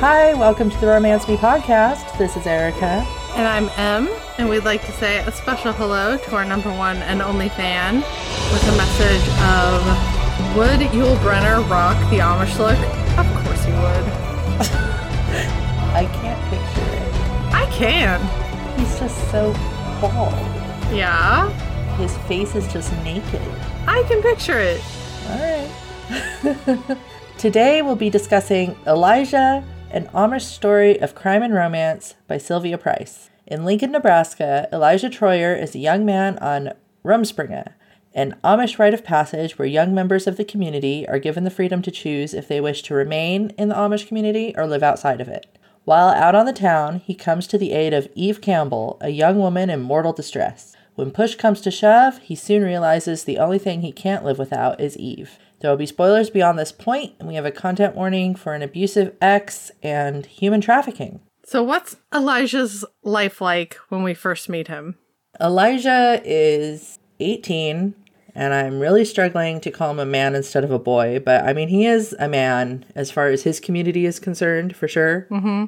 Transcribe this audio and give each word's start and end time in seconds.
Hi, 0.00 0.32
welcome 0.34 0.70
to 0.70 0.80
the 0.80 0.86
Romance 0.86 1.28
Me 1.28 1.36
podcast. 1.36 2.16
This 2.16 2.36
is 2.36 2.46
Erica. 2.46 3.04
And 3.34 3.46
I'm 3.46 3.68
Em, 3.76 4.08
and 4.38 4.48
we'd 4.48 4.64
like 4.64 4.84
to 4.86 4.92
say 4.92 5.18
a 5.18 5.30
special 5.30 5.72
hello 5.72 6.16
to 6.16 6.34
our 6.36 6.44
number 6.44 6.70
one 6.70 6.96
and 6.98 7.20
only 7.20 7.50
fan 7.50 7.96
with 7.96 8.62
a 8.66 8.76
message 8.76 9.28
of 9.44 10.56
Would 10.56 10.80
Yul 10.92 11.16
Brynner 11.18 11.68
rock 11.68 11.98
the 12.10 12.16
Amish 12.18 12.58
look? 12.58 12.78
Of 13.18 13.44
course 13.44 13.62
he 13.64 13.72
would. 13.72 13.80
I 15.92 16.08
can't 16.14 16.40
picture 16.48 16.92
it. 16.94 17.54
I 17.54 17.66
can. 17.70 18.78
He's 18.78 18.98
just 18.98 19.30
so 19.30 19.52
bald. 20.00 20.32
Yeah, 20.94 21.50
His 21.96 22.16
face 22.26 22.54
is 22.54 22.70
just 22.72 22.90
naked. 23.04 23.42
I 23.86 24.02
can 24.08 24.22
picture 24.22 24.58
it. 24.58 24.82
All 25.28 25.38
right. 25.38 26.98
Today 27.38 27.82
we'll 27.82 27.96
be 27.96 28.10
discussing 28.10 28.76
Elijah, 28.86 29.64
an 29.92 30.06
Amish 30.14 30.42
story 30.42 31.00
of 31.00 31.16
crime 31.16 31.42
and 31.42 31.52
romance 31.52 32.14
by 32.28 32.38
Sylvia 32.38 32.78
Price. 32.78 33.28
In 33.46 33.64
Lincoln, 33.64 33.90
Nebraska, 33.90 34.68
Elijah 34.72 35.10
Troyer 35.10 35.60
is 35.60 35.74
a 35.74 35.80
young 35.80 36.04
man 36.04 36.38
on 36.38 36.72
Rumspringa, 37.04 37.72
an 38.14 38.36
Amish 38.44 38.78
rite 38.78 38.94
of 38.94 39.02
passage 39.02 39.58
where 39.58 39.66
young 39.66 39.92
members 39.92 40.28
of 40.28 40.36
the 40.36 40.44
community 40.44 41.08
are 41.08 41.18
given 41.18 41.42
the 41.42 41.50
freedom 41.50 41.82
to 41.82 41.90
choose 41.90 42.34
if 42.34 42.46
they 42.46 42.60
wish 42.60 42.82
to 42.82 42.94
remain 42.94 43.50
in 43.58 43.68
the 43.68 43.74
Amish 43.74 44.06
community 44.06 44.54
or 44.56 44.64
live 44.64 44.84
outside 44.84 45.20
of 45.20 45.28
it. 45.28 45.58
While 45.84 46.10
out 46.10 46.36
on 46.36 46.46
the 46.46 46.52
town, 46.52 47.00
he 47.00 47.14
comes 47.14 47.48
to 47.48 47.58
the 47.58 47.72
aid 47.72 47.92
of 47.92 48.08
Eve 48.14 48.40
Campbell, 48.40 48.96
a 49.00 49.08
young 49.08 49.38
woman 49.38 49.70
in 49.70 49.80
mortal 49.80 50.12
distress. 50.12 50.76
When 50.94 51.10
push 51.10 51.34
comes 51.34 51.60
to 51.62 51.70
shove, 51.72 52.18
he 52.18 52.36
soon 52.36 52.62
realizes 52.62 53.24
the 53.24 53.38
only 53.38 53.58
thing 53.58 53.80
he 53.80 53.90
can't 53.90 54.24
live 54.24 54.38
without 54.38 54.80
is 54.80 54.96
Eve. 54.96 55.38
There 55.60 55.70
will 55.70 55.76
be 55.76 55.86
spoilers 55.86 56.30
beyond 56.30 56.58
this 56.58 56.72
point, 56.72 57.14
and 57.18 57.28
we 57.28 57.34
have 57.34 57.44
a 57.44 57.50
content 57.50 57.94
warning 57.94 58.34
for 58.34 58.54
an 58.54 58.62
abusive 58.62 59.14
ex 59.20 59.70
and 59.82 60.24
human 60.24 60.60
trafficking. 60.60 61.20
So, 61.44 61.62
what's 61.62 61.96
Elijah's 62.14 62.84
life 63.02 63.40
like 63.40 63.74
when 63.88 64.02
we 64.02 64.14
first 64.14 64.48
meet 64.48 64.68
him? 64.68 64.96
Elijah 65.40 66.20
is 66.24 66.98
18, 67.18 67.94
and 68.34 68.54
I'm 68.54 68.80
really 68.80 69.04
struggling 69.04 69.60
to 69.60 69.70
call 69.70 69.90
him 69.90 69.98
a 69.98 70.06
man 70.06 70.34
instead 70.34 70.64
of 70.64 70.70
a 70.70 70.78
boy, 70.78 71.20
but 71.24 71.44
I 71.44 71.52
mean, 71.52 71.68
he 71.68 71.86
is 71.86 72.14
a 72.18 72.28
man 72.28 72.86
as 72.94 73.10
far 73.10 73.26
as 73.28 73.42
his 73.42 73.60
community 73.60 74.06
is 74.06 74.18
concerned, 74.18 74.74
for 74.76 74.88
sure. 74.88 75.26
Mm-hmm. 75.30 75.64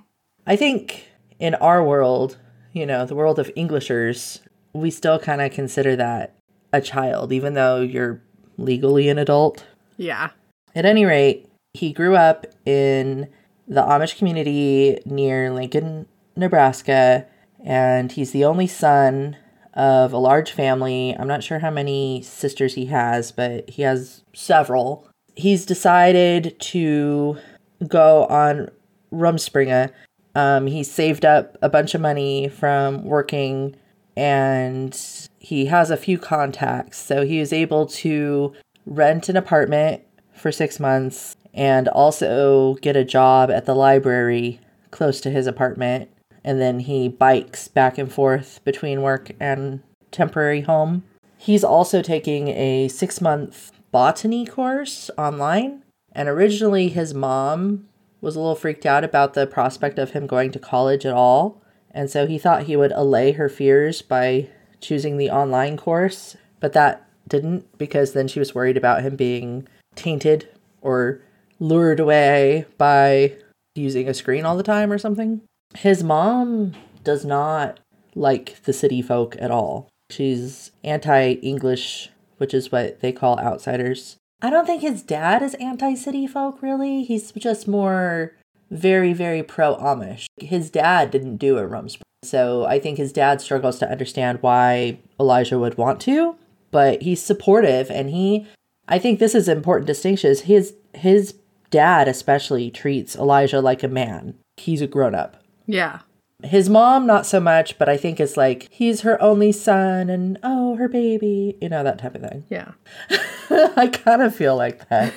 I 0.46 0.56
think 0.56 1.06
in 1.38 1.54
our 1.56 1.84
world, 1.84 2.38
you 2.72 2.86
know, 2.86 3.04
the 3.04 3.14
world 3.14 3.38
of 3.38 3.50
Englishers, 3.56 4.40
we 4.72 4.90
still 4.90 5.18
kind 5.18 5.42
of 5.42 5.52
consider 5.52 5.96
that 5.96 6.36
a 6.72 6.80
child, 6.80 7.32
even 7.32 7.54
though 7.54 7.80
you're 7.80 8.22
legally 8.56 9.08
an 9.08 9.18
adult. 9.18 9.66
Yeah. 10.02 10.30
At 10.74 10.84
any 10.84 11.04
rate, 11.04 11.48
he 11.74 11.92
grew 11.92 12.16
up 12.16 12.46
in 12.66 13.28
the 13.68 13.82
Amish 13.82 14.18
community 14.18 14.98
near 15.06 15.52
Lincoln, 15.52 16.06
Nebraska, 16.34 17.24
and 17.64 18.10
he's 18.10 18.32
the 18.32 18.44
only 18.44 18.66
son 18.66 19.36
of 19.74 20.12
a 20.12 20.18
large 20.18 20.50
family. 20.50 21.16
I'm 21.16 21.28
not 21.28 21.44
sure 21.44 21.60
how 21.60 21.70
many 21.70 22.20
sisters 22.22 22.74
he 22.74 22.86
has, 22.86 23.30
but 23.30 23.70
he 23.70 23.82
has 23.82 24.24
several. 24.34 25.08
He's 25.36 25.64
decided 25.64 26.58
to 26.58 27.38
go 27.86 28.26
on 28.26 28.70
Rumspringa. 29.12 29.92
Um, 30.34 30.66
he 30.66 30.82
saved 30.82 31.24
up 31.24 31.56
a 31.62 31.68
bunch 31.68 31.94
of 31.94 32.00
money 32.00 32.48
from 32.48 33.04
working 33.04 33.76
and 34.16 34.98
he 35.38 35.66
has 35.66 35.90
a 35.90 35.96
few 35.96 36.18
contacts. 36.18 36.98
So 36.98 37.24
he 37.24 37.38
was 37.38 37.52
able 37.52 37.86
to 37.86 38.52
rent 38.86 39.28
an 39.28 39.36
apartment 39.36 40.02
for 40.34 40.50
six 40.50 40.80
months 40.80 41.36
and 41.54 41.88
also 41.88 42.74
get 42.74 42.96
a 42.96 43.04
job 43.04 43.50
at 43.50 43.66
the 43.66 43.74
library 43.74 44.60
close 44.90 45.20
to 45.20 45.30
his 45.30 45.46
apartment. 45.46 46.10
And 46.44 46.60
then 46.60 46.80
he 46.80 47.08
bikes 47.08 47.68
back 47.68 47.98
and 47.98 48.12
forth 48.12 48.60
between 48.64 49.02
work 49.02 49.30
and 49.38 49.82
temporary 50.10 50.62
home. 50.62 51.04
He's 51.36 51.64
also 51.64 52.02
taking 52.02 52.48
a 52.48 52.88
six 52.88 53.20
month 53.20 53.72
botany 53.90 54.46
course 54.46 55.10
online. 55.16 55.82
And 56.12 56.28
originally, 56.28 56.88
his 56.88 57.14
mom 57.14 57.88
was 58.20 58.36
a 58.36 58.40
little 58.40 58.54
freaked 58.54 58.86
out 58.86 59.04
about 59.04 59.34
the 59.34 59.46
prospect 59.46 59.98
of 59.98 60.10
him 60.10 60.26
going 60.26 60.50
to 60.52 60.58
college 60.58 61.04
at 61.04 61.14
all. 61.14 61.62
And 61.90 62.10
so 62.10 62.26
he 62.26 62.38
thought 62.38 62.64
he 62.64 62.76
would 62.76 62.92
allay 62.92 63.32
her 63.32 63.48
fears 63.48 64.02
by 64.02 64.48
choosing 64.80 65.16
the 65.16 65.30
online 65.30 65.76
course. 65.76 66.36
But 66.60 66.72
that 66.72 67.06
didn't 67.28 67.78
because 67.78 68.12
then 68.12 68.28
she 68.28 68.38
was 68.38 68.54
worried 68.54 68.76
about 68.76 69.02
him 69.02 69.16
being 69.16 69.66
tainted 69.94 70.48
or 70.80 71.20
lured 71.58 72.00
away 72.00 72.66
by 72.78 73.32
using 73.74 74.08
a 74.08 74.14
screen 74.14 74.44
all 74.44 74.56
the 74.56 74.62
time 74.62 74.92
or 74.92 74.98
something. 74.98 75.42
His 75.74 76.02
mom 76.02 76.74
does 77.04 77.24
not 77.24 77.80
like 78.14 78.62
the 78.64 78.72
city 78.72 79.00
folk 79.00 79.36
at 79.38 79.50
all. 79.50 79.88
She's 80.10 80.72
anti 80.84 81.32
English, 81.34 82.10
which 82.36 82.52
is 82.52 82.70
what 82.70 83.00
they 83.00 83.12
call 83.12 83.38
outsiders. 83.38 84.16
I 84.42 84.50
don't 84.50 84.66
think 84.66 84.82
his 84.82 85.02
dad 85.02 85.42
is 85.42 85.54
anti 85.54 85.94
city 85.94 86.26
folk, 86.26 86.60
really. 86.62 87.04
He's 87.04 87.32
just 87.32 87.68
more 87.68 88.32
very, 88.70 89.12
very 89.12 89.42
pro 89.42 89.76
Amish. 89.76 90.26
His 90.36 90.70
dad 90.70 91.10
didn't 91.10 91.36
do 91.36 91.58
a 91.58 91.62
Rumspringa. 91.62 92.02
So 92.24 92.64
I 92.64 92.78
think 92.78 92.98
his 92.98 93.12
dad 93.12 93.40
struggles 93.40 93.78
to 93.80 93.90
understand 93.90 94.42
why 94.42 94.98
Elijah 95.18 95.58
would 95.58 95.76
want 95.76 96.00
to, 96.02 96.36
but 96.72 97.02
he's 97.02 97.22
supportive 97.22 97.88
and 97.88 98.10
he 98.10 98.48
I 98.88 98.98
think 98.98 99.20
this 99.20 99.36
is 99.36 99.48
important 99.48 99.86
distinction 99.86 100.30
is 100.30 100.40
his 100.42 100.74
his 100.92 101.34
dad 101.70 102.08
especially 102.08 102.70
treats 102.70 103.14
Elijah 103.14 103.60
like 103.60 103.84
a 103.84 103.88
man. 103.88 104.34
He's 104.56 104.82
a 104.82 104.88
grown 104.88 105.14
up. 105.14 105.36
Yeah. 105.66 106.00
His 106.42 106.68
mom 106.68 107.06
not 107.06 107.24
so 107.24 107.38
much, 107.38 107.78
but 107.78 107.88
I 107.88 107.96
think 107.96 108.18
it's 108.18 108.36
like 108.36 108.68
he's 108.72 109.02
her 109.02 109.20
only 109.22 109.52
son 109.52 110.10
and 110.10 110.38
oh 110.42 110.74
her 110.74 110.88
baby, 110.88 111.56
you 111.60 111.68
know 111.68 111.84
that 111.84 112.00
type 112.00 112.16
of 112.16 112.22
thing. 112.22 112.44
Yeah. 112.50 112.72
I 113.50 113.88
kind 113.92 114.22
of 114.22 114.34
feel 114.34 114.56
like 114.56 114.88
that. 114.88 115.14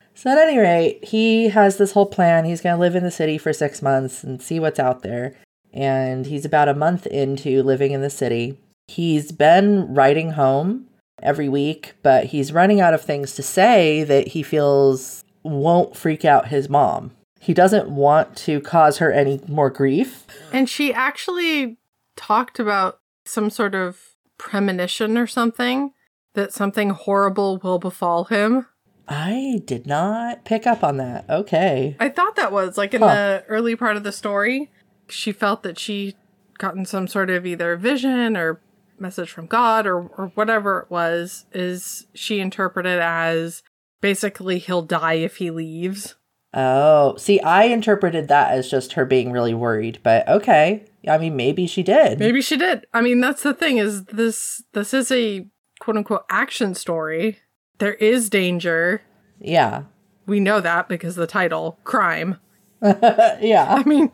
so 0.14 0.30
at 0.30 0.38
any 0.38 0.58
rate, 0.58 1.04
he 1.04 1.50
has 1.50 1.76
this 1.76 1.92
whole 1.92 2.06
plan. 2.06 2.44
He's 2.44 2.60
going 2.60 2.74
to 2.74 2.80
live 2.80 2.96
in 2.96 3.04
the 3.04 3.10
city 3.12 3.38
for 3.38 3.52
6 3.52 3.80
months 3.82 4.24
and 4.24 4.42
see 4.42 4.58
what's 4.58 4.80
out 4.80 5.02
there. 5.02 5.36
And 5.72 6.26
he's 6.26 6.44
about 6.44 6.68
a 6.68 6.74
month 6.74 7.06
into 7.06 7.62
living 7.62 7.92
in 7.92 8.00
the 8.00 8.10
city. 8.10 8.58
He's 8.90 9.30
been 9.30 9.94
writing 9.94 10.32
home 10.32 10.88
every 11.22 11.48
week, 11.48 11.94
but 12.02 12.24
he's 12.26 12.52
running 12.52 12.80
out 12.80 12.92
of 12.92 13.00
things 13.02 13.36
to 13.36 13.42
say 13.42 14.02
that 14.02 14.28
he 14.28 14.42
feels 14.42 15.22
won't 15.44 15.94
freak 15.96 16.24
out 16.24 16.48
his 16.48 16.68
mom. 16.68 17.12
He 17.38 17.54
doesn't 17.54 17.88
want 17.88 18.36
to 18.38 18.60
cause 18.60 18.98
her 18.98 19.12
any 19.12 19.40
more 19.46 19.70
grief. 19.70 20.26
And 20.52 20.68
she 20.68 20.92
actually 20.92 21.78
talked 22.16 22.58
about 22.58 22.98
some 23.24 23.48
sort 23.48 23.76
of 23.76 24.00
premonition 24.38 25.16
or 25.16 25.28
something 25.28 25.92
that 26.34 26.52
something 26.52 26.90
horrible 26.90 27.58
will 27.58 27.78
befall 27.78 28.24
him. 28.24 28.66
I 29.06 29.62
did 29.64 29.86
not 29.86 30.44
pick 30.44 30.66
up 30.66 30.82
on 30.82 30.96
that. 30.96 31.30
Okay. 31.30 31.96
I 32.00 32.08
thought 32.08 32.34
that 32.36 32.50
was 32.50 32.76
like 32.76 32.92
in 32.92 33.02
Huh. 33.02 33.08
the 33.14 33.44
early 33.46 33.76
part 33.76 33.96
of 33.96 34.02
the 34.02 34.12
story. 34.12 34.68
She 35.08 35.30
felt 35.30 35.62
that 35.62 35.78
she 35.78 36.16
gotten 36.58 36.84
some 36.84 37.06
sort 37.06 37.30
of 37.30 37.46
either 37.46 37.76
vision 37.76 38.36
or 38.36 38.60
message 39.00 39.30
from 39.30 39.46
God 39.46 39.86
or, 39.86 40.08
or 40.16 40.32
whatever 40.34 40.80
it 40.80 40.90
was, 40.90 41.46
is 41.52 42.06
she 42.14 42.40
interpreted 42.40 42.98
as 43.00 43.62
basically 44.00 44.58
he'll 44.58 44.82
die 44.82 45.14
if 45.14 45.36
he 45.36 45.50
leaves. 45.50 46.14
Oh, 46.52 47.16
see, 47.16 47.40
I 47.40 47.64
interpreted 47.64 48.28
that 48.28 48.52
as 48.52 48.68
just 48.68 48.94
her 48.94 49.04
being 49.04 49.30
really 49.30 49.54
worried, 49.54 50.00
but 50.02 50.28
okay. 50.28 50.84
I 51.08 51.16
mean, 51.18 51.36
maybe 51.36 51.66
she 51.66 51.82
did. 51.82 52.18
Maybe 52.18 52.42
she 52.42 52.56
did. 52.56 52.86
I 52.92 53.00
mean, 53.00 53.20
that's 53.20 53.42
the 53.42 53.54
thing 53.54 53.78
is 53.78 54.04
this 54.06 54.62
this 54.72 54.92
is 54.92 55.10
a 55.12 55.46
quote 55.78 55.96
unquote 55.96 56.24
action 56.28 56.74
story. 56.74 57.38
There 57.78 57.94
is 57.94 58.28
danger. 58.28 59.02
Yeah. 59.38 59.84
We 60.26 60.40
know 60.40 60.60
that 60.60 60.88
because 60.88 61.16
the 61.16 61.26
title, 61.26 61.78
crime. 61.84 62.38
yeah. 62.82 63.66
I 63.68 63.84
mean, 63.84 64.10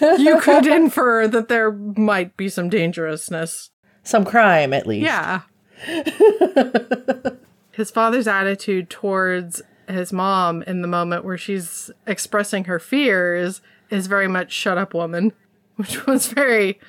you 0.00 0.40
could 0.40 0.66
infer 0.66 1.28
that 1.28 1.48
there 1.48 1.72
might 1.72 2.36
be 2.36 2.48
some 2.48 2.68
dangerousness. 2.68 3.70
Some 4.06 4.24
crime, 4.24 4.72
at 4.72 4.86
least. 4.86 5.04
Yeah. 5.04 5.42
his 7.72 7.90
father's 7.90 8.28
attitude 8.28 8.88
towards 8.88 9.62
his 9.88 10.12
mom 10.12 10.62
in 10.62 10.80
the 10.80 10.88
moment 10.88 11.24
where 11.24 11.36
she's 11.36 11.90
expressing 12.06 12.64
her 12.64 12.78
fears 12.78 13.60
is 13.90 14.06
very 14.06 14.28
much 14.28 14.52
shut 14.52 14.78
up 14.78 14.94
woman, 14.94 15.32
which 15.76 16.06
was 16.06 16.28
very 16.28 16.80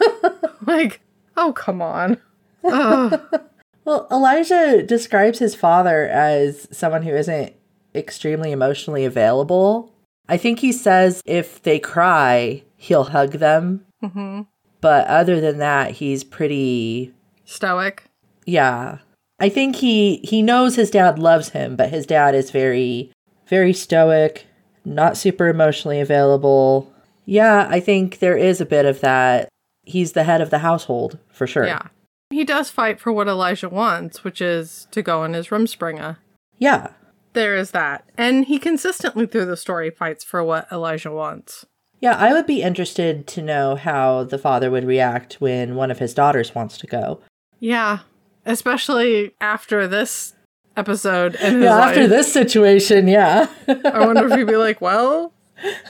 like, 0.66 1.00
oh, 1.36 1.52
come 1.54 1.80
on. 1.82 2.18
Well, 2.62 4.06
Elijah 4.10 4.82
describes 4.82 5.38
his 5.38 5.54
father 5.54 6.06
as 6.06 6.68
someone 6.70 7.02
who 7.02 7.14
isn't 7.14 7.54
extremely 7.94 8.52
emotionally 8.52 9.06
available. 9.06 9.94
I 10.28 10.36
think 10.36 10.58
he 10.58 10.72
says 10.72 11.22
if 11.24 11.62
they 11.62 11.78
cry, 11.78 12.64
he'll 12.76 13.04
hug 13.04 13.32
them. 13.32 13.86
Mm-hmm. 14.02 14.42
But 14.80 15.06
other 15.06 15.40
than 15.40 15.58
that, 15.58 15.92
he's 15.92 16.24
pretty 16.24 17.12
Stoic. 17.44 18.04
yeah. 18.44 18.98
I 19.40 19.48
think 19.48 19.76
he 19.76 20.16
he 20.24 20.42
knows 20.42 20.74
his 20.74 20.90
dad 20.90 21.18
loves 21.18 21.50
him, 21.50 21.76
but 21.76 21.90
his 21.90 22.06
dad 22.06 22.34
is 22.34 22.50
very 22.50 23.12
very 23.46 23.72
stoic 23.72 24.46
not 24.84 25.16
super 25.16 25.48
emotionally 25.48 26.00
available. 26.00 26.92
Yeah, 27.24 27.66
I 27.70 27.78
think 27.80 28.18
there 28.18 28.36
is 28.36 28.60
a 28.60 28.66
bit 28.66 28.86
of 28.86 29.00
that. 29.00 29.48
He's 29.84 30.12
the 30.12 30.24
head 30.24 30.40
of 30.40 30.50
the 30.50 30.58
household, 30.58 31.18
for 31.28 31.46
sure. 31.46 31.66
Yeah. 31.66 31.88
He 32.30 32.44
does 32.44 32.70
fight 32.70 33.00
for 33.00 33.12
what 33.12 33.28
Elijah 33.28 33.68
wants, 33.68 34.24
which 34.24 34.40
is 34.40 34.86
to 34.90 35.02
go 35.02 35.24
in 35.24 35.34
his 35.34 35.48
Rumspringa. 35.48 36.16
Yeah. 36.58 36.88
There 37.32 37.54
is 37.56 37.70
that. 37.70 38.04
And 38.16 38.46
he 38.46 38.58
consistently 38.58 39.26
through 39.26 39.46
the 39.46 39.56
story 39.56 39.90
fights 39.90 40.24
for 40.24 40.42
what 40.42 40.66
Elijah 40.72 41.12
wants. 41.12 41.66
Yeah, 42.00 42.14
I 42.16 42.32
would 42.32 42.46
be 42.46 42.62
interested 42.62 43.26
to 43.28 43.42
know 43.42 43.74
how 43.74 44.24
the 44.24 44.38
father 44.38 44.70
would 44.70 44.84
react 44.84 45.34
when 45.40 45.74
one 45.74 45.90
of 45.90 45.98
his 45.98 46.14
daughters 46.14 46.54
wants 46.54 46.78
to 46.78 46.86
go. 46.86 47.20
Yeah. 47.58 48.00
Especially 48.46 49.32
after 49.40 49.86
this 49.88 50.34
episode 50.76 51.34
and 51.36 51.62
Yeah, 51.62 51.76
after 51.76 52.02
life. 52.02 52.10
this 52.10 52.32
situation, 52.32 53.08
yeah. 53.08 53.48
I 53.68 54.06
wonder 54.06 54.26
if 54.28 54.38
he'd 54.38 54.46
be 54.46 54.56
like, 54.68 54.80
well, 54.80 55.32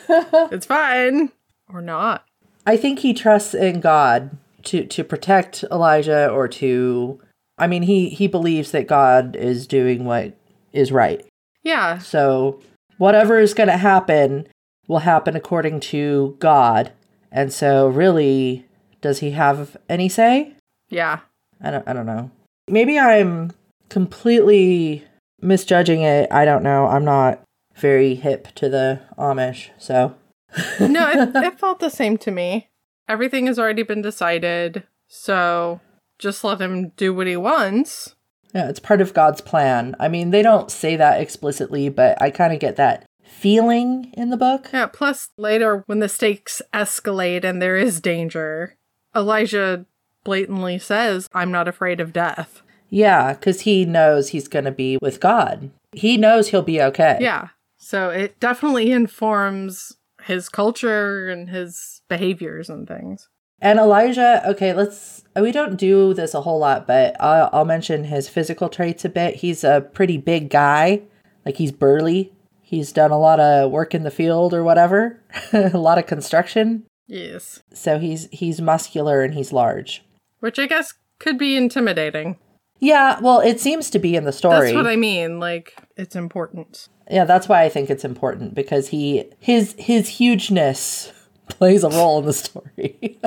it's 0.09 0.67
fine. 0.67 1.31
Or 1.73 1.83
not. 1.83 2.25
I 2.67 2.77
think 2.79 3.01
he 3.01 3.13
trusts 3.15 3.55
in 3.55 3.81
God 3.81 4.31
to 4.65 4.85
to 4.87 5.05
protect 5.05 5.63
Elijah 5.71 6.29
or 6.31 6.49
to 6.49 7.21
I 7.59 7.67
mean 7.67 7.83
he 7.83 8.09
he 8.09 8.27
believes 8.27 8.71
that 8.73 8.87
God 8.87 9.37
is 9.37 9.67
doing 9.67 10.05
what 10.05 10.35
is 10.73 10.91
right. 10.91 11.25
Yeah. 11.63 11.99
So 11.99 12.61
whatever 12.97 13.39
is 13.39 13.55
going 13.55 13.69
to 13.69 13.77
happen 13.77 14.47
will 14.89 15.01
happen 15.01 15.37
according 15.37 15.79
to 15.81 16.37
God. 16.41 16.93
And 17.31 17.53
so 17.53 17.87
really 17.87 18.67
does 19.01 19.21
he 19.21 19.33
have 19.33 19.77
any 19.89 20.09
say? 20.09 20.55
Yeah. 20.89 21.21
I 21.61 21.71
don't 21.71 21.87
I 21.87 21.93
don't 21.93 22.07
know. 22.07 22.31
Maybe 22.69 22.99
I'm 22.99 23.53
completely 23.89 25.05
misjudging 25.41 26.03
it. 26.03 26.33
I 26.33 26.45
don't 26.45 26.63
know. 26.63 26.87
I'm 26.87 27.05
not 27.05 27.43
very 27.77 28.17
hip 28.17 28.49
to 28.57 28.69
the 28.69 29.01
Amish, 29.17 29.71
so 29.79 30.17
No, 30.81 31.09
it, 31.11 31.31
it 31.35 31.61
felt 31.61 31.81
the 31.81 31.91
same 31.91 32.17
to 32.19 32.31
me. 32.31 32.69
Everything 33.09 33.47
has 33.47 33.59
already 33.59 33.83
been 33.83 34.03
decided. 34.03 34.85
So 35.07 35.81
just 36.19 36.45
let 36.45 36.61
him 36.61 36.91
do 36.97 37.15
what 37.15 37.27
he 37.27 37.37
wants. 37.37 38.15
Yeah, 38.55 38.69
it's 38.69 38.81
part 38.81 39.01
of 39.01 39.15
God's 39.15 39.41
plan. 39.41 39.95
I 40.01 40.09
mean, 40.09 40.31
they 40.31 40.43
don't 40.43 40.71
say 40.71 40.97
that 40.97 41.21
explicitly, 41.21 41.89
but 41.91 42.21
I 42.21 42.31
kind 42.31 42.53
of 42.53 42.61
get 42.61 42.77
that 42.77 43.05
feeling 43.39 44.13
in 44.15 44.31
the 44.31 44.37
book. 44.37 44.69
Yeah, 44.73 44.87
plus 44.87 45.31
later 45.37 45.85
when 45.87 46.01
the 46.01 46.09
stakes 46.09 46.61
escalate 46.75 47.45
and 47.45 47.63
there 47.63 47.77
is 47.77 48.01
danger, 48.01 48.77
Elijah 49.15 49.87
blatantly 50.25 50.79
says, 50.79 51.29
I'm 51.33 51.51
not 51.53 51.69
afraid 51.69 52.01
of 52.01 52.13
death. 52.13 52.63
Yeah, 52.91 53.35
because 53.35 53.63
he 53.63 53.85
knows 53.85 54.31
he's 54.31 54.49
going 54.49 54.65
to 54.65 54.73
be 54.73 54.99
with 55.01 55.21
God. 55.21 55.71
He 55.93 56.17
knows 56.17 56.49
he'll 56.49 56.63
be 56.63 56.83
okay. 56.83 57.19
Yeah. 57.21 57.49
So 57.79 58.11
it 58.11 58.39
definitely 58.41 58.91
informs 58.91 59.97
his 60.23 60.49
culture 60.49 61.29
and 61.29 61.49
his 61.49 62.03
behaviors 62.09 62.69
and 62.69 62.89
things. 62.89 63.29
And 63.61 63.79
Elijah, 63.79 64.43
okay, 64.51 64.73
let's. 64.73 65.25
We 65.35 65.53
don't 65.53 65.77
do 65.77 66.15
this 66.15 66.35
a 66.35 66.41
whole 66.41 66.59
lot, 66.59 66.87
but 66.87 67.17
I'll, 67.21 67.51
I'll 67.53 67.65
mention 67.65 68.05
his 68.05 68.29
physical 68.29 68.69
traits 68.69 69.05
a 69.05 69.09
bit. 69.09 69.37
He's 69.37 69.65
a 69.65 69.81
pretty 69.81 70.17
big 70.17 70.51
guy. 70.51 71.03
Like, 71.45 71.57
he's 71.57 71.73
burly. 71.73 72.33
He's 72.69 72.93
done 72.93 73.11
a 73.11 73.19
lot 73.19 73.41
of 73.41 73.71
work 73.71 73.95
in 73.95 74.03
the 74.03 74.11
field 74.11 74.53
or 74.53 74.63
whatever, 74.63 75.19
a 75.55 75.79
lot 75.79 75.97
of 75.97 76.07
construction. 76.07 76.85
Yes. 77.07 77.63
So 77.73 77.99
he's 77.99 78.29
he's 78.31 78.61
muscular 78.61 79.23
and 79.23 79.33
he's 79.33 79.55
large. 79.55 80.05
Which 80.41 80.59
I 80.59 80.67
guess 80.67 80.93
could 81.19 81.39
be 81.39 81.57
intimidating. 81.57 82.37
Yeah, 82.79 83.21
well, 83.21 83.41
it 83.41 83.59
seems 83.59 83.89
to 83.89 83.99
be 83.99 84.17
in 84.17 84.25
the 84.25 84.35
story. 84.35 84.67
That's 84.67 84.75
what 84.75 84.87
I 84.87 84.97
mean. 84.97 85.41
Like, 85.41 85.83
it's 85.97 86.15
important. 86.15 86.91
Yeah, 87.11 87.25
that's 87.25 87.49
why 87.49 87.63
I 87.63 87.71
think 87.71 87.89
it's 87.89 88.05
important 88.05 88.55
because 88.55 88.89
he 88.89 89.25
his 89.41 89.75
his 89.79 90.07
hugeness 90.07 91.11
plays 91.49 91.85
a 91.85 91.89
role 91.89 92.19
in 92.19 92.27
the 92.27 92.35
story. 92.35 93.19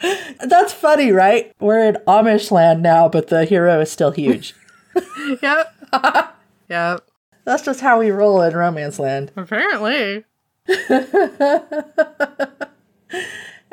that's 0.44 0.74
funny, 0.74 1.10
right? 1.10 1.50
We're 1.58 1.88
in 1.88 1.96
Amish 2.06 2.50
land 2.50 2.82
now, 2.82 3.08
but 3.08 3.28
the 3.28 3.46
hero 3.46 3.80
is 3.80 3.90
still 3.90 4.10
huge. 4.10 4.54
Yep. 5.40 5.74
yep. 6.68 7.06
That's 7.46 7.62
just 7.62 7.80
how 7.80 7.98
we 7.98 8.10
roll 8.10 8.42
in 8.42 8.54
romance 8.54 8.98
land. 8.98 9.32
Apparently. 9.36 10.24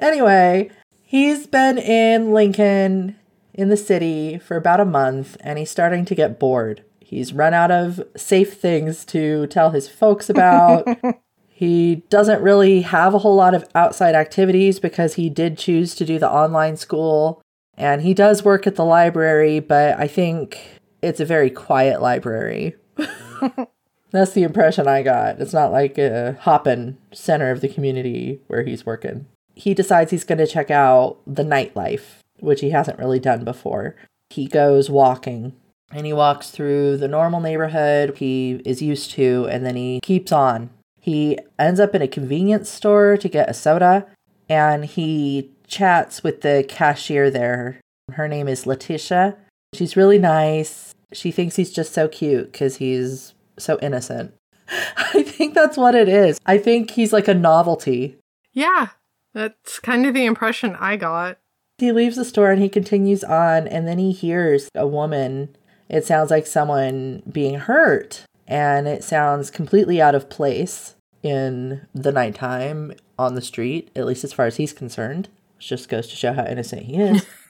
Anyway, 0.03 0.69
he's 1.01 1.47
been 1.47 1.77
in 1.77 2.33
Lincoln 2.33 3.15
in 3.53 3.69
the 3.69 3.77
city 3.77 4.37
for 4.37 4.57
about 4.57 4.81
a 4.81 4.85
month 4.85 5.37
and 5.39 5.57
he's 5.57 5.71
starting 5.71 6.03
to 6.03 6.13
get 6.13 6.39
bored. 6.39 6.83
He's 6.99 7.31
run 7.31 7.53
out 7.53 7.71
of 7.71 8.01
safe 8.17 8.59
things 8.59 9.05
to 9.05 9.47
tell 9.47 9.69
his 9.69 9.87
folks 9.87 10.29
about. 10.29 10.87
he 11.47 12.03
doesn't 12.09 12.41
really 12.41 12.81
have 12.81 13.13
a 13.13 13.19
whole 13.19 13.35
lot 13.35 13.53
of 13.53 13.65
outside 13.75 14.13
activities 14.13 14.79
because 14.79 15.13
he 15.13 15.29
did 15.29 15.57
choose 15.57 15.95
to 15.95 16.05
do 16.05 16.19
the 16.19 16.29
online 16.29 16.75
school 16.75 17.41
and 17.77 18.01
he 18.01 18.13
does 18.13 18.43
work 18.43 18.67
at 18.67 18.75
the 18.75 18.85
library, 18.85 19.61
but 19.61 19.97
I 19.97 20.07
think 20.07 20.81
it's 21.01 21.19
a 21.21 21.25
very 21.25 21.49
quiet 21.49 22.01
library. 22.01 22.75
That's 24.11 24.33
the 24.33 24.43
impression 24.43 24.87
I 24.87 25.01
got. 25.01 25.41
It's 25.41 25.53
not 25.53 25.71
like 25.71 25.97
a 25.97 26.37
hoppin' 26.41 26.97
center 27.11 27.49
of 27.51 27.61
the 27.61 27.69
community 27.69 28.41
where 28.47 28.63
he's 28.63 28.85
working. 28.85 29.25
He 29.55 29.73
decides 29.73 30.11
he's 30.11 30.23
going 30.23 30.37
to 30.37 30.47
check 30.47 30.69
out 30.69 31.17
the 31.25 31.43
nightlife, 31.43 32.19
which 32.39 32.61
he 32.61 32.69
hasn't 32.69 32.99
really 32.99 33.19
done 33.19 33.43
before. 33.43 33.95
He 34.29 34.47
goes 34.47 34.89
walking 34.89 35.53
and 35.91 36.05
he 36.05 36.13
walks 36.13 36.49
through 36.49 36.97
the 36.97 37.07
normal 37.07 37.39
neighborhood 37.39 38.17
he 38.17 38.61
is 38.65 38.81
used 38.81 39.11
to, 39.11 39.47
and 39.49 39.65
then 39.65 39.75
he 39.75 39.99
keeps 40.01 40.31
on. 40.31 40.69
He 40.99 41.37
ends 41.59 41.79
up 41.79 41.93
in 41.93 42.01
a 42.01 42.07
convenience 42.07 42.69
store 42.69 43.17
to 43.17 43.27
get 43.27 43.49
a 43.49 43.53
soda 43.53 44.07
and 44.49 44.85
he 44.85 45.51
chats 45.67 46.23
with 46.23 46.41
the 46.41 46.65
cashier 46.67 47.29
there. 47.29 47.79
Her 48.13 48.27
name 48.27 48.47
is 48.47 48.65
Letitia. 48.65 49.35
She's 49.73 49.97
really 49.97 50.19
nice. 50.19 50.93
She 51.13 51.31
thinks 51.31 51.55
he's 51.55 51.71
just 51.71 51.93
so 51.93 52.07
cute 52.07 52.51
because 52.51 52.77
he's 52.77 53.33
so 53.57 53.79
innocent. 53.81 54.33
I 54.69 55.23
think 55.23 55.53
that's 55.53 55.77
what 55.77 55.95
it 55.95 56.09
is. 56.09 56.39
I 56.45 56.57
think 56.57 56.91
he's 56.91 57.13
like 57.13 57.27
a 57.27 57.33
novelty. 57.33 58.17
Yeah. 58.53 58.89
That's 59.33 59.79
kind 59.79 60.05
of 60.05 60.13
the 60.13 60.25
impression 60.25 60.75
I 60.79 60.95
got. 60.95 61.39
He 61.79 61.91
leaves 61.91 62.15
the 62.15 62.25
store 62.25 62.51
and 62.51 62.61
he 62.61 62.69
continues 62.69 63.23
on, 63.23 63.67
and 63.67 63.87
then 63.87 63.97
he 63.97 64.11
hears 64.11 64.69
a 64.75 64.87
woman. 64.87 65.55
It 65.89 66.05
sounds 66.05 66.29
like 66.29 66.45
someone 66.45 67.23
being 67.29 67.55
hurt, 67.55 68.25
and 68.47 68.87
it 68.87 69.03
sounds 69.03 69.49
completely 69.49 69.99
out 69.99 70.15
of 70.15 70.29
place 70.29 70.95
in 71.23 71.87
the 71.93 72.11
nighttime 72.11 72.93
on 73.17 73.33
the 73.33 73.41
street, 73.41 73.89
at 73.95 74.05
least 74.05 74.23
as 74.23 74.33
far 74.33 74.45
as 74.45 74.57
he's 74.57 74.73
concerned. 74.73 75.29
Which 75.57 75.69
just 75.69 75.89
goes 75.89 76.07
to 76.07 76.15
show 76.15 76.33
how 76.33 76.45
innocent 76.45 76.83
he 76.83 76.97
is. 76.97 77.25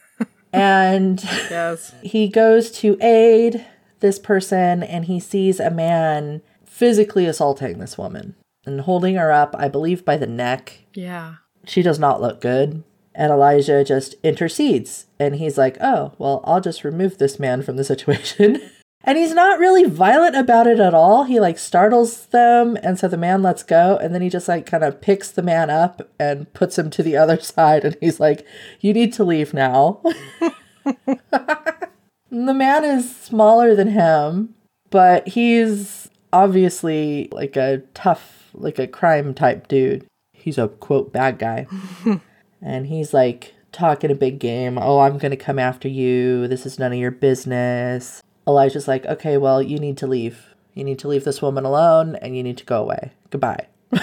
and 0.54 1.24
Yes. 1.24 1.94
he 2.04 2.28
goes 2.28 2.72
to 2.72 2.98
aid 3.02 3.66
this 4.00 4.20
person 4.20 4.84
and 4.84 5.06
he 5.06 5.20
sees 5.20 5.60
a 5.60 5.72
man 5.72 6.42
physically 6.66 7.26
assaulting 7.26 7.80
this 7.80 7.98
woman 7.98 8.36
and 8.66 8.82
holding 8.82 9.16
her 9.16 9.32
up, 9.32 9.56
I 9.58 9.68
believe, 9.68 10.06
by 10.06 10.18
the 10.18 10.28
neck. 10.28 10.86
Yeah. 10.94 11.36
She 11.66 11.82
does 11.82 12.00
not 12.00 12.22
look 12.22 12.42
good. 12.42 12.84
And 13.16 13.32
Elijah 13.32 13.84
just 13.84 14.16
intercedes 14.24 15.06
and 15.20 15.36
he's 15.36 15.58
like, 15.58 15.78
oh, 15.80 16.14
well, 16.18 16.42
I'll 16.46 16.62
just 16.62 16.84
remove 16.84 17.18
this 17.18 17.40
man 17.40 17.62
from 17.62 17.78
the 17.78 17.84
situation. 17.84 18.62
and 19.06 19.18
he's 19.18 19.34
not 19.34 19.60
really 19.60 19.84
violent 19.84 20.36
about 20.36 20.66
it 20.66 20.80
at 20.80 20.94
all. 20.94 21.26
He 21.26 21.40
like 21.40 21.58
startles 21.58 22.28
them. 22.28 22.78
And 22.82 22.98
so 22.98 23.10
the 23.10 23.18
man 23.18 23.44
lets 23.44 23.62
go. 23.62 23.98
And 23.98 24.14
then 24.14 24.22
he 24.22 24.30
just 24.30 24.48
like 24.48 24.66
kind 24.66 24.84
of 24.84 25.02
picks 25.02 25.30
the 25.30 25.44
man 25.44 25.70
up 25.70 26.10
and 26.18 26.52
puts 26.54 26.78
him 26.78 26.90
to 26.92 27.04
the 27.04 27.18
other 27.18 27.40
side. 27.42 27.84
And 27.84 27.98
he's 28.00 28.20
like, 28.20 28.46
you 28.80 28.94
need 28.94 29.12
to 29.14 29.26
leave 29.26 29.54
now. 29.54 30.02
the 31.06 32.00
man 32.30 32.86
is 32.86 33.14
smaller 33.14 33.76
than 33.76 33.90
him, 33.90 34.56
but 34.90 35.28
he's 35.28 36.10
obviously 36.32 37.28
like 37.34 37.58
a 37.58 37.84
tough, 37.94 38.50
like 38.54 38.80
a 38.80 38.88
crime 38.88 39.34
type 39.34 39.68
dude. 39.68 40.06
He's 40.32 40.58
a 40.58 40.70
quote 40.70 41.12
bad 41.12 41.40
guy. 41.40 41.68
and 42.62 42.88
he's 42.88 43.14
like 43.14 43.54
talking 43.74 44.12
a 44.12 44.16
big 44.16 44.40
game. 44.40 44.78
Oh, 44.78 45.00
I'm 45.00 45.18
going 45.18 45.32
to 45.32 45.38
come 45.38 45.60
after 45.60 45.90
you. 45.90 46.48
This 46.48 46.66
is 46.66 46.80
none 46.80 46.94
of 46.94 47.00
your 47.00 47.12
business. 47.12 48.24
Elijah's 48.48 48.88
like, 48.88 49.06
okay, 49.06 49.38
well, 49.38 49.62
you 49.62 49.80
need 49.80 49.98
to 49.98 50.08
leave. 50.08 50.54
You 50.74 50.84
need 50.84 51.00
to 51.00 51.08
leave 51.08 51.24
this 51.24 51.42
woman 51.42 51.66
alone 51.66 52.16
and 52.18 52.36
you 52.36 52.44
need 52.44 52.58
to 52.58 52.66
go 52.66 52.82
away. 52.82 53.12
Goodbye. 53.30 53.68
and 53.92 54.02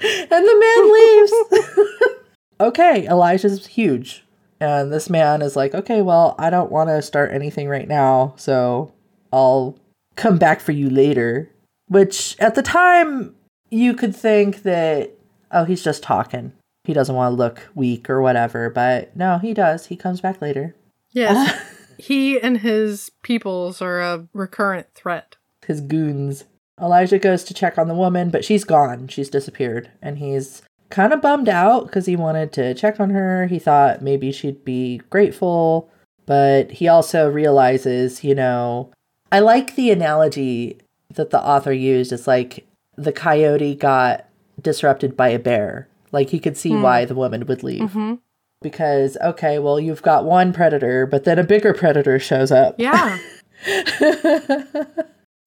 the 0.00 0.56
man 0.60 0.92
leaves. 1.60 1.92
okay, 2.60 3.06
Elijah's 3.06 3.66
huge. 3.66 4.24
And 4.60 4.92
this 4.92 5.08
man 5.08 5.42
is 5.42 5.56
like, 5.56 5.74
okay, 5.74 6.02
well, 6.02 6.34
I 6.38 6.50
don't 6.50 6.72
want 6.72 6.88
to 6.90 7.00
start 7.02 7.32
anything 7.32 7.68
right 7.68 7.86
now, 7.86 8.34
so 8.36 8.92
I'll 9.32 9.78
come 10.16 10.36
back 10.36 10.60
for 10.60 10.72
you 10.72 10.90
later. 10.90 11.50
Which 11.86 12.36
at 12.38 12.54
the 12.54 12.62
time, 12.62 13.34
you 13.70 13.94
could 13.94 14.14
think 14.14 14.64
that, 14.64 15.12
oh, 15.52 15.64
he's 15.64 15.84
just 15.84 16.02
talking. 16.02 16.52
He 16.84 16.92
doesn't 16.92 17.14
want 17.14 17.32
to 17.32 17.36
look 17.36 17.68
weak 17.74 18.10
or 18.10 18.20
whatever, 18.20 18.68
but 18.68 19.14
no, 19.16 19.38
he 19.38 19.54
does. 19.54 19.86
He 19.86 19.96
comes 19.96 20.20
back 20.20 20.42
later. 20.42 20.74
Yes. 21.12 21.56
He 21.98 22.40
and 22.40 22.58
his 22.58 23.10
peoples 23.22 23.82
are 23.82 24.00
a 24.00 24.28
recurrent 24.32 24.86
threat. 24.94 25.36
His 25.66 25.80
goons. 25.80 26.44
Elijah 26.80 27.18
goes 27.18 27.44
to 27.44 27.54
check 27.54 27.76
on 27.76 27.88
the 27.88 27.94
woman, 27.94 28.30
but 28.30 28.44
she's 28.44 28.64
gone. 28.64 29.08
She's 29.08 29.28
disappeared. 29.28 29.90
And 30.00 30.18
he's 30.18 30.62
kind 30.90 31.12
of 31.12 31.20
bummed 31.20 31.48
out 31.48 31.86
because 31.86 32.06
he 32.06 32.16
wanted 32.16 32.52
to 32.52 32.74
check 32.74 33.00
on 33.00 33.10
her. 33.10 33.46
He 33.46 33.58
thought 33.58 34.00
maybe 34.00 34.32
she'd 34.32 34.64
be 34.64 34.98
grateful, 35.10 35.90
but 36.24 36.70
he 36.70 36.88
also 36.88 37.28
realizes, 37.28 38.22
you 38.22 38.34
know, 38.34 38.92
I 39.30 39.40
like 39.40 39.74
the 39.74 39.90
analogy 39.90 40.78
that 41.14 41.30
the 41.30 41.42
author 41.42 41.72
used. 41.72 42.12
It's 42.12 42.26
like 42.26 42.66
the 42.96 43.12
coyote 43.12 43.74
got 43.74 44.26
disrupted 44.60 45.16
by 45.16 45.28
a 45.28 45.38
bear. 45.38 45.88
Like 46.12 46.30
he 46.30 46.38
could 46.38 46.56
see 46.56 46.70
hmm. 46.70 46.82
why 46.82 47.04
the 47.04 47.14
woman 47.14 47.44
would 47.46 47.62
leave. 47.62 47.90
Mm-hmm. 47.90 48.14
Because, 48.60 49.16
okay, 49.22 49.58
well, 49.58 49.78
you've 49.78 50.02
got 50.02 50.24
one 50.24 50.52
predator, 50.52 51.06
but 51.06 51.24
then 51.24 51.38
a 51.38 51.44
bigger 51.44 51.72
predator 51.72 52.18
shows 52.18 52.50
up. 52.50 52.74
Yeah. 52.78 53.18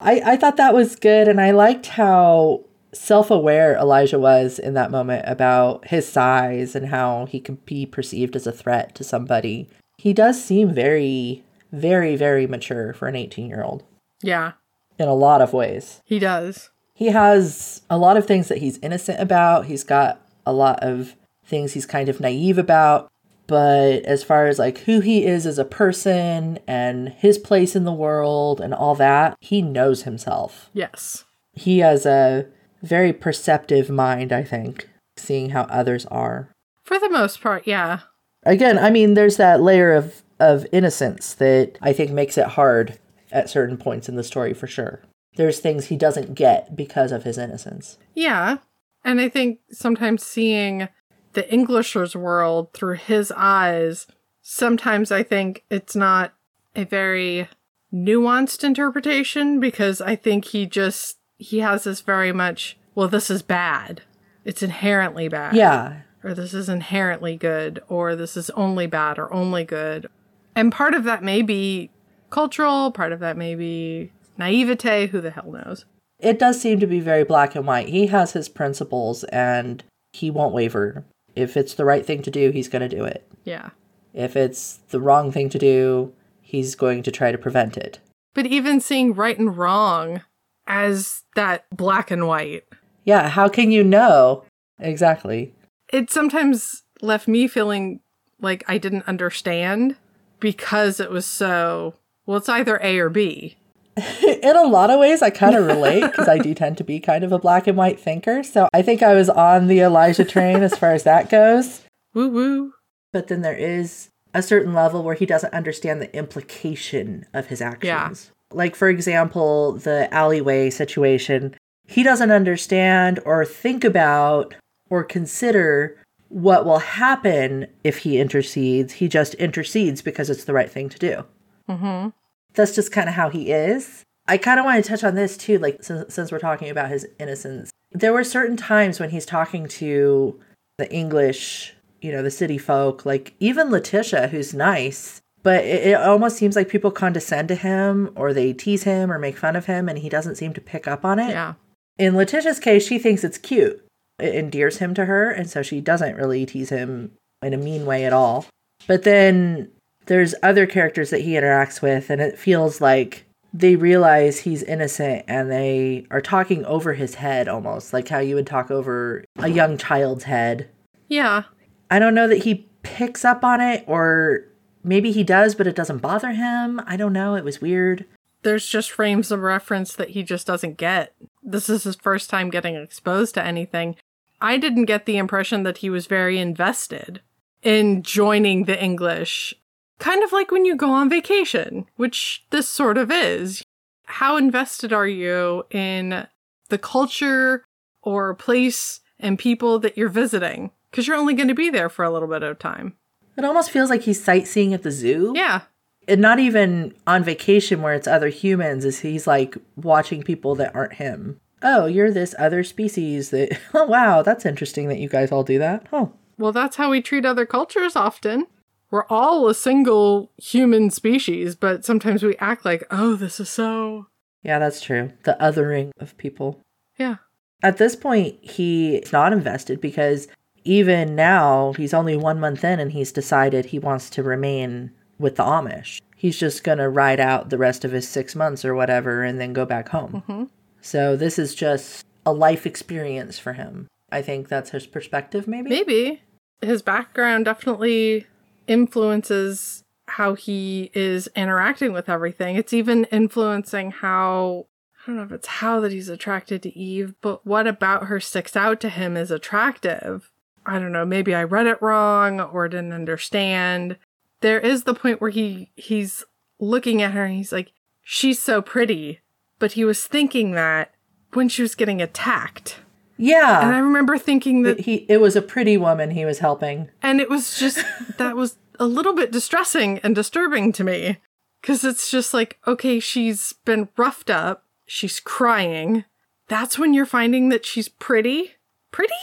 I, 0.00 0.22
I 0.24 0.36
thought 0.36 0.56
that 0.56 0.74
was 0.74 0.96
good, 0.96 1.28
and 1.28 1.40
I 1.40 1.50
liked 1.50 1.86
how 1.86 2.64
self 2.92 3.30
aware 3.30 3.74
Elijah 3.76 4.18
was 4.18 4.58
in 4.58 4.74
that 4.74 4.90
moment 4.90 5.24
about 5.26 5.88
his 5.88 6.06
size 6.06 6.74
and 6.74 6.88
how 6.88 7.26
he 7.26 7.40
could 7.40 7.64
be 7.64 7.86
perceived 7.86 8.36
as 8.36 8.46
a 8.46 8.52
threat 8.52 8.94
to 8.96 9.04
somebody. 9.04 9.68
He 9.98 10.12
does 10.12 10.42
seem 10.42 10.74
very, 10.74 11.44
very, 11.70 12.16
very 12.16 12.46
mature 12.46 12.92
for 12.92 13.08
an 13.08 13.16
18 13.16 13.48
year 13.48 13.62
old 13.62 13.84
yeah. 14.22 14.52
in 14.98 15.08
a 15.08 15.14
lot 15.14 15.40
of 15.40 15.52
ways. 15.52 16.00
He 16.04 16.18
does. 16.18 16.70
He 16.94 17.06
has 17.06 17.82
a 17.88 17.98
lot 17.98 18.16
of 18.16 18.26
things 18.26 18.48
that 18.48 18.58
he's 18.58 18.78
innocent 18.78 19.20
about, 19.20 19.66
he's 19.66 19.84
got 19.84 20.20
a 20.44 20.52
lot 20.52 20.82
of 20.82 21.16
things 21.44 21.72
he's 21.72 21.86
kind 21.86 22.08
of 22.08 22.20
naive 22.20 22.58
about. 22.58 23.10
But 23.46 24.04
as 24.04 24.22
far 24.22 24.46
as 24.46 24.58
like 24.58 24.78
who 24.78 25.00
he 25.00 25.26
is 25.26 25.46
as 25.46 25.58
a 25.58 25.64
person 25.64 26.58
and 26.66 27.08
his 27.10 27.38
place 27.38 27.74
in 27.76 27.84
the 27.84 27.92
world 27.92 28.60
and 28.60 28.72
all 28.72 28.94
that, 28.94 29.36
he 29.40 29.60
knows 29.60 30.02
himself. 30.02 30.70
Yes. 30.72 31.24
he 31.54 31.80
has 31.80 32.06
a 32.06 32.46
very 32.82 33.12
perceptive 33.12 33.90
mind, 33.90 34.32
I 34.32 34.42
think, 34.42 34.88
seeing 35.16 35.50
how 35.50 35.62
others 35.62 36.06
are. 36.06 36.48
For 36.84 36.98
the 36.98 37.10
most 37.10 37.40
part, 37.40 37.66
yeah. 37.66 38.00
Again, 38.44 38.78
I 38.78 38.90
mean, 38.90 39.14
there's 39.14 39.36
that 39.36 39.60
layer 39.60 39.92
of, 39.92 40.22
of 40.40 40.66
innocence 40.72 41.34
that 41.34 41.78
I 41.82 41.92
think 41.92 42.10
makes 42.10 42.36
it 42.38 42.46
hard 42.46 42.98
at 43.30 43.50
certain 43.50 43.76
points 43.76 44.08
in 44.08 44.16
the 44.16 44.24
story 44.24 44.52
for 44.54 44.66
sure. 44.66 45.00
There's 45.36 45.60
things 45.60 45.86
he 45.86 45.96
doesn't 45.96 46.34
get 46.34 46.74
because 46.74 47.12
of 47.12 47.22
his 47.24 47.38
innocence. 47.38 47.98
Yeah. 48.14 48.58
And 49.04 49.20
I 49.20 49.28
think 49.28 49.60
sometimes 49.70 50.24
seeing 50.24 50.88
the 51.32 51.50
Englishers 51.52 52.14
world 52.14 52.72
through 52.72 52.96
his 52.96 53.32
eyes, 53.36 54.06
sometimes 54.40 55.10
I 55.10 55.22
think 55.22 55.64
it's 55.70 55.96
not 55.96 56.34
a 56.74 56.84
very 56.84 57.48
nuanced 57.92 58.64
interpretation 58.64 59.60
because 59.60 60.00
I 60.00 60.16
think 60.16 60.46
he 60.46 60.66
just 60.66 61.18
he 61.38 61.60
has 61.60 61.84
this 61.84 62.00
very 62.00 62.32
much, 62.32 62.78
well, 62.94 63.08
this 63.08 63.30
is 63.30 63.42
bad. 63.42 64.02
It's 64.44 64.62
inherently 64.62 65.28
bad. 65.28 65.54
Yeah. 65.54 66.02
Or 66.24 66.34
this 66.34 66.54
is 66.54 66.68
inherently 66.68 67.36
good, 67.36 67.82
or 67.88 68.14
this 68.14 68.36
is 68.36 68.48
only 68.50 68.86
bad 68.86 69.18
or 69.18 69.32
only 69.32 69.64
good. 69.64 70.08
And 70.54 70.70
part 70.70 70.94
of 70.94 71.04
that 71.04 71.24
may 71.24 71.42
be 71.42 71.90
cultural, 72.30 72.92
part 72.92 73.12
of 73.12 73.18
that 73.20 73.36
may 73.36 73.56
be 73.56 74.12
naivete, 74.38 75.08
who 75.08 75.20
the 75.20 75.30
hell 75.30 75.50
knows. 75.50 75.84
It 76.20 76.38
does 76.38 76.60
seem 76.60 76.78
to 76.78 76.86
be 76.86 77.00
very 77.00 77.24
black 77.24 77.56
and 77.56 77.66
white. 77.66 77.88
He 77.88 78.06
has 78.06 78.32
his 78.32 78.48
principles 78.48 79.24
and 79.24 79.82
he 80.12 80.30
won't 80.30 80.54
waver. 80.54 81.04
If 81.34 81.56
it's 81.56 81.74
the 81.74 81.84
right 81.84 82.04
thing 82.04 82.22
to 82.22 82.30
do, 82.30 82.50
he's 82.50 82.68
going 82.68 82.88
to 82.88 82.94
do 82.96 83.04
it. 83.04 83.26
Yeah. 83.44 83.70
If 84.14 84.36
it's 84.36 84.80
the 84.90 85.00
wrong 85.00 85.32
thing 85.32 85.48
to 85.50 85.58
do, 85.58 86.12
he's 86.40 86.74
going 86.74 87.02
to 87.04 87.10
try 87.10 87.32
to 87.32 87.38
prevent 87.38 87.76
it. 87.76 87.98
But 88.34 88.46
even 88.46 88.80
seeing 88.80 89.14
right 89.14 89.38
and 89.38 89.56
wrong 89.56 90.22
as 90.66 91.22
that 91.34 91.64
black 91.74 92.10
and 92.10 92.26
white, 92.28 92.64
Yeah, 93.04 93.28
how 93.30 93.48
can 93.48 93.70
you 93.70 93.82
know? 93.82 94.44
Exactly. 94.78 95.54
it 95.92 96.10
sometimes 96.10 96.82
left 97.00 97.26
me 97.28 97.46
feeling 97.48 98.00
like 98.40 98.64
I 98.68 98.78
didn't 98.78 99.06
understand 99.08 99.96
because 100.40 100.98
it 101.00 101.10
was 101.10 101.24
so, 101.26 101.94
well, 102.26 102.38
it's 102.38 102.48
either 102.48 102.78
A 102.82 102.98
or 102.98 103.08
B. 103.08 103.56
In 104.42 104.56
a 104.56 104.62
lot 104.62 104.90
of 104.90 104.98
ways, 104.98 105.22
I 105.22 105.30
kind 105.30 105.54
of 105.54 105.66
relate 105.66 106.02
because 106.02 106.28
I 106.28 106.38
do 106.38 106.54
tend 106.54 106.78
to 106.78 106.84
be 106.84 106.98
kind 106.98 107.24
of 107.24 107.32
a 107.32 107.38
black 107.38 107.66
and 107.66 107.76
white 107.76 108.00
thinker. 108.00 108.42
So 108.42 108.68
I 108.72 108.82
think 108.82 109.02
I 109.02 109.14
was 109.14 109.28
on 109.28 109.66
the 109.66 109.80
Elijah 109.80 110.24
train 110.24 110.62
as 110.62 110.76
far 110.76 110.92
as 110.92 111.02
that 111.04 111.30
goes. 111.30 111.82
Woo 112.14 112.28
woo. 112.28 112.72
But 113.12 113.28
then 113.28 113.42
there 113.42 113.56
is 113.56 114.08
a 114.34 114.42
certain 114.42 114.72
level 114.72 115.02
where 115.02 115.14
he 115.14 115.26
doesn't 115.26 115.52
understand 115.52 116.00
the 116.00 116.14
implication 116.16 117.26
of 117.34 117.46
his 117.48 117.60
actions. 117.60 117.84
Yeah. 117.86 118.56
Like, 118.56 118.74
for 118.74 118.88
example, 118.88 119.72
the 119.72 120.12
alleyway 120.12 120.70
situation. 120.70 121.54
He 121.86 122.02
doesn't 122.02 122.30
understand 122.30 123.20
or 123.24 123.44
think 123.44 123.84
about 123.84 124.54
or 124.88 125.04
consider 125.04 125.98
what 126.28 126.64
will 126.64 126.78
happen 126.78 127.66
if 127.84 127.98
he 127.98 128.18
intercedes. 128.18 128.94
He 128.94 129.08
just 129.08 129.34
intercedes 129.34 130.00
because 130.00 130.30
it's 130.30 130.44
the 130.44 130.54
right 130.54 130.70
thing 130.70 130.88
to 130.88 130.98
do. 130.98 131.24
Mm-hmm. 131.68 132.08
That's 132.54 132.74
just 132.74 132.92
kind 132.92 133.08
of 133.08 133.14
how 133.14 133.28
he 133.28 133.52
is. 133.52 134.04
I 134.26 134.38
kind 134.38 134.58
of 134.58 134.64
want 134.64 134.82
to 134.82 134.88
touch 134.88 135.04
on 135.04 135.14
this 135.14 135.36
too, 135.36 135.58
like 135.58 135.82
since, 135.82 136.14
since 136.14 136.30
we're 136.30 136.38
talking 136.38 136.70
about 136.70 136.90
his 136.90 137.06
innocence. 137.18 137.70
There 137.90 138.12
were 138.12 138.24
certain 138.24 138.56
times 138.56 139.00
when 139.00 139.10
he's 139.10 139.26
talking 139.26 139.66
to 139.68 140.38
the 140.78 140.90
English, 140.92 141.74
you 142.00 142.12
know, 142.12 142.22
the 142.22 142.30
city 142.30 142.58
folk, 142.58 143.04
like 143.04 143.34
even 143.40 143.70
Letitia, 143.70 144.28
who's 144.28 144.54
nice, 144.54 145.20
but 145.42 145.64
it, 145.64 145.88
it 145.88 145.94
almost 145.94 146.36
seems 146.36 146.56
like 146.56 146.68
people 146.68 146.90
condescend 146.90 147.48
to 147.48 147.54
him 147.54 148.10
or 148.16 148.32
they 148.32 148.52
tease 148.52 148.84
him 148.84 149.10
or 149.10 149.18
make 149.18 149.36
fun 149.36 149.56
of 149.56 149.66
him, 149.66 149.88
and 149.88 149.98
he 149.98 150.08
doesn't 150.08 150.36
seem 150.36 150.54
to 150.54 150.60
pick 150.60 150.86
up 150.86 151.04
on 151.04 151.18
it. 151.18 151.30
Yeah. 151.30 151.54
In 151.98 152.16
Letitia's 152.16 152.58
case, 152.58 152.86
she 152.86 152.98
thinks 152.98 153.24
it's 153.24 153.38
cute. 153.38 153.84
It 154.18 154.34
endears 154.34 154.78
him 154.78 154.94
to 154.94 155.06
her, 155.06 155.30
and 155.30 155.50
so 155.50 155.62
she 155.62 155.80
doesn't 155.80 156.16
really 156.16 156.46
tease 156.46 156.70
him 156.70 157.12
in 157.42 157.52
a 157.52 157.58
mean 157.58 157.84
way 157.84 158.04
at 158.04 158.12
all. 158.12 158.46
But 158.86 159.02
then 159.02 159.70
there's 160.06 160.34
other 160.42 160.66
characters 160.66 161.10
that 161.10 161.20
he 161.20 161.32
interacts 161.32 161.80
with, 161.80 162.10
and 162.10 162.20
it 162.20 162.38
feels 162.38 162.80
like 162.80 163.24
they 163.54 163.76
realize 163.76 164.40
he's 164.40 164.62
innocent 164.62 165.24
and 165.28 165.50
they 165.50 166.06
are 166.10 166.20
talking 166.20 166.64
over 166.64 166.94
his 166.94 167.16
head 167.16 167.48
almost, 167.48 167.92
like 167.92 168.08
how 168.08 168.18
you 168.18 168.34
would 168.34 168.46
talk 168.46 168.70
over 168.70 169.24
a 169.36 169.48
young 169.48 169.76
child's 169.76 170.24
head. 170.24 170.68
Yeah. 171.08 171.44
I 171.90 171.98
don't 171.98 172.14
know 172.14 172.28
that 172.28 172.44
he 172.44 172.66
picks 172.82 173.24
up 173.24 173.44
on 173.44 173.60
it, 173.60 173.84
or 173.86 174.44
maybe 174.82 175.12
he 175.12 175.22
does, 175.22 175.54
but 175.54 175.66
it 175.66 175.76
doesn't 175.76 175.98
bother 175.98 176.30
him. 176.30 176.80
I 176.86 176.96
don't 176.96 177.12
know. 177.12 177.34
It 177.34 177.44
was 177.44 177.60
weird. 177.60 178.06
There's 178.42 178.66
just 178.66 178.90
frames 178.90 179.30
of 179.30 179.40
reference 179.40 179.94
that 179.94 180.10
he 180.10 180.22
just 180.22 180.46
doesn't 180.46 180.78
get. 180.78 181.14
This 181.42 181.68
is 181.68 181.84
his 181.84 181.94
first 181.96 182.30
time 182.30 182.50
getting 182.50 182.74
exposed 182.74 183.34
to 183.34 183.44
anything. 183.44 183.96
I 184.40 184.56
didn't 184.56 184.86
get 184.86 185.06
the 185.06 185.18
impression 185.18 185.62
that 185.62 185.78
he 185.78 185.90
was 185.90 186.06
very 186.06 186.38
invested 186.38 187.20
in 187.62 188.02
joining 188.02 188.64
the 188.64 188.82
English. 188.82 189.54
Kind 189.98 190.22
of 190.24 190.32
like 190.32 190.50
when 190.50 190.64
you 190.64 190.74
go 190.76 190.90
on 190.90 191.08
vacation, 191.08 191.86
which 191.96 192.44
this 192.50 192.68
sort 192.68 192.98
of 192.98 193.10
is. 193.10 193.62
How 194.04 194.36
invested 194.36 194.92
are 194.92 195.06
you 195.06 195.64
in 195.70 196.26
the 196.68 196.78
culture 196.78 197.64
or 198.02 198.34
place 198.34 199.00
and 199.20 199.38
people 199.38 199.78
that 199.78 199.96
you're 199.96 200.08
visiting? 200.08 200.70
Because 200.90 201.06
you're 201.06 201.16
only 201.16 201.34
going 201.34 201.48
to 201.48 201.54
be 201.54 201.70
there 201.70 201.88
for 201.88 202.04
a 202.04 202.10
little 202.10 202.28
bit 202.28 202.42
of 202.42 202.58
time. 202.58 202.94
It 203.38 203.44
almost 203.44 203.70
feels 203.70 203.88
like 203.90 204.02
he's 204.02 204.22
sightseeing 204.22 204.74
at 204.74 204.82
the 204.82 204.90
zoo. 204.90 205.32
Yeah. 205.34 205.62
and 206.08 206.20
not 206.20 206.38
even 206.40 206.94
on 207.06 207.22
vacation 207.24 207.80
where 207.80 207.94
it's 207.94 208.08
other 208.08 208.28
humans 208.28 208.84
is 208.84 208.98
he's 209.00 209.26
like 209.26 209.56
watching 209.76 210.22
people 210.22 210.54
that 210.56 210.74
aren't 210.74 210.94
him 210.94 211.38
oh 211.62 211.86
you're 211.86 212.10
this 212.10 212.34
other 212.40 212.64
species 212.64 213.30
that 213.30 213.56
oh 213.74 213.84
wow 213.86 214.20
that's 214.20 214.44
interesting 214.44 214.88
that 214.88 214.98
you 214.98 215.08
guys 215.08 215.30
all 215.30 215.44
do 215.44 215.60
that 215.60 215.86
oh 215.92 216.12
Well, 216.38 216.50
that's 216.50 216.74
how 216.76 216.90
we 216.90 217.00
treat 217.00 217.24
other 217.24 217.46
cultures 217.46 217.94
often. 217.94 218.48
We're 218.92 219.06
all 219.08 219.48
a 219.48 219.54
single 219.54 220.30
human 220.36 220.90
species, 220.90 221.56
but 221.56 221.84
sometimes 221.84 222.22
we 222.22 222.36
act 222.36 222.64
like, 222.64 222.84
oh, 222.92 223.16
this 223.16 223.40
is 223.40 223.48
so. 223.50 224.06
yeah 224.44 224.58
that's 224.58 224.80
true 224.80 225.10
the 225.24 225.36
othering 225.40 225.90
of 226.00 226.16
people 226.18 226.60
Yeah. 226.98 227.16
at 227.62 227.78
this 227.78 227.94
point 227.96 228.36
he's 228.42 229.12
not 229.12 229.32
invested 229.32 229.80
because 229.80 230.28
even 230.64 231.14
now 231.16 231.72
he's 231.76 231.94
only 231.94 232.16
one 232.16 232.38
month 232.40 232.62
in 232.64 232.78
and 232.80 232.90
he's 232.92 233.12
decided 233.12 233.64
he 233.66 233.78
wants 233.78 234.10
to 234.10 234.22
remain 234.22 234.90
with 235.18 235.36
the 235.36 235.44
amish 235.44 236.00
he's 236.16 236.36
just 236.38 236.64
gonna 236.64 236.88
ride 236.90 237.20
out 237.20 237.50
the 237.50 237.58
rest 237.58 237.84
of 237.84 237.92
his 237.92 238.06
six 238.08 238.34
months 238.34 238.64
or 238.64 238.74
whatever 238.74 239.22
and 239.22 239.40
then 239.40 239.52
go 239.52 239.64
back 239.64 239.88
home 239.90 240.22
Mhm. 240.28 240.48
so 240.80 241.16
this 241.16 241.38
is 241.38 241.54
just 241.54 242.04
a 242.26 242.32
life 242.32 242.66
experience 242.66 243.38
for 243.38 243.52
him 243.54 243.86
i 244.10 244.20
think 244.22 244.48
that's 244.48 244.70
his 244.70 244.86
perspective 244.86 245.46
maybe 245.46 245.70
Maybe. 245.70 246.22
His 246.60 246.80
background 246.82 247.44
definitely 247.44 248.26
influences 248.66 249.84
how 250.06 250.34
he 250.34 250.90
is 250.94 251.28
interacting 251.34 251.92
with 251.92 252.08
everything. 252.08 252.56
It's 252.56 252.72
even 252.72 253.04
influencing 253.04 253.90
how. 253.90 254.66
I 255.02 255.06
don't 255.06 255.16
know 255.16 255.22
if 255.24 255.32
it's 255.32 255.48
how 255.48 255.80
that 255.80 255.90
he's 255.90 256.08
attracted 256.08 256.62
to 256.62 256.78
Eve, 256.78 257.14
but 257.20 257.44
what 257.44 257.66
about 257.66 258.04
her 258.04 258.20
sticks 258.20 258.54
out 258.54 258.80
to 258.82 258.88
him 258.88 259.16
as 259.16 259.32
attractive? 259.32 260.30
I 260.64 260.78
don't 260.78 260.92
know, 260.92 261.04
maybe 261.04 261.34
I 261.34 261.42
read 261.42 261.66
it 261.66 261.82
wrong 261.82 262.40
or 262.40 262.68
didn't 262.68 262.92
understand. 262.92 263.96
There 264.42 264.60
is 264.60 264.84
the 264.84 264.94
point 264.94 265.20
where 265.20 265.30
he 265.30 265.72
he's 265.74 266.24
looking 266.60 267.02
at 267.02 267.12
her 267.12 267.24
and 267.24 267.34
he's 267.34 267.50
like, 267.52 267.72
"She's 268.02 268.40
so 268.40 268.62
pretty." 268.62 269.20
But 269.58 269.72
he 269.72 269.84
was 269.84 270.04
thinking 270.06 270.52
that 270.52 270.92
when 271.32 271.48
she 271.48 271.62
was 271.62 271.74
getting 271.74 272.00
attacked. 272.00 272.80
Yeah. 273.16 273.60
And 273.66 273.74
I 273.74 273.78
remember 273.78 274.18
thinking 274.18 274.62
that 274.62 274.80
he 274.80 275.06
it 275.08 275.20
was 275.20 275.36
a 275.36 275.42
pretty 275.42 275.76
woman 275.76 276.10
he 276.10 276.24
was 276.24 276.38
helping. 276.40 276.88
and 277.02 277.20
it 277.20 277.28
was 277.30 277.58
just 277.58 277.84
that 278.18 278.36
was 278.36 278.56
a 278.80 278.86
little 278.86 279.14
bit 279.14 279.30
distressing 279.30 279.98
and 279.98 280.14
disturbing 280.14 280.72
to 280.72 280.84
me. 280.84 281.18
Because 281.60 281.84
it's 281.84 282.10
just 282.10 282.34
like 282.34 282.58
okay 282.66 282.98
she's 283.00 283.52
been 283.64 283.88
roughed 283.96 284.30
up. 284.30 284.64
She's 284.86 285.20
crying. 285.20 286.04
That's 286.48 286.78
when 286.78 286.92
you're 286.92 287.06
finding 287.06 287.48
that 287.50 287.64
she's 287.64 287.88
pretty? 287.88 288.52
Pretty? 288.90 289.14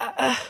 Uh, 0.00 0.36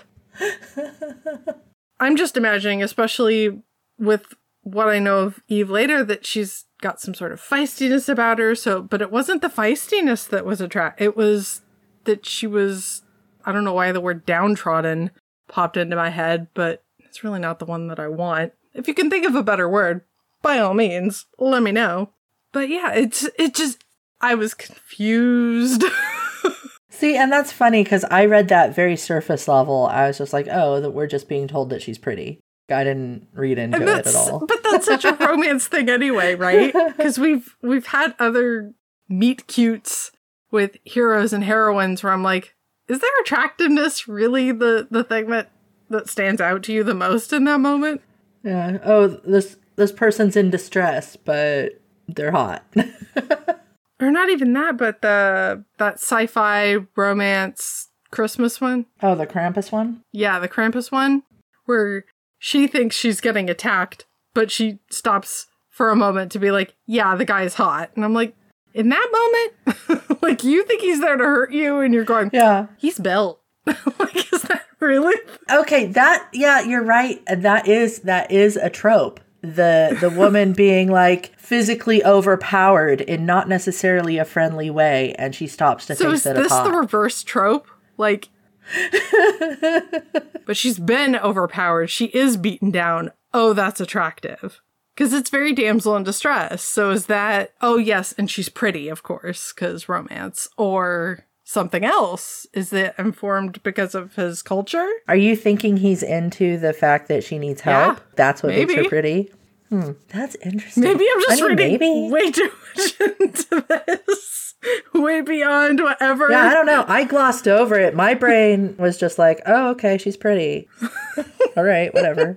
i'm 2.01 2.17
just 2.17 2.37
imagining 2.37 2.83
especially 2.83 3.63
with 3.99 4.35
what 4.63 4.89
i 4.89 4.99
know 4.99 5.21
of 5.21 5.41
eve 5.49 5.71
later 5.71 6.05
that 6.05 6.25
she's 6.27 6.67
got 6.81 7.01
some 7.01 7.15
sort 7.15 7.33
of 7.33 7.41
feistiness 7.41 8.09
about 8.09 8.39
her 8.39 8.55
so 8.55 8.81
but 8.81 9.03
it 9.03 9.11
wasn't 9.11 9.43
the 9.43 9.49
feistiness 9.49 10.29
that 10.29 10.45
was 10.45 10.61
attract 10.61 11.01
it 11.01 11.17
was 11.17 11.63
that 12.05 12.25
she 12.25 12.47
was 12.47 13.03
i 13.45 13.53
don't 13.53 13.65
know 13.65 13.73
why 13.73 13.91
the 13.91 14.01
word 14.01 14.25
downtrodden 14.25 15.11
popped 15.49 15.77
into 15.77 15.97
my 15.97 16.11
head, 16.11 16.49
but 16.55 16.85
it's 17.01 17.25
really 17.25 17.41
not 17.41 17.59
the 17.59 17.65
one 17.65 17.89
that 17.89 17.99
I 17.99 18.09
want. 18.09 18.53
If 18.75 18.87
you 18.87 18.95
can 18.95 19.11
think 19.11 19.27
of 19.27 19.35
a 19.35 19.43
better 19.43 19.69
word, 19.69 20.03
by 20.43 20.59
all 20.59 20.75
means, 20.75 21.27
let 21.39 21.63
me 21.63 21.73
know. 21.73 22.11
But 22.53 22.69
yeah, 22.69 22.93
it's 22.93 23.29
it 23.39 23.55
just 23.55 23.83
I 24.21 24.35
was 24.35 24.55
confused. 24.55 25.85
See, 26.91 27.17
and 27.17 27.31
that's 27.31 27.53
funny 27.53 27.83
because 27.83 28.05
I 28.05 28.27
read 28.27 28.49
that 28.49 28.75
very 28.75 28.97
surface 28.97 29.49
level. 29.49 29.87
I 29.87 30.07
was 30.09 30.19
just 30.19 30.33
like, 30.33 30.49
oh, 30.51 30.81
that 30.81 30.91
we're 30.91 31.07
just 31.07 31.29
being 31.29 31.49
told 31.49 31.71
that 31.71 31.83
she's 31.83 31.99
pretty. 31.99 32.41
I 32.71 32.85
didn't 32.85 33.29
read 33.33 33.59
into 33.59 33.83
it 33.83 34.07
at 34.07 34.15
all. 34.15 34.39
but 34.49 34.63
that's 34.63 34.87
such 34.87 35.05
a 35.05 35.13
romance 35.21 35.67
thing 35.69 35.89
anyway, 35.89 36.35
right? 36.35 36.73
Because 36.97 37.19
we've 37.19 37.57
we've 37.63 37.87
had 37.87 38.15
other 38.19 38.73
meet 39.09 39.47
cutes 39.47 40.13
with 40.51 40.77
heroes 40.85 41.33
and 41.33 41.45
heroines 41.45 42.03
where 42.03 42.13
I'm 42.13 42.23
like, 42.23 42.55
is 42.89 43.01
their 43.01 43.21
attractiveness 43.23 44.09
really 44.09 44.53
the 44.53 44.89
the 44.91 45.05
thing 45.05 45.31
that 45.31 45.51
that 45.91 46.09
stands 46.09 46.41
out 46.41 46.63
to 46.65 46.73
you 46.73 46.85
the 46.85 46.95
most 46.95 47.33
in 47.33 47.45
that 47.45 47.61
moment? 47.61 48.03
Yeah. 48.43 48.79
Oh, 48.85 49.07
this 49.07 49.57
this 49.77 49.93
person's 49.93 50.37
in 50.37 50.51
distress, 50.51 51.17
but 51.17 51.81
they're 52.09 52.33
hot. 52.33 52.65
or 54.01 54.11
not 54.11 54.31
even 54.31 54.53
that, 54.55 54.77
but 54.77 55.03
the 55.03 55.65
that 55.79 55.95
sci-fi 55.95 56.79
romance 56.97 57.89
Christmas 58.11 58.61
one. 58.61 58.87
oh, 59.03 59.15
the 59.15 59.27
Krampus 59.27 59.71
one? 59.71 60.03
Yeah, 60.13 60.39
the 60.39 60.49
Krampus 60.49 60.91
one, 60.91 61.23
where 61.67 62.05
she 62.39 62.67
thinks 62.67 62.97
she's 62.97 63.21
getting 63.21 63.51
attacked, 63.51 64.07
but 64.35 64.51
she 64.51 64.79
stops 64.91 65.47
for 65.69 65.91
a 65.91 65.97
moment 65.97 66.33
to 66.33 66.39
be 66.39 66.51
like, 66.51 66.75
"Yeah, 66.87 67.15
the 67.17 67.25
guy's 67.25 67.55
hot," 67.55 67.91
and 67.95 68.05
I'm 68.05 68.15
like, 68.15 68.35
in 68.75 68.89
that 68.91 69.53
moment, 69.89 70.23
like 70.23 70.45
you 70.45 70.65
think 70.65 70.83
he's 70.83 71.01
there 71.01 71.17
to 71.17 71.25
hurt 71.25 71.53
you, 71.53 71.81
and 71.81 71.93
you're 71.93 72.05
going, 72.05 72.31
Yeah. 72.33 72.67
"He's 72.79 72.99
built." 72.99 73.41
like, 73.67 74.33
is 74.33 74.43
that 74.43 74.65
really? 74.81 75.15
Okay, 75.51 75.87
that 75.87 76.29
yeah, 76.33 76.61
you're 76.61 76.85
right. 76.85 77.21
And 77.27 77.45
that 77.45 77.69
is 77.69 78.01
that 78.01 78.31
is 78.31 78.57
a 78.57 78.71
trope. 78.71 79.21
The 79.43 79.97
the 80.01 80.11
woman 80.11 80.53
being 80.57 80.91
like 80.91 81.39
physically 81.39 82.05
overpowered 82.05 83.01
in 83.01 83.27
not 83.27 83.49
necessarily 83.49 84.19
a 84.19 84.25
friendly 84.25 84.71
way, 84.71 85.15
and 85.19 85.35
she 85.35 85.47
stops 85.47 85.87
to 85.87 85.97
So 85.97 86.05
think 86.05 86.15
is 86.15 86.23
that 86.25 86.37
this 86.37 86.53
the 86.53 86.73
reverse 86.73 87.23
trope? 87.23 87.67
Like, 87.97 88.29
but 90.47 90.57
she's 90.57 90.79
been 90.79 91.17
overpowered. 91.17 91.89
She 91.91 92.07
is 92.07 92.37
beaten 92.37 92.71
down. 92.71 93.13
Oh, 93.35 93.53
that's 93.53 93.81
attractive. 93.81 94.61
Because 94.95 95.13
it's 95.13 95.31
very 95.31 95.53
damsel 95.53 95.95
in 95.97 96.03
distress. 96.03 96.63
So 96.63 96.91
is 96.91 97.07
that, 97.07 97.53
oh, 97.61 97.77
yes, 97.77 98.13
and 98.19 98.29
she's 98.31 98.49
pretty, 98.49 98.89
of 98.89 99.03
course, 99.03 99.53
because 99.53 99.89
romance. 99.89 100.49
Or 100.57 101.25
something 101.45 101.85
else? 101.85 102.47
Is 102.53 102.73
it 102.73 102.95
informed 102.99 103.63
because 103.63 103.95
of 103.95 104.15
his 104.17 104.43
culture? 104.43 104.89
Are 105.07 105.17
you 105.17 105.35
thinking 105.37 105.77
he's 105.79 106.03
into 106.03 106.59
the 106.59 106.73
fact 106.73 107.09
that 107.09 107.25
she 107.25 107.39
needs 107.39 107.61
help? 107.63 107.97
Yeah, 107.99 108.03
That's 108.17 108.43
what 108.43 108.51
makes 108.51 108.69
maybe. 108.69 108.83
her 108.83 108.89
pretty. 108.89 109.33
Hmm, 109.71 109.93
that's 110.09 110.35
interesting. 110.37 110.83
Maybe 110.83 111.07
I'm 111.15 111.21
just 111.23 111.43
I 111.43 111.47
mean, 111.47 111.57
reading 111.57 111.79
maybe. 111.79 112.11
way 112.13 112.31
too 112.31 112.51
much 112.77 113.01
into 113.21 113.65
this. 113.69 114.48
Way 114.95 115.21
beyond 115.21 115.81
whatever. 115.81 116.31
Yeah, 116.31 116.43
I 116.43 116.55
don't 116.55 116.67
know. 116.67 116.85
I 116.89 117.05
glossed 117.05 117.47
over 117.47 117.79
it. 117.79 117.95
My 117.95 118.15
brain 118.15 118.77
was 118.79 118.97
just 118.99 119.19
like, 119.19 119.41
"Oh, 119.47 119.71
okay, 119.71 119.99
she's 119.99 120.17
pretty." 120.17 120.69
All 121.57 121.65
right, 121.65 121.93
whatever. 121.95 122.37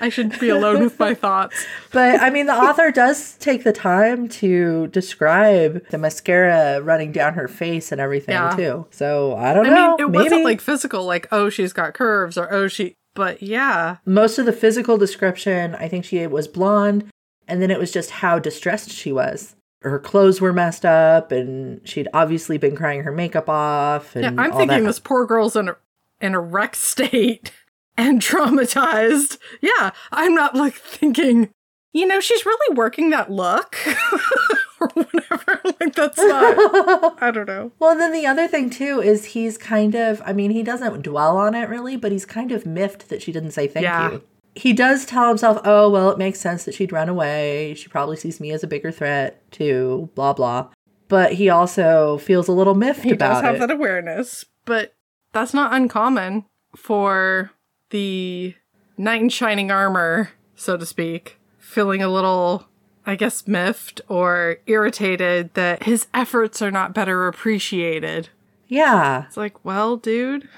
I 0.00 0.08
should 0.10 0.38
be 0.38 0.48
alone 0.50 0.82
with 0.82 0.98
my 0.98 1.14
thoughts. 1.14 1.66
But 1.92 2.20
I 2.20 2.30
mean, 2.30 2.46
the 2.46 2.54
author 2.54 2.90
does 2.90 3.36
take 3.36 3.64
the 3.64 3.72
time 3.72 4.28
to 4.28 4.88
describe 4.88 5.86
the 5.88 5.98
mascara 5.98 6.80
running 6.82 7.12
down 7.12 7.34
her 7.34 7.48
face 7.48 7.90
and 7.92 8.00
everything 8.00 8.34
Yeah. 8.34 8.54
too. 8.56 8.86
So 8.90 9.34
I 9.36 9.52
don't 9.54 9.66
I 9.66 9.70
know. 9.70 9.96
mean, 9.96 10.06
it 10.06 10.10
maybe 10.10 10.24
wasn't 10.24 10.44
like 10.44 10.60
physical, 10.60 11.04
like, 11.04 11.28
oh, 11.32 11.48
she's 11.50 11.72
got 11.72 11.94
curves 11.94 12.36
or 12.36 12.52
oh, 12.52 12.68
she, 12.68 12.96
but 13.14 13.42
yeah. 13.42 13.96
most 14.04 14.38
of 14.38 14.46
the 14.46 14.52
physical 14.52 14.96
description, 14.98 15.74
I 15.74 15.88
think 15.88 16.04
she 16.04 16.26
was 16.26 16.48
blonde, 16.48 17.04
and 17.48 17.60
then 17.62 17.70
it 17.70 17.78
was 17.78 17.90
just 17.92 18.10
how 18.10 18.38
distressed 18.38 18.90
she 18.90 19.12
was. 19.12 19.54
Her 19.82 19.98
clothes 19.98 20.40
were 20.40 20.52
messed 20.52 20.84
up, 20.84 21.32
and 21.32 21.80
she'd 21.88 22.08
obviously 22.12 22.58
been 22.58 22.76
crying 22.76 23.02
her 23.02 23.12
makeup 23.12 23.48
off. 23.48 24.14
And 24.14 24.24
Yeah, 24.36 24.42
I'm 24.42 24.52
thinking 24.52 24.80
that. 24.80 24.86
this 24.86 24.98
poor 25.00 25.24
girl's 25.26 25.56
in 25.56 25.68
a, 25.70 25.76
in 26.20 26.34
a 26.34 26.40
wrecked 26.40 26.76
state 26.76 27.50
and 27.96 28.20
traumatized. 28.20 29.38
Yeah, 29.60 29.90
I'm 30.12 30.34
not 30.34 30.54
like 30.54 30.74
thinking, 30.74 31.48
you 31.92 32.06
know, 32.06 32.20
she's 32.20 32.44
really 32.44 32.74
working 32.76 33.10
that 33.10 33.30
look 33.30 33.76
or 34.80 34.88
whatever. 34.94 35.60
Like, 35.80 35.94
that's 35.94 36.18
not, 36.18 37.22
I 37.22 37.30
don't 37.30 37.46
know. 37.48 37.72
Well, 37.78 37.96
then 37.96 38.12
the 38.12 38.26
other 38.26 38.46
thing 38.46 38.68
too 38.68 39.00
is 39.00 39.24
he's 39.26 39.56
kind 39.56 39.94
of, 39.94 40.20
I 40.26 40.34
mean, 40.34 40.50
he 40.50 40.62
doesn't 40.62 41.00
dwell 41.02 41.38
on 41.38 41.54
it 41.54 41.70
really, 41.70 41.96
but 41.96 42.12
he's 42.12 42.26
kind 42.26 42.52
of 42.52 42.66
miffed 42.66 43.08
that 43.08 43.22
she 43.22 43.32
didn't 43.32 43.52
say 43.52 43.66
thank 43.66 43.84
Yeah. 43.84 44.10
you. 44.12 44.22
He 44.60 44.74
does 44.74 45.06
tell 45.06 45.26
himself, 45.28 45.58
oh, 45.64 45.88
well, 45.88 46.10
it 46.10 46.18
makes 46.18 46.38
sense 46.38 46.64
that 46.64 46.74
she'd 46.74 46.92
run 46.92 47.08
away. 47.08 47.72
She 47.78 47.88
probably 47.88 48.16
sees 48.16 48.40
me 48.40 48.50
as 48.52 48.62
a 48.62 48.66
bigger 48.66 48.92
threat, 48.92 49.42
too, 49.50 50.10
blah, 50.14 50.34
blah. 50.34 50.68
But 51.08 51.32
he 51.32 51.48
also 51.48 52.18
feels 52.18 52.46
a 52.46 52.52
little 52.52 52.74
miffed 52.74 53.02
He 53.02 53.12
about 53.12 53.30
it. 53.32 53.34
He 53.36 53.40
does 53.40 53.44
have 53.44 53.54
it. 53.54 53.58
that 53.60 53.70
awareness, 53.70 54.44
but 54.66 54.92
that's 55.32 55.54
not 55.54 55.72
uncommon 55.72 56.44
for 56.76 57.52
the 57.88 58.54
knight 58.98 59.22
in 59.22 59.28
shining 59.30 59.70
armor, 59.70 60.30
so 60.54 60.76
to 60.76 60.84
speak, 60.84 61.38
feeling 61.58 62.02
a 62.02 62.08
little, 62.08 62.66
I 63.06 63.16
guess, 63.16 63.48
miffed 63.48 64.02
or 64.08 64.58
irritated 64.66 65.54
that 65.54 65.84
his 65.84 66.06
efforts 66.12 66.60
are 66.60 66.70
not 66.70 66.92
better 66.92 67.26
appreciated. 67.26 68.28
yeah. 68.68 69.24
It's 69.26 69.38
like, 69.38 69.64
well, 69.64 69.96
dude, 69.96 70.48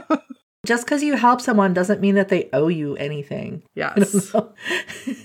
Just 0.64 0.84
because 0.84 1.02
you 1.02 1.16
help 1.16 1.40
someone 1.40 1.74
doesn't 1.74 2.00
mean 2.00 2.14
that 2.14 2.28
they 2.28 2.48
owe 2.52 2.68
you 2.68 2.96
anything. 2.96 3.62
yes. 3.74 4.32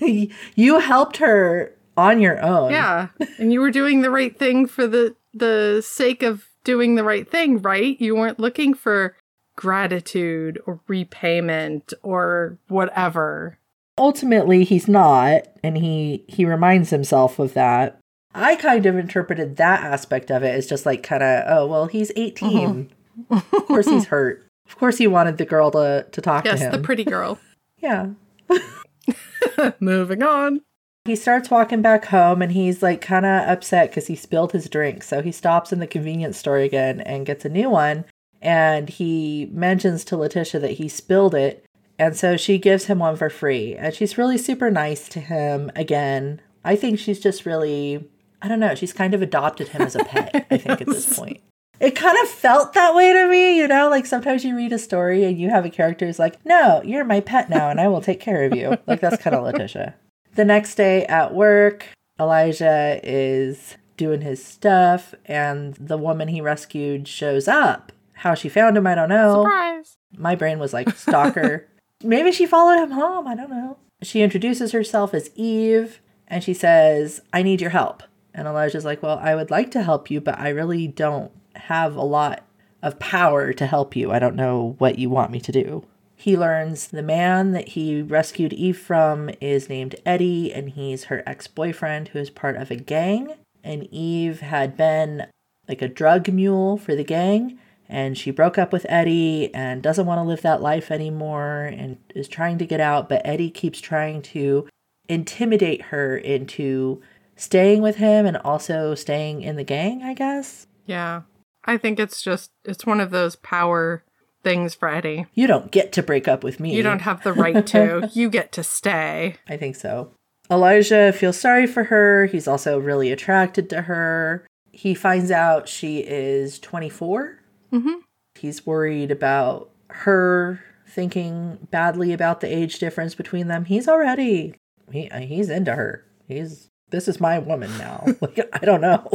you 0.56 0.78
helped 0.80 1.18
her 1.18 1.74
on 1.96 2.20
your 2.20 2.42
own. 2.42 2.70
Yeah, 2.72 3.08
and 3.38 3.52
you 3.52 3.60
were 3.60 3.70
doing 3.70 4.00
the 4.02 4.10
right 4.10 4.36
thing 4.36 4.66
for 4.66 4.86
the 4.86 5.14
the 5.34 5.82
sake 5.86 6.22
of 6.22 6.48
doing 6.64 6.96
the 6.96 7.04
right 7.04 7.28
thing, 7.30 7.62
right? 7.62 8.00
You 8.00 8.16
weren't 8.16 8.40
looking 8.40 8.74
for 8.74 9.14
gratitude 9.56 10.60
or 10.66 10.80
repayment 10.86 11.92
or 12.02 12.58
whatever. 12.68 13.58
ultimately 13.98 14.62
he's 14.62 14.86
not 14.86 15.42
and 15.64 15.76
he 15.76 16.24
he 16.28 16.44
reminds 16.44 16.90
himself 16.90 17.40
of 17.40 17.54
that 17.54 17.98
i 18.36 18.54
kind 18.54 18.86
of 18.86 18.96
interpreted 18.96 19.56
that 19.56 19.82
aspect 19.82 20.30
of 20.30 20.44
it 20.44 20.54
as 20.54 20.68
just 20.68 20.86
like 20.86 21.02
kind 21.02 21.24
of 21.24 21.42
oh 21.48 21.66
well 21.66 21.86
he's 21.86 22.12
18 22.14 22.88
uh-huh. 23.30 23.40
of 23.56 23.66
course 23.66 23.88
he's 23.88 24.04
hurt 24.14 24.46
of 24.68 24.76
course 24.78 24.98
he 24.98 25.06
wanted 25.06 25.38
the 25.38 25.44
girl 25.46 25.70
to 25.72 26.06
to 26.10 26.20
talk 26.20 26.44
Yes, 26.44 26.58
to 26.60 26.64
him 26.66 26.72
Yes, 26.72 26.78
the 26.80 26.84
pretty 26.84 27.04
girl. 27.04 27.38
yeah. 27.78 28.10
Moving 29.80 30.22
on. 30.22 30.60
he 31.04 31.16
starts 31.16 31.50
walking 31.50 31.82
back 31.82 32.06
home 32.06 32.42
and 32.42 32.52
he's 32.52 32.82
like 32.82 33.00
kind 33.00 33.24
of 33.26 33.48
upset 33.48 33.90
because 33.90 34.06
he 34.08 34.14
spilled 34.16 34.52
his 34.52 34.68
drink. 34.68 35.02
So 35.02 35.22
he 35.22 35.32
stops 35.32 35.72
in 35.72 35.78
the 35.80 35.86
convenience 35.86 36.36
store 36.38 36.58
again 36.58 37.00
and 37.00 37.26
gets 37.26 37.44
a 37.44 37.48
new 37.48 37.70
one 37.70 38.04
and 38.42 38.88
he 38.88 39.48
mentions 39.52 40.04
to 40.04 40.16
letitia 40.16 40.60
that 40.60 40.72
he 40.72 40.88
spilled 40.88 41.34
it 41.34 41.64
and 41.98 42.16
so 42.16 42.36
she 42.36 42.58
gives 42.58 42.84
him 42.84 43.00
one 43.00 43.16
for 43.16 43.28
free. 43.30 43.74
And 43.74 43.92
she's 43.94 44.16
really 44.18 44.38
super 44.38 44.70
nice 44.70 45.08
to 45.08 45.20
him 45.20 45.72
again. 45.74 46.40
I 46.64 46.76
think 46.76 46.98
she's 46.98 47.20
just 47.20 47.46
really 47.46 48.08
i 48.40 48.46
don't 48.46 48.60
know 48.60 48.72
she's 48.74 48.92
kind 48.92 49.14
of 49.14 49.22
adopted 49.22 49.66
him 49.68 49.82
as 49.82 49.96
a 49.96 50.04
pet 50.04 50.46
i 50.48 50.56
think 50.56 50.80
at 50.80 50.86
this 50.86 51.12
point 51.18 51.40
it 51.80 51.94
kind 51.94 52.16
of 52.22 52.28
felt 52.28 52.72
that 52.74 52.94
way 52.94 53.12
to 53.12 53.28
me 53.28 53.56
you 53.58 53.68
know 53.68 53.88
like 53.88 54.06
sometimes 54.06 54.44
you 54.44 54.56
read 54.56 54.72
a 54.72 54.78
story 54.78 55.24
and 55.24 55.38
you 55.38 55.50
have 55.50 55.64
a 55.64 55.70
character 55.70 56.06
who's 56.06 56.18
like 56.18 56.44
no 56.44 56.82
you're 56.84 57.04
my 57.04 57.20
pet 57.20 57.48
now 57.48 57.70
and 57.70 57.80
i 57.80 57.88
will 57.88 58.00
take 58.00 58.20
care 58.20 58.44
of 58.44 58.54
you 58.54 58.76
like 58.86 59.00
that's 59.00 59.22
kind 59.22 59.34
of 59.36 59.44
letitia 59.44 59.94
the 60.38 60.44
next 60.44 60.76
day 60.76 61.04
at 61.06 61.34
work, 61.34 61.84
Elijah 62.20 63.00
is 63.02 63.76
doing 63.96 64.20
his 64.20 64.42
stuff, 64.42 65.12
and 65.24 65.74
the 65.74 65.98
woman 65.98 66.28
he 66.28 66.40
rescued 66.40 67.08
shows 67.08 67.48
up. 67.48 67.90
How 68.12 68.34
she 68.34 68.48
found 68.48 68.76
him, 68.76 68.86
I 68.86 68.94
don't 68.94 69.08
know. 69.08 69.42
Surprise. 69.42 69.96
My 70.16 70.36
brain 70.36 70.60
was 70.60 70.72
like, 70.72 70.90
stalker. 70.96 71.66
Maybe 72.04 72.30
she 72.30 72.46
followed 72.46 72.80
him 72.80 72.92
home, 72.92 73.26
I 73.26 73.34
don't 73.34 73.50
know. 73.50 73.78
She 74.00 74.22
introduces 74.22 74.70
herself 74.70 75.12
as 75.12 75.30
Eve, 75.34 76.00
and 76.28 76.44
she 76.44 76.54
says, 76.54 77.20
I 77.32 77.42
need 77.42 77.60
your 77.60 77.70
help. 77.70 78.04
And 78.32 78.46
Elijah's 78.46 78.84
like, 78.84 79.02
Well, 79.02 79.18
I 79.20 79.34
would 79.34 79.50
like 79.50 79.72
to 79.72 79.82
help 79.82 80.08
you, 80.08 80.20
but 80.20 80.38
I 80.38 80.50
really 80.50 80.86
don't 80.86 81.32
have 81.58 81.96
a 81.96 82.02
lot 82.02 82.44
of 82.82 82.98
power 82.98 83.52
to 83.52 83.66
help 83.66 83.96
you. 83.96 84.12
I 84.12 84.18
don't 84.18 84.36
know 84.36 84.76
what 84.78 84.98
you 84.98 85.10
want 85.10 85.30
me 85.30 85.40
to 85.40 85.52
do. 85.52 85.84
He 86.14 86.36
learns 86.36 86.88
the 86.88 87.02
man 87.02 87.52
that 87.52 87.68
he 87.68 88.02
rescued 88.02 88.52
Eve 88.52 88.78
from 88.78 89.30
is 89.40 89.68
named 89.68 89.94
Eddie, 90.04 90.52
and 90.52 90.70
he's 90.70 91.04
her 91.04 91.22
ex 91.26 91.46
boyfriend 91.46 92.08
who 92.08 92.18
is 92.18 92.30
part 92.30 92.56
of 92.56 92.70
a 92.70 92.76
gang. 92.76 93.34
And 93.62 93.88
Eve 93.92 94.40
had 94.40 94.76
been 94.76 95.26
like 95.68 95.82
a 95.82 95.88
drug 95.88 96.28
mule 96.28 96.76
for 96.76 96.96
the 96.96 97.04
gang, 97.04 97.58
and 97.88 98.18
she 98.18 98.30
broke 98.30 98.58
up 98.58 98.72
with 98.72 98.86
Eddie 98.88 99.54
and 99.54 99.82
doesn't 99.82 100.06
want 100.06 100.18
to 100.18 100.24
live 100.24 100.42
that 100.42 100.60
life 100.60 100.90
anymore 100.90 101.64
and 101.66 101.98
is 102.14 102.26
trying 102.26 102.58
to 102.58 102.66
get 102.66 102.80
out. 102.80 103.08
But 103.08 103.22
Eddie 103.24 103.50
keeps 103.50 103.80
trying 103.80 104.22
to 104.22 104.68
intimidate 105.08 105.82
her 105.82 106.16
into 106.16 107.00
staying 107.36 107.80
with 107.80 107.96
him 107.96 108.26
and 108.26 108.36
also 108.38 108.94
staying 108.94 109.42
in 109.42 109.56
the 109.56 109.64
gang, 109.64 110.02
I 110.02 110.14
guess. 110.14 110.66
Yeah. 110.84 111.22
I 111.68 111.76
think 111.76 112.00
it's 112.00 112.22
just 112.22 112.50
it's 112.64 112.86
one 112.86 112.98
of 112.98 113.10
those 113.10 113.36
power 113.36 114.02
things 114.42 114.74
for 114.74 114.88
Eddie. 114.88 115.26
You 115.34 115.46
don't 115.46 115.70
get 115.70 115.92
to 115.92 116.02
break 116.02 116.26
up 116.26 116.42
with 116.42 116.58
me. 116.58 116.74
You 116.74 116.82
don't 116.82 117.02
have 117.02 117.22
the 117.22 117.34
right 117.34 117.66
to. 117.66 118.10
you 118.14 118.30
get 118.30 118.52
to 118.52 118.62
stay. 118.62 119.36
I 119.46 119.58
think 119.58 119.76
so. 119.76 120.10
Elijah 120.50 121.12
feels 121.12 121.38
sorry 121.38 121.66
for 121.66 121.84
her. 121.84 122.24
He's 122.24 122.48
also 122.48 122.78
really 122.78 123.12
attracted 123.12 123.68
to 123.68 123.82
her. 123.82 124.46
He 124.72 124.94
finds 124.94 125.30
out 125.30 125.68
she 125.68 125.98
is 125.98 126.58
24. 126.58 127.38
Mm-hmm. 127.70 127.94
He's 128.34 128.64
worried 128.64 129.10
about 129.10 129.70
her 129.90 130.64
thinking 130.88 131.68
badly 131.70 132.14
about 132.14 132.40
the 132.40 132.46
age 132.46 132.78
difference 132.78 133.14
between 133.14 133.48
them. 133.48 133.66
He's 133.66 133.86
already 133.86 134.54
he 134.90 135.10
he's 135.20 135.50
into 135.50 135.74
her. 135.74 136.06
He's 136.26 136.70
this 136.88 137.08
is 137.08 137.20
my 137.20 137.38
woman 137.38 137.76
now. 137.76 138.06
like 138.22 138.40
I 138.54 138.64
don't 138.64 138.80
know. 138.80 139.06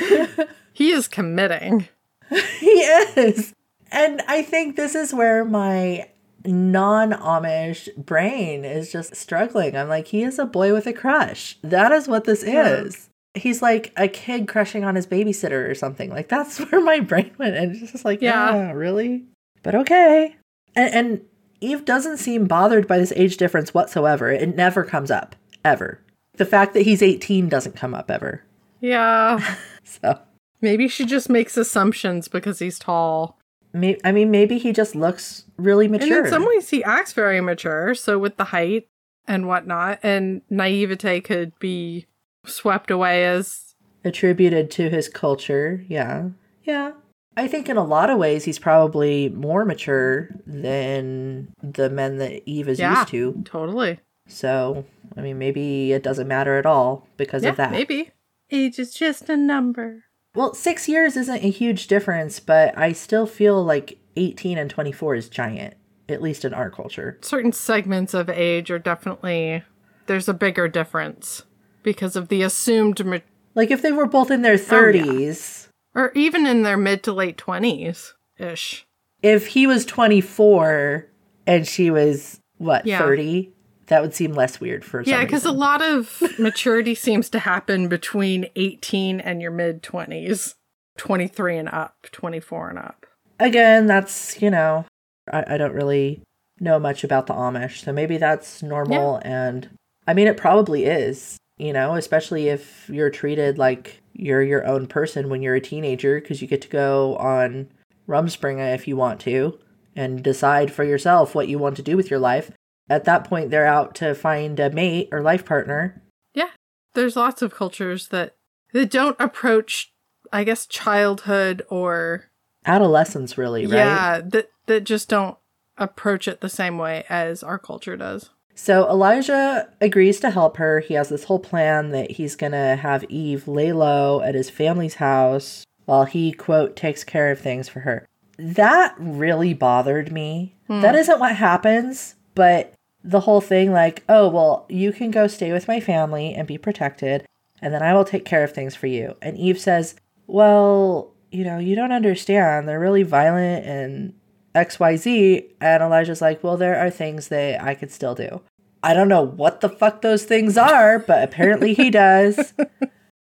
he 0.76 0.90
is 0.90 1.08
committing. 1.08 1.88
he 2.60 2.66
is. 2.66 3.54
And 3.90 4.20
I 4.28 4.42
think 4.42 4.76
this 4.76 4.94
is 4.94 5.14
where 5.14 5.42
my 5.42 6.06
non 6.44 7.12
Amish 7.12 7.96
brain 7.96 8.62
is 8.62 8.92
just 8.92 9.16
struggling. 9.16 9.74
I'm 9.74 9.88
like, 9.88 10.08
he 10.08 10.22
is 10.22 10.38
a 10.38 10.44
boy 10.44 10.74
with 10.74 10.86
a 10.86 10.92
crush. 10.92 11.56
That 11.62 11.92
is 11.92 12.08
what 12.08 12.24
this 12.24 12.42
is. 12.42 13.08
He's 13.32 13.62
like 13.62 13.90
a 13.96 14.06
kid 14.06 14.48
crushing 14.48 14.84
on 14.84 14.96
his 14.96 15.06
babysitter 15.06 15.66
or 15.66 15.74
something. 15.74 16.10
Like, 16.10 16.28
that's 16.28 16.58
where 16.70 16.84
my 16.84 17.00
brain 17.00 17.32
went. 17.38 17.56
And 17.56 17.74
it's 17.74 17.92
just 17.92 18.04
like, 18.04 18.20
yeah, 18.20 18.54
yeah 18.54 18.72
really? 18.72 19.24
But 19.62 19.76
okay. 19.76 20.36
And, 20.74 20.94
and 20.94 21.20
Eve 21.62 21.86
doesn't 21.86 22.18
seem 22.18 22.46
bothered 22.46 22.86
by 22.86 22.98
this 22.98 23.14
age 23.16 23.38
difference 23.38 23.72
whatsoever. 23.72 24.30
It 24.30 24.54
never 24.54 24.84
comes 24.84 25.10
up, 25.10 25.36
ever. 25.64 26.02
The 26.34 26.44
fact 26.44 26.74
that 26.74 26.82
he's 26.82 27.00
18 27.00 27.48
doesn't 27.48 27.76
come 27.76 27.94
up 27.94 28.10
ever. 28.10 28.42
Yeah. 28.82 29.56
so 29.84 30.20
maybe 30.66 30.88
she 30.88 31.06
just 31.06 31.30
makes 31.30 31.56
assumptions 31.56 32.26
because 32.26 32.58
he's 32.58 32.76
tall. 32.76 33.38
I 33.72 34.10
mean, 34.10 34.30
maybe 34.32 34.58
he 34.58 34.72
just 34.72 34.96
looks 34.96 35.44
really 35.56 35.86
mature. 35.86 36.18
And 36.18 36.26
in 36.26 36.32
some 36.32 36.44
ways, 36.44 36.70
he 36.70 36.82
acts 36.82 37.12
very 37.12 37.40
mature. 37.40 37.94
So 37.94 38.18
with 38.18 38.36
the 38.36 38.46
height 38.46 38.88
and 39.28 39.46
whatnot, 39.46 40.00
and 40.02 40.42
naivete 40.50 41.20
could 41.20 41.56
be 41.60 42.06
swept 42.44 42.90
away 42.90 43.24
as 43.24 43.76
attributed 44.04 44.72
to 44.72 44.90
his 44.90 45.08
culture. 45.08 45.84
Yeah, 45.86 46.30
yeah. 46.64 46.92
I 47.36 47.46
think 47.46 47.68
in 47.68 47.76
a 47.76 47.84
lot 47.84 48.10
of 48.10 48.18
ways 48.18 48.44
he's 48.44 48.58
probably 48.58 49.28
more 49.28 49.64
mature 49.64 50.30
than 50.46 51.52
the 51.62 51.90
men 51.90 52.16
that 52.16 52.42
Eve 52.44 52.68
is 52.68 52.80
yeah, 52.80 53.00
used 53.00 53.08
to. 53.10 53.42
Totally. 53.44 54.00
So, 54.26 54.84
I 55.16 55.20
mean, 55.20 55.38
maybe 55.38 55.92
it 55.92 56.02
doesn't 56.02 56.26
matter 56.26 56.58
at 56.58 56.66
all 56.66 57.06
because 57.16 57.44
yeah, 57.44 57.50
of 57.50 57.56
that. 57.56 57.70
Maybe. 57.70 58.10
Age 58.50 58.80
is 58.80 58.94
just 58.94 59.28
a 59.28 59.36
number. 59.36 60.05
Well, 60.36 60.52
six 60.52 60.86
years 60.86 61.16
isn't 61.16 61.42
a 61.42 61.48
huge 61.48 61.86
difference, 61.86 62.40
but 62.40 62.76
I 62.76 62.92
still 62.92 63.26
feel 63.26 63.64
like 63.64 63.98
18 64.16 64.58
and 64.58 64.68
24 64.68 65.14
is 65.14 65.28
giant, 65.30 65.74
at 66.10 66.20
least 66.20 66.44
in 66.44 66.52
our 66.52 66.70
culture. 66.70 67.18
Certain 67.22 67.52
segments 67.52 68.12
of 68.12 68.28
age 68.28 68.70
are 68.70 68.78
definitely, 68.78 69.62
there's 70.06 70.28
a 70.28 70.34
bigger 70.34 70.68
difference 70.68 71.44
because 71.82 72.16
of 72.16 72.28
the 72.28 72.42
assumed. 72.42 73.02
Ma- 73.04 73.18
like 73.54 73.70
if 73.70 73.80
they 73.80 73.92
were 73.92 74.06
both 74.06 74.30
in 74.30 74.42
their 74.42 74.58
30s. 74.58 75.68
Oh, 75.96 76.00
yeah. 76.00 76.02
Or 76.02 76.12
even 76.14 76.46
in 76.46 76.62
their 76.62 76.76
mid 76.76 77.02
to 77.04 77.14
late 77.14 77.38
20s 77.38 78.12
ish. 78.38 78.86
If 79.22 79.46
he 79.48 79.66
was 79.66 79.86
24 79.86 81.06
and 81.46 81.66
she 81.66 81.90
was, 81.90 82.40
what, 82.58 82.84
yeah. 82.84 82.98
30? 82.98 83.54
That 83.86 84.02
would 84.02 84.14
seem 84.14 84.32
less 84.32 84.60
weird 84.60 84.84
for 84.84 85.02
yeah 85.02 85.22
because 85.22 85.44
a 85.44 85.52
lot 85.52 85.82
of 85.82 86.22
maturity 86.38 86.94
seems 86.94 87.28
to 87.30 87.38
happen 87.38 87.88
between 87.88 88.48
18 88.56 89.20
and 89.20 89.40
your 89.40 89.50
mid 89.50 89.82
20s 89.82 90.54
23 90.96 91.58
and 91.58 91.68
up 91.68 91.94
24 92.12 92.70
and 92.70 92.78
up. 92.78 93.06
Again 93.38 93.86
that's 93.86 94.40
you 94.40 94.50
know 94.50 94.84
I, 95.32 95.44
I 95.54 95.56
don't 95.56 95.74
really 95.74 96.22
know 96.60 96.78
much 96.78 97.04
about 97.04 97.26
the 97.26 97.34
amish 97.34 97.84
so 97.84 97.92
maybe 97.92 98.16
that's 98.16 98.62
normal 98.62 99.20
yeah. 99.22 99.48
and 99.48 99.68
i 100.06 100.14
mean 100.14 100.26
it 100.26 100.38
probably 100.38 100.86
is 100.86 101.36
you 101.58 101.70
know 101.70 101.96
especially 101.96 102.48
if 102.48 102.88
you're 102.88 103.10
treated 103.10 103.58
like 103.58 104.00
you're 104.14 104.42
your 104.42 104.66
own 104.66 104.86
person 104.86 105.28
when 105.28 105.42
you're 105.42 105.54
a 105.54 105.60
teenager 105.60 106.18
because 106.18 106.40
you 106.40 106.48
get 106.48 106.62
to 106.62 106.68
go 106.68 107.14
on 107.18 107.68
rumspringa 108.08 108.74
if 108.74 108.88
you 108.88 108.96
want 108.96 109.20
to 109.20 109.58
and 109.94 110.22
decide 110.22 110.72
for 110.72 110.84
yourself 110.84 111.34
what 111.34 111.48
you 111.48 111.58
want 111.58 111.76
to 111.76 111.82
do 111.82 111.94
with 111.94 112.10
your 112.10 112.20
life 112.20 112.50
at 112.88 113.04
that 113.04 113.24
point 113.24 113.50
they're 113.50 113.66
out 113.66 113.94
to 113.96 114.14
find 114.14 114.58
a 114.60 114.70
mate 114.70 115.08
or 115.12 115.22
life 115.22 115.44
partner. 115.44 116.02
Yeah. 116.34 116.50
There's 116.94 117.16
lots 117.16 117.42
of 117.42 117.54
cultures 117.54 118.08
that 118.08 118.36
that 118.72 118.90
don't 118.90 119.16
approach 119.20 119.92
I 120.32 120.44
guess 120.44 120.66
childhood 120.66 121.62
or 121.68 122.30
adolescence 122.64 123.38
really, 123.38 123.66
right? 123.66 123.76
Yeah, 123.76 124.20
that 124.24 124.50
that 124.66 124.84
just 124.84 125.08
don't 125.08 125.36
approach 125.78 126.26
it 126.26 126.40
the 126.40 126.48
same 126.48 126.78
way 126.78 127.04
as 127.08 127.42
our 127.42 127.58
culture 127.58 127.96
does. 127.96 128.30
So 128.54 128.88
Elijah 128.88 129.68
agrees 129.82 130.18
to 130.20 130.30
help 130.30 130.56
her. 130.56 130.80
He 130.80 130.94
has 130.94 131.10
this 131.10 131.24
whole 131.24 131.38
plan 131.38 131.90
that 131.90 132.12
he's 132.12 132.36
going 132.36 132.52
to 132.52 132.76
have 132.76 133.04
Eve 133.04 133.46
lay 133.46 133.70
low 133.72 134.22
at 134.22 134.34
his 134.34 134.48
family's 134.48 134.94
house 134.94 135.66
while 135.84 136.06
he, 136.06 136.32
quote, 136.32 136.74
takes 136.74 137.04
care 137.04 137.30
of 137.30 137.38
things 137.38 137.68
for 137.68 137.80
her. 137.80 138.06
That 138.38 138.94
really 138.98 139.52
bothered 139.52 140.10
me. 140.10 140.56
Hmm. 140.68 140.80
That 140.80 140.94
isn't 140.94 141.20
what 141.20 141.36
happens, 141.36 142.14
but 142.34 142.72
the 143.06 143.20
whole 143.20 143.40
thing 143.40 143.72
like, 143.72 144.02
oh, 144.08 144.28
well, 144.28 144.66
you 144.68 144.92
can 144.92 145.10
go 145.10 145.26
stay 145.26 145.52
with 145.52 145.68
my 145.68 145.80
family 145.80 146.34
and 146.34 146.46
be 146.46 146.58
protected, 146.58 147.24
and 147.62 147.72
then 147.72 147.82
I 147.82 147.94
will 147.94 148.04
take 148.04 148.24
care 148.24 148.44
of 148.44 148.52
things 148.52 148.74
for 148.74 148.86
you. 148.86 149.16
And 149.22 149.38
Eve 149.38 149.60
says, 149.60 149.94
well, 150.26 151.14
you 151.30 151.44
know, 151.44 151.58
you 151.58 151.74
don't 151.74 151.92
understand. 151.92 152.68
They're 152.68 152.80
really 152.80 153.04
violent 153.04 153.64
and 153.64 154.14
XYZ. 154.54 155.44
And 155.60 155.82
Elijah's 155.82 156.20
like, 156.20 156.42
well, 156.42 156.56
there 156.56 156.78
are 156.78 156.90
things 156.90 157.28
that 157.28 157.62
I 157.62 157.74
could 157.74 157.90
still 157.90 158.14
do. 158.14 158.42
I 158.82 158.92
don't 158.92 159.08
know 159.08 159.22
what 159.22 159.60
the 159.60 159.68
fuck 159.68 160.02
those 160.02 160.24
things 160.24 160.56
are, 160.56 160.98
but 160.98 161.22
apparently 161.22 161.74
he 161.74 161.90
does. 161.90 162.54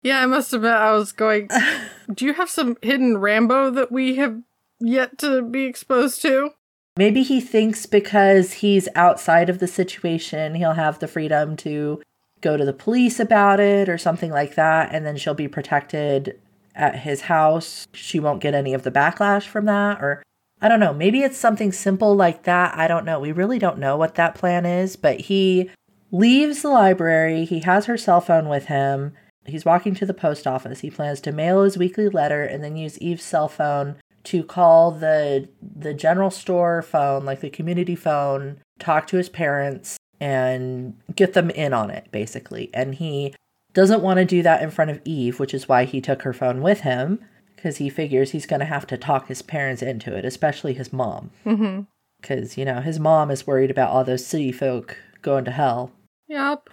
Yeah, 0.06 0.22
I 0.22 0.26
must 0.26 0.52
admit, 0.52 0.70
I 0.70 0.92
was 0.92 1.10
going, 1.10 1.48
do 2.14 2.26
you 2.26 2.34
have 2.34 2.48
some 2.48 2.76
hidden 2.80 3.18
Rambo 3.18 3.70
that 3.70 3.90
we 3.90 4.14
have 4.14 4.40
yet 4.78 5.18
to 5.18 5.42
be 5.42 5.64
exposed 5.64 6.22
to? 6.22 6.50
Maybe 6.96 7.22
he 7.22 7.40
thinks 7.40 7.84
because 7.84 8.54
he's 8.54 8.88
outside 8.94 9.50
of 9.50 9.58
the 9.58 9.66
situation, 9.66 10.54
he'll 10.54 10.72
have 10.72 10.98
the 10.98 11.08
freedom 11.08 11.56
to 11.58 12.02
go 12.40 12.56
to 12.56 12.64
the 12.64 12.72
police 12.72 13.20
about 13.20 13.60
it 13.60 13.88
or 13.88 13.98
something 13.98 14.30
like 14.30 14.54
that, 14.54 14.94
and 14.94 15.04
then 15.04 15.16
she'll 15.16 15.34
be 15.34 15.48
protected 15.48 16.40
at 16.74 17.00
his 17.00 17.22
house. 17.22 17.86
She 17.92 18.18
won't 18.18 18.40
get 18.40 18.54
any 18.54 18.72
of 18.72 18.82
the 18.82 18.90
backlash 18.90 19.46
from 19.46 19.66
that, 19.66 20.02
or 20.02 20.22
I 20.60 20.68
don't 20.68 20.80
know. 20.80 20.94
Maybe 20.94 21.22
it's 21.22 21.36
something 21.36 21.70
simple 21.70 22.14
like 22.14 22.44
that. 22.44 22.76
I 22.76 22.88
don't 22.88 23.04
know. 23.04 23.20
We 23.20 23.32
really 23.32 23.58
don't 23.58 23.78
know 23.78 23.96
what 23.96 24.14
that 24.14 24.34
plan 24.34 24.64
is, 24.64 24.96
but 24.96 25.20
he 25.20 25.70
leaves 26.10 26.62
the 26.62 26.70
library. 26.70 27.44
He 27.44 27.60
has 27.60 27.86
her 27.86 27.98
cell 27.98 28.22
phone 28.22 28.48
with 28.48 28.66
him. 28.66 29.12
He's 29.44 29.66
walking 29.66 29.94
to 29.96 30.06
the 30.06 30.14
post 30.14 30.46
office. 30.46 30.80
He 30.80 30.90
plans 30.90 31.20
to 31.22 31.32
mail 31.32 31.62
his 31.62 31.76
weekly 31.76 32.08
letter 32.08 32.42
and 32.42 32.64
then 32.64 32.76
use 32.76 32.98
Eve's 32.98 33.22
cell 33.22 33.48
phone 33.48 33.96
to 34.26 34.42
call 34.42 34.90
the 34.90 35.48
the 35.62 35.94
general 35.94 36.30
store 36.30 36.82
phone, 36.82 37.24
like 37.24 37.40
the 37.40 37.50
community 37.50 37.96
phone, 37.96 38.60
talk 38.78 39.06
to 39.08 39.16
his 39.16 39.28
parents 39.28 39.96
and 40.20 40.96
get 41.14 41.34
them 41.34 41.50
in 41.50 41.72
on 41.72 41.90
it 41.90 42.08
basically. 42.10 42.70
And 42.74 42.94
he 42.96 43.34
doesn't 43.72 44.02
want 44.02 44.18
to 44.18 44.24
do 44.24 44.42
that 44.42 44.62
in 44.62 44.70
front 44.70 44.90
of 44.90 45.00
Eve, 45.04 45.38
which 45.38 45.54
is 45.54 45.68
why 45.68 45.84
he 45.84 46.00
took 46.00 46.22
her 46.22 46.32
phone 46.32 46.60
with 46.60 46.80
him 46.80 47.20
because 47.54 47.76
he 47.76 47.88
figures 47.88 48.30
he's 48.30 48.46
going 48.46 48.60
to 48.60 48.66
have 48.66 48.86
to 48.86 48.96
talk 48.96 49.28
his 49.28 49.42
parents 49.42 49.82
into 49.82 50.14
it, 50.16 50.24
especially 50.24 50.74
his 50.74 50.92
mom. 50.92 51.30
Because, 51.44 52.50
mm-hmm. 52.50 52.60
you 52.60 52.64
know, 52.64 52.80
his 52.80 52.98
mom 52.98 53.30
is 53.30 53.46
worried 53.46 53.70
about 53.70 53.90
all 53.90 54.04
those 54.04 54.26
city 54.26 54.52
folk 54.52 54.96
going 55.22 55.44
to 55.44 55.50
hell. 55.50 55.92
Yep. 56.28 56.68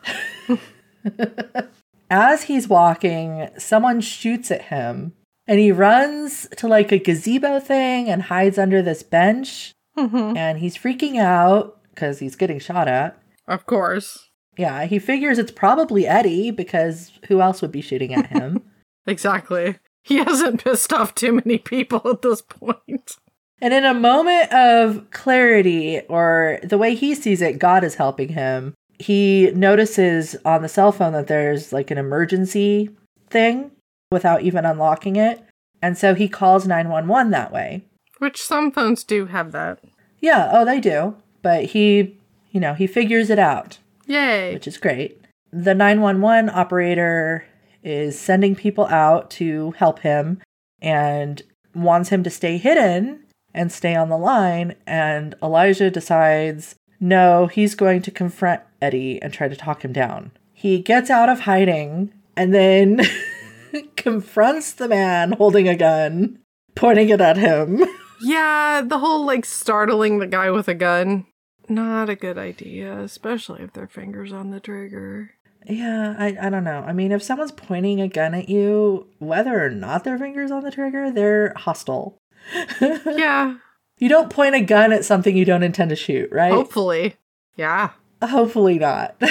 As 2.09 2.43
he's 2.43 2.67
walking, 2.67 3.49
someone 3.57 4.01
shoots 4.01 4.51
at 4.51 4.63
him 4.63 5.13
and 5.47 5.59
he 5.59 5.71
runs 5.71 6.47
to 6.57 6.67
like 6.67 6.91
a 6.91 6.99
gazebo 6.99 7.59
thing 7.59 8.09
and 8.09 8.23
hides 8.23 8.57
under 8.57 8.81
this 8.81 9.03
bench. 9.03 9.73
Mm-hmm. 9.97 10.37
And 10.37 10.57
he's 10.57 10.77
freaking 10.77 11.19
out 11.19 11.79
because 11.89 12.19
he's 12.19 12.35
getting 12.35 12.59
shot 12.59 12.87
at. 12.87 13.17
Of 13.47 13.65
course. 13.65 14.29
Yeah, 14.57 14.85
he 14.85 14.99
figures 14.99 15.37
it's 15.37 15.51
probably 15.51 16.07
Eddie 16.07 16.51
because 16.51 17.11
who 17.27 17.41
else 17.41 17.61
would 17.61 17.71
be 17.71 17.81
shooting 17.81 18.13
at 18.13 18.27
him? 18.27 18.63
Exactly. 19.05 19.79
He 20.03 20.19
hasn't 20.19 20.63
pissed 20.63 20.93
off 20.93 21.13
too 21.13 21.33
many 21.33 21.57
people 21.57 22.01
at 22.09 22.21
this 22.21 22.41
point. 22.41 23.17
and 23.61 23.73
in 23.73 23.83
a 23.83 23.93
moment 23.93 24.53
of 24.53 25.11
clarity, 25.11 25.99
or 26.07 26.59
the 26.63 26.77
way 26.77 26.95
he 26.95 27.13
sees 27.13 27.41
it, 27.41 27.59
God 27.59 27.83
is 27.83 27.95
helping 27.95 28.29
him. 28.29 28.73
He 28.99 29.51
notices 29.51 30.37
on 30.45 30.61
the 30.61 30.69
cell 30.69 30.93
phone 30.93 31.11
that 31.11 31.27
there's 31.27 31.73
like 31.73 31.91
an 31.91 31.97
emergency 31.97 32.91
thing 33.29 33.71
without 34.13 34.41
even 34.43 34.65
unlocking 34.65 35.15
it. 35.15 35.43
And 35.81 35.97
so 35.97 36.15
he 36.15 36.29
calls 36.29 36.65
911 36.65 37.31
that 37.31 37.51
way. 37.51 37.83
Which 38.19 38.41
some 38.41 38.71
phones 38.71 39.03
do 39.03 39.25
have 39.25 39.51
that. 39.51 39.79
Yeah, 40.21 40.49
oh, 40.53 40.63
they 40.63 40.79
do. 40.79 41.17
But 41.41 41.65
he, 41.65 42.17
you 42.51 42.61
know, 42.61 42.73
he 42.73 42.87
figures 42.87 43.29
it 43.29 43.39
out. 43.39 43.79
Yay. 44.05 44.53
which 44.53 44.67
is 44.67 44.77
great. 44.77 45.19
The 45.51 45.73
911 45.73 46.49
operator 46.49 47.45
is 47.83 48.19
sending 48.19 48.55
people 48.55 48.85
out 48.87 49.29
to 49.31 49.71
help 49.71 49.99
him 49.99 50.41
and 50.81 51.41
wants 51.75 52.09
him 52.09 52.23
to 52.23 52.29
stay 52.29 52.57
hidden 52.57 53.23
and 53.53 53.71
stay 53.71 53.95
on 53.95 54.09
the 54.09 54.17
line. 54.17 54.75
And 54.85 55.35
Elijah 55.41 55.91
decides 55.91 56.75
no, 56.99 57.47
he's 57.47 57.75
going 57.75 58.01
to 58.03 58.11
confront 58.11 58.61
Eddie 58.81 59.21
and 59.21 59.33
try 59.33 59.47
to 59.47 59.55
talk 59.55 59.83
him 59.83 59.91
down. 59.91 60.31
He 60.53 60.79
gets 60.79 61.09
out 61.09 61.29
of 61.29 61.41
hiding 61.41 62.13
and 62.37 62.53
then 62.53 63.01
confronts 63.95 64.73
the 64.73 64.87
man 64.87 65.33
holding 65.33 65.67
a 65.67 65.75
gun, 65.75 66.39
pointing 66.75 67.09
it 67.09 67.21
at 67.21 67.37
him. 67.37 67.83
Yeah, 68.25 68.81
the 68.85 68.99
whole 68.99 69.25
like 69.25 69.43
startling 69.43 70.19
the 70.19 70.27
guy 70.27 70.49
with 70.49 70.69
a 70.69 70.73
gun. 70.73 71.25
Not 71.67 72.09
a 72.09 72.15
good 72.15 72.37
idea, 72.37 72.99
especially 73.01 73.63
if 73.63 73.73
their 73.73 73.87
fingers 73.87 74.31
on 74.31 74.49
the 74.49 74.61
trigger. 74.61 75.31
Yeah, 75.65 76.15
I, 76.17 76.37
I 76.41 76.49
don't 76.49 76.63
know. 76.63 76.83
I 76.87 76.93
mean, 76.93 77.11
if 77.11 77.21
someone's 77.21 77.51
pointing 77.51 77.99
a 77.99 78.07
gun 78.07 78.33
at 78.33 78.47
you, 78.47 79.07
whether 79.19 79.61
or 79.65 79.69
not 79.71 80.05
their 80.05 80.17
fingers 80.17 80.51
on 80.51 80.63
the 80.63 80.71
trigger, 80.71 81.11
they're 81.11 81.51
hostile. 81.57 82.17
Yeah, 82.81 83.55
You 83.97 84.07
don't 84.07 84.29
point 84.29 84.55
a 84.55 84.61
gun 84.61 84.93
at 84.93 85.03
something 85.03 85.35
you 85.35 85.43
don't 85.43 85.63
intend 85.63 85.89
to 85.89 85.95
shoot, 85.97 86.29
right? 86.31 86.53
hopefully. 86.53 87.15
Yeah. 87.57 87.89
Hopefully 88.21 88.79
not. 88.79 89.21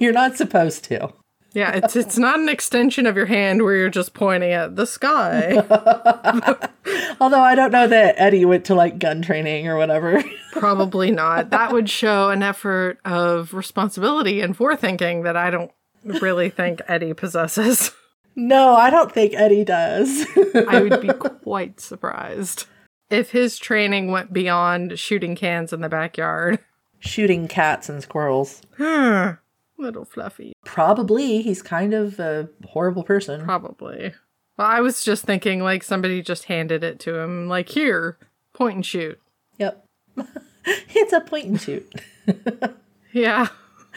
You're 0.00 0.12
not 0.12 0.36
supposed 0.36 0.84
to. 0.84 1.12
Yeah, 1.56 1.72
it's 1.72 1.96
it's 1.96 2.18
not 2.18 2.38
an 2.38 2.50
extension 2.50 3.06
of 3.06 3.16
your 3.16 3.24
hand 3.24 3.62
where 3.62 3.74
you're 3.74 3.88
just 3.88 4.12
pointing 4.12 4.52
at 4.52 4.76
the 4.76 4.86
sky. 4.86 5.54
Although 7.18 7.40
I 7.40 7.54
don't 7.54 7.72
know 7.72 7.86
that 7.86 8.16
Eddie 8.18 8.44
went 8.44 8.66
to 8.66 8.74
like 8.74 8.98
gun 8.98 9.22
training 9.22 9.66
or 9.66 9.78
whatever. 9.78 10.22
Probably 10.52 11.10
not. 11.10 11.48
That 11.48 11.72
would 11.72 11.88
show 11.88 12.28
an 12.28 12.42
effort 12.42 12.98
of 13.06 13.54
responsibility 13.54 14.42
and 14.42 14.54
forethinking 14.54 15.24
that 15.24 15.34
I 15.34 15.48
don't 15.48 15.70
really 16.04 16.50
think 16.50 16.82
Eddie 16.88 17.14
possesses. 17.14 17.90
no, 18.36 18.74
I 18.74 18.90
don't 18.90 19.10
think 19.10 19.32
Eddie 19.32 19.64
does. 19.64 20.26
I 20.68 20.82
would 20.82 21.00
be 21.00 21.08
quite 21.08 21.80
surprised 21.80 22.66
if 23.08 23.30
his 23.30 23.56
training 23.56 24.10
went 24.10 24.30
beyond 24.30 24.98
shooting 24.98 25.34
cans 25.34 25.72
in 25.72 25.80
the 25.80 25.88
backyard. 25.88 26.58
Shooting 26.98 27.48
cats 27.48 27.88
and 27.88 28.02
squirrels. 28.02 28.60
Hmm. 28.76 29.36
Little 29.78 30.04
fluffy. 30.04 30.52
Probably 30.64 31.42
he's 31.42 31.62
kind 31.62 31.92
of 31.94 32.18
a 32.18 32.48
horrible 32.68 33.02
person. 33.02 33.44
Probably. 33.44 34.14
Well, 34.56 34.66
I 34.66 34.80
was 34.80 35.04
just 35.04 35.24
thinking 35.24 35.60
like 35.62 35.82
somebody 35.82 36.22
just 36.22 36.44
handed 36.44 36.82
it 36.82 36.98
to 37.00 37.16
him, 37.18 37.48
like, 37.48 37.68
here, 37.68 38.18
point 38.54 38.76
and 38.76 38.86
shoot. 38.86 39.20
Yep. 39.58 39.84
it's 40.64 41.12
a 41.12 41.20
point 41.20 41.46
and 41.46 41.60
shoot. 41.60 41.92
Yeah. 43.12 43.48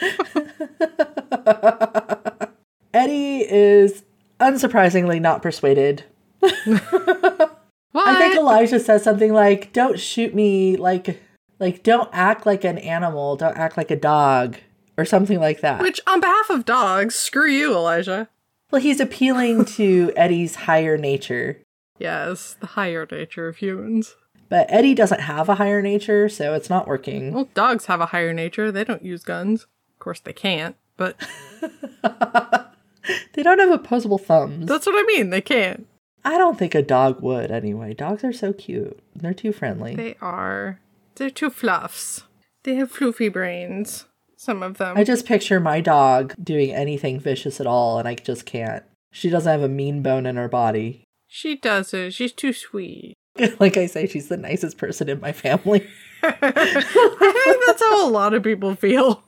Eddie 2.94 3.40
is 3.40 4.02
unsurprisingly 4.40 5.20
not 5.20 5.42
persuaded. 5.42 6.04
What? 7.92 8.06
I 8.06 8.18
think 8.18 8.36
Elijah 8.36 8.80
says 8.80 9.02
something 9.02 9.32
like, 9.34 9.72
"Don't 9.72 9.98
shoot 9.98 10.34
me 10.34 10.76
like 10.76 11.20
like 11.58 11.82
don't 11.82 12.08
act 12.12 12.46
like 12.46 12.64
an 12.64 12.78
animal, 12.78 13.36
don't 13.36 13.58
act 13.58 13.76
like 13.76 13.90
a 13.90 13.96
dog." 13.96 14.56
Or 15.00 15.06
something 15.06 15.40
like 15.40 15.62
that. 15.62 15.80
Which, 15.80 15.98
on 16.06 16.20
behalf 16.20 16.50
of 16.50 16.66
dogs, 16.66 17.14
screw 17.14 17.48
you, 17.48 17.72
Elijah. 17.74 18.28
well, 18.70 18.82
he's 18.82 19.00
appealing 19.00 19.64
to 19.64 20.12
Eddie's 20.14 20.54
higher 20.54 20.98
nature. 20.98 21.62
Yes, 21.98 22.56
the 22.60 22.66
higher 22.66 23.06
nature 23.10 23.48
of 23.48 23.56
humans. 23.56 24.14
But 24.50 24.66
Eddie 24.68 24.94
doesn't 24.94 25.20
have 25.22 25.48
a 25.48 25.54
higher 25.54 25.80
nature, 25.80 26.28
so 26.28 26.52
it's 26.52 26.68
not 26.68 26.86
working. 26.86 27.32
Well, 27.32 27.48
dogs 27.54 27.86
have 27.86 28.00
a 28.02 28.06
higher 28.06 28.34
nature. 28.34 28.70
They 28.70 28.84
don't 28.84 29.02
use 29.04 29.22
guns. 29.24 29.62
Of 29.94 29.98
course, 30.00 30.20
they 30.20 30.34
can't, 30.34 30.76
but 30.98 31.16
They 33.32 33.42
don't 33.42 33.58
have 33.58 33.70
opposable 33.70 34.18
thumbs. 34.18 34.66
that's 34.66 34.84
what 34.86 34.94
I 34.96 35.02
mean. 35.06 35.30
They 35.30 35.40
can't. 35.40 35.86
I 36.24 36.36
don't 36.36 36.58
think 36.58 36.74
a 36.74 36.82
dog 36.82 37.22
would 37.22 37.50
anyway. 37.50 37.94
Dogs 37.94 38.22
are 38.24 38.32
so 38.32 38.52
cute. 38.52 38.98
They're 39.16 39.32
too 39.32 39.52
friendly. 39.52 39.94
They 39.94 40.16
are. 40.20 40.78
They're 41.14 41.30
too 41.30 41.48
fluffs. 41.48 42.24
They 42.64 42.74
have 42.74 42.92
floofy 42.92 43.32
brains. 43.32 44.04
Some 44.40 44.62
of 44.62 44.78
them. 44.78 44.96
I 44.96 45.04
just 45.04 45.26
picture 45.26 45.60
my 45.60 45.82
dog 45.82 46.32
doing 46.42 46.72
anything 46.72 47.20
vicious 47.20 47.60
at 47.60 47.66
all, 47.66 47.98
and 47.98 48.08
I 48.08 48.14
just 48.14 48.46
can't. 48.46 48.82
She 49.12 49.28
doesn't 49.28 49.52
have 49.52 49.60
a 49.60 49.68
mean 49.68 50.02
bone 50.02 50.24
in 50.24 50.36
her 50.36 50.48
body. 50.48 51.04
she 51.28 51.56
doesn't. 51.56 52.12
She's 52.12 52.32
too 52.32 52.54
sweet. 52.54 53.12
like 53.60 53.76
I 53.76 53.84
say, 53.84 54.06
she's 54.06 54.28
the 54.28 54.38
nicest 54.38 54.78
person 54.78 55.10
in 55.10 55.20
my 55.20 55.32
family. 55.32 55.86
I 56.22 56.30
think 56.32 57.66
that's 57.66 57.82
how 57.82 58.08
a 58.08 58.08
lot 58.08 58.32
of 58.32 58.42
people 58.42 58.74
feel. 58.76 59.22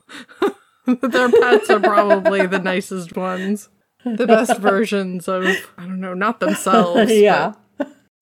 Their 0.87 1.31
pets 1.31 1.69
are 1.69 1.81
probably 1.81 2.47
the 2.47 2.59
nicest 2.59 3.15
ones. 3.15 3.69
The 4.07 4.27
best 4.27 4.59
versions 4.61 5.29
of, 5.29 5.45
I 5.77 5.83
don't 5.83 6.01
know, 6.01 6.15
not 6.15 6.41
themselves. 6.41 7.13
yeah. 7.13 7.53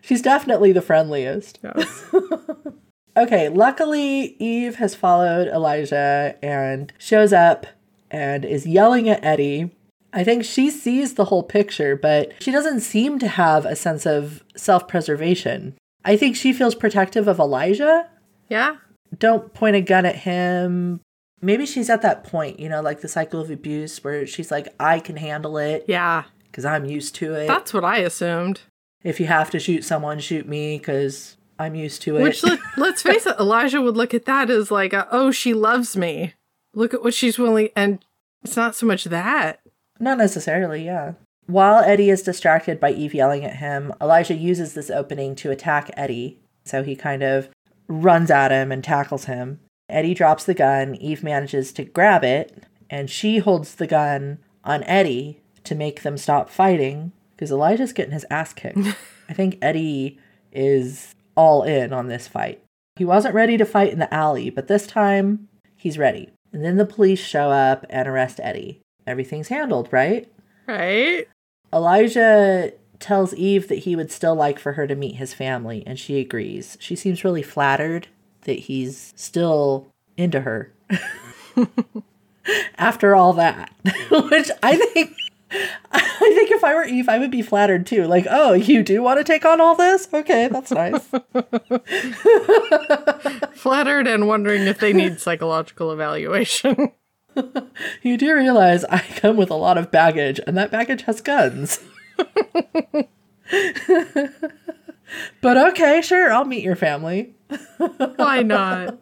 She's 0.03 0.23
definitely 0.23 0.73
the 0.73 0.83
friendliest. 0.83 1.61
yes. 1.63 2.05
Okay, 3.21 3.51
luckily, 3.51 4.35
Eve 4.39 4.77
has 4.77 4.95
followed 4.95 5.47
Elijah 5.49 6.37
and 6.43 6.91
shows 6.97 7.33
up 7.35 7.67
and 8.11 8.47
is 8.47 8.67
yelling 8.67 9.09
at 9.11 9.23
Eddie. 9.23 9.71
I 10.13 10.25
think 10.25 10.43
she 10.43 10.71
sees 10.71 11.15
the 11.15 11.27
whole 11.27 11.43
picture, 11.43 11.95
but 11.97 12.33
she 12.43 12.51
doesn't 12.51 12.81
seem 12.81 13.19
to 13.19 13.29
have 13.29 13.67
a 13.67 13.77
sense 13.77 14.07
of 14.07 14.43
self 14.57 14.89
preservation. 14.89 15.77
I 16.03 16.17
think 16.17 16.35
she 16.35 16.55
feels 16.55 16.75
protective 16.75 17.29
of 17.29 17.39
Elijah. 17.39 18.09
Yeah. 18.49 18.77
Don't 19.19 19.53
point 19.53 19.77
a 19.77 19.83
gun 19.83 20.07
at 20.07 20.17
him. 20.17 21.01
Maybe 21.43 21.67
she's 21.67 21.91
at 21.91 22.01
that 22.03 22.25
point, 22.25 22.59
you 22.59 22.69
know, 22.71 22.81
like 22.81 23.03
the 23.03 23.09
cycle 23.09 23.41
of 23.41 23.51
abuse 23.51 24.03
where 24.03 24.27
she's 24.27 24.51
like, 24.51 24.69
I 24.81 24.99
can 24.99 25.17
handle 25.17 25.59
it 25.59 25.85
Yeah. 25.89 26.25
because 26.45 26.65
I'm 26.65 26.87
used 26.87 27.15
to 27.17 27.35
it. 27.35 27.47
That's 27.49 27.75
what 27.75 27.85
I 27.85 27.99
assumed. 27.99 28.63
if 29.05 29.21
you 29.21 29.27
have 29.27 29.51
to 29.51 29.59
shoot 29.59 29.85
someone, 29.85 30.21
shoot 30.21 30.47
me 30.49 30.79
because 30.79 31.37
I'm 31.61 31.75
used 31.75 32.01
to 32.03 32.17
it. 32.17 32.23
Which, 32.23 32.43
let, 32.43 32.59
let's 32.79 33.03
face 33.03 33.27
it, 33.27 33.37
Elijah 33.39 33.83
would 33.83 33.97
look 33.97 34.15
at 34.15 34.25
that 34.25 34.49
as 34.49 34.71
like, 34.71 34.95
a, 34.95 35.07
oh, 35.13 35.31
she 35.31 35.53
loves 35.53 35.95
me. 35.95 36.33
Look 36.75 36.95
at 36.95 37.03
what 37.03 37.13
she's 37.13 37.39
willing. 37.39 37.69
And 37.77 38.03
it's 38.43 38.57
not 38.57 38.75
so 38.75 38.87
much 38.87 39.05
that. 39.05 39.61
Not 39.99 40.17
necessarily, 40.17 40.85
yeah. 40.85 41.13
While 41.47 41.85
Eddie 41.85 42.09
is 42.09 42.23
distracted 42.23 42.81
by 42.81 42.93
Eve 42.93 43.13
yelling 43.13 43.45
at 43.45 43.57
him, 43.57 43.93
Elijah 44.01 44.35
uses 44.35 44.73
this 44.73 44.89
opening 44.89 45.35
to 45.37 45.51
attack 45.51 45.91
Eddie. 45.97 46.39
So 46.65 46.83
he 46.83 46.97
kind 46.97 47.23
of 47.23 47.51
runs 47.89 48.31
at 48.31 48.53
him 48.53 48.73
and 48.73 48.83
tackles 48.83 49.27
him. 49.27 49.61
Eddie 49.91 50.15
drops 50.15 50.45
the 50.45 50.55
gun. 50.55 50.95
Eve 50.95 51.23
manages 51.23 51.73
to 51.73 51.85
grab 51.85 52.25
it, 52.25 52.65
and 52.89 53.11
she 53.11 53.39
holds 53.39 53.75
the 53.75 53.87
gun 53.87 54.39
on 54.65 54.83
Eddie 54.85 55.43
to 55.65 55.75
make 55.75 56.03
them 56.03 56.17
stop 56.17 56.49
fighting 56.49 57.13
because 57.33 57.51
Elijah's 57.51 57.93
getting 57.93 58.15
his 58.15 58.25
ass 58.31 58.55
kicked. 58.55 58.79
I 59.29 59.33
think 59.35 59.59
Eddie 59.61 60.19
is 60.53 61.15
all 61.41 61.63
in 61.63 61.91
on 61.91 62.09
this 62.09 62.29
fight. 62.29 62.63
He 62.97 63.05
wasn't 63.07 63.35
ready 63.35 63.57
to 63.57 63.65
fight 63.65 63.95
in 63.95 63.99
the 63.99 64.13
alley, 64.13 64.51
but 64.51 64.69
this 64.69 64.87
time 64.87 65.49
he's 65.75 65.97
ready. 65.97 66.29
And 66.53 66.63
then 66.63 66.77
the 66.77 66.85
police 66.85 67.19
show 67.19 67.51
up 67.51 67.87
and 67.89 68.07
arrest 68.07 68.41
Eddie. 68.43 68.83
Everything's 69.07 69.49
handled, 69.49 69.89
right? 69.91 70.31
Right? 70.67 71.27
Elijah 71.73 72.75
tells 72.99 73.33
Eve 73.33 73.69
that 73.69 73.79
he 73.79 73.97
would 73.97 74.13
still 74.13 74.35
like 74.35 74.59
for 74.59 74.73
her 74.73 74.87
to 74.87 74.95
meet 74.95 75.17
his 75.17 75.33
family, 75.33 75.83
and 75.87 75.99
she 75.99 76.21
agrees. 76.21 76.77
She 76.79 76.95
seems 76.95 77.25
really 77.25 77.43
flattered 77.43 78.09
that 78.43 78.59
he's 78.59 79.15
still 79.17 79.89
into 80.19 80.43
her. 80.43 80.75
After 82.77 83.15
all 83.15 83.33
that, 83.33 83.73
which 84.11 84.51
I 84.63 84.77
think 84.77 85.17
I 85.93 86.33
think 86.35 86.51
if 86.51 86.63
I 86.63 86.75
were 86.75 86.85
Eve, 86.85 87.09
I 87.09 87.19
would 87.19 87.31
be 87.31 87.43
flattered 87.43 87.87
too. 87.87 88.05
Like, 88.07 88.27
oh, 88.31 88.53
you 88.53 88.83
do 88.83 89.03
want 89.03 89.19
to 89.19 89.25
take 89.25 89.45
on 89.45 89.61
all 89.61 89.75
this? 89.75 90.09
Okay, 90.13 90.49
that's 90.49 90.71
nice. 90.71 91.05
Flattered 93.55 94.07
and 94.07 94.29
wondering 94.29 94.63
if 94.63 94.79
they 94.79 94.93
need 94.93 95.21
psychological 95.21 95.91
evaluation. 95.93 96.93
you 98.03 98.17
do 98.17 98.35
realize 98.35 98.85
I 98.85 99.01
come 99.17 99.37
with 99.37 99.51
a 99.51 99.57
lot 99.57 99.77
of 99.77 99.91
baggage, 99.91 100.41
and 100.47 100.57
that 100.57 100.71
baggage 100.71 101.03
has 101.03 101.21
guns. 101.21 101.81
but 105.41 105.57
okay, 105.57 106.01
sure, 106.03 106.33
I'll 106.33 106.45
meet 106.45 106.63
your 106.63 106.77
family. 106.77 107.35
Why 108.17 108.43
not? 108.43 109.01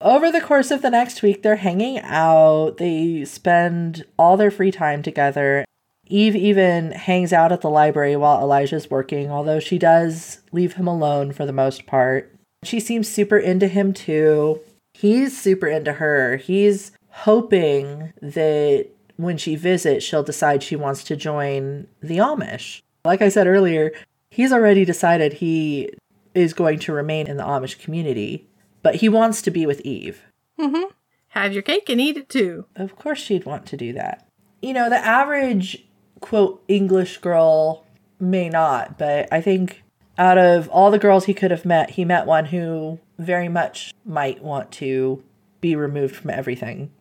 Over 0.00 0.30
the 0.30 0.42
course 0.42 0.70
of 0.70 0.82
the 0.82 0.90
next 0.90 1.22
week, 1.22 1.42
they're 1.42 1.56
hanging 1.56 2.00
out. 2.00 2.76
They 2.76 3.24
spend 3.24 4.04
all 4.18 4.36
their 4.36 4.50
free 4.50 4.70
time 4.70 5.02
together. 5.02 5.64
Eve 6.06 6.36
even 6.36 6.92
hangs 6.92 7.32
out 7.32 7.50
at 7.50 7.62
the 7.62 7.70
library 7.70 8.14
while 8.14 8.40
Elijah's 8.40 8.90
working, 8.90 9.30
although 9.30 9.58
she 9.58 9.78
does 9.78 10.40
leave 10.52 10.74
him 10.74 10.86
alone 10.86 11.32
for 11.32 11.46
the 11.46 11.52
most 11.52 11.86
part. 11.86 12.32
She 12.62 12.78
seems 12.78 13.08
super 13.08 13.38
into 13.38 13.68
him 13.68 13.92
too. 13.92 14.60
He's 14.94 15.36
super 15.36 15.66
into 15.66 15.94
her. 15.94 16.36
He's 16.36 16.92
hoping 17.10 18.12
that 18.20 18.88
when 19.16 19.38
she 19.38 19.56
visits, 19.56 20.04
she'll 20.04 20.22
decide 20.22 20.62
she 20.62 20.76
wants 20.76 21.02
to 21.04 21.16
join 21.16 21.86
the 22.02 22.18
Amish. 22.18 22.82
Like 23.04 23.22
I 23.22 23.30
said 23.30 23.46
earlier, 23.46 23.92
he's 24.30 24.52
already 24.52 24.84
decided 24.84 25.34
he 25.34 25.90
is 26.34 26.52
going 26.52 26.78
to 26.80 26.92
remain 26.92 27.26
in 27.26 27.38
the 27.38 27.42
Amish 27.42 27.78
community, 27.78 28.45
but 28.86 28.94
he 28.94 29.08
wants 29.08 29.42
to 29.42 29.50
be 29.50 29.66
with 29.66 29.80
Eve. 29.80 30.22
Mm-hmm. 30.60 30.84
Have 31.30 31.52
your 31.52 31.62
cake 31.62 31.88
and 31.88 32.00
eat 32.00 32.16
it 32.16 32.28
too. 32.28 32.66
Of 32.76 32.94
course, 32.94 33.18
she'd 33.18 33.44
want 33.44 33.66
to 33.66 33.76
do 33.76 33.92
that. 33.94 34.28
You 34.62 34.74
know, 34.74 34.88
the 34.88 35.04
average, 35.04 35.84
quote, 36.20 36.62
English 36.68 37.18
girl 37.18 37.84
may 38.20 38.48
not, 38.48 38.96
but 38.96 39.26
I 39.32 39.40
think 39.40 39.82
out 40.16 40.38
of 40.38 40.68
all 40.68 40.92
the 40.92 41.00
girls 41.00 41.24
he 41.24 41.34
could 41.34 41.50
have 41.50 41.64
met, 41.64 41.90
he 41.90 42.04
met 42.04 42.26
one 42.26 42.44
who 42.44 43.00
very 43.18 43.48
much 43.48 43.92
might 44.04 44.40
want 44.40 44.70
to 44.74 45.20
be 45.60 45.74
removed 45.74 46.14
from 46.14 46.30
everything. 46.30 46.92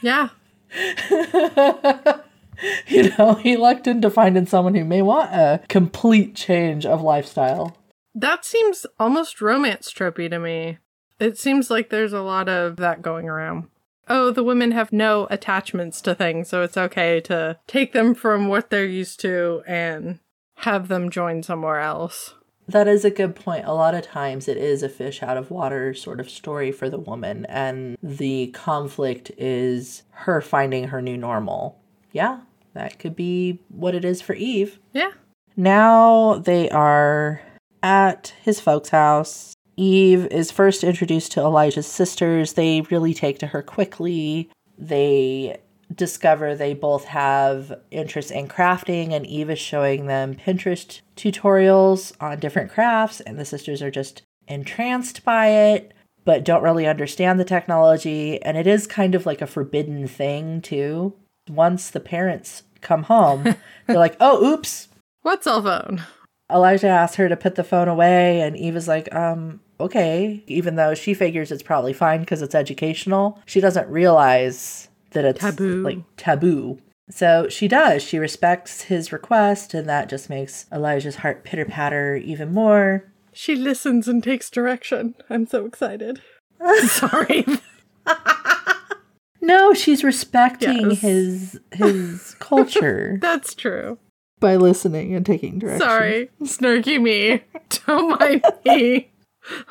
Yeah. 0.00 0.30
you 2.86 3.10
know, 3.18 3.34
he 3.34 3.58
lucked 3.58 3.86
into 3.86 4.08
finding 4.08 4.46
someone 4.46 4.74
who 4.74 4.84
may 4.86 5.02
want 5.02 5.30
a 5.34 5.60
complete 5.68 6.34
change 6.34 6.86
of 6.86 7.02
lifestyle. 7.02 7.76
That 8.14 8.46
seems 8.46 8.86
almost 8.98 9.42
romance 9.42 9.92
tropey 9.92 10.30
to 10.30 10.38
me. 10.38 10.78
It 11.20 11.38
seems 11.38 11.70
like 11.70 11.90
there's 11.90 12.12
a 12.12 12.22
lot 12.22 12.48
of 12.48 12.76
that 12.76 13.02
going 13.02 13.28
around. 13.28 13.68
Oh, 14.08 14.30
the 14.30 14.44
women 14.44 14.70
have 14.70 14.92
no 14.92 15.26
attachments 15.30 16.00
to 16.02 16.14
things, 16.14 16.48
so 16.48 16.62
it's 16.62 16.76
okay 16.76 17.20
to 17.22 17.58
take 17.66 17.92
them 17.92 18.14
from 18.14 18.48
what 18.48 18.70
they're 18.70 18.86
used 18.86 19.20
to 19.20 19.62
and 19.66 20.20
have 20.58 20.88
them 20.88 21.10
join 21.10 21.42
somewhere 21.42 21.80
else. 21.80 22.34
That 22.66 22.88
is 22.88 23.04
a 23.04 23.10
good 23.10 23.34
point. 23.34 23.64
A 23.66 23.72
lot 23.72 23.94
of 23.94 24.02
times 24.02 24.46
it 24.46 24.56
is 24.58 24.82
a 24.82 24.88
fish 24.88 25.22
out 25.22 25.36
of 25.36 25.50
water 25.50 25.94
sort 25.94 26.20
of 26.20 26.30
story 26.30 26.70
for 26.70 26.90
the 26.90 26.98
woman, 26.98 27.46
and 27.46 27.96
the 28.02 28.48
conflict 28.48 29.30
is 29.38 30.02
her 30.10 30.40
finding 30.40 30.88
her 30.88 31.00
new 31.00 31.16
normal. 31.16 31.78
Yeah, 32.12 32.40
that 32.74 32.98
could 32.98 33.16
be 33.16 33.60
what 33.68 33.94
it 33.94 34.04
is 34.04 34.20
for 34.20 34.34
Eve. 34.34 34.78
Yeah. 34.92 35.12
Now 35.56 36.34
they 36.38 36.68
are 36.70 37.40
at 37.82 38.34
his 38.42 38.60
folks' 38.60 38.90
house. 38.90 39.54
Eve 39.78 40.26
is 40.32 40.50
first 40.50 40.82
introduced 40.82 41.30
to 41.30 41.40
Elijah's 41.40 41.86
sisters. 41.86 42.54
They 42.54 42.80
really 42.90 43.14
take 43.14 43.38
to 43.38 43.46
her 43.46 43.62
quickly. 43.62 44.50
They 44.76 45.60
discover 45.94 46.56
they 46.56 46.74
both 46.74 47.04
have 47.04 47.72
interest 47.92 48.32
in 48.32 48.48
crafting, 48.48 49.12
and 49.12 49.24
Eve 49.24 49.50
is 49.50 49.58
showing 49.60 50.06
them 50.06 50.34
Pinterest 50.34 51.00
tutorials 51.16 52.12
on 52.20 52.40
different 52.40 52.72
crafts, 52.72 53.20
and 53.20 53.38
the 53.38 53.44
sisters 53.44 53.80
are 53.80 53.90
just 53.90 54.22
entranced 54.48 55.24
by 55.24 55.46
it, 55.46 55.92
but 56.24 56.44
don't 56.44 56.64
really 56.64 56.88
understand 56.88 57.38
the 57.38 57.44
technology. 57.44 58.42
And 58.42 58.56
it 58.56 58.66
is 58.66 58.88
kind 58.88 59.14
of 59.14 59.26
like 59.26 59.40
a 59.40 59.46
forbidden 59.46 60.08
thing, 60.08 60.60
too. 60.60 61.14
Once 61.48 61.88
the 61.88 62.00
parents 62.00 62.64
come 62.80 63.04
home, 63.04 63.44
they're 63.86 63.96
like, 63.96 64.16
oh, 64.18 64.44
oops. 64.44 64.88
What 65.22 65.44
cell 65.44 65.62
phone? 65.62 66.02
Elijah 66.50 66.88
asks 66.88 67.16
her 67.16 67.28
to 67.28 67.36
put 67.36 67.54
the 67.56 67.64
phone 67.64 67.88
away, 67.88 68.40
and 68.40 68.56
Eve 68.56 68.76
is 68.76 68.88
like, 68.88 69.14
um, 69.14 69.60
okay. 69.80 70.42
Even 70.46 70.76
though 70.76 70.94
she 70.94 71.12
figures 71.14 71.52
it's 71.52 71.62
probably 71.62 71.92
fine 71.92 72.20
because 72.20 72.40
it's 72.42 72.54
educational, 72.54 73.38
she 73.46 73.60
doesn't 73.60 73.88
realize 73.88 74.88
that 75.10 75.24
it's 75.24 75.40
Taboo. 75.40 75.82
like 75.82 75.98
taboo. 76.16 76.78
So 77.10 77.48
she 77.48 77.68
does. 77.68 78.02
She 78.02 78.18
respects 78.18 78.82
his 78.82 79.12
request, 79.12 79.72
and 79.74 79.88
that 79.88 80.08
just 80.08 80.28
makes 80.28 80.66
Elijah's 80.72 81.16
heart 81.16 81.44
pitter 81.44 81.64
patter 81.64 82.16
even 82.16 82.52
more. 82.52 83.04
She 83.32 83.54
listens 83.56 84.08
and 84.08 84.22
takes 84.22 84.50
direction. 84.50 85.14
I'm 85.30 85.46
so 85.46 85.64
excited. 85.66 86.20
Sorry. 86.86 87.44
No, 89.40 89.72
she's 89.72 90.02
respecting 90.02 90.90
Yes. 90.90 91.00
his 91.00 91.60
his 91.72 92.36
culture 92.40 93.18
That's 93.22 93.54
true. 93.54 93.98
By 94.40 94.56
listening 94.56 95.14
and 95.14 95.24
taking 95.24 95.58
direction. 95.58 95.80
Sorry. 95.80 96.30
Snarky 96.42 97.00
me. 97.00 97.42
Don't 97.86 98.18
mind 98.18 98.44
me. 98.64 99.10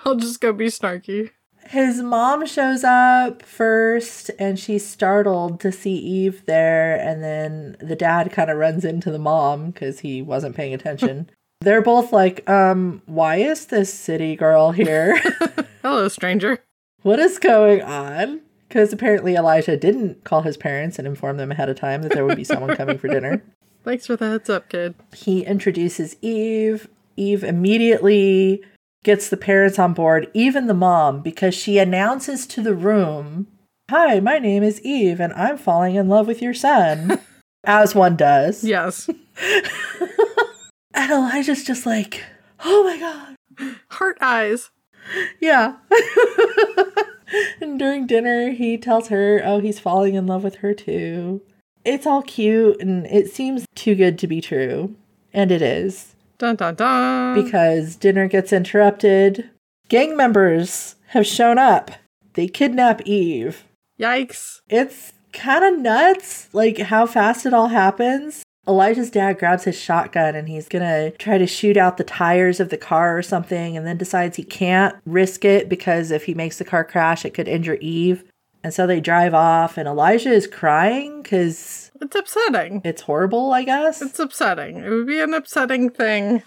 I'll 0.05 0.15
just 0.15 0.41
go 0.41 0.53
be 0.53 0.67
snarky. 0.67 1.31
His 1.69 2.01
mom 2.01 2.45
shows 2.45 2.83
up 2.85 3.43
first 3.43 4.31
and 4.39 4.57
she's 4.57 4.87
startled 4.87 5.59
to 5.59 5.71
see 5.71 5.95
Eve 5.95 6.45
there. 6.45 6.95
And 6.95 7.21
then 7.21 7.75
the 7.81 7.95
dad 7.95 8.31
kind 8.31 8.49
of 8.49 8.57
runs 8.57 8.85
into 8.85 9.11
the 9.11 9.19
mom 9.19 9.71
because 9.71 9.99
he 9.99 10.21
wasn't 10.21 10.55
paying 10.55 10.73
attention. 10.73 11.29
They're 11.61 11.81
both 11.81 12.13
like, 12.13 12.47
um, 12.49 13.01
why 13.05 13.37
is 13.37 13.65
this 13.65 13.93
city 13.93 14.35
girl 14.35 14.71
here? 14.71 15.17
Hello, 15.81 16.07
stranger. 16.07 16.63
what 17.01 17.19
is 17.19 17.39
going 17.39 17.81
on? 17.81 18.41
Because 18.67 18.93
apparently 18.93 19.35
Elijah 19.35 19.75
didn't 19.75 20.23
call 20.23 20.43
his 20.43 20.55
parents 20.55 20.99
and 20.99 21.07
inform 21.07 21.37
them 21.37 21.51
ahead 21.51 21.69
of 21.69 21.77
time 21.77 22.01
that 22.03 22.11
there 22.11 22.25
would 22.25 22.37
be 22.37 22.43
someone 22.43 22.75
coming 22.75 22.97
for 22.97 23.07
dinner. 23.07 23.41
Thanks 23.83 24.07
for 24.07 24.15
the 24.15 24.29
heads 24.29 24.49
up, 24.49 24.69
kid. 24.69 24.95
He 25.15 25.45
introduces 25.45 26.15
Eve. 26.21 26.87
Eve 27.15 27.43
immediately 27.43 28.63
gets 29.03 29.29
the 29.29 29.37
parents 29.37 29.79
on 29.79 29.93
board, 29.93 30.29
even 30.33 30.67
the 30.67 30.73
mom, 30.73 31.21
because 31.21 31.55
she 31.55 31.77
announces 31.77 32.45
to 32.47 32.61
the 32.61 32.75
room, 32.75 33.47
Hi, 33.89 34.19
my 34.19 34.37
name 34.37 34.63
is 34.63 34.81
Eve, 34.81 35.21
and 35.21 35.31
I'm 35.33 35.57
falling 35.57 35.95
in 35.95 36.09
love 36.09 36.27
with 36.27 36.41
your 36.41 36.53
son. 36.53 37.19
As 37.63 37.95
one 37.95 38.17
does. 38.17 38.63
Yes. 38.63 39.09
And 40.97 41.11
Elijah's 41.11 41.63
just 41.63 41.85
like, 41.85 42.23
Oh 42.65 42.83
my 42.83 42.97
God. 42.97 43.75
Heart 43.91 44.17
eyes. 44.19 44.71
Yeah. 45.39 45.75
and 47.61 47.77
during 47.77 48.07
dinner, 48.07 48.49
he 48.49 48.79
tells 48.79 49.09
her, 49.09 49.39
Oh, 49.45 49.59
he's 49.59 49.79
falling 49.79 50.15
in 50.15 50.25
love 50.25 50.43
with 50.43 50.55
her 50.55 50.73
too. 50.73 51.43
It's 51.87 52.05
all 52.05 52.21
cute, 52.21 52.81
and 52.81 53.05
it 53.07 53.31
seems 53.31 53.65
too 53.73 53.95
good 53.95 54.19
to 54.19 54.27
be 54.27 54.41
true. 54.41 54.93
And 55.33 55.53
it 55.53 55.61
is. 55.61 56.15
Dun 56.37 56.57
dun 56.57 56.75
dun. 56.75 57.41
because 57.41 57.95
dinner 57.95 58.27
gets 58.27 58.51
interrupted. 58.51 59.49
Gang 59.87 60.17
members 60.17 60.95
have 61.07 61.25
shown 61.25 61.57
up. 61.57 61.91
They 62.33 62.49
kidnap 62.49 63.01
Eve. 63.07 63.63
Yikes. 63.97 64.59
It's 64.67 65.13
kind 65.31 65.63
of 65.63 65.79
nuts, 65.79 66.49
like 66.53 66.77
how 66.77 67.05
fast 67.05 67.45
it 67.45 67.53
all 67.53 67.69
happens. 67.69 68.43
Elijah's 68.67 69.09
dad 69.09 69.39
grabs 69.39 69.63
his 69.63 69.79
shotgun 69.79 70.35
and 70.35 70.49
he's 70.49 70.67
gonna 70.67 71.11
try 71.11 71.37
to 71.37 71.47
shoot 71.47 71.77
out 71.77 71.95
the 71.95 72.03
tires 72.03 72.59
of 72.59 72.67
the 72.67 72.77
car 72.77 73.17
or 73.17 73.21
something, 73.21 73.77
and 73.77 73.87
then 73.87 73.95
decides 73.95 74.35
he 74.35 74.43
can't 74.43 74.93
risk 75.05 75.45
it 75.45 75.69
because 75.69 76.11
if 76.11 76.25
he 76.25 76.33
makes 76.33 76.57
the 76.57 76.65
car 76.65 76.83
crash, 76.83 77.23
it 77.23 77.33
could 77.33 77.47
injure 77.47 77.77
Eve. 77.79 78.25
And 78.67 78.73
so 78.73 78.85
they 78.85 78.99
drive 78.99 79.33
off, 79.33 79.77
and 79.77 79.87
Elijah 79.87 80.29
is 80.29 80.45
crying 80.45 81.21
because 81.23 81.89
It's 82.01 82.13
upsetting. 82.17 82.81
it's 82.83 83.03
horrible, 83.03 83.53
I 83.53 83.63
guess. 83.63 84.01
It's 84.01 84.19
upsetting. 84.19 84.79
It 84.83 84.89
would 84.89 85.07
be 85.07 85.21
an 85.21 85.33
upsetting 85.33 85.89
thing 85.89 86.43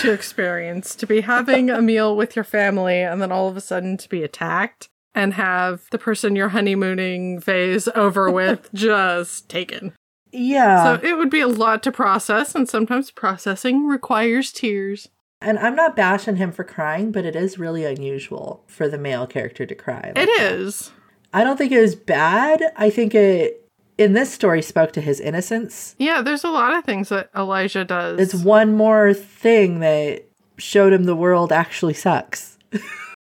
to 0.00 0.12
experience 0.12 0.94
to 0.94 1.04
be 1.04 1.22
having 1.22 1.70
a 1.70 1.82
meal 1.82 2.16
with 2.16 2.36
your 2.36 2.44
family 2.44 3.00
and 3.00 3.20
then 3.20 3.32
all 3.32 3.48
of 3.48 3.56
a 3.56 3.60
sudden 3.60 3.96
to 3.96 4.08
be 4.08 4.22
attacked 4.22 4.88
and 5.16 5.34
have 5.34 5.86
the 5.90 5.98
person 5.98 6.36
you're 6.36 6.50
honeymooning 6.50 7.40
phase 7.40 7.88
over 7.96 8.30
with 8.30 8.70
just 8.74 9.48
taken. 9.48 9.94
yeah. 10.30 10.84
So 11.00 11.04
it 11.04 11.16
would 11.16 11.28
be 11.30 11.40
a 11.40 11.48
lot 11.48 11.82
to 11.82 11.90
process, 11.90 12.54
and 12.54 12.68
sometimes 12.68 13.10
processing 13.10 13.88
requires 13.88 14.52
tears. 14.52 15.08
And 15.40 15.58
I'm 15.58 15.74
not 15.74 15.96
bashing 15.96 16.36
him 16.36 16.52
for 16.52 16.62
crying, 16.62 17.10
but 17.10 17.24
it 17.24 17.34
is 17.34 17.58
really 17.58 17.84
unusual 17.84 18.62
for 18.68 18.88
the 18.88 18.96
male 18.96 19.26
character 19.26 19.66
to 19.66 19.74
cry. 19.74 20.12
like 20.14 20.18
It 20.18 20.26
that. 20.38 20.92
I 21.34 21.44
don't 21.44 21.56
think 21.56 21.72
it 21.72 21.80
was 21.80 21.94
bad. 21.96 22.62
I 22.76 22.88
think 22.90 23.14
it, 23.14 23.68
in 23.98 24.12
this 24.12 24.32
story, 24.32 24.62
spoke 24.62 24.92
to 24.92 25.00
his 25.00 25.20
innocence. 25.20 25.96
Yeah, 25.98 26.22
there's 26.22 26.44
a 26.44 26.50
lot 26.50 26.74
of 26.74 26.84
things 26.84 27.10
that 27.10 27.28
Elijah 27.36 27.84
does. 27.84 28.20
It's 28.20 28.34
one 28.34 28.74
more 28.76 29.12
thing 29.12 29.80
that 29.80 30.24
showed 30.56 30.92
him 30.92 31.04
the 31.04 31.16
world 31.16 31.52
actually 31.52 31.94
sucks. 31.94 32.56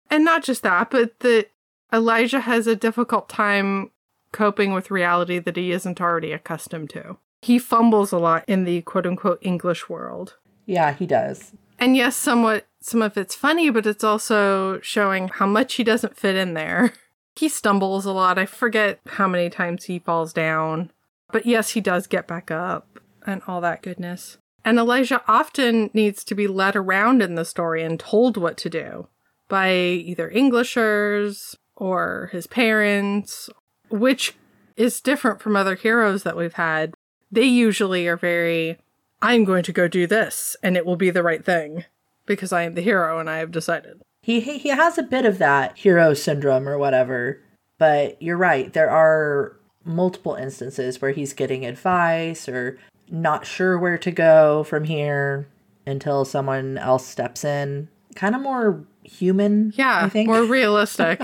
And 0.08 0.24
not 0.24 0.44
just 0.44 0.62
that, 0.62 0.90
but 0.90 1.18
that 1.20 1.48
Elijah 1.92 2.40
has 2.40 2.66
a 2.66 2.76
difficult 2.76 3.28
time 3.28 3.90
coping 4.32 4.72
with 4.72 4.90
reality 4.90 5.38
that 5.38 5.56
he 5.56 5.72
isn't 5.72 6.00
already 6.00 6.32
accustomed 6.32 6.90
to. 6.90 7.16
He 7.42 7.58
fumbles 7.58 8.12
a 8.12 8.18
lot 8.18 8.44
in 8.46 8.64
the 8.64 8.82
quote 8.82 9.06
unquote 9.06 9.38
English 9.42 9.88
world. 9.88 10.36
Yeah, 10.64 10.92
he 10.92 11.06
does. 11.06 11.52
And 11.78 11.96
yes, 11.96 12.16
somewhat 12.16 12.66
some 12.80 13.02
of 13.02 13.16
it's 13.16 13.34
funny, 13.34 13.70
but 13.70 13.86
it's 13.86 14.04
also 14.04 14.80
showing 14.80 15.28
how 15.28 15.46
much 15.46 15.74
he 15.74 15.84
doesn't 15.84 16.16
fit 16.16 16.36
in 16.36 16.54
there. 16.54 16.92
He 17.36 17.48
stumbles 17.48 18.06
a 18.06 18.12
lot. 18.12 18.38
I 18.38 18.46
forget 18.46 19.00
how 19.06 19.28
many 19.28 19.50
times 19.50 19.84
he 19.84 19.98
falls 19.98 20.32
down. 20.32 20.90
But 21.32 21.46
yes, 21.46 21.70
he 21.70 21.80
does 21.80 22.06
get 22.06 22.26
back 22.26 22.50
up 22.50 22.98
and 23.26 23.42
all 23.46 23.60
that 23.60 23.82
goodness. 23.82 24.38
And 24.64 24.78
Elijah 24.78 25.22
often 25.28 25.90
needs 25.92 26.24
to 26.24 26.34
be 26.34 26.48
led 26.48 26.74
around 26.74 27.22
in 27.22 27.34
the 27.34 27.44
story 27.44 27.82
and 27.82 28.00
told 28.00 28.36
what 28.36 28.56
to 28.58 28.70
do 28.70 29.08
by 29.48 29.72
either 29.72 30.28
Englishers 30.30 31.56
or 31.76 32.30
his 32.32 32.46
parents, 32.46 33.48
which 33.90 34.34
is 34.76 35.00
different 35.00 35.40
from 35.40 35.56
other 35.56 35.74
heroes 35.74 36.22
that 36.22 36.36
we've 36.36 36.54
had. 36.54 36.94
They 37.30 37.44
usually 37.44 38.08
are 38.08 38.16
very, 38.16 38.78
I'm 39.22 39.44
going 39.44 39.62
to 39.64 39.72
go 39.72 39.88
do 39.88 40.06
this 40.06 40.56
and 40.62 40.76
it 40.76 40.86
will 40.86 40.96
be 40.96 41.10
the 41.10 41.22
right 41.22 41.44
thing 41.44 41.84
because 42.24 42.52
I 42.52 42.62
am 42.62 42.74
the 42.74 42.82
hero 42.82 43.18
and 43.18 43.30
I 43.30 43.38
have 43.38 43.52
decided. 43.52 44.02
He 44.26 44.40
he 44.40 44.58
he 44.58 44.70
has 44.70 44.98
a 44.98 45.04
bit 45.04 45.24
of 45.24 45.38
that 45.38 45.78
hero 45.78 46.12
syndrome 46.12 46.68
or 46.68 46.76
whatever. 46.76 47.40
But 47.78 48.20
you're 48.20 48.36
right. 48.36 48.72
There 48.72 48.90
are 48.90 49.56
multiple 49.84 50.34
instances 50.34 51.00
where 51.00 51.12
he's 51.12 51.32
getting 51.32 51.64
advice 51.64 52.48
or 52.48 52.76
not 53.08 53.46
sure 53.46 53.78
where 53.78 53.98
to 53.98 54.10
go 54.10 54.64
from 54.64 54.82
here 54.82 55.46
until 55.86 56.24
someone 56.24 56.76
else 56.76 57.06
steps 57.06 57.44
in. 57.44 57.88
Kind 58.16 58.34
of 58.34 58.40
more 58.40 58.82
human, 59.04 59.72
Yeah, 59.76 60.04
I 60.04 60.08
think, 60.08 60.26
more 60.28 60.42
realistic. 60.58 61.20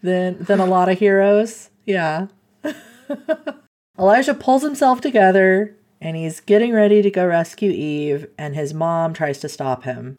than 0.00 0.44
than 0.44 0.60
a 0.60 0.66
lot 0.66 0.88
of 0.88 1.00
heroes. 1.00 1.70
Yeah. 1.86 2.28
Elijah 3.98 4.34
pulls 4.34 4.62
himself 4.62 5.00
together 5.00 5.76
and 6.00 6.16
he's 6.16 6.38
getting 6.40 6.72
ready 6.72 7.02
to 7.02 7.10
go 7.10 7.26
rescue 7.26 7.70
Eve, 7.72 8.28
and 8.38 8.54
his 8.54 8.72
mom 8.74 9.12
tries 9.12 9.38
to 9.40 9.48
stop 9.48 9.82
him. 9.84 10.16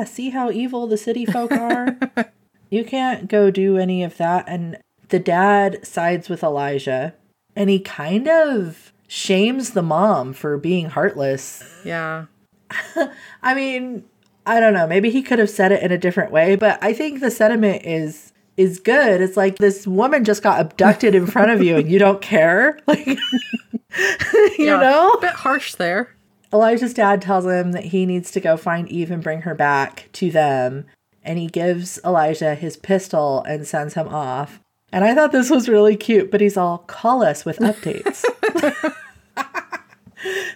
Ah, 0.00 0.04
see 0.04 0.30
how 0.30 0.50
evil 0.50 0.86
the 0.86 0.96
city 0.96 1.26
folk 1.26 1.52
are? 1.52 1.98
you 2.70 2.84
can't 2.84 3.28
go 3.28 3.50
do 3.50 3.76
any 3.76 4.02
of 4.02 4.16
that. 4.16 4.44
And 4.48 4.78
the 5.08 5.18
dad 5.18 5.84
sides 5.86 6.28
with 6.28 6.42
Elijah 6.42 7.14
and 7.56 7.68
he 7.68 7.80
kind 7.80 8.28
of 8.28 8.92
shames 9.08 9.70
the 9.70 9.82
mom 9.82 10.32
for 10.32 10.56
being 10.56 10.86
heartless. 10.90 11.62
yeah. 11.84 12.26
I 13.42 13.54
mean, 13.54 14.04
I 14.46 14.60
don't 14.60 14.72
know. 14.72 14.86
Maybe 14.86 15.10
he 15.10 15.22
could 15.22 15.40
have 15.40 15.50
said 15.50 15.72
it 15.72 15.82
in 15.82 15.90
a 15.90 15.98
different 15.98 16.30
way, 16.30 16.54
but 16.54 16.78
I 16.82 16.92
think 16.92 17.20
the 17.20 17.30
sentiment 17.30 17.82
is 17.84 18.32
is 18.56 18.78
good. 18.78 19.20
It's 19.20 19.36
like 19.36 19.56
this 19.58 19.86
woman 19.86 20.24
just 20.24 20.42
got 20.42 20.60
abducted 20.60 21.14
in 21.14 21.26
front 21.26 21.50
of 21.50 21.62
you 21.62 21.76
and 21.78 21.90
you 21.90 21.98
don't 21.98 22.22
care. 22.22 22.78
Like 22.86 23.06
you 23.06 24.66
Yeah. 24.66 24.76
know? 24.80 25.10
A 25.10 25.20
bit 25.20 25.32
harsh 25.32 25.74
there. 25.74 26.14
Elijah's 26.52 26.94
dad 26.94 27.22
tells 27.22 27.44
him 27.44 27.72
that 27.72 27.86
he 27.86 28.06
needs 28.06 28.30
to 28.32 28.40
go 28.40 28.56
find 28.56 28.88
Eve 28.88 29.10
and 29.10 29.22
bring 29.22 29.42
her 29.42 29.54
back 29.54 30.08
to 30.12 30.30
them. 30.30 30.84
And 31.22 31.38
he 31.38 31.46
gives 31.46 32.00
Elijah 32.04 32.54
his 32.54 32.76
pistol 32.76 33.44
and 33.44 33.66
sends 33.66 33.94
him 33.94 34.08
off. 34.08 34.60
And 34.92 35.04
I 35.04 35.14
thought 35.14 35.32
this 35.32 35.50
was 35.50 35.68
really 35.68 35.96
cute, 35.96 36.30
but 36.30 36.40
he's 36.40 36.56
all, 36.56 36.78
call 36.78 37.22
us 37.22 37.44
with 37.44 37.58
updates. 37.58 38.24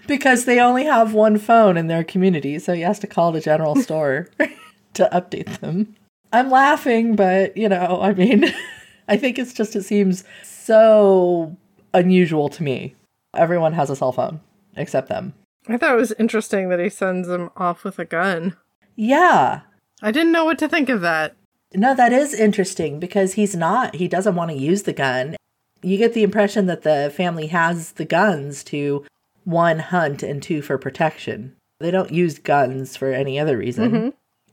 because 0.07 0.45
they 0.45 0.59
only 0.59 0.85
have 0.85 1.15
one 1.15 1.39
phone 1.39 1.77
in 1.77 1.87
their 1.87 2.03
community, 2.03 2.59
so 2.59 2.73
he 2.73 2.81
has 2.81 2.99
to 3.01 3.07
call 3.07 3.31
the 3.31 3.41
general 3.41 3.77
store 3.77 4.29
to 4.95 5.09
update 5.13 5.61
them. 5.61 5.95
I'm 6.33 6.51
laughing, 6.51 7.15
but 7.15 7.57
you 7.57 7.69
know, 7.69 8.01
I 8.03 8.13
mean, 8.13 8.53
I 9.09 9.17
think 9.17 9.39
it's 9.39 9.53
just, 9.53 9.77
it 9.77 9.85
seems 9.85 10.25
so 10.43 11.57
unusual 11.93 12.49
to 12.49 12.63
me. 12.63 12.97
Everyone 13.37 13.73
has 13.75 13.91
a 13.91 13.97
cell 13.97 14.13
phone 14.13 14.41
except 14.77 15.09
them. 15.09 15.35
I 15.69 15.77
thought 15.77 15.95
it 15.95 16.01
was 16.01 16.13
interesting 16.19 16.69
that 16.69 16.81
he 16.81 16.89
sends 16.89 17.29
him 17.29 17.51
off 17.57 17.85
with 17.85 17.99
a 17.99 18.05
gun. 18.05 18.57
Yeah. 18.97 19.63
I 20.03 20.11
didn't 20.11 20.33
know 20.33 20.45
what 20.45 20.59
to 20.59 20.69
think 20.69 20.89
of 20.89 21.01
that. 21.01 21.37
No, 21.73 21.95
that 21.95 22.13
is 22.13 22.35
interesting 22.35 23.01
because 23.01 23.35
he's 23.35 23.57
not, 23.57 23.97
he 23.97 24.07
doesn't 24.07 24.37
want 24.37 24.51
to 24.51 24.57
use 24.57 24.83
the 24.83 24.93
gun. 24.93 25.37
You 25.83 25.99
get 25.99 26.15
the 26.15 26.23
impression 26.23 26.67
that 26.67 26.83
the 26.83 27.13
family 27.15 27.49
has 27.49 27.93
the 27.93 28.05
guns 28.05 28.63
to 28.65 29.05
one, 29.45 29.79
hunt, 29.79 30.23
and 30.23 30.43
two, 30.43 30.63
for 30.63 30.79
protection. 30.79 31.57
They 31.81 31.91
don't 31.91 32.13
use 32.13 32.39
guns 32.39 32.97
for 32.97 33.13
any 33.13 33.39
other 33.39 33.59
reason. 33.59 33.91
Mm-hmm. 33.91 34.09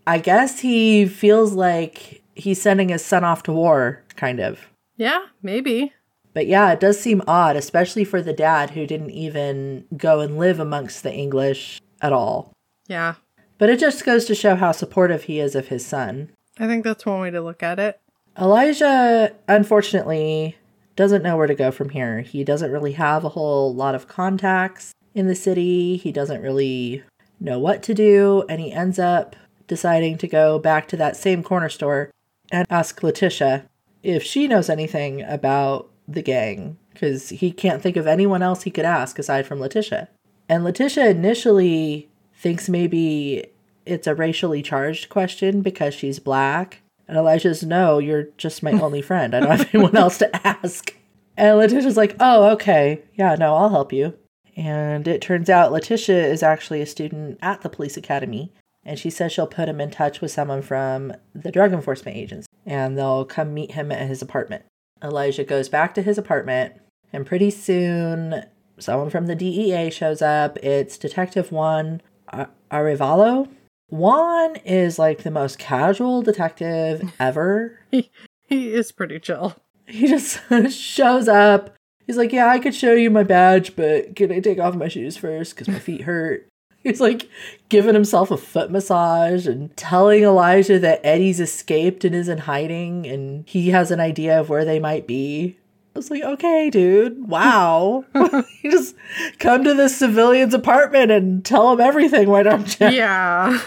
I 0.08 0.18
guess 0.18 0.60
he 0.60 1.06
feels 1.06 1.54
like 1.54 2.22
he's 2.36 2.62
sending 2.62 2.90
his 2.90 3.06
son 3.06 3.24
off 3.24 3.44
to 3.44 3.54
war, 3.54 4.04
kind 4.16 4.40
of. 4.40 4.68
Yeah, 4.98 5.26
maybe. 5.42 5.94
But 6.34 6.48
yeah, 6.48 6.72
it 6.72 6.80
does 6.80 7.00
seem 7.00 7.22
odd, 7.28 7.56
especially 7.56 8.04
for 8.04 8.22
the 8.22 8.34
dad 8.34 8.72
who 8.72 8.88
didn't 8.88 9.12
even 9.12 9.86
go 9.96 10.20
and 10.20 10.38
live 10.38 10.60
amongst 10.60 11.04
the 11.04 11.14
English 11.14 11.82
at 12.02 12.14
all. 12.14 12.54
Yeah. 12.88 13.16
But 13.58 13.70
it 13.70 13.80
just 13.80 14.06
goes 14.06 14.26
to 14.26 14.36
show 14.36 14.56
how 14.56 14.72
supportive 14.72 15.24
he 15.24 15.40
is 15.40 15.56
of 15.56 15.68
his 15.68 15.86
son. 15.86 16.32
I 16.58 16.68
think 16.68 16.84
that's 16.84 17.06
one 17.06 17.22
way 17.22 17.32
to 17.32 17.42
look 17.42 17.62
at 17.62 17.80
it. 17.80 18.00
Elijah, 18.40 19.36
unfortunately, 19.48 20.58
doesn't 20.96 21.24
know 21.24 21.38
where 21.38 21.48
to 21.48 21.56
go 21.56 21.72
from 21.72 21.90
here. 21.90 22.22
He 22.22 22.44
doesn't 22.44 22.72
really 22.72 22.94
have 22.94 23.24
a 23.24 23.30
whole 23.30 23.74
lot 23.74 23.96
of 23.96 24.08
contacts 24.08 24.94
in 25.14 25.28
the 25.28 25.36
city. 25.36 25.98
He 25.98 26.12
doesn't 26.12 26.42
really 26.42 27.04
know 27.40 27.60
what 27.60 27.84
to 27.84 27.94
do, 27.94 28.46
and 28.48 28.62
he 28.62 28.72
ends 28.72 29.00
up 29.00 29.36
deciding 29.68 30.18
to 30.20 30.28
go 30.28 30.60
back 30.60 30.88
to 30.90 30.98
that 30.98 31.16
same 31.16 31.44
corner 31.44 31.70
store 31.70 32.12
and 32.52 32.66
ask 32.70 33.02
Letitia 33.04 33.66
if 34.04 34.24
she 34.24 34.48
knows 34.48 34.70
anything 34.70 35.22
about 35.24 35.91
the 36.14 36.22
gang, 36.22 36.78
because 36.94 37.30
he 37.30 37.52
can't 37.52 37.82
think 37.82 37.98
of 37.98 38.08
anyone 38.08 38.42
else 38.42 38.64
he 38.64 38.72
could 38.72 38.86
ask 38.86 39.18
aside 39.20 39.46
from 39.46 39.60
Letitia. 39.60 40.10
And 40.50 40.64
Letitia 40.64 41.10
initially 41.10 42.10
thinks 42.36 42.68
maybe 42.68 43.46
it's 43.86 44.08
a 44.08 44.16
racially 44.16 44.62
charged 44.62 45.10
question 45.10 45.62
because 45.62 45.94
she's 45.94 46.20
black. 46.20 46.82
And 47.08 47.18
Elijah's, 47.18 47.64
no, 47.64 48.00
you're 48.00 48.30
just 48.38 48.64
my 48.64 48.72
only 48.72 49.02
friend. 49.02 49.36
I 49.36 49.40
don't 49.40 49.58
have 49.58 49.74
anyone 49.74 49.96
else 49.96 50.18
to 50.20 50.48
ask. 50.48 50.96
And 51.38 51.58
Letitia's 51.58 51.98
like, 51.98 52.16
oh, 52.20 52.50
okay. 52.52 53.02
Yeah, 53.16 53.36
no, 53.36 53.56
I'll 53.56 53.70
help 53.70 53.94
you. 53.94 54.14
And 54.56 55.08
it 55.08 55.22
turns 55.22 55.50
out 55.50 55.72
Letitia 55.72 56.26
is 56.26 56.44
actually 56.44 56.82
a 56.82 56.86
student 56.86 57.40
at 57.42 57.62
the 57.62 57.70
police 57.70 57.98
academy. 57.98 58.54
And 58.84 58.98
she 59.00 59.10
says 59.10 59.32
she'll 59.32 59.48
put 59.48 59.70
him 59.70 59.80
in 59.80 59.92
touch 59.92 60.22
with 60.22 60.32
someone 60.32 60.62
from 60.62 61.14
the 61.34 61.52
drug 61.52 61.72
enforcement 61.72 62.18
agents. 62.18 62.48
And 62.66 62.98
they'll 62.98 63.26
come 63.26 63.54
meet 63.54 63.72
him 63.72 63.92
at 63.92 64.08
his 64.08 64.22
apartment. 64.22 64.66
Elijah 65.04 65.44
goes 65.44 65.70
back 65.70 65.94
to 65.96 66.02
his 66.02 66.18
apartment. 66.18 66.74
And 67.14 67.26
pretty 67.26 67.50
soon, 67.50 68.46
someone 68.80 69.10
from 69.10 69.26
the 69.28 69.36
DEA 69.36 69.90
shows 69.90 70.22
up. 70.22 70.58
It's 70.64 70.98
Detective 70.98 71.52
Juan 71.52 72.02
Ar- 72.30 72.50
Arevalo. 72.72 73.50
Juan 73.90 74.56
is 74.58 74.98
like 74.98 75.24
the 75.24 75.32
most 75.32 75.60
casual 75.60 76.22
detective 76.22 77.12
ever. 77.20 77.80
he, 77.92 78.10
He 78.48 78.74
is 78.74 78.92
pretty 78.92 79.20
chill. 79.20 79.56
He 79.88 80.08
just 80.08 80.40
shows 80.70 81.28
up. 81.28 81.76
He's 82.08 82.16
like, 82.18 82.32
Yeah, 82.32 82.48
I 82.48 82.60
could 82.60 82.74
show 82.76 82.94
you 82.94 83.10
my 83.10 83.24
badge, 83.24 83.76
but 83.76 84.16
can 84.16 84.32
I 84.32 84.40
take 84.40 84.60
off 84.60 84.76
my 84.76 84.88
shoes 84.88 85.18
first? 85.18 85.54
Because 85.56 85.68
my 85.68 85.80
feet 85.80 86.02
hurt. 86.02 86.48
He's 86.84 87.02
like 87.02 87.30
giving 87.70 87.94
himself 87.94 88.32
a 88.32 88.38
foot 88.38 88.72
massage 88.72 89.48
and 89.48 89.76
telling 89.78 90.24
Elijah 90.24 90.80
that 90.80 91.02
Eddie's 91.04 91.40
escaped 91.40 92.04
and 92.04 92.16
is 92.16 92.28
in 92.28 92.40
hiding 92.40 93.06
and 93.06 93.48
he 93.48 93.70
has 93.70 93.92
an 93.92 94.00
idea 94.00 94.40
of 94.40 94.50
where 94.50 94.66
they 94.66 94.80
might 94.80 95.06
be. 95.06 95.58
I 95.96 96.00
was 96.00 96.10
like, 96.10 96.24
okay, 96.24 96.70
dude, 96.70 97.28
wow. 97.28 98.06
you 98.16 98.72
just 98.72 98.96
come 99.40 99.64
to 99.66 99.74
this 99.74 99.98
civilian's 99.98 100.54
apartment 100.54 101.12
and 101.12 101.44
tell 101.44 101.72
him 101.72 101.82
everything, 101.82 102.30
why 102.30 102.44
don't 102.44 102.80
you? 102.80 102.88
Yeah. 102.90 103.62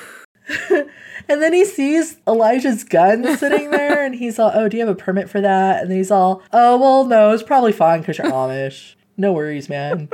And 1.28 1.40
then 1.40 1.52
he 1.52 1.64
sees 1.64 2.18
Elijah's 2.28 2.84
gun 2.84 3.36
sitting 3.38 3.70
there 3.70 4.04
and 4.04 4.14
he's 4.14 4.38
all, 4.38 4.52
oh, 4.54 4.68
do 4.68 4.76
you 4.76 4.86
have 4.86 4.94
a 4.94 4.98
permit 4.98 5.30
for 5.30 5.40
that? 5.40 5.82
And 5.82 5.92
he's 5.92 6.10
all, 6.10 6.42
oh, 6.52 6.76
well, 6.76 7.04
no, 7.06 7.30
it's 7.30 7.42
probably 7.42 7.72
fine 7.72 8.00
because 8.00 8.18
you're 8.18 8.30
Amish. 8.30 8.94
No 9.16 9.32
worries, 9.32 9.68
man. 9.68 10.08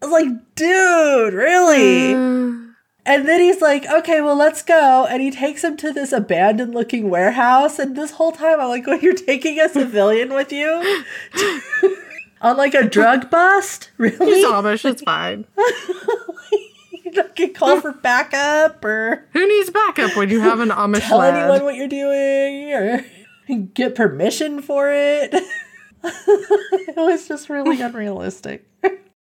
I 0.00 0.06
was 0.06 0.12
like, 0.12 0.54
dude, 0.54 1.34
really? 1.34 2.14
Mm. 2.14 2.74
And 3.08 3.26
then 3.26 3.40
he's 3.40 3.62
like, 3.62 3.86
okay, 3.90 4.20
well, 4.20 4.36
let's 4.36 4.62
go. 4.62 5.06
And 5.08 5.22
he 5.22 5.30
takes 5.30 5.64
him 5.64 5.78
to 5.78 5.92
this 5.92 6.12
abandoned 6.12 6.74
looking 6.74 7.08
warehouse. 7.08 7.78
And 7.78 7.96
this 7.96 8.12
whole 8.12 8.32
time, 8.32 8.60
I'm 8.60 8.68
like, 8.68 8.86
well, 8.86 8.98
you're 8.98 9.14
taking 9.14 9.58
a 9.58 9.68
civilian 9.68 10.34
with 10.34 10.52
you? 10.52 11.02
On 12.42 12.56
like 12.56 12.74
a 12.74 12.86
drug 12.86 13.30
bust? 13.30 13.90
Really? 13.96 14.34
He's 14.34 14.44
Amish, 14.44 14.84
it's 14.84 15.02
fine. 15.02 15.46
you 16.92 17.10
don't 17.10 17.34
get 17.34 17.54
called 17.54 17.80
for 17.80 17.92
backup 17.92 18.84
or 18.84 19.26
Who 19.32 19.48
needs 19.48 19.70
backup 19.70 20.14
when 20.14 20.28
you 20.28 20.40
have 20.40 20.60
an 20.60 20.68
Amish 20.68 21.00
tell 21.00 21.18
lad? 21.18 21.34
anyone 21.34 21.64
what 21.64 21.76
you're 21.76 21.88
doing 21.88 22.72
or 22.74 23.04
get 23.74 23.94
permission 23.94 24.60
for 24.60 24.92
it. 24.92 25.30
it 26.04 26.96
was 26.96 27.26
just 27.26 27.48
really 27.48 27.80
unrealistic. 27.80 28.67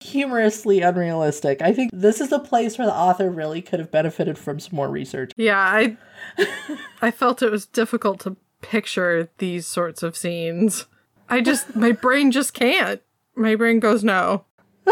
Humorously 0.06 0.82
unrealistic. 0.82 1.62
I 1.62 1.74
think 1.74 1.92
this 1.94 2.22
is 2.22 2.32
a 2.32 2.40
place 2.40 2.78
where 2.78 2.88
the 2.88 2.96
author 2.96 3.30
really 3.30 3.62
could 3.62 3.80
have 3.80 3.92
benefited 3.92 4.38
from 4.38 4.60
some 4.60 4.76
more 4.76 4.90
research. 4.90 5.32
Yeah, 5.36 5.60
I 5.60 5.98
I 7.02 7.12
felt 7.12 7.42
it 7.42 7.52
was 7.52 7.66
difficult 7.66 8.20
to 8.22 8.38
picture 8.62 9.30
these 9.38 9.66
sorts 9.66 10.04
of 10.04 10.18
scenes. 10.18 10.86
I 11.30 11.42
just 11.42 11.76
my 11.76 11.92
brain 11.92 12.32
just 12.32 12.54
can't. 12.54 13.02
My 13.36 13.56
brain 13.56 13.80
goes 13.80 14.04
no. 14.04 14.46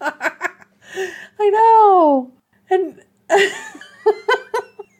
I 0.00 0.40
know. 1.38 2.32
And 2.70 3.02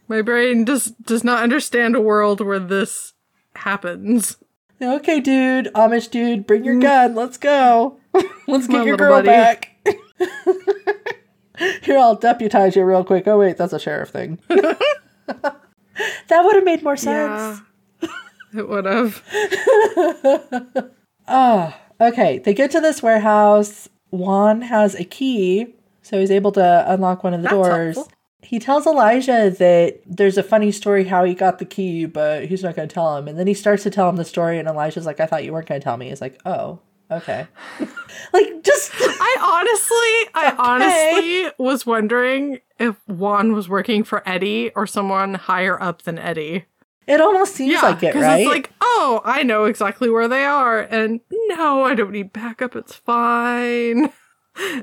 My 0.09 0.20
brain 0.20 0.66
just 0.66 1.03
does 1.05 1.24
not 1.24 1.43
understand 1.43 1.97
a 1.97 2.01
world 2.01 2.40
where 2.40 2.59
this 2.59 3.14
happens. 3.55 4.36
Okay, 4.83 5.20
dude, 5.20 5.66
Amish 5.74 6.11
dude, 6.11 6.47
bring 6.47 6.64
your 6.64 6.76
mm. 6.76 6.83
gun. 6.83 7.14
Let's 7.14 7.39
go. 7.39 7.99
Let's 8.47 8.66
get 8.66 8.87
your 8.87 8.97
girl 8.97 9.22
buddy. 9.22 9.26
back. 9.26 9.76
Here, 11.83 11.99
I'll 11.99 12.16
deputize 12.16 12.74
you 12.76 12.85
real 12.85 13.05
quick. 13.05 13.28
Oh, 13.28 13.39
wait, 13.39 13.57
that's 13.57 13.72
a 13.72 13.78
sheriff 13.78 14.11
thing. 14.11 14.39
that 14.49 14.74
would 16.30 16.57
have 16.57 16.64
made 16.64 16.83
more 16.83 16.97
sense. 16.97 17.61
Yeah. 18.01 18.09
it 18.55 18.68
would 18.68 18.85
have. 18.85 19.22
Oh, 21.28 21.74
okay. 22.01 22.39
They 22.39 22.55
get 22.55 22.70
to 22.72 22.80
this 22.80 23.03
warehouse. 23.03 23.89
Juan 24.11 24.62
has 24.62 24.95
a 24.95 25.05
key, 25.05 25.74
so 26.03 26.20
he's 26.20 26.30
able 26.30 26.53
to 26.53 26.85
unlock 26.87 27.24
one 27.24 27.35
of 27.35 27.43
the 27.43 27.49
That's 27.49 27.55
doors. 27.55 27.95
helpful. 27.97 28.12
He 28.43 28.59
tells 28.59 28.86
Elijah 28.86 29.51
that 29.51 30.01
there's 30.05 30.36
a 30.36 30.43
funny 30.43 30.72
story 30.72 31.05
how 31.05 31.24
he 31.24 31.34
got 31.34 31.59
the 31.59 31.64
key, 31.64 32.07
but 32.07 32.47
he's 32.47 32.62
not 32.62 32.76
going 32.76 32.88
to 32.88 32.93
tell 32.93 33.16
him. 33.16 33.28
And 33.28 33.38
then 33.38 33.47
he 33.47 33.55
starts 33.55 33.82
to 33.84 33.90
tell 33.90 34.09
him 34.09 34.16
the 34.16 34.24
story, 34.24 34.59
and 34.59 34.68
Elijah's 34.68 35.07
like, 35.07 35.20
I 35.20 35.26
thought 35.26 35.45
you 35.45 35.53
weren't 35.53 35.68
going 35.68 35.80
to 35.80 35.84
tell 35.84 35.97
me. 35.97 36.09
He's 36.09 36.20
like, 36.20 36.40
oh, 36.45 36.80
okay. 37.11 37.47
like, 38.32 38.62
just. 38.62 38.93
I 38.99 39.36
honestly, 39.40 40.30
I 40.34 40.55
honestly 41.53 41.53
was 41.64 41.86
wondering 41.86 42.59
if 42.78 42.97
Juan 43.09 43.53
was 43.53 43.68
working 43.68 44.03
for 44.05 44.28
Eddie 44.28 44.70
or 44.74 44.86
someone 44.86 45.34
higher 45.34 45.80
up 45.80 46.03
than 46.03 46.18
Eddie. 46.18 46.66
It 47.07 47.20
almost 47.20 47.55
seems 47.55 47.82
like 47.82 48.03
it, 48.03 48.14
right? 48.14 48.40
it's 48.40 48.49
like, 48.49 48.70
oh, 48.80 49.20
I 49.24 49.43
know 49.43 49.64
exactly 49.64 50.09
where 50.09 50.28
they 50.28 50.45
are, 50.45 50.80
and 50.80 51.20
no, 51.30 51.84
I 51.84 51.95
don't 51.95 52.12
need 52.12 52.32
backup. 52.32 52.76
It's 52.76 52.95
fine. 52.95 54.12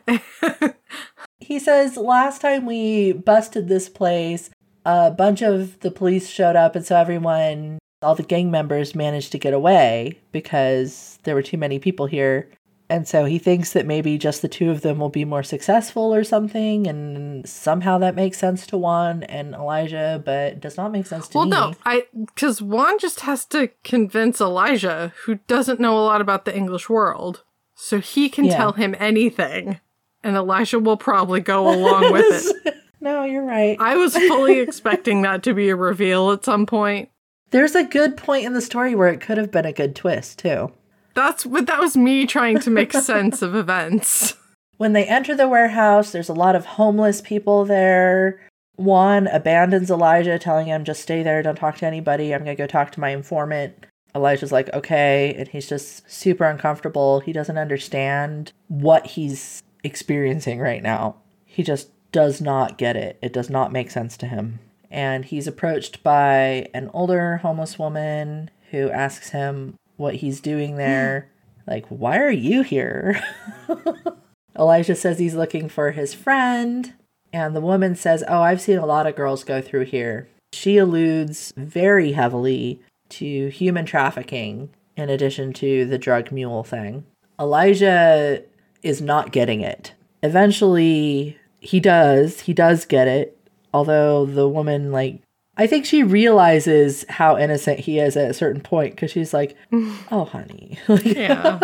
He 1.40 1.60
says 1.60 1.98
last 1.98 2.42
time 2.42 2.66
we 2.66 3.14
busted 3.14 3.68
this 3.68 3.90
place, 3.90 4.50
a 4.86 5.12
bunch 5.12 5.42
of 5.42 5.80
the 5.80 5.92
police 5.92 6.30
showed 6.30 6.56
up, 6.56 6.76
and 6.76 6.86
so 6.86 6.96
everyone, 6.96 7.80
all 8.02 8.16
the 8.16 8.24
gang 8.24 8.52
members, 8.52 8.96
managed 8.96 9.32
to 9.32 9.40
get 9.40 9.54
away 9.54 10.20
because 10.32 11.18
there 11.24 11.36
were 11.36 11.42
too 11.42 11.58
many 11.58 11.80
people 11.80 12.06
here. 12.08 12.50
And 12.92 13.08
so 13.08 13.26
he 13.26 13.38
thinks 13.38 13.74
that 13.74 13.86
maybe 13.86 14.18
just 14.18 14.42
the 14.42 14.48
two 14.48 14.72
of 14.72 14.82
them 14.82 14.98
will 14.98 15.10
be 15.10 15.24
more 15.24 15.44
successful 15.44 16.12
or 16.14 16.24
something, 16.24 16.88
and 16.88 17.48
somehow 17.48 18.00
that 18.00 18.16
makes 18.16 18.40
sense 18.40 18.66
to 18.68 18.78
Juan 18.80 19.22
and 19.24 19.54
Elijah, 19.54 20.22
but 20.26 20.60
does 20.60 20.76
not 20.76 20.92
make 20.92 21.06
sense 21.06 21.28
to 21.28 21.38
well, 21.38 21.46
me. 21.46 21.52
no, 21.52 21.74
I 21.86 22.06
because 22.26 22.64
Juan 22.64 22.98
just 22.98 23.20
has 23.22 23.46
to 23.46 23.70
convince 23.84 24.42
Elijah, 24.42 25.14
who 25.26 25.36
doesn't 25.48 25.80
know 25.80 25.98
a 26.00 26.02
lot 26.04 26.20
about 26.20 26.46
the 26.46 26.56
English 26.58 26.90
world, 26.90 27.44
so 27.76 28.00
he 28.00 28.28
can 28.28 28.46
Yeah. 28.46 28.58
tell 28.58 28.72
him 28.72 28.96
anything, 29.00 29.80
and 30.24 30.36
Elijah 30.36 30.80
will 30.80 30.98
probably 30.98 31.42
go 31.42 31.74
along 31.74 32.12
with 32.14 32.52
it. 32.66 32.76
no, 33.02 33.24
you're 33.24 33.46
right. 33.46 33.78
I 33.80 33.96
was 33.96 34.16
fully 34.16 34.60
expecting 34.60 35.22
that 35.24 35.44
to 35.44 35.54
be 35.54 35.70
a 35.70 35.76
reveal 35.76 36.32
at 36.32 36.44
some 36.44 36.66
point. 36.66 37.10
There's 37.52 37.76
a 37.76 37.84
good 37.84 38.16
point 38.16 38.46
in 38.46 38.54
the 38.54 38.62
story 38.62 38.94
where 38.96 39.08
it 39.10 39.22
could 39.22 39.38
have 39.38 39.52
been 39.52 39.66
a 39.66 39.74
good 39.74 39.96
twist, 39.96 40.40
too. 40.40 40.72
That's 41.16 41.46
what 41.46 41.66
that 41.66 41.80
was 41.80 41.98
me 41.98 42.26
trying 42.28 42.60
to 42.60 42.70
make 42.70 42.94
sense 42.94 43.42
of 43.42 43.56
events. 43.56 44.36
When 44.78 44.94
they 44.94 45.04
enter 45.04 45.36
the 45.36 45.50
warehouse, 45.50 46.14
there's 46.14 46.30
a 46.30 46.34
lot 46.34 46.56
of 46.56 46.66
homeless 46.66 47.20
people 47.20 47.66
there. 47.66 48.40
Juan 48.78 49.28
abandons 49.28 49.92
Elijah, 49.92 50.40
telling 50.40 50.68
him, 50.68 50.86
just 50.86 51.02
stay 51.02 51.22
there, 51.22 51.44
don't 51.44 51.58
talk 51.58 51.76
to 51.80 51.86
anybody. 51.86 52.34
I'm 52.34 52.46
going 52.46 52.56
to 52.56 52.64
go 52.64 52.66
talk 52.66 52.94
to 52.94 53.02
my 53.02 53.10
informant. 53.10 53.74
Elijah's 54.16 54.54
like, 54.54 54.74
okay. 54.74 55.36
And 55.38 55.50
he's 55.50 55.68
just 55.68 56.10
super 56.10 56.46
uncomfortable. 56.46 57.20
He 57.20 57.34
doesn't 57.34 57.58
understand 57.58 58.54
what 58.70 59.06
he's 59.06 59.62
experiencing 59.84 60.60
right 60.60 60.84
now. 60.84 61.18
He 61.46 61.64
just 61.64 61.90
does 62.12 62.42
not 62.42 62.78
get 62.78 62.96
it. 62.96 63.18
It 63.22 63.34
does 63.34 63.50
not 63.50 63.72
make 63.72 63.92
sense 63.92 64.18
to 64.18 64.28
him. 64.28 64.60
And 64.92 65.26
he's 65.26 65.48
approached 65.48 66.02
by 66.04 66.68
an 66.74 66.90
older 66.94 67.38
homeless 67.38 67.78
woman 67.78 68.50
who 68.72 68.90
asks 68.90 69.30
him 69.30 69.76
what 69.98 70.16
he's 70.16 70.42
doing 70.42 70.76
there. 70.76 71.30
like, 71.68 71.86
why 71.88 72.18
are 72.18 72.32
you 72.32 72.64
here? 72.64 73.22
Elijah 74.58 74.96
says 74.96 75.20
he's 75.20 75.36
looking 75.36 75.70
for 75.70 75.92
his 75.92 76.14
friend, 76.14 76.94
and 77.32 77.56
the 77.56 77.62
woman 77.62 77.96
says, 77.96 78.24
Oh, 78.28 78.42
I've 78.42 78.60
seen 78.60 78.78
a 78.78 78.86
lot 78.86 79.08
of 79.08 79.16
girls 79.16 79.44
go 79.44 79.62
through 79.62 79.86
here. 79.86 80.28
She 80.52 80.78
alludes 80.78 81.54
very 81.56 82.14
heavily 82.14 82.82
to 83.10 83.50
human 83.50 83.86
trafficking 83.86 84.70
in 84.98 85.10
addition 85.10 85.54
to 85.54 85.86
the 85.86 85.98
drug 85.98 86.32
mule 86.32 86.64
thing. 86.64 87.06
Elijah 87.40 88.44
is 88.84 89.02
not 89.02 89.32
getting 89.32 89.62
it. 89.62 89.94
Eventually, 90.24 91.38
he 91.60 91.80
does. 91.80 92.42
He 92.42 92.54
does 92.54 92.86
get 92.86 93.08
it. 93.08 93.38
Although 93.74 94.26
the 94.26 94.48
woman, 94.48 94.92
like, 94.92 95.22
I 95.58 95.68
think 95.68 95.86
she 95.86 96.04
realizes 96.04 97.06
how 97.10 97.38
innocent 97.38 97.80
he 97.82 98.00
is 98.00 98.18
at 98.18 98.32
a 98.32 98.34
certain 98.34 98.62
point 98.62 98.96
because 98.96 99.12
she's 99.12 99.34
like, 99.34 99.56
Oh, 100.12 100.26
honey. 100.26 100.80
Yeah. 101.04 101.60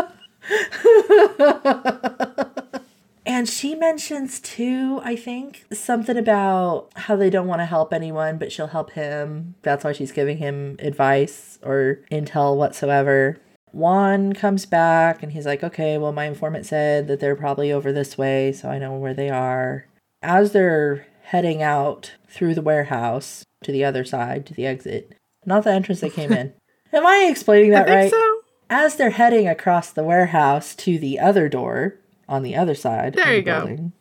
And 3.27 3.49
she 3.49 3.73
mentions 3.73 4.39
too, 4.39 5.01
I 5.03 5.15
think, 5.15 5.65
something 5.73 6.15
about 6.15 6.89
how 6.95 7.15
they 7.15 7.31
don't 7.31 7.47
want 7.47 7.59
to 7.61 7.65
help 7.65 7.91
anyone, 7.91 8.37
but 8.37 8.51
she'll 8.51 8.67
help 8.67 8.91
him. 8.91 9.55
That's 9.63 9.83
why 9.83 9.93
she's 9.93 10.11
giving 10.11 10.37
him 10.37 10.75
advice 10.77 11.57
or 11.63 12.01
intel 12.11 12.55
whatsoever. 12.55 13.39
Juan 13.75 14.31
comes 14.31 14.65
back 14.65 15.21
and 15.21 15.33
he's 15.33 15.45
like, 15.45 15.61
okay, 15.61 15.97
well, 15.97 16.13
my 16.13 16.23
informant 16.25 16.65
said 16.65 17.09
that 17.09 17.19
they're 17.19 17.35
probably 17.35 17.73
over 17.73 17.91
this 17.91 18.17
way, 18.17 18.53
so 18.53 18.69
I 18.69 18.79
know 18.79 18.93
where 18.93 19.13
they 19.13 19.29
are. 19.29 19.85
As 20.21 20.53
they're 20.53 21.05
heading 21.23 21.61
out 21.61 22.13
through 22.25 22.55
the 22.55 22.61
warehouse 22.61 23.43
to 23.63 23.73
the 23.73 23.83
other 23.83 24.05
side, 24.05 24.45
to 24.45 24.53
the 24.53 24.65
exit, 24.65 25.17
not 25.45 25.65
the 25.65 25.73
entrance 25.73 25.99
they 25.99 26.09
came 26.09 26.31
in. 26.31 26.53
Am 26.93 27.05
I 27.05 27.27
explaining 27.29 27.75
I 27.75 27.79
that 27.79 27.87
think 27.87 27.95
right? 27.95 28.11
so. 28.11 28.41
as 28.69 28.95
they're 28.95 29.09
heading 29.09 29.45
across 29.49 29.91
the 29.91 30.05
warehouse 30.05 30.73
to 30.75 30.97
the 30.97 31.19
other 31.19 31.49
door 31.49 31.95
on 32.29 32.43
the 32.43 32.55
other 32.55 32.75
side 32.75 33.15
There 33.15 33.37
of 33.37 33.45
the 33.45 33.91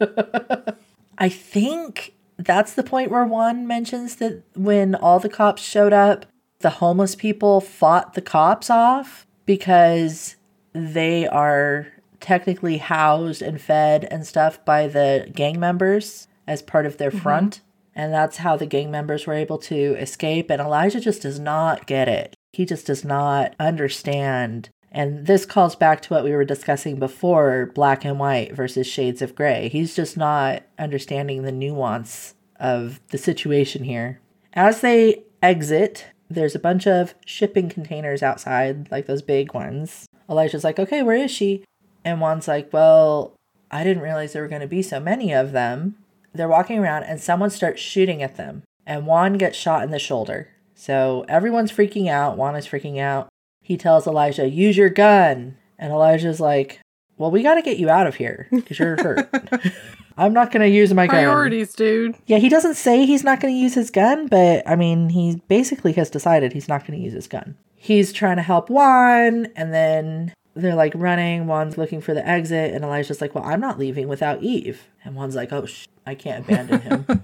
you 0.00 0.04
go. 0.04 0.74
I 1.18 1.30
think 1.30 2.12
that's 2.36 2.74
the 2.74 2.82
point 2.82 3.10
where 3.10 3.24
Juan 3.24 3.66
mentions 3.66 4.16
that 4.16 4.42
when 4.54 4.94
all 4.94 5.18
the 5.18 5.30
cops 5.30 5.62
showed 5.62 5.94
up, 5.94 6.26
the 6.60 6.70
homeless 6.70 7.14
people 7.14 7.60
fought 7.60 8.14
the 8.14 8.22
cops 8.22 8.70
off 8.70 9.26
because 9.46 10.36
they 10.72 11.26
are 11.26 11.88
technically 12.20 12.78
housed 12.78 13.42
and 13.42 13.60
fed 13.60 14.06
and 14.10 14.26
stuff 14.26 14.64
by 14.64 14.86
the 14.88 15.30
gang 15.34 15.58
members 15.60 16.26
as 16.46 16.62
part 16.62 16.86
of 16.86 16.96
their 16.96 17.10
mm-hmm. 17.10 17.20
front. 17.20 17.60
And 17.94 18.12
that's 18.12 18.38
how 18.38 18.56
the 18.56 18.66
gang 18.66 18.90
members 18.90 19.26
were 19.26 19.34
able 19.34 19.58
to 19.58 19.94
escape. 19.96 20.50
And 20.50 20.60
Elijah 20.60 21.00
just 21.00 21.22
does 21.22 21.38
not 21.38 21.86
get 21.86 22.08
it. 22.08 22.34
He 22.52 22.64
just 22.64 22.86
does 22.86 23.04
not 23.04 23.54
understand. 23.58 24.70
And 24.90 25.26
this 25.26 25.44
calls 25.44 25.76
back 25.76 26.00
to 26.02 26.14
what 26.14 26.24
we 26.24 26.30
were 26.30 26.44
discussing 26.44 26.98
before 26.98 27.72
black 27.74 28.04
and 28.04 28.18
white 28.18 28.54
versus 28.54 28.86
shades 28.86 29.20
of 29.20 29.34
gray. 29.34 29.68
He's 29.68 29.94
just 29.94 30.16
not 30.16 30.62
understanding 30.78 31.42
the 31.42 31.52
nuance 31.52 32.34
of 32.58 33.00
the 33.08 33.18
situation 33.18 33.84
here. 33.84 34.20
As 34.54 34.80
they 34.80 35.24
exit, 35.42 36.06
there's 36.30 36.54
a 36.54 36.60
bunch 36.60 36.86
of 36.86 37.14
shipping 37.24 37.68
containers 37.68 38.22
outside, 38.22 38.90
like 38.90 39.06
those 39.06 39.22
big 39.22 39.54
ones. 39.54 40.06
Elijah's 40.28 40.64
like, 40.64 40.78
okay, 40.78 41.02
where 41.02 41.16
is 41.16 41.30
she? 41.30 41.64
And 42.04 42.20
Juan's 42.20 42.48
like, 42.48 42.72
well, 42.72 43.34
I 43.70 43.84
didn't 43.84 44.02
realize 44.02 44.32
there 44.32 44.42
were 44.42 44.48
going 44.48 44.60
to 44.60 44.66
be 44.66 44.82
so 44.82 45.00
many 45.00 45.32
of 45.32 45.52
them. 45.52 45.96
They're 46.34 46.48
walking 46.48 46.78
around 46.78 47.04
and 47.04 47.20
someone 47.20 47.50
starts 47.50 47.80
shooting 47.80 48.22
at 48.22 48.36
them. 48.36 48.62
And 48.86 49.06
Juan 49.06 49.38
gets 49.38 49.56
shot 49.56 49.82
in 49.82 49.90
the 49.90 49.98
shoulder. 49.98 50.48
So 50.74 51.24
everyone's 51.28 51.72
freaking 51.72 52.08
out. 52.08 52.36
Juan 52.36 52.56
is 52.56 52.66
freaking 52.66 52.98
out. 52.98 53.28
He 53.62 53.76
tells 53.76 54.06
Elijah, 54.06 54.48
use 54.48 54.76
your 54.76 54.88
gun. 54.88 55.56
And 55.78 55.92
Elijah's 55.92 56.40
like, 56.40 56.80
well, 57.18 57.30
we 57.30 57.42
got 57.42 57.56
to 57.56 57.62
get 57.62 57.78
you 57.78 57.90
out 57.90 58.06
of 58.06 58.14
here 58.14 58.48
because 58.50 58.78
you're 58.78 58.96
hurt. 58.96 59.28
I'm 60.16 60.32
not 60.32 60.50
going 60.50 60.62
to 60.62 60.68
use 60.68 60.92
my 60.94 61.06
gun. 61.06 61.24
Priorities, 61.24 61.74
dude. 61.74 62.16
Yeah, 62.26 62.38
he 62.38 62.48
doesn't 62.48 62.74
say 62.74 63.06
he's 63.06 63.22
not 63.22 63.40
going 63.40 63.54
to 63.54 63.58
use 63.58 63.74
his 63.74 63.90
gun, 63.90 64.26
but 64.26 64.66
I 64.66 64.74
mean, 64.74 65.10
he 65.10 65.40
basically 65.48 65.92
has 65.92 66.10
decided 66.10 66.52
he's 66.52 66.68
not 66.68 66.86
going 66.86 66.98
to 66.98 67.04
use 67.04 67.12
his 67.12 67.28
gun. 67.28 67.56
He's 67.76 68.12
trying 68.12 68.36
to 68.36 68.42
help 68.42 68.68
Juan, 68.68 69.46
and 69.54 69.72
then 69.72 70.34
they're 70.54 70.74
like 70.74 70.92
running. 70.96 71.46
Juan's 71.46 71.78
looking 71.78 72.00
for 72.00 72.14
the 72.14 72.26
exit, 72.26 72.74
and 72.74 72.84
Elijah's 72.84 73.20
like, 73.20 73.34
Well, 73.34 73.44
I'm 73.44 73.60
not 73.60 73.78
leaving 73.78 74.08
without 74.08 74.42
Eve. 74.42 74.88
And 75.04 75.14
Juan's 75.14 75.36
like, 75.36 75.52
Oh, 75.52 75.66
sh- 75.66 75.86
I 76.04 76.16
can't 76.16 76.44
abandon 76.44 76.80
him. 76.80 77.06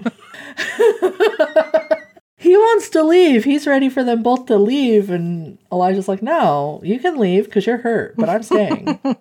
he 2.37 2.57
wants 2.57 2.89
to 2.91 3.03
leave. 3.03 3.43
He's 3.45 3.67
ready 3.67 3.89
for 3.89 4.05
them 4.05 4.23
both 4.23 4.47
to 4.47 4.57
leave. 4.57 5.11
And 5.11 5.59
Elijah's 5.73 6.07
like, 6.09 6.23
No, 6.23 6.81
you 6.85 7.01
can 7.01 7.19
leave 7.19 7.47
because 7.47 7.67
you're 7.67 7.79
hurt, 7.79 8.15
but 8.17 8.29
I'm 8.29 8.45
staying. 8.45 9.01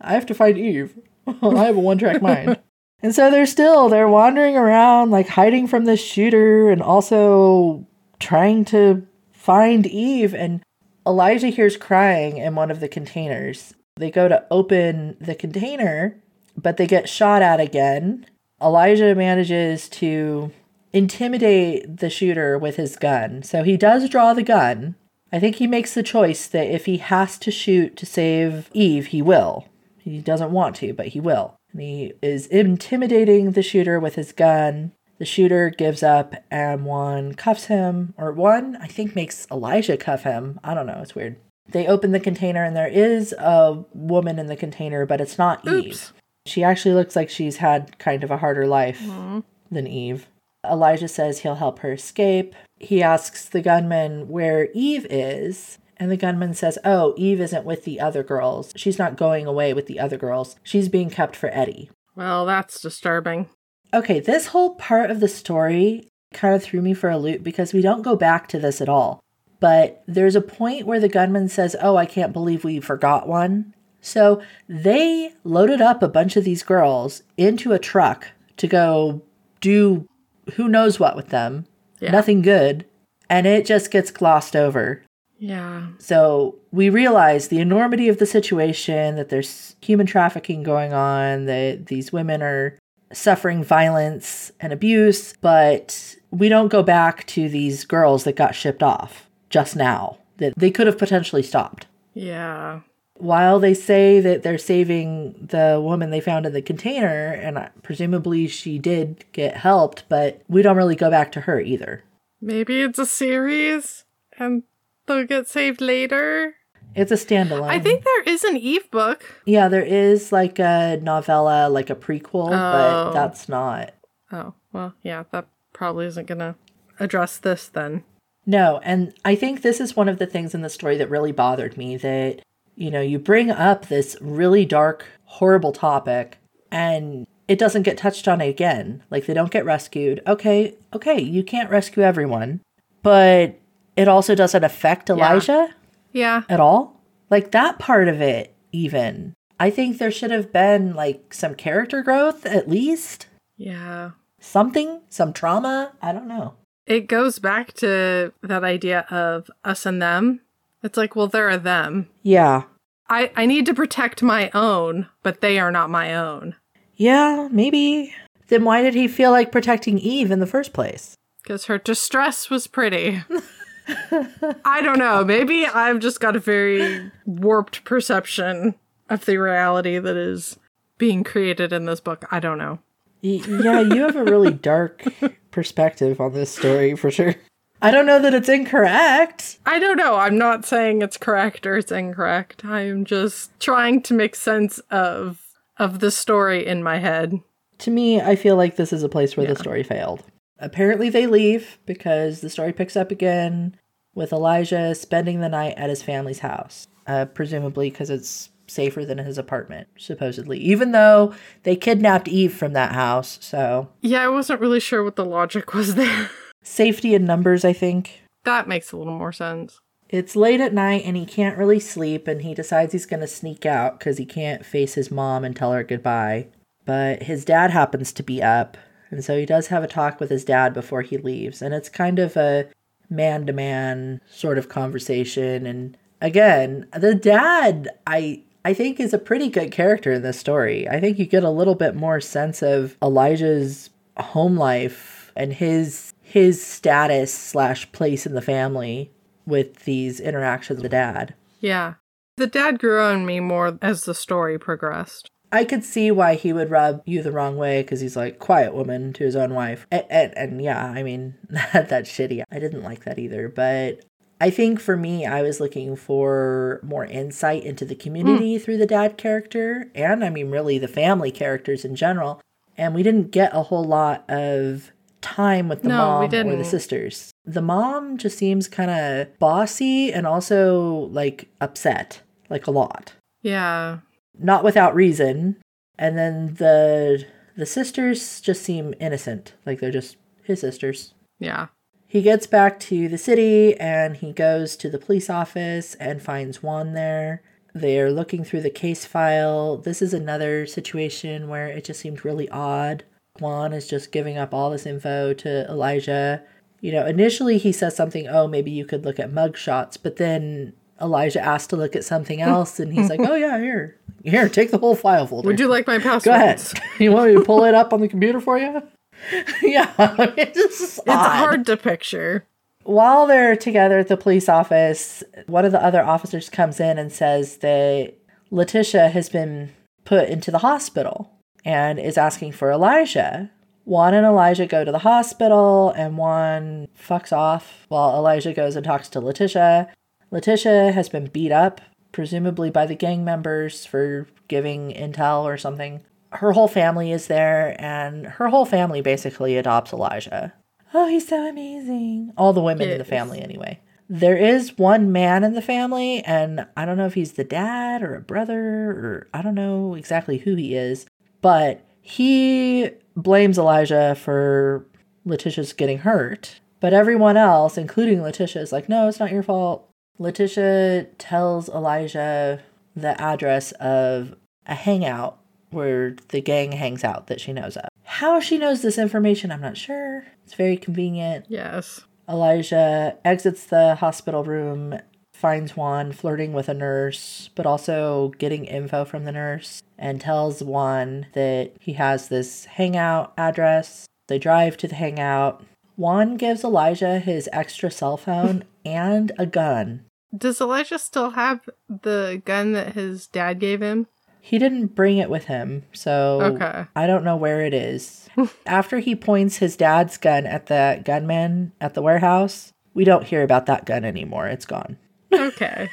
I 0.00 0.12
have 0.12 0.26
to 0.26 0.34
find 0.34 0.58
Eve. 0.58 0.98
I 1.26 1.64
have 1.64 1.76
a 1.76 1.80
one 1.80 1.98
track 1.98 2.22
mind. 2.22 2.58
And 3.00 3.14
so 3.14 3.30
they're 3.30 3.46
still 3.46 3.88
they're 3.88 4.08
wandering 4.08 4.56
around 4.56 5.10
like 5.10 5.28
hiding 5.28 5.68
from 5.68 5.84
the 5.84 5.96
shooter 5.96 6.70
and 6.70 6.82
also 6.82 7.86
trying 8.18 8.64
to 8.66 9.06
find 9.32 9.86
Eve 9.86 10.34
and 10.34 10.62
Elijah 11.06 11.48
hears 11.48 11.76
crying 11.76 12.38
in 12.38 12.54
one 12.54 12.70
of 12.70 12.80
the 12.80 12.88
containers. 12.88 13.74
They 13.96 14.10
go 14.10 14.28
to 14.28 14.44
open 14.50 15.16
the 15.20 15.34
container, 15.34 16.16
but 16.56 16.76
they 16.76 16.86
get 16.86 17.08
shot 17.08 17.40
at 17.40 17.60
again. 17.60 18.26
Elijah 18.60 19.14
manages 19.14 19.88
to 19.88 20.52
intimidate 20.92 21.98
the 21.98 22.10
shooter 22.10 22.58
with 22.58 22.76
his 22.76 22.96
gun. 22.96 23.42
So 23.42 23.62
he 23.62 23.76
does 23.76 24.08
draw 24.08 24.34
the 24.34 24.42
gun. 24.42 24.96
I 25.32 25.38
think 25.38 25.56
he 25.56 25.66
makes 25.66 25.94
the 25.94 26.02
choice 26.02 26.46
that 26.46 26.72
if 26.72 26.86
he 26.86 26.98
has 26.98 27.38
to 27.38 27.50
shoot 27.50 27.96
to 27.96 28.06
save 28.06 28.70
Eve, 28.72 29.06
he 29.06 29.20
will. 29.20 29.68
He 29.98 30.20
doesn't 30.20 30.52
want 30.52 30.76
to, 30.76 30.94
but 30.94 31.08
he 31.08 31.20
will. 31.20 31.56
And 31.72 31.82
he 31.82 32.14
is 32.22 32.46
intimidating 32.46 33.52
the 33.52 33.62
shooter 33.62 34.00
with 34.00 34.14
his 34.14 34.32
gun. 34.32 34.92
The 35.18 35.26
shooter 35.26 35.70
gives 35.70 36.02
up 36.02 36.34
and 36.50 36.84
Juan 36.84 37.34
cuffs 37.34 37.66
him, 37.66 38.14
or 38.16 38.32
Juan, 38.32 38.76
I 38.76 38.86
think, 38.86 39.14
makes 39.14 39.46
Elijah 39.50 39.96
cuff 39.96 40.22
him. 40.22 40.60
I 40.62 40.74
don't 40.74 40.86
know, 40.86 41.00
it's 41.02 41.14
weird. 41.14 41.36
They 41.70 41.86
open 41.86 42.12
the 42.12 42.20
container 42.20 42.64
and 42.64 42.74
there 42.74 42.88
is 42.88 43.34
a 43.38 43.84
woman 43.92 44.38
in 44.38 44.46
the 44.46 44.56
container, 44.56 45.04
but 45.04 45.20
it's 45.20 45.36
not 45.36 45.66
Eve. 45.66 46.12
She 46.46 46.64
actually 46.64 46.94
looks 46.94 47.14
like 47.14 47.28
she's 47.28 47.58
had 47.58 47.98
kind 47.98 48.24
of 48.24 48.30
a 48.30 48.38
harder 48.38 48.66
life 48.66 49.00
mm-hmm. 49.00 49.40
than 49.70 49.86
Eve. 49.86 50.26
Elijah 50.70 51.08
says 51.08 51.40
he'll 51.40 51.56
help 51.56 51.80
her 51.80 51.92
escape. 51.92 52.54
He 52.78 53.02
asks 53.02 53.48
the 53.48 53.60
gunman 53.62 54.28
where 54.28 54.68
Eve 54.74 55.06
is, 55.10 55.78
and 55.96 56.10
the 56.10 56.16
gunman 56.16 56.54
says, 56.54 56.78
Oh, 56.84 57.14
Eve 57.16 57.40
isn't 57.40 57.64
with 57.64 57.84
the 57.84 58.00
other 58.00 58.22
girls. 58.22 58.72
She's 58.76 58.98
not 58.98 59.16
going 59.16 59.46
away 59.46 59.74
with 59.74 59.86
the 59.86 59.98
other 59.98 60.16
girls. 60.16 60.56
She's 60.62 60.88
being 60.88 61.10
kept 61.10 61.34
for 61.34 61.50
Eddie. 61.52 61.90
Well, 62.14 62.46
that's 62.46 62.80
disturbing. 62.80 63.48
Okay, 63.92 64.20
this 64.20 64.48
whole 64.48 64.74
part 64.74 65.10
of 65.10 65.20
the 65.20 65.28
story 65.28 66.08
kind 66.32 66.54
of 66.54 66.62
threw 66.62 66.82
me 66.82 66.94
for 66.94 67.10
a 67.10 67.18
loop 67.18 67.42
because 67.42 67.72
we 67.72 67.80
don't 67.80 68.02
go 68.02 68.16
back 68.16 68.48
to 68.48 68.58
this 68.58 68.80
at 68.80 68.88
all. 68.88 69.20
But 69.60 70.02
there's 70.06 70.36
a 70.36 70.40
point 70.40 70.86
where 70.86 71.00
the 71.00 71.08
gunman 71.08 71.48
says, 71.48 71.74
Oh, 71.80 71.96
I 71.96 72.06
can't 72.06 72.32
believe 72.32 72.64
we 72.64 72.80
forgot 72.80 73.26
one. 73.26 73.74
So 74.00 74.40
they 74.68 75.32
loaded 75.42 75.80
up 75.80 76.02
a 76.02 76.08
bunch 76.08 76.36
of 76.36 76.44
these 76.44 76.62
girls 76.62 77.22
into 77.36 77.72
a 77.72 77.78
truck 77.78 78.28
to 78.58 78.66
go 78.68 79.22
do 79.60 80.06
who 80.54 80.68
knows 80.68 80.98
what 81.00 81.16
with 81.16 81.28
them. 81.28 81.66
Yeah. 82.00 82.10
Nothing 82.10 82.42
good. 82.42 82.86
And 83.30 83.46
it 83.46 83.66
just 83.66 83.90
gets 83.90 84.10
glossed 84.10 84.56
over. 84.56 85.02
Yeah. 85.38 85.88
So 85.98 86.56
we 86.72 86.90
realize 86.90 87.48
the 87.48 87.60
enormity 87.60 88.08
of 88.08 88.18
the 88.18 88.26
situation, 88.26 89.16
that 89.16 89.28
there's 89.28 89.76
human 89.80 90.06
trafficking 90.06 90.62
going 90.62 90.92
on, 90.92 91.46
that 91.46 91.86
these 91.86 92.12
women 92.12 92.42
are 92.42 92.76
suffering 93.12 93.62
violence 93.62 94.52
and 94.60 94.72
abuse, 94.72 95.34
but 95.40 96.16
we 96.30 96.48
don't 96.48 96.68
go 96.68 96.82
back 96.82 97.26
to 97.28 97.48
these 97.48 97.84
girls 97.84 98.24
that 98.24 98.36
got 98.36 98.54
shipped 98.54 98.82
off 98.82 99.28
just 99.48 99.76
now, 99.76 100.18
that 100.38 100.54
they 100.56 100.70
could 100.70 100.86
have 100.86 100.98
potentially 100.98 101.42
stopped. 101.42 101.86
Yeah. 102.14 102.80
While 103.18 103.58
they 103.60 103.74
say 103.74 104.20
that 104.20 104.42
they're 104.42 104.58
saving 104.58 105.34
the 105.50 105.80
woman 105.82 106.10
they 106.10 106.20
found 106.20 106.46
in 106.46 106.52
the 106.52 106.62
container, 106.62 107.32
and 107.32 107.68
presumably 107.82 108.46
she 108.48 108.78
did 108.78 109.24
get 109.32 109.56
helped, 109.56 110.04
but 110.08 110.40
we 110.48 110.62
don't 110.62 110.76
really 110.76 110.96
go 110.96 111.10
back 111.10 111.32
to 111.32 111.42
her 111.42 111.60
either. 111.60 112.04
Maybe 112.40 112.80
it's 112.80 112.98
a 112.98 113.06
series 113.06 114.04
and 114.38 114.62
they'll 115.06 115.26
get 115.26 115.48
saved 115.48 115.80
later. 115.80 116.54
It's 116.94 117.10
a 117.12 117.16
standalone. 117.16 117.68
I 117.68 117.80
think 117.80 118.04
there 118.04 118.22
is 118.22 118.44
an 118.44 118.56
Eve 118.56 118.90
book. 118.90 119.24
Yeah, 119.44 119.68
there 119.68 119.82
is 119.84 120.30
like 120.32 120.58
a 120.58 120.98
novella, 121.02 121.68
like 121.68 121.90
a 121.90 121.94
prequel, 121.96 122.50
but 122.50 123.08
Oh. 123.08 123.12
that's 123.12 123.48
not. 123.48 123.92
Oh, 124.32 124.54
well, 124.72 124.94
yeah, 125.02 125.24
that 125.32 125.46
probably 125.72 126.06
isn't 126.06 126.26
going 126.26 126.38
to 126.38 126.54
address 127.00 127.36
this 127.38 127.68
then. 127.68 128.04
No, 128.46 128.80
and 128.82 129.12
I 129.24 129.34
think 129.34 129.60
this 129.62 129.80
is 129.80 129.96
one 129.96 130.08
of 130.08 130.18
the 130.18 130.26
things 130.26 130.54
in 130.54 130.62
the 130.62 130.70
story 130.70 130.96
that 130.96 131.10
really 131.10 131.32
bothered 131.32 131.76
me 131.76 131.96
that, 131.98 132.40
you 132.78 132.90
know, 132.92 133.00
you 133.00 133.18
bring 133.18 133.50
up 133.50 133.86
this 133.86 134.16
really 134.20 134.64
dark, 134.64 135.04
horrible 135.24 135.72
topic 135.72 136.38
and 136.70 137.26
it 137.48 137.58
doesn't 137.58 137.82
get 137.82 137.98
touched 137.98 138.28
on 138.28 138.40
again. 138.40 139.02
Like 139.10 139.26
they 139.26 139.34
don't 139.34 139.50
get 139.50 139.64
rescued. 139.64 140.22
Okay, 140.26 140.74
okay, 140.94 141.20
you 141.20 141.42
can't 141.42 141.70
rescue 141.70 142.02
everyone, 142.04 142.60
but 143.02 143.58
it 143.96 144.06
also 144.06 144.34
doesn't 144.34 144.62
affect 144.64 145.10
Elijah 145.10 145.74
Yeah. 146.12 146.42
at 146.48 146.60
all. 146.60 147.00
Like 147.30 147.50
that 147.50 147.78
part 147.80 148.06
of 148.08 148.20
it, 148.20 148.54
even. 148.70 149.34
I 149.58 149.70
think 149.70 149.98
there 149.98 150.12
should 150.12 150.30
have 150.30 150.52
been 150.52 150.94
like 150.94 151.34
some 151.34 151.56
character 151.56 152.02
growth 152.02 152.46
at 152.46 152.68
least. 152.68 153.26
Yeah. 153.56 154.12
something, 154.40 155.00
some 155.08 155.32
trauma. 155.32 155.92
I 156.00 156.12
don't 156.12 156.28
know. 156.28 156.54
It 156.86 157.08
goes 157.08 157.40
back 157.40 157.72
to 157.74 158.32
that 158.42 158.62
idea 158.62 159.00
of 159.10 159.50
us 159.64 159.84
and 159.84 160.00
them. 160.00 160.42
It's 160.82 160.96
like, 160.96 161.16
well, 161.16 161.26
they're 161.26 161.50
a 161.50 161.58
them. 161.58 162.08
Yeah. 162.22 162.64
I, 163.08 163.30
I 163.36 163.46
need 163.46 163.66
to 163.66 163.74
protect 163.74 164.22
my 164.22 164.50
own, 164.54 165.06
but 165.22 165.40
they 165.40 165.58
are 165.58 165.72
not 165.72 165.90
my 165.90 166.14
own. 166.14 166.54
Yeah, 166.96 167.48
maybe. 167.50 168.14
Then 168.48 168.64
why 168.64 168.82
did 168.82 168.94
he 168.94 169.08
feel 169.08 169.30
like 169.30 169.52
protecting 169.52 169.98
Eve 169.98 170.30
in 170.30 170.40
the 170.40 170.46
first 170.46 170.72
place? 170.72 171.14
Because 171.42 171.66
her 171.66 171.78
distress 171.78 172.50
was 172.50 172.66
pretty. 172.66 173.22
I 174.64 174.82
don't 174.82 174.98
know. 174.98 175.24
Maybe 175.24 175.64
I've 175.66 176.00
just 176.00 176.20
got 176.20 176.36
a 176.36 176.40
very 176.40 177.10
warped 177.24 177.84
perception 177.84 178.74
of 179.08 179.24
the 179.24 179.38
reality 179.38 179.98
that 179.98 180.16
is 180.16 180.58
being 180.98 181.24
created 181.24 181.72
in 181.72 181.86
this 181.86 182.00
book. 182.00 182.24
I 182.30 182.40
don't 182.40 182.58
know. 182.58 182.80
Yeah, 183.20 183.80
you 183.80 184.02
have 184.02 184.16
a 184.16 184.24
really 184.24 184.52
dark 184.52 185.04
perspective 185.50 186.20
on 186.20 186.34
this 186.34 186.50
story 186.50 186.94
for 186.94 187.10
sure. 187.10 187.34
I 187.80 187.90
don't 187.90 188.06
know 188.06 188.20
that 188.20 188.34
it's 188.34 188.48
incorrect. 188.48 189.58
I 189.64 189.78
don't 189.78 189.96
know. 189.96 190.16
I'm 190.16 190.36
not 190.36 190.64
saying 190.64 191.02
it's 191.02 191.16
correct 191.16 191.64
or 191.64 191.76
it's 191.76 191.92
incorrect. 191.92 192.64
I'm 192.64 193.04
just 193.04 193.58
trying 193.60 194.02
to 194.02 194.14
make 194.14 194.34
sense 194.34 194.78
of 194.90 195.40
of 195.78 196.00
the 196.00 196.10
story 196.10 196.66
in 196.66 196.82
my 196.82 196.98
head. 196.98 197.40
To 197.78 197.90
me, 197.92 198.20
I 198.20 198.34
feel 198.34 198.56
like 198.56 198.74
this 198.74 198.92
is 198.92 199.04
a 199.04 199.08
place 199.08 199.36
where 199.36 199.46
the 199.46 199.54
story 199.54 199.84
failed. 199.84 200.24
Apparently, 200.58 201.08
they 201.08 201.28
leave 201.28 201.78
because 201.86 202.40
the 202.40 202.50
story 202.50 202.72
picks 202.72 202.96
up 202.96 203.12
again 203.12 203.76
with 204.12 204.32
Elijah 204.32 204.96
spending 204.96 205.40
the 205.40 205.48
night 205.48 205.74
at 205.76 205.88
his 205.88 206.02
family's 206.02 206.40
house, 206.40 206.88
uh, 207.06 207.26
presumably 207.26 207.90
because 207.90 208.10
it's 208.10 208.50
safer 208.66 209.04
than 209.04 209.18
his 209.18 209.38
apartment, 209.38 209.86
supposedly, 209.96 210.58
even 210.58 210.90
though 210.90 211.32
they 211.62 211.76
kidnapped 211.76 212.26
Eve 212.26 212.52
from 212.52 212.72
that 212.72 212.92
house. 212.92 213.38
So, 213.40 213.88
Yeah, 214.00 214.24
I 214.24 214.28
wasn't 214.28 214.60
really 214.60 214.80
sure 214.80 215.04
what 215.04 215.14
the 215.14 215.24
logic 215.24 215.72
was 215.72 215.94
there. 215.94 216.30
safety 216.62 217.14
in 217.14 217.24
numbers, 217.24 217.64
I 217.64 217.72
think. 217.72 218.22
that 218.44 218.68
makes 218.68 218.92
a 218.92 218.96
little 218.96 219.16
more 219.18 219.32
sense. 219.32 219.78
It's 220.08 220.34
late 220.34 220.60
at 220.60 220.72
night 220.72 221.02
and 221.04 221.16
he 221.18 221.26
can't 221.26 221.58
really 221.58 221.80
sleep, 221.80 222.26
and 222.26 222.40
he 222.40 222.54
decides 222.54 222.92
he's 222.92 223.04
going 223.04 223.20
to 223.20 223.26
sneak 223.26 223.66
out 223.66 223.98
because 223.98 224.16
he 224.16 224.24
can't 224.24 224.64
face 224.64 224.94
his 224.94 225.10
mom 225.10 225.44
and 225.44 225.54
tell 225.54 225.72
her 225.72 225.84
goodbye. 225.84 226.46
But 226.86 227.24
his 227.24 227.44
dad 227.44 227.70
happens 227.72 228.12
to 228.12 228.22
be 228.22 228.42
up, 228.42 228.78
and 229.10 229.22
so 229.22 229.38
he 229.38 229.44
does 229.44 229.66
have 229.66 229.82
a 229.84 229.88
talk 229.88 230.18
with 230.18 230.30
his 230.30 230.44
dad 230.46 230.72
before 230.72 231.02
he 231.02 231.18
leaves, 231.18 231.60
and 231.60 231.74
it's 231.74 231.90
kind 231.90 232.18
of 232.18 232.38
a 232.38 232.68
man 233.10 233.44
to 233.46 233.52
man 233.52 234.22
sort 234.30 234.56
of 234.56 234.70
conversation. 234.70 235.66
And 235.66 235.96
again, 236.22 236.86
the 236.96 237.14
dad, 237.14 237.88
I. 238.06 238.42
I 238.64 238.74
think 238.74 238.98
is 239.00 239.14
a 239.14 239.18
pretty 239.18 239.48
good 239.48 239.70
character 239.70 240.14
in 240.14 240.22
this 240.22 240.38
story. 240.38 240.86
I 240.88 241.00
think 241.00 241.18
you 241.18 241.24
get 241.24 241.44
a 241.44 241.48
little 241.48 241.76
bit 241.76 241.94
more 241.94 242.20
sense 242.20 242.60
of 242.60 242.98
Elijah's 243.02 243.88
home 244.18 244.56
life 244.58 245.32
and 245.36 245.54
his 245.54 246.12
his 246.28 246.62
status 246.62 247.32
slash 247.32 247.90
place 247.90 248.26
in 248.26 248.34
the 248.34 248.42
family 248.42 249.10
with 249.46 249.84
these 249.86 250.20
interactions 250.20 250.76
with 250.76 250.82
the 250.82 250.88
dad. 250.90 251.32
Yeah. 251.58 251.94
The 252.36 252.46
dad 252.46 252.78
grew 252.78 253.00
on 253.00 253.24
me 253.24 253.40
more 253.40 253.78
as 253.80 254.04
the 254.04 254.14
story 254.14 254.58
progressed. 254.58 255.30
I 255.50 255.64
could 255.64 255.82
see 255.84 256.10
why 256.10 256.34
he 256.34 256.52
would 256.52 256.70
rub 256.70 257.00
you 257.06 257.22
the 257.22 257.32
wrong 257.32 257.56
way 257.56 257.80
because 257.80 258.02
he's 258.02 258.14
like 258.14 258.38
quiet 258.38 258.74
woman 258.74 259.14
to 259.14 259.24
his 259.24 259.36
own 259.36 259.54
wife, 259.54 259.86
and, 259.90 260.04
and, 260.10 260.36
and 260.36 260.62
yeah, 260.62 260.84
I 260.84 261.02
mean 261.02 261.34
that 261.48 261.88
that's 261.88 262.10
shitty. 262.10 262.42
I 262.52 262.58
didn't 262.58 262.82
like 262.84 263.04
that 263.04 263.18
either, 263.18 263.48
but 263.48 264.04
I 264.38 264.50
think 264.50 264.80
for 264.80 264.98
me, 264.98 265.24
I 265.24 265.40
was 265.40 265.60
looking 265.60 265.96
for 265.96 266.78
more 266.82 267.06
insight 267.06 267.64
into 267.64 267.86
the 267.86 267.94
community 267.94 268.56
hmm. 268.58 268.62
through 268.62 268.76
the 268.76 268.86
dad 268.86 269.16
character, 269.16 269.90
and 269.94 270.22
I 270.22 270.28
mean 270.28 270.50
really 270.50 270.78
the 270.78 270.88
family 270.88 271.30
characters 271.30 271.86
in 271.86 271.96
general. 271.96 272.42
And 272.76 272.94
we 272.94 273.02
didn't 273.02 273.32
get 273.32 273.56
a 273.56 273.62
whole 273.62 273.84
lot 273.84 274.28
of 274.28 274.92
time 275.20 275.68
with 275.68 275.82
the 275.82 275.88
No, 275.88 275.96
mom 275.96 276.34
or 276.48 276.56
the 276.56 276.64
sisters. 276.64 277.32
The 277.44 277.62
mom 277.62 278.16
just 278.18 278.38
seems 278.38 278.68
kind 278.68 278.90
of 278.90 279.38
bossy 279.38 280.12
and 280.12 280.26
also 280.26 281.08
like 281.12 281.48
upset, 281.60 282.22
like 282.50 282.66
a 282.66 282.70
lot 282.70 283.14
Yeah. 283.42 283.98
not 284.38 284.64
without 284.64 284.94
reason. 284.94 285.56
And 285.98 286.16
then 286.16 286.54
the 286.54 287.24
the 287.56 287.66
sisters 287.66 288.40
just 288.40 288.62
seem 288.62 288.94
innocent, 289.00 289.54
like 289.66 289.80
they're 289.80 289.90
just 289.90 290.16
his 290.44 290.60
sisters. 290.60 291.12
Yeah. 291.40 291.66
He 292.06 292.22
gets 292.22 292.46
back 292.46 292.78
to 292.80 293.08
the 293.08 293.18
city 293.18 293.78
and 293.78 294.16
he 294.16 294.32
goes 294.32 294.76
to 294.76 294.88
the 294.88 294.98
police 294.98 295.28
office 295.28 295.94
and 295.96 296.22
finds 296.22 296.62
Juan 296.62 296.94
there. 296.94 297.42
They're 297.74 298.10
looking 298.10 298.44
through 298.44 298.62
the 298.62 298.70
case 298.70 299.04
file. 299.04 299.76
This 299.76 300.00
is 300.00 300.14
another 300.14 300.66
situation 300.66 301.48
where 301.48 301.66
it 301.68 301.84
just 301.84 302.00
seemed 302.00 302.24
really 302.24 302.48
odd. 302.48 303.04
Juan 303.40 303.72
is 303.72 303.86
just 303.86 304.12
giving 304.12 304.36
up 304.36 304.52
all 304.52 304.70
this 304.70 304.86
info 304.86 305.32
to 305.34 305.66
Elijah. 305.68 306.42
You 306.80 306.92
know, 306.92 307.06
initially 307.06 307.58
he 307.58 307.72
says 307.72 307.96
something, 307.96 308.28
oh, 308.28 308.46
maybe 308.46 308.70
you 308.70 308.84
could 308.84 309.04
look 309.04 309.18
at 309.18 309.32
mug 309.32 309.56
shots, 309.56 309.96
but 309.96 310.16
then 310.16 310.72
Elijah 311.00 311.40
asks 311.40 311.66
to 311.68 311.76
look 311.76 311.96
at 311.96 312.04
something 312.04 312.40
else 312.42 312.78
and 312.78 312.92
he's 312.92 313.08
like, 313.08 313.20
oh, 313.20 313.34
yeah, 313.34 313.58
here. 313.58 313.96
Here, 314.24 314.48
take 314.48 314.70
the 314.70 314.78
whole 314.78 314.94
file 314.94 315.26
folder. 315.26 315.46
Would 315.46 315.60
you 315.60 315.68
like 315.68 315.86
my 315.86 315.98
password? 315.98 316.24
Go 316.24 316.34
ahead. 316.34 316.62
You 316.98 317.12
want 317.12 317.30
me 317.30 317.38
to 317.38 317.44
pull 317.44 317.64
it 317.64 317.74
up 317.74 317.92
on 317.92 318.00
the 318.00 318.08
computer 318.08 318.40
for 318.40 318.58
you? 318.58 318.82
yeah, 319.62 319.92
it's 320.36 320.98
It's 320.98 321.02
hard 321.06 321.64
to 321.66 321.76
picture. 321.76 322.44
While 322.82 323.26
they're 323.26 323.54
together 323.54 323.98
at 323.98 324.08
the 324.08 324.16
police 324.16 324.48
office, 324.48 325.22
one 325.46 325.64
of 325.64 325.72
the 325.72 325.84
other 325.84 326.02
officers 326.02 326.48
comes 326.48 326.80
in 326.80 326.98
and 326.98 327.12
says 327.12 327.58
that 327.58 328.14
Letitia 328.50 329.10
has 329.10 329.28
been 329.28 329.70
put 330.04 330.28
into 330.28 330.50
the 330.50 330.58
hospital 330.58 331.30
and 331.64 331.98
is 331.98 332.18
asking 332.18 332.52
for 332.52 332.70
Elijah. 332.70 333.50
Juan 333.84 334.12
and 334.12 334.26
Elijah 334.26 334.66
go 334.66 334.84
to 334.84 334.92
the 334.92 334.98
hospital, 334.98 335.90
and 335.96 336.18
Juan 336.18 336.88
fucks 336.98 337.32
off 337.32 337.86
while 337.88 338.14
Elijah 338.16 338.52
goes 338.52 338.76
and 338.76 338.84
talks 338.84 339.08
to 339.08 339.20
Letitia. 339.20 339.90
Letitia 340.30 340.92
has 340.92 341.08
been 341.08 341.26
beat 341.26 341.52
up, 341.52 341.80
presumably 342.12 342.70
by 342.70 342.84
the 342.84 342.94
gang 342.94 343.24
members 343.24 343.86
for 343.86 344.28
giving 344.46 344.92
intel 344.92 345.44
or 345.44 345.56
something. 345.56 346.02
Her 346.32 346.52
whole 346.52 346.68
family 346.68 347.12
is 347.12 347.28
there, 347.28 347.74
and 347.78 348.26
her 348.26 348.48
whole 348.48 348.66
family 348.66 349.00
basically 349.00 349.56
adopts 349.56 349.92
Elijah. 349.92 350.52
Oh, 350.92 351.08
he's 351.08 351.26
so 351.26 351.48
amazing. 351.48 352.32
All 352.36 352.52
the 352.52 352.60
women 352.62 352.90
in 352.90 352.98
the 352.98 353.04
family, 353.04 353.40
anyway. 353.40 353.80
There 354.10 354.36
is 354.36 354.78
one 354.78 355.12
man 355.12 355.44
in 355.44 355.54
the 355.54 355.62
family, 355.62 356.22
and 356.24 356.66
I 356.76 356.84
don't 356.84 356.96
know 356.96 357.06
if 357.06 357.14
he's 357.14 357.32
the 357.32 357.44
dad 357.44 358.02
or 358.02 358.14
a 358.14 358.20
brother, 358.20 358.90
or 358.90 359.28
I 359.32 359.42
don't 359.42 359.54
know 359.54 359.94
exactly 359.94 360.38
who 360.38 360.54
he 360.54 360.74
is, 360.74 361.06
but 361.40 361.84
he 362.00 362.90
blames 363.16 363.58
Elijah 363.58 364.14
for 364.14 364.86
Letitia's 365.24 365.72
getting 365.72 365.98
hurt. 365.98 366.60
But 366.80 366.94
everyone 366.94 367.36
else, 367.36 367.76
including 367.76 368.22
Letitia, 368.22 368.62
is 368.62 368.72
like, 368.72 368.88
no, 368.88 369.08
it's 369.08 369.18
not 369.18 369.32
your 369.32 369.42
fault. 369.42 369.88
Letitia 370.18 371.06
tells 371.18 371.68
Elijah 371.68 372.60
the 372.94 373.20
address 373.20 373.72
of 373.72 374.34
a 374.66 374.74
hangout 374.74 375.38
where 375.70 376.16
the 376.28 376.40
gang 376.40 376.72
hangs 376.72 377.04
out 377.04 377.26
that 377.26 377.40
she 377.40 377.52
knows 377.52 377.76
of. 377.76 377.88
How 378.04 378.40
she 378.40 378.58
knows 378.58 378.82
this 378.82 378.98
information, 378.98 379.50
I'm 379.50 379.60
not 379.60 379.76
sure. 379.76 380.24
It's 380.44 380.54
very 380.54 380.76
convenient. 380.76 381.46
Yes. 381.48 382.00
Elijah 382.28 383.16
exits 383.24 383.66
the 383.66 383.96
hospital 383.96 384.44
room, 384.44 384.98
finds 385.38 385.76
Juan 385.76 386.12
flirting 386.12 386.52
with 386.52 386.68
a 386.68 386.74
nurse, 386.74 387.48
but 387.54 387.64
also 387.64 388.32
getting 388.38 388.64
info 388.64 389.04
from 389.04 389.24
the 389.24 389.32
nurse, 389.32 389.82
and 389.96 390.20
tells 390.20 390.62
Juan 390.62 391.26
that 391.34 391.72
he 391.80 391.92
has 391.94 392.28
this 392.28 392.64
hangout 392.64 393.32
address. 393.38 394.06
They 394.26 394.38
drive 394.38 394.76
to 394.78 394.88
the 394.88 394.96
hangout. 394.96 395.64
Juan 395.96 396.36
gives 396.36 396.64
Elijah 396.64 397.18
his 397.20 397.48
extra 397.52 397.90
cell 397.90 398.16
phone 398.16 398.64
and 398.84 399.32
a 399.38 399.46
gun. 399.46 400.04
Does 400.36 400.60
Elijah 400.60 400.98
still 400.98 401.30
have 401.30 401.60
the 401.88 402.42
gun 402.44 402.72
that 402.72 402.92
his 402.94 403.26
dad 403.28 403.60
gave 403.60 403.80
him? 403.80 404.06
He 404.40 404.58
didn't 404.58 404.94
bring 404.94 405.18
it 405.18 405.30
with 405.30 405.44
him, 405.44 405.84
so 405.92 406.40
Okay. 406.42 406.86
I 406.96 407.06
don't 407.06 407.24
know 407.24 407.36
where 407.36 407.60
it 407.60 407.74
is. 407.74 408.28
After 408.66 408.98
he 408.98 409.14
points 409.14 409.56
his 409.58 409.76
dad's 409.76 410.16
gun 410.16 410.46
at 410.46 410.66
the 410.66 411.02
gunman 411.04 411.72
at 411.80 411.94
the 411.94 412.02
warehouse, 412.02 412.72
we 412.94 413.04
don't 413.04 413.24
hear 413.26 413.42
about 413.42 413.66
that 413.66 413.84
gun 413.84 414.04
anymore. 414.04 414.46
It's 414.48 414.66
gone. 414.66 414.98
Okay. 415.32 415.90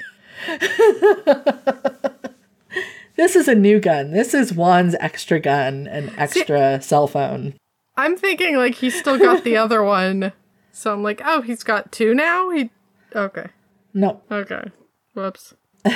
This 3.15 3.35
is 3.35 3.47
a 3.47 3.55
new 3.55 3.79
gun. 3.79 4.11
This 4.11 4.33
is 4.33 4.51
Juan's 4.51 4.95
extra 4.99 5.39
gun 5.39 5.87
and 5.87 6.11
extra 6.17 6.81
cell 6.81 7.07
phone. 7.07 7.53
I'm 7.95 8.17
thinking 8.17 8.57
like 8.57 8.75
he 8.75 8.89
still 8.89 9.17
got 9.17 9.43
the 9.45 9.55
other 9.55 9.81
one. 9.85 10.33
So 10.71 10.91
I'm 10.91 11.01
like, 11.01 11.21
oh, 11.23 11.41
he's 11.41 11.63
got 11.63 11.91
two 11.91 12.13
now? 12.13 12.49
He 12.49 12.69
Okay. 13.15 13.47
No. 13.93 14.21
Okay. 14.29 14.63
Whoops. 15.13 15.53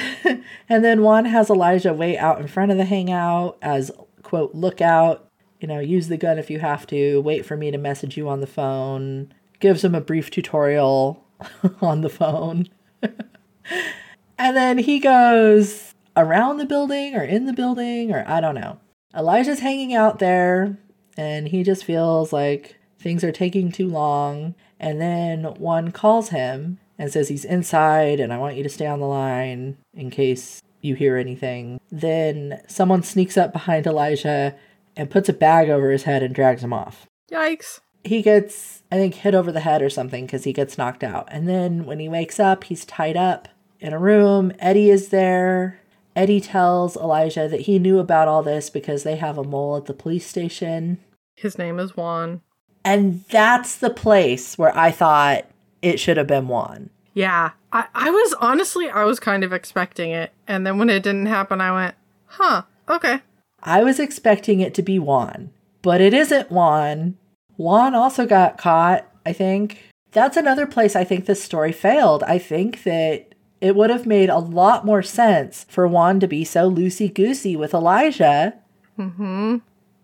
And 0.69 0.85
then 0.85 1.01
Juan 1.01 1.25
has 1.25 1.49
Elijah 1.49 1.93
wait 1.93 2.17
out 2.17 2.39
in 2.39 2.47
front 2.47 2.71
of 2.71 2.77
the 2.77 2.85
hangout 2.85 3.57
as, 3.61 3.89
quote, 4.21 4.53
lookout. 4.53 5.27
You 5.59 5.67
know, 5.67 5.79
use 5.79 6.07
the 6.07 6.17
gun 6.17 6.37
if 6.37 6.49
you 6.49 6.59
have 6.59 6.85
to. 6.87 7.19
Wait 7.21 7.45
for 7.45 7.57
me 7.57 7.71
to 7.71 7.77
message 7.77 8.15
you 8.15 8.29
on 8.29 8.39
the 8.39 8.47
phone. 8.47 9.33
Gives 9.59 9.83
him 9.83 9.95
a 9.95 9.99
brief 9.99 10.29
tutorial 10.29 11.25
on 11.81 12.01
the 12.01 12.09
phone. 12.09 12.69
And 14.37 14.55
then 14.55 14.77
he 14.77 14.99
goes 14.99 15.93
around 16.15 16.57
the 16.57 16.65
building 16.65 17.15
or 17.15 17.23
in 17.23 17.45
the 17.45 17.53
building 17.53 18.11
or 18.11 18.23
I 18.27 18.39
don't 18.39 18.55
know. 18.55 18.79
Elijah's 19.15 19.59
hanging 19.59 19.93
out 19.93 20.19
there 20.19 20.77
and 21.17 21.49
he 21.49 21.63
just 21.63 21.83
feels 21.83 22.31
like 22.31 22.77
things 22.99 23.23
are 23.23 23.31
taking 23.31 23.71
too 23.71 23.87
long. 23.87 24.55
And 24.79 25.01
then 25.01 25.43
Juan 25.43 25.91
calls 25.91 26.29
him 26.29 26.79
and 26.97 27.11
says 27.11 27.27
he's 27.27 27.45
inside 27.45 28.19
and 28.19 28.31
I 28.31 28.37
want 28.37 28.55
you 28.55 28.63
to 28.63 28.69
stay 28.69 28.87
on 28.87 28.99
the 28.99 29.05
line 29.05 29.77
in 29.93 30.09
case 30.09 30.61
you 30.81 30.95
hear 30.95 31.17
anything. 31.17 31.81
Then 31.91 32.61
someone 32.67 33.03
sneaks 33.03 33.37
up 33.37 33.51
behind 33.51 33.85
Elijah 33.85 34.55
and 34.95 35.11
puts 35.11 35.27
a 35.29 35.33
bag 35.33 35.69
over 35.69 35.91
his 35.91 36.03
head 36.03 36.23
and 36.23 36.33
drags 36.33 36.63
him 36.63 36.73
off. 36.73 37.07
Yikes. 37.31 37.81
He 38.05 38.21
gets, 38.21 38.83
I 38.89 38.95
think, 38.95 39.15
hit 39.15 39.35
over 39.35 39.51
the 39.51 39.59
head 39.59 39.81
or 39.81 39.89
something 39.89 40.25
because 40.25 40.45
he 40.45 40.53
gets 40.53 40.77
knocked 40.77 41.03
out. 41.03 41.27
And 41.29 41.49
then 41.49 41.85
when 41.85 41.99
he 41.99 42.07
wakes 42.07 42.39
up, 42.39 42.63
he's 42.63 42.85
tied 42.85 43.17
up 43.17 43.49
in 43.79 43.93
a 43.93 43.99
room. 43.99 44.51
Eddie 44.59 44.89
is 44.89 45.09
there. 45.09 45.79
Eddie 46.15 46.41
tells 46.41 46.97
Elijah 46.97 47.47
that 47.47 47.61
he 47.61 47.79
knew 47.79 47.99
about 47.99 48.27
all 48.27 48.43
this 48.43 48.69
because 48.69 49.03
they 49.03 49.15
have 49.15 49.37
a 49.37 49.43
mole 49.43 49.77
at 49.77 49.85
the 49.85 49.93
police 49.93 50.27
station. 50.27 50.97
His 51.35 51.57
name 51.57 51.79
is 51.79 51.95
Juan. 51.95 52.41
And 52.83 53.23
that's 53.29 53.75
the 53.75 53.89
place 53.89 54.57
where 54.57 54.75
I 54.77 54.91
thought 54.91 55.45
it 55.81 55.99
should 55.99 56.17
have 56.17 56.27
been 56.27 56.47
Juan. 56.47 56.89
Yeah. 57.13 57.51
I, 57.71 57.85
I 57.93 58.09
was 58.09 58.33
honestly 58.41 58.89
I 58.89 59.03
was 59.03 59.19
kind 59.19 59.43
of 59.43 59.53
expecting 59.53 60.11
it. 60.11 60.33
And 60.47 60.65
then 60.65 60.77
when 60.77 60.89
it 60.89 61.03
didn't 61.03 61.27
happen, 61.27 61.61
I 61.61 61.71
went, 61.71 61.95
huh, 62.25 62.63
okay. 62.87 63.21
I 63.61 63.83
was 63.83 63.99
expecting 63.99 64.59
it 64.59 64.73
to 64.75 64.81
be 64.81 64.99
Juan, 64.99 65.51
but 65.81 66.01
it 66.01 66.13
isn't 66.13 66.51
Juan. 66.51 67.17
Juan 67.57 67.93
also 67.93 68.25
got 68.25 68.57
caught, 68.57 69.05
I 69.25 69.33
think. 69.33 69.83
That's 70.11 70.37
another 70.37 70.65
place 70.65 70.95
I 70.95 71.03
think 71.03 71.25
this 71.25 71.43
story 71.43 71.71
failed. 71.71 72.23
I 72.23 72.39
think 72.39 72.83
that 72.83 73.28
it 73.61 73.75
would 73.75 73.89
have 73.89 74.05
made 74.05 74.29
a 74.29 74.37
lot 74.39 74.85
more 74.85 75.03
sense 75.03 75.65
for 75.69 75.87
Juan 75.87 76.19
to 76.19 76.27
be 76.27 76.43
so 76.43 76.71
loosey 76.71 77.13
goosey 77.13 77.55
with 77.55 77.73
Elijah 77.73 78.53
mm-hmm. 78.97 79.57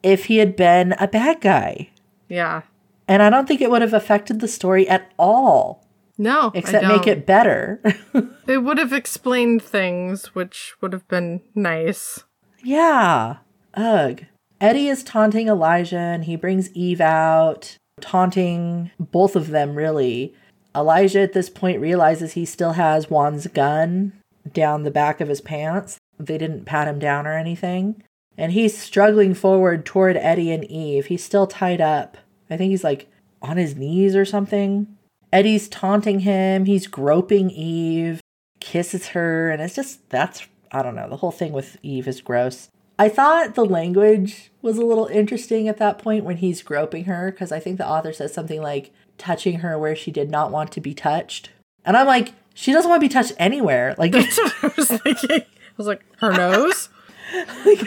if 0.03 0.25
he 0.25 0.37
had 0.37 0.55
been 0.55 0.93
a 0.99 1.07
bad 1.07 1.41
guy. 1.41 1.89
Yeah. 2.27 2.63
And 3.07 3.21
I 3.21 3.29
don't 3.29 3.47
think 3.47 3.61
it 3.61 3.69
would 3.69 3.81
have 3.81 3.93
affected 3.93 4.39
the 4.39 4.47
story 4.47 4.87
at 4.89 5.11
all, 5.17 5.85
No. 6.17 6.51
Except 6.53 6.87
make 6.87 7.07
it 7.07 7.25
better. 7.25 7.81
It 8.47 8.59
would 8.59 8.77
have 8.77 8.93
explained 8.93 9.63
things, 9.63 10.35
which 10.35 10.75
would 10.79 10.93
have 10.93 11.07
been 11.07 11.41
nice. 11.55 12.23
Yeah. 12.63 13.37
Ugh. 13.73 14.21
Eddie 14.61 14.87
is 14.87 15.03
taunting 15.03 15.47
Elijah 15.47 15.97
and 15.97 16.25
he 16.25 16.35
brings 16.35 16.71
Eve 16.73 17.01
out, 17.01 17.77
taunting 18.01 18.91
both 18.99 19.35
of 19.35 19.49
them, 19.49 19.75
really. 19.75 20.35
Elijah 20.75 21.21
at 21.21 21.33
this 21.33 21.49
point 21.49 21.79
realizes 21.79 22.33
he 22.33 22.45
still 22.45 22.73
has 22.73 23.09
Juan's 23.09 23.47
gun 23.47 24.13
down 24.51 24.83
the 24.83 24.91
back 24.91 25.21
of 25.21 25.29
his 25.29 25.41
pants. 25.41 25.97
They 26.19 26.37
didn't 26.37 26.65
pat 26.65 26.87
him 26.87 26.99
down 26.99 27.25
or 27.25 27.37
anything. 27.37 28.03
And 28.37 28.51
he's 28.51 28.77
struggling 28.77 29.33
forward 29.33 29.85
toward 29.85 30.17
Eddie 30.17 30.51
and 30.51 30.65
Eve. 30.65 31.05
He's 31.05 31.23
still 31.23 31.47
tied 31.47 31.81
up. 31.81 32.17
I 32.49 32.57
think 32.57 32.71
he's 32.71 32.83
like 32.83 33.07
on 33.41 33.57
his 33.57 33.75
knees 33.75 34.15
or 34.15 34.25
something. 34.25 34.87
Eddie's 35.31 35.67
taunting 35.67 36.19
him. 36.19 36.65
He's 36.65 36.87
groping 36.87 37.49
Eve, 37.49 38.21
kisses 38.59 39.09
her, 39.09 39.49
and 39.51 39.61
it's 39.61 39.75
just 39.75 40.09
that's 40.09 40.47
I 40.71 40.81
don't 40.81 40.95
know. 40.95 41.09
The 41.09 41.17
whole 41.17 41.31
thing 41.31 41.53
with 41.53 41.77
Eve 41.83 42.07
is 42.07 42.21
gross. 42.21 42.69
I 42.97 43.09
thought 43.09 43.55
the 43.55 43.65
language 43.65 44.51
was 44.61 44.77
a 44.77 44.85
little 44.85 45.07
interesting 45.07 45.67
at 45.67 45.77
that 45.77 45.97
point 45.97 46.23
when 46.23 46.37
he's 46.37 46.61
groping 46.61 47.05
her 47.05 47.31
because 47.31 47.51
I 47.51 47.59
think 47.59 47.77
the 47.77 47.87
author 47.87 48.13
says 48.13 48.33
something 48.33 48.61
like 48.61 48.93
touching 49.17 49.59
her 49.59 49.77
where 49.77 49.95
she 49.95 50.11
did 50.11 50.29
not 50.29 50.51
want 50.51 50.71
to 50.73 50.81
be 50.81 50.93
touched. 50.93 51.49
And 51.85 51.95
I'm 51.95 52.07
like, 52.07 52.33
she 52.53 52.71
doesn't 52.71 52.89
want 52.89 53.01
to 53.01 53.07
be 53.07 53.13
touched 53.13 53.33
anywhere. 53.37 53.95
Like 53.97 54.11
That's 54.13 54.37
what 54.37 54.63
I 54.63 54.71
was 54.75 54.87
thinking. 54.87 55.41
I 55.41 55.45
was 55.77 55.87
like, 55.87 56.03
her 56.19 56.31
nose? 56.31 56.89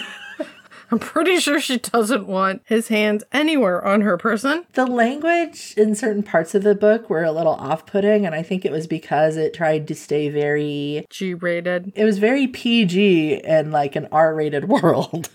I'm 0.90 0.98
pretty 0.98 1.38
sure 1.38 1.60
she 1.60 1.76
doesn't 1.78 2.26
want 2.26 2.62
his 2.64 2.88
hands 2.88 3.22
anywhere 3.30 3.84
on 3.84 4.00
her 4.00 4.16
person. 4.16 4.64
the 4.72 4.86
language 4.86 5.74
in 5.76 5.94
certain 5.94 6.22
parts 6.22 6.54
of 6.54 6.62
the 6.62 6.74
book 6.74 7.10
were 7.10 7.24
a 7.24 7.30
little 7.32 7.52
off-putting 7.52 8.24
and 8.24 8.34
I 8.34 8.42
think 8.42 8.64
it 8.64 8.72
was 8.72 8.86
because 8.86 9.36
it 9.36 9.52
tried 9.52 9.86
to 9.88 9.94
stay 9.94 10.30
very 10.30 11.04
G 11.10 11.34
rated. 11.34 11.92
it 11.94 12.04
was 12.04 12.16
very 12.18 12.46
PG 12.46 13.42
in 13.44 13.70
like 13.70 13.96
an 13.96 14.08
R-rated 14.10 14.66
world. 14.70 15.28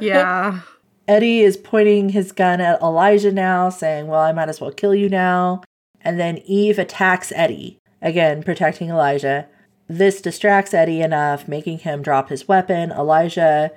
Yeah. 0.00 0.60
Eddie 1.08 1.40
is 1.40 1.56
pointing 1.56 2.10
his 2.10 2.32
gun 2.32 2.60
at 2.60 2.80
Elijah 2.80 3.32
now, 3.32 3.68
saying, 3.68 4.06
Well, 4.06 4.20
I 4.20 4.32
might 4.32 4.48
as 4.48 4.60
well 4.60 4.70
kill 4.70 4.94
you 4.94 5.08
now. 5.08 5.62
And 6.00 6.18
then 6.18 6.38
Eve 6.38 6.78
attacks 6.78 7.32
Eddie, 7.34 7.78
again, 8.00 8.42
protecting 8.42 8.90
Elijah. 8.90 9.46
This 9.88 10.20
distracts 10.20 10.74
Eddie 10.74 11.00
enough, 11.00 11.48
making 11.48 11.80
him 11.80 12.02
drop 12.02 12.28
his 12.28 12.48
weapon. 12.48 12.92
Elijah 12.92 13.72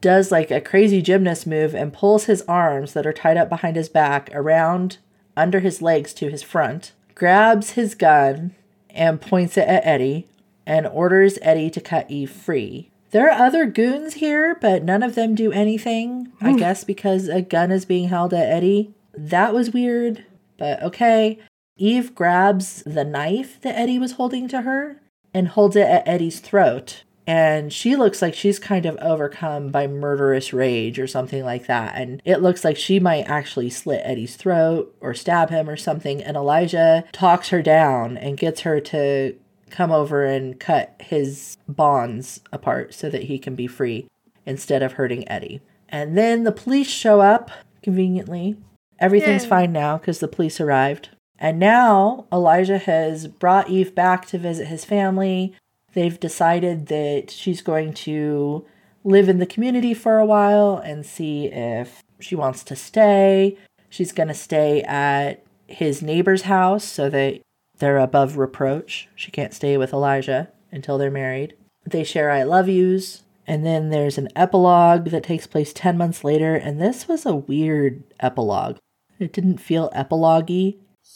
does 0.00 0.30
like 0.30 0.50
a 0.50 0.60
crazy 0.60 1.00
gymnast 1.00 1.46
move 1.46 1.74
and 1.74 1.92
pulls 1.92 2.24
his 2.24 2.42
arms 2.42 2.92
that 2.92 3.06
are 3.06 3.12
tied 3.12 3.36
up 3.36 3.48
behind 3.48 3.76
his 3.76 3.88
back 3.88 4.30
around 4.34 4.98
under 5.36 5.60
his 5.60 5.82
legs 5.82 6.12
to 6.14 6.28
his 6.28 6.42
front, 6.42 6.92
grabs 7.14 7.70
his 7.70 7.94
gun 7.94 8.54
and 8.90 9.20
points 9.20 9.56
it 9.56 9.68
at 9.68 9.86
Eddie, 9.86 10.26
and 10.66 10.86
orders 10.86 11.38
Eddie 11.42 11.70
to 11.70 11.80
cut 11.80 12.10
Eve 12.10 12.30
free. 12.30 12.90
There 13.16 13.30
are 13.30 13.46
other 13.46 13.64
goons 13.64 14.12
here, 14.12 14.58
but 14.60 14.84
none 14.84 15.02
of 15.02 15.14
them 15.14 15.34
do 15.34 15.50
anything. 15.50 16.30
I 16.38 16.50
hmm. 16.50 16.58
guess 16.58 16.84
because 16.84 17.28
a 17.28 17.40
gun 17.40 17.72
is 17.72 17.86
being 17.86 18.08
held 18.08 18.34
at 18.34 18.46
Eddie. 18.46 18.92
That 19.16 19.54
was 19.54 19.70
weird, 19.70 20.26
but 20.58 20.82
okay. 20.82 21.38
Eve 21.78 22.14
grabs 22.14 22.82
the 22.82 23.06
knife 23.06 23.58
that 23.62 23.74
Eddie 23.74 23.98
was 23.98 24.12
holding 24.12 24.48
to 24.48 24.60
her 24.60 25.00
and 25.32 25.48
holds 25.48 25.76
it 25.76 25.86
at 25.86 26.06
Eddie's 26.06 26.40
throat. 26.40 27.04
and 27.26 27.72
she 27.72 27.96
looks 27.96 28.20
like 28.20 28.34
she's 28.34 28.58
kind 28.58 28.84
of 28.84 28.98
overcome 28.98 29.70
by 29.70 29.86
murderous 29.86 30.52
rage 30.52 30.98
or 30.98 31.06
something 31.06 31.42
like 31.42 31.66
that. 31.68 31.96
And 31.96 32.20
it 32.26 32.42
looks 32.42 32.64
like 32.64 32.76
she 32.76 33.00
might 33.00 33.30
actually 33.30 33.70
slit 33.70 34.02
Eddie's 34.04 34.36
throat 34.36 34.94
or 35.00 35.14
stab 35.14 35.48
him 35.48 35.70
or 35.70 35.76
something. 35.78 36.22
And 36.22 36.36
Elijah 36.36 37.04
talks 37.12 37.48
her 37.48 37.62
down 37.62 38.18
and 38.18 38.36
gets 38.36 38.60
her 38.60 38.78
to 38.78 39.36
come 39.76 39.92
over 39.92 40.24
and 40.24 40.58
cut 40.58 40.94
his 40.98 41.58
bonds 41.68 42.40
apart 42.50 42.94
so 42.94 43.10
that 43.10 43.24
he 43.24 43.38
can 43.38 43.54
be 43.54 43.66
free 43.66 44.08
instead 44.46 44.82
of 44.82 44.94
hurting 44.94 45.28
Eddie. 45.28 45.60
And 45.90 46.16
then 46.16 46.44
the 46.44 46.52
police 46.52 46.88
show 46.88 47.20
up 47.20 47.50
conveniently. 47.82 48.56
Everything's 48.98 49.42
Yay. 49.42 49.50
fine 49.50 49.72
now 49.72 49.98
because 49.98 50.20
the 50.20 50.28
police 50.28 50.62
arrived. 50.62 51.10
And 51.38 51.58
now 51.58 52.24
Elijah 52.32 52.78
has 52.78 53.26
brought 53.26 53.68
Eve 53.68 53.94
back 53.94 54.24
to 54.28 54.38
visit 54.38 54.68
his 54.68 54.86
family. 54.86 55.52
They've 55.92 56.18
decided 56.18 56.86
that 56.86 57.30
she's 57.30 57.60
going 57.60 57.92
to 57.92 58.64
live 59.04 59.28
in 59.28 59.38
the 59.38 59.46
community 59.46 59.92
for 59.92 60.18
a 60.18 60.24
while 60.24 60.78
and 60.78 61.04
see 61.04 61.46
if 61.52 62.02
she 62.18 62.34
wants 62.34 62.64
to 62.64 62.76
stay. 62.76 63.58
She's 63.90 64.12
going 64.12 64.28
to 64.28 64.34
stay 64.34 64.80
at 64.84 65.44
his 65.66 66.00
neighbor's 66.00 66.42
house 66.42 66.84
so 66.84 67.10
that 67.10 67.42
they're 67.78 67.98
above 67.98 68.36
reproach. 68.36 69.08
She 69.14 69.30
can't 69.30 69.54
stay 69.54 69.76
with 69.76 69.92
Elijah 69.92 70.48
until 70.72 70.98
they're 70.98 71.10
married. 71.10 71.54
They 71.84 72.04
share 72.04 72.30
I 72.30 72.42
love 72.42 72.68
yous. 72.68 73.22
And 73.46 73.64
then 73.64 73.90
there's 73.90 74.18
an 74.18 74.28
epilogue 74.34 75.10
that 75.10 75.22
takes 75.22 75.46
place 75.46 75.72
10 75.72 75.96
months 75.96 76.24
later. 76.24 76.56
And 76.56 76.80
this 76.80 77.06
was 77.06 77.24
a 77.24 77.34
weird 77.34 78.02
epilogue. 78.18 78.78
It 79.18 79.32
didn't 79.32 79.58
feel 79.58 79.90
epilogue 79.92 80.50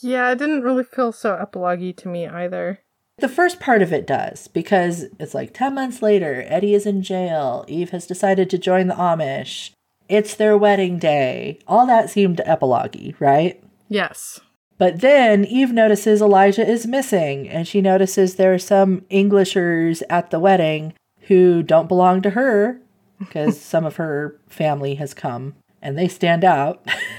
Yeah, 0.01 0.31
it 0.31 0.39
didn't 0.39 0.63
really 0.63 0.85
feel 0.85 1.13
so 1.13 1.35
epilogue 1.35 1.97
to 1.97 2.09
me 2.09 2.27
either. 2.27 2.81
The 3.19 3.29
first 3.29 3.61
part 3.61 3.83
of 3.83 3.93
it 3.93 4.07
does 4.07 4.49
because 4.49 5.07
it's 5.19 5.35
like 5.35 5.53
10 5.53 5.75
months 5.75 6.01
later, 6.01 6.45
Eddie 6.47 6.75
is 6.75 6.87
in 6.87 7.03
jail. 7.03 7.65
Eve 7.69 7.91
has 7.91 8.07
decided 8.07 8.49
to 8.51 8.59
join 8.59 8.87
the 8.87 8.95
Amish. 8.95 9.73
It's 10.09 10.35
their 10.35 10.57
wedding 10.57 10.99
day. 10.99 11.59
All 11.69 11.87
that 11.87 12.09
seemed 12.09 12.41
epilogue 12.45 12.97
right? 13.21 13.63
Yes. 13.89 14.41
But 14.81 15.03
then 15.03 15.45
Eve 15.45 15.73
notices 15.73 16.23
Elijah 16.23 16.67
is 16.67 16.87
missing 16.87 17.47
and 17.47 17.69
she 17.69 17.83
notices 17.83 18.37
there 18.37 18.55
are 18.55 18.59
some 18.59 19.05
Englishers 19.11 20.03
at 20.09 20.31
the 20.31 20.41
wedding 20.41 20.95
who 21.29 21.63
don't 21.63 21.87
belong 21.87 22.23
to 22.23 22.31
her 22.31 22.81
because 23.19 23.61
some 23.61 23.85
of 23.85 23.97
her 23.97 24.41
family 24.49 24.95
has 24.95 25.13
come 25.13 25.55
and 25.83 25.99
they 25.99 26.09
stand 26.09 26.47
out. 26.47 26.83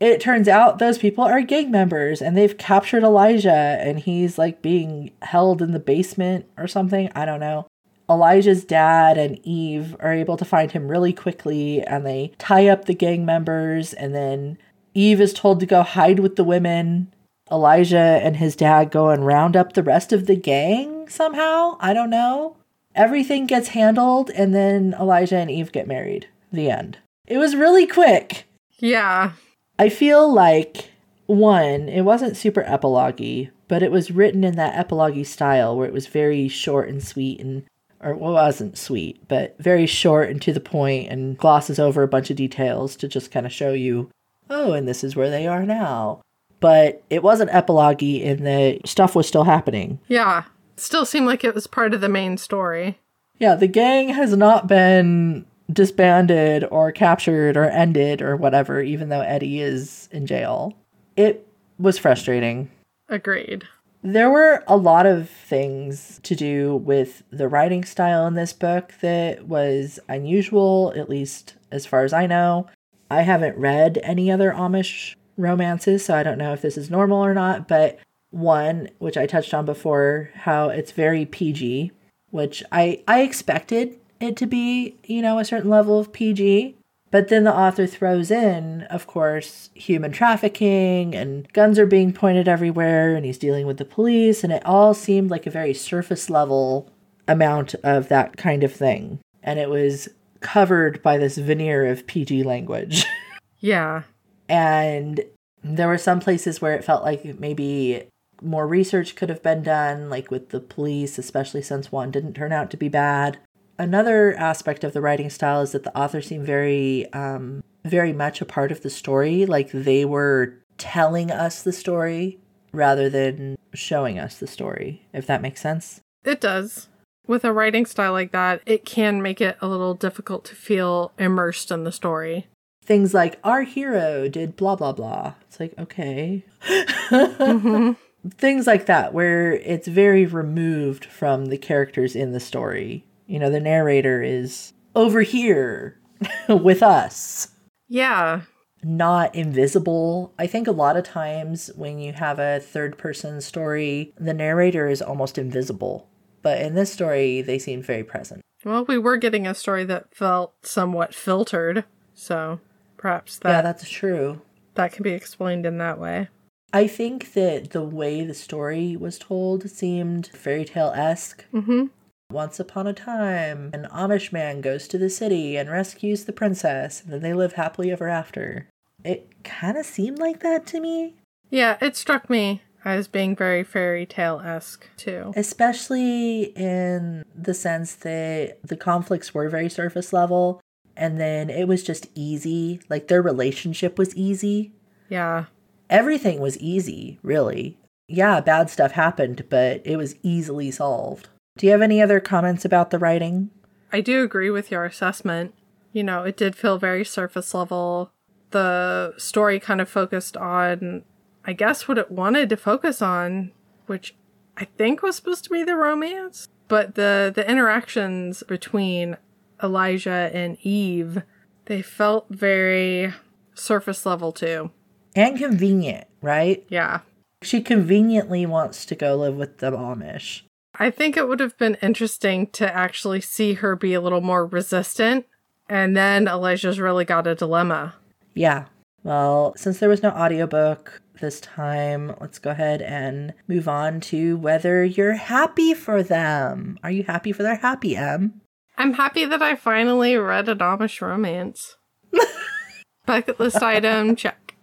it 0.00 0.20
turns 0.20 0.48
out 0.48 0.80
those 0.80 0.98
people 0.98 1.22
are 1.22 1.42
gang 1.42 1.70
members 1.70 2.20
and 2.20 2.36
they've 2.36 2.58
captured 2.58 3.04
Elijah 3.04 3.78
and 3.80 4.00
he's 4.00 4.36
like 4.36 4.62
being 4.62 5.12
held 5.22 5.62
in 5.62 5.70
the 5.70 5.78
basement 5.78 6.44
or 6.58 6.66
something. 6.66 7.08
I 7.14 7.24
don't 7.24 7.38
know. 7.38 7.68
Elijah's 8.10 8.64
dad 8.64 9.16
and 9.16 9.38
Eve 9.46 9.94
are 10.00 10.12
able 10.12 10.36
to 10.36 10.44
find 10.44 10.72
him 10.72 10.88
really 10.88 11.12
quickly 11.12 11.82
and 11.82 12.04
they 12.04 12.32
tie 12.38 12.66
up 12.66 12.86
the 12.86 12.94
gang 12.94 13.24
members 13.24 13.92
and 13.92 14.12
then 14.12 14.58
Eve 14.94 15.20
is 15.20 15.32
told 15.32 15.60
to 15.60 15.66
go 15.66 15.82
hide 15.82 16.18
with 16.20 16.36
the 16.36 16.44
women. 16.44 17.12
Elijah 17.50 18.20
and 18.22 18.36
his 18.36 18.54
dad 18.54 18.90
go 18.90 19.10
and 19.10 19.26
round 19.26 19.56
up 19.56 19.72
the 19.72 19.82
rest 19.82 20.12
of 20.12 20.26
the 20.26 20.36
gang 20.36 21.08
somehow. 21.08 21.76
I 21.80 21.92
don't 21.92 22.10
know. 22.10 22.56
Everything 22.94 23.46
gets 23.46 23.68
handled 23.68 24.30
and 24.30 24.54
then 24.54 24.94
Elijah 24.98 25.36
and 25.36 25.50
Eve 25.50 25.72
get 25.72 25.88
married. 25.88 26.28
The 26.52 26.70
end. 26.70 26.98
It 27.26 27.38
was 27.38 27.56
really 27.56 27.86
quick. 27.86 28.46
Yeah. 28.78 29.32
I 29.78 29.88
feel 29.88 30.32
like 30.32 30.90
one, 31.26 31.88
it 31.88 32.02
wasn't 32.02 32.36
super 32.36 32.62
epilogue 32.62 33.22
but 33.68 33.82
it 33.84 33.92
was 33.92 34.10
written 34.10 34.42
in 34.42 34.56
that 34.56 34.76
epilogue 34.76 35.24
style 35.24 35.76
where 35.76 35.86
it 35.86 35.92
was 35.92 36.08
very 36.08 36.48
short 36.48 36.88
and 36.88 37.02
sweet 37.02 37.40
and 37.40 37.64
or 38.02 38.14
well, 38.14 38.32
wasn't 38.32 38.78
sweet, 38.78 39.28
but 39.28 39.56
very 39.58 39.86
short 39.86 40.30
and 40.30 40.40
to 40.42 40.52
the 40.52 40.60
point 40.60 41.10
and 41.10 41.36
glosses 41.36 41.78
over 41.78 42.02
a 42.02 42.08
bunch 42.08 42.30
of 42.30 42.36
details 42.36 42.96
to 42.96 43.06
just 43.06 43.30
kind 43.30 43.46
of 43.46 43.52
show 43.52 43.72
you, 43.72 44.10
oh, 44.50 44.72
and 44.72 44.86
this 44.86 45.02
is 45.02 45.16
where 45.16 45.30
they 45.30 45.46
are 45.46 45.64
now. 45.64 46.20
But 46.58 47.02
it 47.08 47.22
wasn't 47.22 47.54
epilogue 47.54 48.02
in 48.02 48.44
that 48.44 48.86
stuff 48.86 49.14
was 49.14 49.26
still 49.26 49.44
happening. 49.44 49.98
Yeah. 50.08 50.44
Still 50.76 51.06
seemed 51.06 51.26
like 51.26 51.44
it 51.44 51.54
was 51.54 51.66
part 51.66 51.94
of 51.94 52.00
the 52.00 52.08
main 52.08 52.36
story. 52.36 52.98
Yeah, 53.38 53.54
the 53.54 53.66
gang 53.66 54.10
has 54.10 54.36
not 54.36 54.66
been 54.66 55.46
disbanded 55.72 56.64
or 56.70 56.92
captured 56.92 57.56
or 57.56 57.64
ended 57.64 58.20
or 58.20 58.36
whatever, 58.36 58.82
even 58.82 59.08
though 59.08 59.20
Eddie 59.20 59.60
is 59.60 60.08
in 60.12 60.26
jail. 60.26 60.74
It 61.16 61.46
was 61.78 61.96
frustrating. 61.98 62.70
Agreed. 63.08 63.64
There 64.02 64.30
were 64.30 64.64
a 64.66 64.76
lot 64.76 65.06
of 65.06 65.28
things 65.28 66.20
to 66.22 66.34
do 66.34 66.76
with 66.76 67.22
the 67.30 67.48
writing 67.48 67.84
style 67.84 68.26
in 68.26 68.34
this 68.34 68.52
book 68.52 68.94
that 69.02 69.46
was 69.46 69.98
unusual, 70.08 70.92
at 70.96 71.10
least 71.10 71.54
as 71.70 71.86
far 71.86 72.04
as 72.04 72.12
I 72.12 72.26
know. 72.26 72.66
I 73.10 73.22
haven't 73.22 73.58
read 73.58 73.98
any 74.02 74.30
other 74.30 74.52
Amish 74.52 75.16
romances, 75.36 76.04
so 76.04 76.14
I 76.14 76.22
don't 76.22 76.38
know 76.38 76.52
if 76.52 76.62
this 76.62 76.76
is 76.76 76.90
normal 76.90 77.24
or 77.24 77.34
not, 77.34 77.66
but 77.66 77.98
one, 78.30 78.88
which 78.98 79.16
I 79.16 79.26
touched 79.26 79.52
on 79.52 79.66
before, 79.66 80.30
how 80.34 80.68
it's 80.68 80.92
very 80.92 81.26
PG, 81.26 81.90
which 82.30 82.62
I 82.70 83.02
I 83.08 83.22
expected 83.22 83.98
it 84.20 84.36
to 84.36 84.46
be, 84.46 84.96
you 85.04 85.22
know, 85.22 85.38
a 85.38 85.44
certain 85.44 85.70
level 85.70 85.98
of 85.98 86.12
PG. 86.12 86.76
But 87.10 87.26
then 87.26 87.42
the 87.42 87.56
author 87.56 87.88
throws 87.88 88.30
in, 88.30 88.82
of 88.82 89.08
course, 89.08 89.70
human 89.74 90.12
trafficking 90.12 91.12
and 91.16 91.52
guns 91.52 91.76
are 91.76 91.86
being 91.86 92.12
pointed 92.12 92.46
everywhere 92.46 93.16
and 93.16 93.26
he's 93.26 93.38
dealing 93.38 93.66
with 93.66 93.78
the 93.78 93.84
police 93.84 94.44
and 94.44 94.52
it 94.52 94.64
all 94.64 94.94
seemed 94.94 95.28
like 95.28 95.44
a 95.44 95.50
very 95.50 95.74
surface 95.74 96.30
level 96.30 96.88
amount 97.26 97.74
of 97.82 98.08
that 98.08 98.36
kind 98.36 98.62
of 98.62 98.72
thing. 98.72 99.18
And 99.42 99.58
it 99.58 99.68
was 99.68 100.08
covered 100.40 101.02
by 101.02 101.18
this 101.18 101.36
veneer 101.38 101.86
of 101.86 102.06
PG 102.06 102.42
language. 102.44 103.04
Yeah. 103.62 104.04
and 104.48 105.20
there 105.62 105.86
were 105.86 105.98
some 105.98 106.18
places 106.18 106.62
where 106.62 106.72
it 106.72 106.82
felt 106.82 107.04
like 107.04 107.38
maybe 107.38 108.04
more 108.40 108.66
research 108.66 109.14
could 109.16 109.28
have 109.28 109.42
been 109.42 109.62
done, 109.62 110.08
like 110.08 110.30
with 110.30 110.48
the 110.48 110.60
police, 110.60 111.18
especially 111.18 111.60
since 111.60 111.92
Juan 111.92 112.10
didn't 112.10 112.32
turn 112.32 112.52
out 112.52 112.70
to 112.70 112.78
be 112.78 112.88
bad. 112.88 113.38
Another 113.78 114.34
aspect 114.38 114.82
of 114.82 114.94
the 114.94 115.02
writing 115.02 115.28
style 115.28 115.60
is 115.60 115.72
that 115.72 115.84
the 115.84 115.94
author 115.94 116.22
seemed 116.22 116.46
very, 116.46 117.12
um, 117.12 117.62
very 117.84 118.14
much 118.14 118.40
a 118.40 118.46
part 118.46 118.72
of 118.72 118.80
the 118.80 118.88
story. 118.88 119.44
Like 119.44 119.70
they 119.72 120.06
were 120.06 120.58
telling 120.78 121.30
us 121.30 121.62
the 121.62 121.72
story 121.72 122.38
rather 122.72 123.10
than 123.10 123.56
showing 123.74 124.18
us 124.18 124.38
the 124.38 124.46
story, 124.46 125.06
if 125.12 125.26
that 125.26 125.42
makes 125.42 125.60
sense. 125.60 126.00
It 126.24 126.40
does. 126.40 126.88
With 127.30 127.44
a 127.44 127.52
writing 127.52 127.86
style 127.86 128.10
like 128.10 128.32
that, 128.32 128.60
it 128.66 128.84
can 128.84 129.22
make 129.22 129.40
it 129.40 129.56
a 129.60 129.68
little 129.68 129.94
difficult 129.94 130.44
to 130.46 130.56
feel 130.56 131.12
immersed 131.16 131.70
in 131.70 131.84
the 131.84 131.92
story. 131.92 132.48
Things 132.84 133.14
like, 133.14 133.38
our 133.44 133.62
hero 133.62 134.26
did 134.26 134.56
blah, 134.56 134.74
blah, 134.74 134.90
blah. 134.90 135.34
It's 135.46 135.60
like, 135.60 135.72
okay. 135.78 136.44
hmm 136.64 137.92
things 138.36 138.66
like 138.66 138.86
that 138.86 139.14
where 139.14 139.52
it's 139.52 139.86
very 139.86 140.26
removed 140.26 141.04
from 141.04 141.46
the 141.46 141.56
characters 141.56 142.16
in 142.16 142.32
the 142.32 142.40
story 142.40 143.02
you 143.26 143.38
know 143.38 143.48
the 143.48 143.60
narrator 143.60 144.22
is 144.22 144.74
over 144.94 145.22
here 145.22 145.98
with 146.50 146.82
us 146.82 147.48
Yeah. 147.88 148.42
not 148.82 149.34
invisible 149.34 150.34
i 150.38 150.46
think 150.46 150.68
a 150.68 150.72
lot 150.72 150.98
of 150.98 151.04
times 151.04 151.70
when 151.76 151.98
you 151.98 152.12
have 152.12 152.38
a 152.38 152.60
third 152.60 152.98
person 152.98 153.40
story 153.40 154.12
the 154.18 154.34
narrator 154.34 154.86
is 154.86 155.00
almost 155.00 155.38
invisible 155.38 156.09
but 156.42 156.60
in 156.60 156.74
this 156.74 156.92
story 156.92 157.42
they 157.42 157.58
seem 157.58 157.82
very 157.82 158.04
present 158.04 158.40
Well, 158.64 158.84
we 158.84 158.98
were 158.98 159.16
getting 159.16 159.46
a 159.46 159.54
story 159.54 159.84
that 159.84 160.14
felt 160.14 160.54
somewhat 160.62 161.14
filtered, 161.14 161.84
so 162.14 162.60
perhaps 162.96 163.38
that 163.38 163.48
yeah 163.50 163.62
that's 163.62 163.88
true 163.88 164.40
that 164.74 164.92
can 164.92 165.02
be 165.02 165.10
explained 165.10 165.66
in 165.66 165.78
that 165.78 165.98
way. 165.98 166.28
i 166.72 166.86
think 166.86 167.32
that 167.32 167.70
the 167.70 167.82
way 167.82 168.24
the 168.24 168.34
story 168.34 168.96
was 168.96 169.18
told 169.18 169.68
seemed 169.70 170.26
fairy 170.28 170.64
tale-esque 170.64 171.44
Mm-hmm. 171.52 171.86
Once 172.32 172.60
upon 172.60 172.86
a 172.86 172.92
time, 172.92 173.70
an 173.74 173.88
Amish 173.92 174.32
man 174.32 174.60
goes 174.60 174.86
to 174.86 174.96
the 174.98 175.10
city 175.10 175.56
and 175.56 175.68
rescues 175.68 176.26
the 176.26 176.32
princess, 176.32 177.02
and 177.02 177.12
then 177.12 177.22
they 177.22 177.32
live 177.34 177.54
happily 177.54 177.90
ever 177.90 178.06
after. 178.06 178.68
It 179.02 179.28
kind 179.42 179.76
of 179.76 179.84
seemed 179.84 180.20
like 180.20 180.38
that 180.38 180.64
to 180.68 180.80
me, 180.80 181.16
Yeah, 181.50 181.76
it 181.80 181.96
struck 181.96 182.30
me 182.30 182.62
as 182.84 183.08
being 183.08 183.36
very 183.36 183.62
fairy 183.62 184.06
tale 184.06 184.40
esque 184.44 184.88
too. 184.96 185.32
especially 185.36 186.44
in 186.56 187.24
the 187.34 187.54
sense 187.54 187.94
that 187.96 188.58
the 188.62 188.76
conflicts 188.76 189.34
were 189.34 189.48
very 189.48 189.68
surface 189.68 190.12
level, 190.12 190.60
and 190.96 191.20
then 191.20 191.50
it 191.50 191.68
was 191.68 191.82
just 191.82 192.08
easy. 192.14 192.80
Like 192.88 193.08
their 193.08 193.22
relationship 193.22 193.98
was 193.98 194.14
easy. 194.16 194.72
Yeah. 195.08 195.46
Everything 195.88 196.40
was 196.40 196.56
easy, 196.58 197.18
really. 197.22 197.76
Yeah, 198.08 198.40
bad 198.40 198.70
stuff 198.70 198.92
happened, 198.92 199.44
but 199.48 199.82
it 199.84 199.96
was 199.96 200.14
easily 200.22 200.70
solved. 200.70 201.28
Do 201.58 201.66
you 201.66 201.72
have 201.72 201.82
any 201.82 202.00
other 202.00 202.20
comments 202.20 202.64
about 202.64 202.90
the 202.90 202.98
writing? 202.98 203.50
I 203.92 204.00
do 204.00 204.22
agree 204.22 204.50
with 204.50 204.70
your 204.70 204.84
assessment. 204.84 205.54
You 205.92 206.04
know, 206.04 206.22
it 206.22 206.36
did 206.36 206.54
feel 206.54 206.78
very 206.78 207.04
surface 207.04 207.52
level. 207.54 208.10
The 208.50 209.14
story 209.16 209.58
kind 209.60 209.80
of 209.80 209.88
focused 209.88 210.36
on, 210.36 211.04
I 211.50 211.52
guess, 211.52 211.88
what 211.88 211.98
it 211.98 212.12
wanted 212.12 212.48
to 212.50 212.56
focus 212.56 213.02
on, 213.02 213.50
which 213.86 214.14
I 214.56 214.66
think 214.66 215.02
was 215.02 215.16
supposed 215.16 215.42
to 215.42 215.50
be 215.50 215.64
the 215.64 215.74
romance. 215.74 216.46
But 216.68 216.94
the 216.94 217.32
the 217.34 217.50
interactions 217.50 218.44
between 218.44 219.16
Elijah 219.60 220.30
and 220.32 220.58
Eve, 220.62 221.24
they 221.64 221.82
felt 221.82 222.26
very 222.30 223.12
surface 223.52 224.06
level 224.06 224.30
too. 224.30 224.70
And 225.16 225.36
convenient, 225.36 226.06
right? 226.22 226.64
Yeah. 226.68 227.00
She 227.42 227.62
conveniently 227.62 228.46
wants 228.46 228.86
to 228.86 228.94
go 228.94 229.16
live 229.16 229.34
with 229.34 229.58
the 229.58 229.72
Amish. 229.72 230.42
I 230.78 230.92
think 230.92 231.16
it 231.16 231.26
would 231.26 231.40
have 231.40 231.58
been 231.58 231.78
interesting 231.82 232.46
to 232.52 232.72
actually 232.72 233.22
see 233.22 233.54
her 233.54 233.74
be 233.74 233.92
a 233.94 234.00
little 234.00 234.20
more 234.20 234.46
resistant. 234.46 235.26
And 235.68 235.96
then 235.96 236.28
Elijah's 236.28 236.78
really 236.78 237.04
got 237.04 237.26
a 237.26 237.34
dilemma. 237.34 237.96
Yeah. 238.34 238.66
Well, 239.02 239.54
since 239.56 239.78
there 239.78 239.88
was 239.88 240.02
no 240.02 240.10
audiobook 240.10 241.00
this 241.20 241.40
time, 241.40 242.14
let's 242.20 242.38
go 242.38 242.50
ahead 242.50 242.82
and 242.82 243.34
move 243.48 243.68
on 243.68 244.00
to 244.02 244.36
whether 244.36 244.84
you're 244.84 245.14
happy 245.14 245.74
for 245.74 246.02
them. 246.02 246.78
Are 246.82 246.90
you 246.90 247.04
happy 247.04 247.32
for 247.32 247.42
their 247.42 247.56
happy, 247.56 247.96
Em? 247.96 248.40
I'm 248.76 248.94
happy 248.94 249.24
that 249.24 249.42
I 249.42 249.56
finally 249.56 250.16
read 250.16 250.48
an 250.48 250.58
Amish 250.58 251.00
romance. 251.00 251.76
Bucket 253.06 253.40
list 253.40 253.62
item, 253.62 254.16
check. 254.16 254.54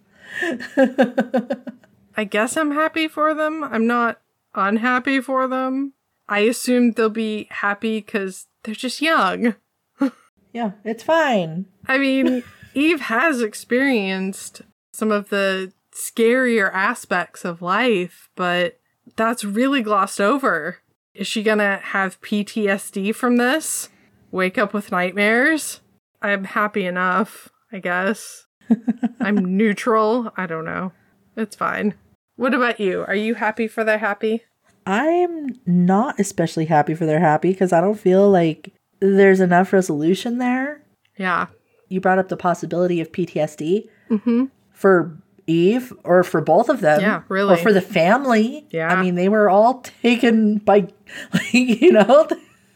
I 2.15 2.23
guess 2.23 2.57
I'm 2.57 2.71
happy 2.71 3.07
for 3.07 3.33
them. 3.33 3.63
I'm 3.63 3.87
not 3.87 4.21
unhappy 4.55 5.21
for 5.21 5.47
them. 5.47 5.93
I 6.27 6.39
assume 6.39 6.91
they'll 6.91 7.09
be 7.09 7.47
happy 7.49 7.99
because 8.01 8.47
they're 8.63 8.75
just 8.75 9.01
young. 9.01 9.55
Yeah, 10.53 10.71
it's 10.83 11.03
fine. 11.03 11.67
I 11.87 11.99
mean, 11.99 12.43
Eve 12.77 13.01
has 13.01 13.41
experienced 13.41 14.61
some 14.93 15.11
of 15.11 15.29
the 15.29 15.73
scarier 15.91 16.71
aspects 16.71 17.43
of 17.43 17.59
life, 17.59 18.29
but 18.35 18.79
that's 19.15 19.43
really 19.43 19.81
glossed 19.81 20.21
over. 20.21 20.77
Is 21.15 21.25
she 21.25 21.41
gonna 21.41 21.77
have 21.77 22.21
PTSD 22.21 23.15
from 23.15 23.37
this? 23.37 23.89
Wake 24.29 24.59
up 24.59 24.75
with 24.75 24.91
nightmares? 24.91 25.81
I'm 26.21 26.43
happy 26.43 26.85
enough, 26.85 27.49
I 27.71 27.79
guess. 27.79 28.45
I'm 29.19 29.57
neutral. 29.57 30.31
I 30.37 30.45
don't 30.45 30.65
know. 30.65 30.91
It's 31.35 31.55
fine. 31.55 31.95
What 32.35 32.53
about 32.53 32.79
you? 32.79 33.03
Are 33.07 33.15
you 33.15 33.33
happy 33.33 33.67
for 33.67 33.83
their 33.83 33.97
happy? 33.97 34.43
I'm 34.85 35.59
not 35.65 36.19
especially 36.19 36.65
happy 36.65 36.93
for 36.93 37.07
their 37.07 37.21
happy 37.21 37.53
because 37.53 37.73
I 37.73 37.81
don't 37.81 37.99
feel 37.99 38.29
like 38.29 38.71
there's 38.99 39.39
enough 39.39 39.73
resolution 39.73 40.37
there. 40.37 40.83
Yeah. 41.17 41.47
You 41.89 42.01
brought 42.01 42.19
up 42.19 42.29
the 42.29 42.37
possibility 42.37 42.99
of 43.01 43.11
PTSD 43.11 43.87
Mm-hmm. 44.09 44.45
for 44.71 45.17
Eve 45.47 45.93
or 46.03 46.23
for 46.23 46.41
both 46.41 46.67
of 46.69 46.81
them. 46.81 46.99
Yeah, 47.01 47.23
really. 47.29 47.53
Or 47.53 47.57
for 47.57 47.71
the 47.73 47.81
family. 47.81 48.65
Yeah. 48.69 48.87
I 48.89 49.01
mean, 49.01 49.15
they 49.15 49.29
were 49.29 49.49
all 49.49 49.81
taken 50.01 50.57
by, 50.59 50.87
like, 51.33 51.53
you 51.53 51.91
know, 51.93 52.27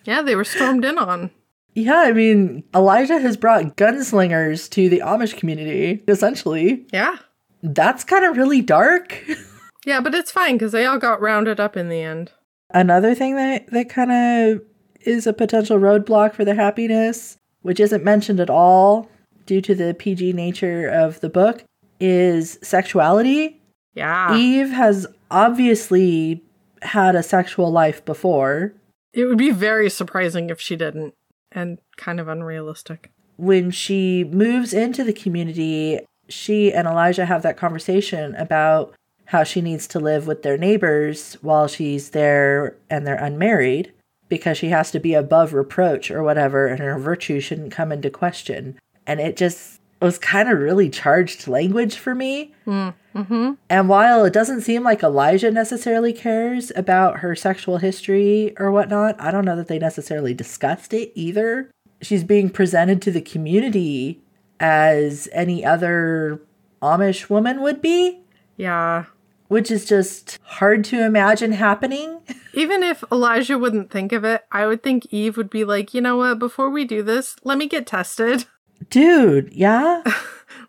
Yeah, 0.06 0.22
they 0.22 0.36
were 0.36 0.44
stormed 0.46 0.86
in 0.86 0.98
on. 0.98 1.32
Yeah, 1.74 2.00
I 2.06 2.12
mean, 2.12 2.64
Elijah 2.76 3.20
has 3.20 3.38
brought 3.38 3.78
gunslingers 3.78 4.70
to 4.72 4.90
the 4.90 5.00
Amish 5.06 5.38
community, 5.38 6.04
essentially. 6.08 6.86
Yeah. 6.92 7.18
That's 7.64 8.04
kind 8.04 8.26
of 8.26 8.38
really 8.38 8.62
dark. 8.62 9.24
Yeah, 9.84 10.00
but 10.00 10.14
it's 10.14 10.32
fine 10.32 10.56
because 10.60 10.74
they 10.74 10.86
all 10.86 11.00
got 11.00 11.22
rounded 11.22 11.60
up 11.60 11.76
in 11.76 11.90
the 11.90 12.02
end. 12.04 12.32
Another 12.70 13.16
thing 13.16 13.36
that, 13.38 13.66
that 13.72 13.90
kind 13.90 14.12
of 14.12 14.62
is 15.02 15.26
a 15.26 15.34
potential 15.34 15.80
roadblock 15.80 16.36
for 16.36 16.46
their 16.46 16.54
happiness, 16.54 17.38
which 17.62 17.80
isn't 17.80 18.04
mentioned 18.04 18.40
at 18.40 18.50
all 18.50 19.10
due 19.46 19.62
to 19.62 19.76
the 19.76 19.94
PG 19.94 20.34
nature 20.34 20.88
of 20.88 21.20
the 21.22 21.30
book, 21.30 21.64
is 22.00 22.58
sexuality. 22.62 23.60
Yeah. 23.94 24.36
Eve 24.36 24.70
has 24.70 25.08
obviously 25.30 26.44
had 26.82 27.16
a 27.16 27.24
sexual 27.24 27.72
life 27.72 28.04
before. 28.06 28.74
It 29.14 29.26
would 29.26 29.38
be 29.38 29.52
very 29.52 29.90
surprising 29.90 30.50
if 30.50 30.60
she 30.62 30.76
didn't, 30.76 31.14
and 31.52 31.78
kind 31.98 32.20
of 32.20 32.28
unrealistic. 32.28 33.12
when 33.38 33.72
she 33.72 34.24
moves 34.26 34.72
into 34.74 35.04
the 35.04 35.14
community, 35.14 36.00
she 36.30 36.72
and 36.72 36.88
Elijah 36.88 37.26
have 37.26 37.42
that 37.42 37.58
conversation 37.58 38.36
about 38.36 38.94
how 39.26 39.44
she 39.44 39.62
needs 39.62 39.88
to 39.88 40.00
live 40.00 40.28
with 40.28 40.44
their 40.44 40.58
neighbors 40.58 41.38
while 41.42 41.68
she's 41.68 42.12
there 42.12 42.78
and 42.90 43.06
they're 43.08 43.16
unmarried 43.16 43.92
because 44.32 44.58
she 44.58 44.70
has 44.70 44.90
to 44.92 45.00
be 45.00 45.14
above 45.14 45.54
reproach 45.54 46.10
or 46.10 46.24
whatever 46.24 46.66
and 46.66 46.80
her 46.80 46.98
virtue 46.98 47.42
shouldn't 47.42 47.74
come 47.74 47.92
into 47.92 48.10
question. 48.10 48.80
And 49.06 49.20
it 49.20 49.36
just 49.36 49.82
was 50.02 50.18
kind 50.18 50.50
of 50.50 50.58
really 50.58 50.90
charged 50.90 51.50
language 51.50 51.98
for 51.98 52.16
me. 52.16 52.56
Mm-hmm. 52.66 53.52
And 53.70 53.90
while 53.90 54.24
it 54.24 54.32
doesn't 54.32 54.62
seem 54.62 54.84
like 54.84 55.04
Elijah 55.04 55.52
necessarily 55.52 56.14
cares 56.14 56.72
about 56.78 57.20
her 57.20 57.36
sexual 57.36 57.78
history 57.78 58.56
or 58.58 58.72
whatnot, 58.72 59.20
I 59.20 59.32
don't 59.32 59.44
know 59.44 59.58
that 59.58 59.68
they 59.68 59.78
necessarily 59.78 60.34
discussed 60.34 60.94
it 60.94 61.12
either. 61.14 61.70
She's 62.02 62.24
being 62.24 62.50
presented 62.50 63.02
to 63.02 63.12
the 63.12 63.22
community 63.22 64.22
as 64.62 65.28
any 65.34 65.66
other 65.66 66.42
Amish 66.82 67.30
woman 67.30 67.62
would 67.62 67.82
be, 67.82 68.22
Yeah. 68.56 69.06
Which 69.52 69.70
is 69.70 69.84
just 69.84 70.40
hard 70.44 70.82
to 70.82 71.06
imagine 71.06 71.52
happening. 71.52 72.22
Even 72.54 72.84
if 72.84 73.04
Elijah 73.12 73.60
wouldn't 73.60 73.92
think 73.92 74.14
of 74.14 74.24
it, 74.24 74.46
I 74.50 74.66
would 74.66 74.82
think 74.82 75.06
Eve 75.12 75.36
would 75.36 75.50
be 75.50 75.66
like, 75.66 75.94
you 75.94 76.00
know 76.00 76.16
what, 76.16 76.40
before 76.40 76.70
we 76.70 76.86
do 76.86 77.04
this, 77.04 77.36
let 77.44 77.58
me 77.58 77.68
get 77.68 77.86
tested. 77.86 78.46
Dude, 78.90 79.52
yeah? 79.54 80.04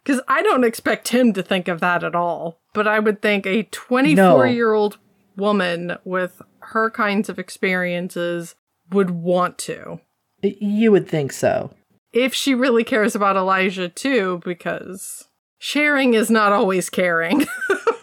Because 0.05 0.21
I 0.27 0.43
don't 0.43 0.65
expect 0.65 1.09
him 1.09 1.33
to 1.33 1.45
think 1.45 1.69
of 1.69 1.79
that 1.79 2.03
at 2.03 2.17
all. 2.17 2.61
But 2.75 2.89
I 2.89 2.99
would 2.99 3.23
think 3.23 3.47
a 3.47 3.63
24 3.63 4.49
year 4.49 4.73
old 4.73 4.99
woman 5.37 5.97
with 6.05 6.43
her 6.59 6.91
kinds 6.91 7.29
of 7.29 7.39
experiences 7.39 8.57
would 8.91 9.11
want 9.11 9.59
to. 9.59 10.01
you 10.43 10.91
would 10.91 11.07
think 11.07 11.33
so. 11.33 11.73
If 12.13 12.35
she 12.35 12.53
really 12.53 12.83
cares 12.83 13.15
about 13.15 13.37
Elijah 13.37 13.89
too, 13.89 14.41
because 14.45 15.29
sharing 15.59 16.15
is 16.15 16.31
not 16.33 16.51
always 16.51 16.91
caring. 16.91 17.47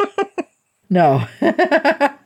No. 0.90 1.28
and 1.42 2.18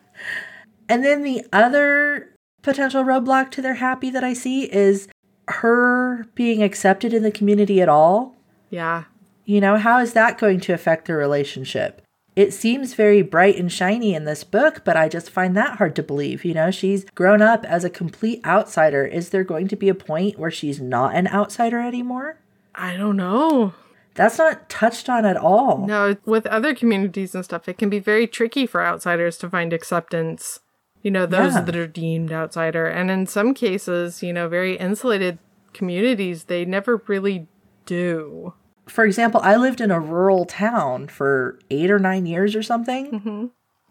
then 0.87 1.23
the 1.23 1.45
other 1.51 2.35
potential 2.61 3.03
roadblock 3.03 3.51
to 3.51 3.61
their 3.61 3.75
happy 3.75 4.09
that 4.09 4.23
I 4.23 4.33
see 4.33 4.71
is 4.71 5.07
her 5.47 6.25
being 6.35 6.63
accepted 6.63 7.13
in 7.13 7.23
the 7.23 7.31
community 7.31 7.81
at 7.81 7.89
all. 7.89 8.35
yeah. 8.69 9.05
You 9.45 9.59
know, 9.59 9.75
how 9.75 9.99
is 9.99 10.13
that 10.13 10.37
going 10.37 10.61
to 10.61 10.73
affect 10.73 11.05
their 11.05 11.17
relationship? 11.17 12.01
It 12.33 12.53
seems 12.53 12.93
very 12.93 13.21
bright 13.21 13.57
and 13.57 13.69
shiny 13.69 14.15
in 14.15 14.23
this 14.23 14.45
book, 14.45 14.83
but 14.85 14.95
I 14.95 15.09
just 15.09 15.29
find 15.29 15.55
that 15.57 15.79
hard 15.79 15.97
to 15.97 16.03
believe. 16.03 16.45
You 16.45 16.53
know, 16.53 16.71
she's 16.71 17.03
grown 17.13 17.41
up 17.41 17.65
as 17.65 17.83
a 17.83 17.89
complete 17.89 18.39
outsider. 18.45 19.05
Is 19.05 19.31
there 19.31 19.43
going 19.43 19.67
to 19.67 19.75
be 19.75 19.89
a 19.89 19.95
point 19.95 20.39
where 20.39 20.49
she's 20.49 20.79
not 20.79 21.15
an 21.15 21.27
outsider 21.27 21.81
anymore? 21.81 22.39
I 22.73 22.95
don't 22.95 23.17
know. 23.17 23.73
That's 24.15 24.37
not 24.37 24.69
touched 24.69 25.09
on 25.09 25.25
at 25.25 25.37
all. 25.37 25.85
No, 25.87 26.15
with 26.25 26.45
other 26.47 26.75
communities 26.75 27.33
and 27.33 27.43
stuff, 27.43 27.67
it 27.67 27.77
can 27.77 27.89
be 27.89 27.99
very 27.99 28.27
tricky 28.27 28.65
for 28.67 28.85
outsiders 28.85 29.37
to 29.39 29.49
find 29.49 29.73
acceptance. 29.73 30.59
You 31.01 31.11
know, 31.11 31.25
those 31.25 31.55
Yeah. 31.55 31.61
that 31.61 31.75
are 31.75 31.87
deemed 31.87 32.31
outsider. 32.31 32.85
And 32.85 33.09
in 33.11 33.25
some 33.27 33.53
cases, 33.53 34.21
you 34.23 34.31
know, 34.31 34.47
very 34.47 34.75
insulated 34.77 35.39
communities, 35.73 36.45
they 36.45 36.63
never 36.63 37.01
really 37.07 37.47
do. 37.85 38.53
For 38.87 39.03
example, 39.03 39.41
I 39.43 39.55
lived 39.55 39.81
in 39.81 39.91
a 39.91 39.99
rural 39.99 40.45
town 40.45 41.07
for 41.07 41.57
eight 41.71 41.89
or 41.89 41.99
nine 41.99 42.25
years 42.25 42.55
or 42.55 42.61
something. 42.63 43.11
Mm-hmm. 43.11 43.45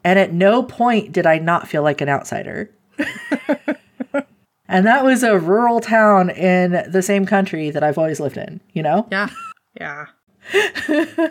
And 0.05 0.19
at 0.19 0.33
no 0.33 0.63
point 0.63 1.13
did 1.13 1.27
I 1.27 1.39
not 1.39 1.69
feel 1.69 1.83
like 1.83 2.01
an 2.01 2.09
outsider. 2.09 2.71
and 4.69 4.87
that 4.87 5.05
was 5.05 5.23
a 5.23 5.39
rural 5.39 5.81
town 5.81 6.31
in 6.31 6.91
the 6.91 7.03
same 7.03 7.27
country 7.27 7.71
that 7.71 7.83
I've 7.83 7.99
always 7.99 8.21
lived 8.21 8.37
in, 8.37 8.61
you 8.73 8.83
know? 8.83 9.07
Yeah. 9.11 9.29
Yeah. 9.79 10.07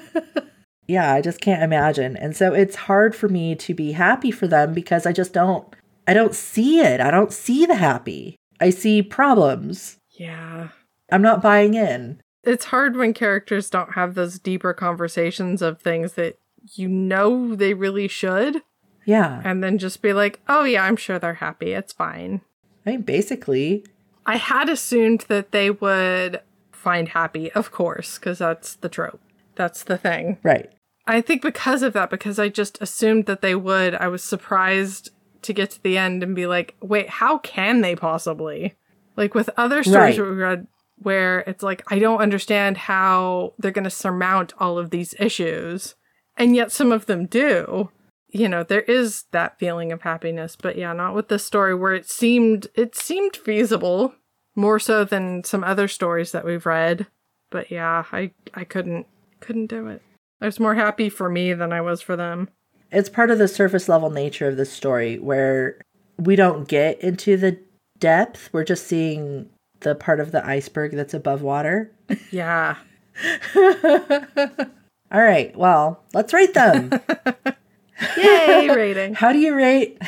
Yeah, 0.87 1.13
I 1.13 1.21
just 1.21 1.39
can't 1.39 1.63
imagine. 1.63 2.17
And 2.17 2.35
so 2.35 2.53
it's 2.53 2.75
hard 2.75 3.15
for 3.15 3.29
me 3.29 3.55
to 3.55 3.73
be 3.73 3.93
happy 3.93 4.29
for 4.29 4.45
them 4.47 4.73
because 4.73 5.05
I 5.05 5.13
just 5.13 5.31
don't 5.31 5.73
I 6.05 6.13
don't 6.13 6.35
see 6.35 6.79
it. 6.81 6.99
I 6.99 7.11
don't 7.11 7.31
see 7.31 7.65
the 7.65 7.75
happy. 7.75 8.35
I 8.59 8.71
see 8.71 9.01
problems. 9.01 9.99
Yeah. 10.19 10.69
I'm 11.09 11.21
not 11.21 11.41
buying 11.41 11.75
in. 11.75 12.21
It's 12.43 12.65
hard 12.65 12.97
when 12.97 13.13
characters 13.13 13.69
don't 13.69 13.93
have 13.93 14.15
those 14.15 14.37
deeper 14.37 14.73
conversations 14.73 15.61
of 15.61 15.79
things 15.79 16.13
that 16.13 16.37
you 16.73 16.89
know 16.89 17.55
they 17.55 17.73
really 17.73 18.07
should, 18.09 18.61
Yeah. 19.05 19.41
and 19.45 19.63
then 19.63 19.77
just 19.77 20.01
be 20.01 20.11
like, 20.11 20.41
oh, 20.49 20.63
yeah, 20.65 20.83
I'm 20.83 20.97
sure 20.97 21.19
they're 21.19 21.35
happy. 21.35 21.71
It's 21.71 21.93
fine. 21.93 22.41
I 22.85 22.91
mean 22.91 23.01
basically, 23.03 23.85
I 24.25 24.35
had 24.37 24.67
assumed 24.67 25.21
that 25.29 25.51
they 25.51 25.69
would 25.69 26.41
find 26.81 27.09
happy, 27.09 27.51
of 27.53 27.71
course, 27.71 28.17
because 28.17 28.39
that's 28.39 28.75
the 28.75 28.89
trope. 28.89 29.21
That's 29.55 29.83
the 29.83 29.97
thing. 29.97 30.37
right. 30.43 30.69
I 31.07 31.19
think 31.21 31.41
because 31.41 31.81
of 31.81 31.93
that, 31.93 32.09
because 32.11 32.37
I 32.37 32.47
just 32.49 32.79
assumed 32.81 33.25
that 33.25 33.41
they 33.41 33.55
would, 33.55 33.95
I 33.95 34.07
was 34.07 34.23
surprised 34.23 35.09
to 35.41 35.51
get 35.53 35.71
to 35.71 35.83
the 35.83 35.97
end 35.97 36.21
and 36.23 36.35
be 36.35 36.45
like, 36.45 36.75
wait, 36.81 37.09
how 37.09 37.39
can 37.39 37.81
they 37.81 37.95
possibly? 37.95 38.75
Like 39.17 39.33
with 39.33 39.49
other 39.57 39.83
stories 39.83 40.17
Right. 40.19 40.27
we 40.29 40.35
read 40.35 40.67
where 41.01 41.39
it's 41.47 41.63
like, 41.63 41.81
I 41.91 41.97
don't 41.97 42.21
understand 42.21 42.77
how 42.77 43.53
they're 43.57 43.71
going 43.71 43.83
to 43.83 43.89
surmount 43.89 44.53
all 44.59 44.77
of 44.77 44.91
these 44.91 45.15
issues. 45.19 45.95
And 46.37 46.55
yet 46.55 46.71
some 46.71 46.91
of 46.91 47.07
them 47.07 47.25
do. 47.25 47.89
you 48.29 48.47
know, 48.47 48.63
there 48.63 48.81
is 48.83 49.25
that 49.31 49.57
feeling 49.59 49.91
of 49.91 50.03
happiness, 50.03 50.55
but 50.55 50.77
yeah, 50.77 50.93
not 50.93 51.15
with 51.15 51.27
this 51.29 51.43
story 51.43 51.73
where 51.75 51.93
it 51.93 52.07
seemed 52.09 52.67
it 52.75 52.95
seemed 52.95 53.35
feasible 53.35 54.13
more 54.55 54.79
so 54.79 55.03
than 55.03 55.43
some 55.43 55.63
other 55.63 55.87
stories 55.87 56.31
that 56.31 56.45
we've 56.45 56.65
read. 56.65 57.07
But 57.49 57.71
yeah, 57.71 58.05
I 58.11 58.31
I 58.53 58.63
couldn't 58.63 59.07
couldn't 59.39 59.67
do 59.67 59.87
it. 59.87 60.01
I 60.41 60.45
was 60.45 60.59
more 60.59 60.75
happy 60.75 61.09
for 61.09 61.29
me 61.29 61.53
than 61.53 61.71
I 61.71 61.81
was 61.81 62.01
for 62.01 62.15
them. 62.15 62.49
It's 62.91 63.09
part 63.09 63.31
of 63.31 63.37
the 63.37 63.47
surface 63.47 63.87
level 63.87 64.09
nature 64.09 64.47
of 64.47 64.57
this 64.57 64.71
story 64.71 65.17
where 65.19 65.79
we 66.17 66.35
don't 66.35 66.67
get 66.67 66.99
into 67.01 67.37
the 67.37 67.59
depth. 67.99 68.49
We're 68.51 68.63
just 68.63 68.87
seeing 68.87 69.49
the 69.81 69.95
part 69.95 70.19
of 70.19 70.31
the 70.31 70.45
iceberg 70.45 70.93
that's 70.93 71.13
above 71.13 71.41
water. 71.41 71.91
Yeah. 72.31 72.75
All 75.11 75.21
right, 75.21 75.55
well, 75.57 76.03
let's 76.13 76.33
rate 76.33 76.53
them. 76.53 76.91
Yay, 78.17 78.69
rating. 78.69 79.13
How 79.15 79.31
do 79.31 79.39
you 79.39 79.53
rate 79.53 80.01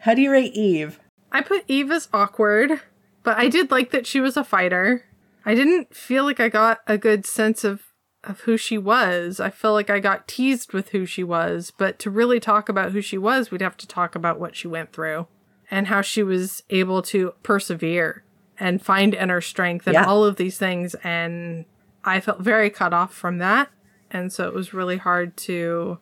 How 0.00 0.14
do 0.14 0.22
you 0.22 0.30
rate 0.30 0.54
Eve? 0.54 0.98
I 1.30 1.42
put 1.42 1.64
Eve 1.68 1.90
as 1.90 2.08
awkward, 2.12 2.80
but 3.24 3.36
I 3.36 3.48
did 3.48 3.70
like 3.72 3.90
that 3.90 4.06
she 4.06 4.20
was 4.20 4.36
a 4.36 4.44
fighter. 4.44 5.04
I 5.44 5.54
didn't 5.54 5.94
feel 5.94 6.24
like 6.24 6.38
I 6.40 6.48
got 6.48 6.80
a 6.86 6.96
good 6.96 7.26
sense 7.26 7.64
of 7.64 7.82
of 8.22 8.40
who 8.40 8.56
she 8.56 8.78
was. 8.78 9.38
I 9.38 9.50
feel 9.50 9.72
like 9.74 9.90
I 9.90 10.00
got 10.00 10.26
teased 10.26 10.72
with 10.72 10.90
who 10.90 11.04
she 11.04 11.22
was, 11.22 11.70
but 11.76 11.98
to 11.98 12.10
really 12.10 12.40
talk 12.40 12.70
about 12.70 12.92
who 12.92 13.02
she 13.02 13.18
was, 13.18 13.50
we'd 13.50 13.60
have 13.60 13.76
to 13.76 13.86
talk 13.86 14.14
about 14.14 14.40
what 14.40 14.56
she 14.56 14.66
went 14.66 14.94
through 14.94 15.26
and 15.70 15.88
how 15.88 16.00
she 16.00 16.22
was 16.22 16.62
able 16.70 17.02
to 17.02 17.34
persevere 17.42 18.24
and 18.58 18.80
find 18.80 19.12
inner 19.14 19.42
strength 19.42 19.86
and 19.86 19.92
Yeah. 19.94 20.06
all 20.06 20.24
of 20.24 20.36
these 20.36 20.56
things 20.56 20.94
and 21.04 21.66
I 22.02 22.20
felt 22.20 22.40
very 22.40 22.70
cut 22.70 22.94
off 22.94 23.12
from 23.12 23.38
that. 23.38 23.68
And 24.10 24.32
so 24.32 24.46
it 24.48 24.54
was 24.54 24.72
really 24.72 24.96
hard 24.98 25.36
to 25.38 25.98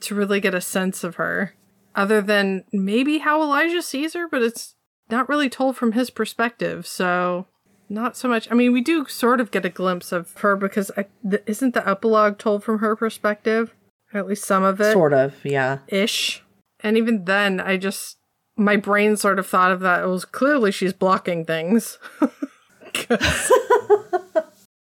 to 0.00 0.14
really 0.14 0.38
get 0.40 0.54
a 0.54 0.60
sense 0.60 1.02
of 1.02 1.14
her 1.16 1.54
other 1.96 2.20
than 2.20 2.62
maybe 2.72 3.18
how 3.18 3.40
Elijah 3.42 3.82
sees 3.82 4.12
her, 4.14 4.28
but 4.28 4.42
it's 4.42 4.73
not 5.10 5.28
really 5.28 5.48
told 5.48 5.76
from 5.76 5.92
his 5.92 6.10
perspective. 6.10 6.86
So 6.86 7.46
not 7.88 8.16
so 8.16 8.28
much. 8.28 8.50
I 8.50 8.54
mean, 8.54 8.72
we 8.72 8.80
do 8.80 9.06
sort 9.06 9.40
of 9.40 9.50
get 9.50 9.64
a 9.64 9.70
glimpse 9.70 10.12
of 10.12 10.32
her 10.38 10.56
because 10.56 10.90
I, 10.96 11.06
th- 11.28 11.42
isn't 11.46 11.74
the 11.74 11.88
epilogue 11.88 12.38
told 12.38 12.64
from 12.64 12.78
her 12.78 12.96
perspective? 12.96 13.74
Or 14.12 14.20
at 14.20 14.26
least 14.26 14.44
some 14.44 14.62
of 14.62 14.80
it 14.80 14.92
Sort 14.92 15.12
of, 15.12 15.34
yeah. 15.44 15.78
ish. 15.88 16.42
And 16.80 16.96
even 16.96 17.24
then, 17.24 17.60
I 17.60 17.76
just 17.76 18.18
my 18.56 18.76
brain 18.76 19.16
sort 19.16 19.38
of 19.38 19.46
thought 19.46 19.72
of 19.72 19.80
that. 19.80 20.04
It 20.04 20.08
was 20.08 20.24
clearly 20.24 20.70
she's 20.70 20.92
blocking 20.92 21.44
things. 21.44 21.98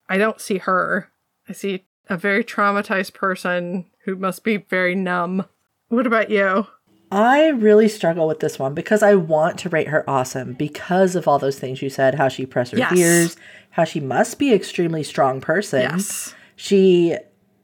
I 0.10 0.18
don't 0.18 0.40
see 0.42 0.60
her. 0.60 1.10
I 1.50 1.54
see 1.54 1.86
a 2.10 2.18
very 2.18 2.44
traumatized 2.44 3.14
person 3.14 3.86
who 4.06 4.16
must 4.16 4.44
be 4.44 4.58
very 4.58 4.96
numb. 4.96 5.46
What 5.88 6.06
about 6.06 6.30
you? 6.30 6.68
I 7.14 7.50
really 7.50 7.88
struggle 7.88 8.28
with 8.28 8.40
this 8.40 8.58
one 8.58 8.74
because 8.74 9.04
I 9.04 9.14
want 9.14 9.60
to 9.60 9.70
rate 9.70 9.90
her 9.90 10.10
awesome 10.10 10.54
because 10.54 11.16
of 11.16 11.28
all 11.28 11.38
those 11.38 11.60
things 11.60 11.82
you 11.82 11.90
said, 11.90 12.16
how 12.16 12.28
she 12.28 12.46
perseveres, 12.46 13.38
how 13.70 13.84
she 13.84 14.00
must 14.00 14.40
be 14.40 14.52
extremely 14.52 15.04
strong 15.04 15.40
person. 15.40 15.82
Yes. 15.82 16.34
She 16.56 17.16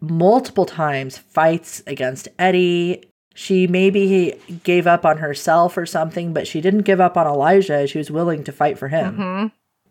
multiple 0.02 0.66
times 0.66 1.18
fights 1.18 1.82
against 1.88 2.28
Eddie. 2.38 3.04
She 3.34 3.66
maybe 3.66 4.36
gave 4.64 4.86
up 4.86 5.06
on 5.06 5.18
herself 5.18 5.78
or 5.78 5.86
something, 5.86 6.32
but 6.32 6.47
she 6.47 6.62
didn't 6.62 6.82
give 6.82 7.02
up 7.02 7.18
on 7.18 7.26
Elijah. 7.26 7.88
She 7.88 7.97
was 7.97 8.12
willing 8.12 8.43
to 8.43 8.52
fight 8.52 8.78
for 8.78 8.89
him 8.89 9.18
mm-hmm. 9.18 9.47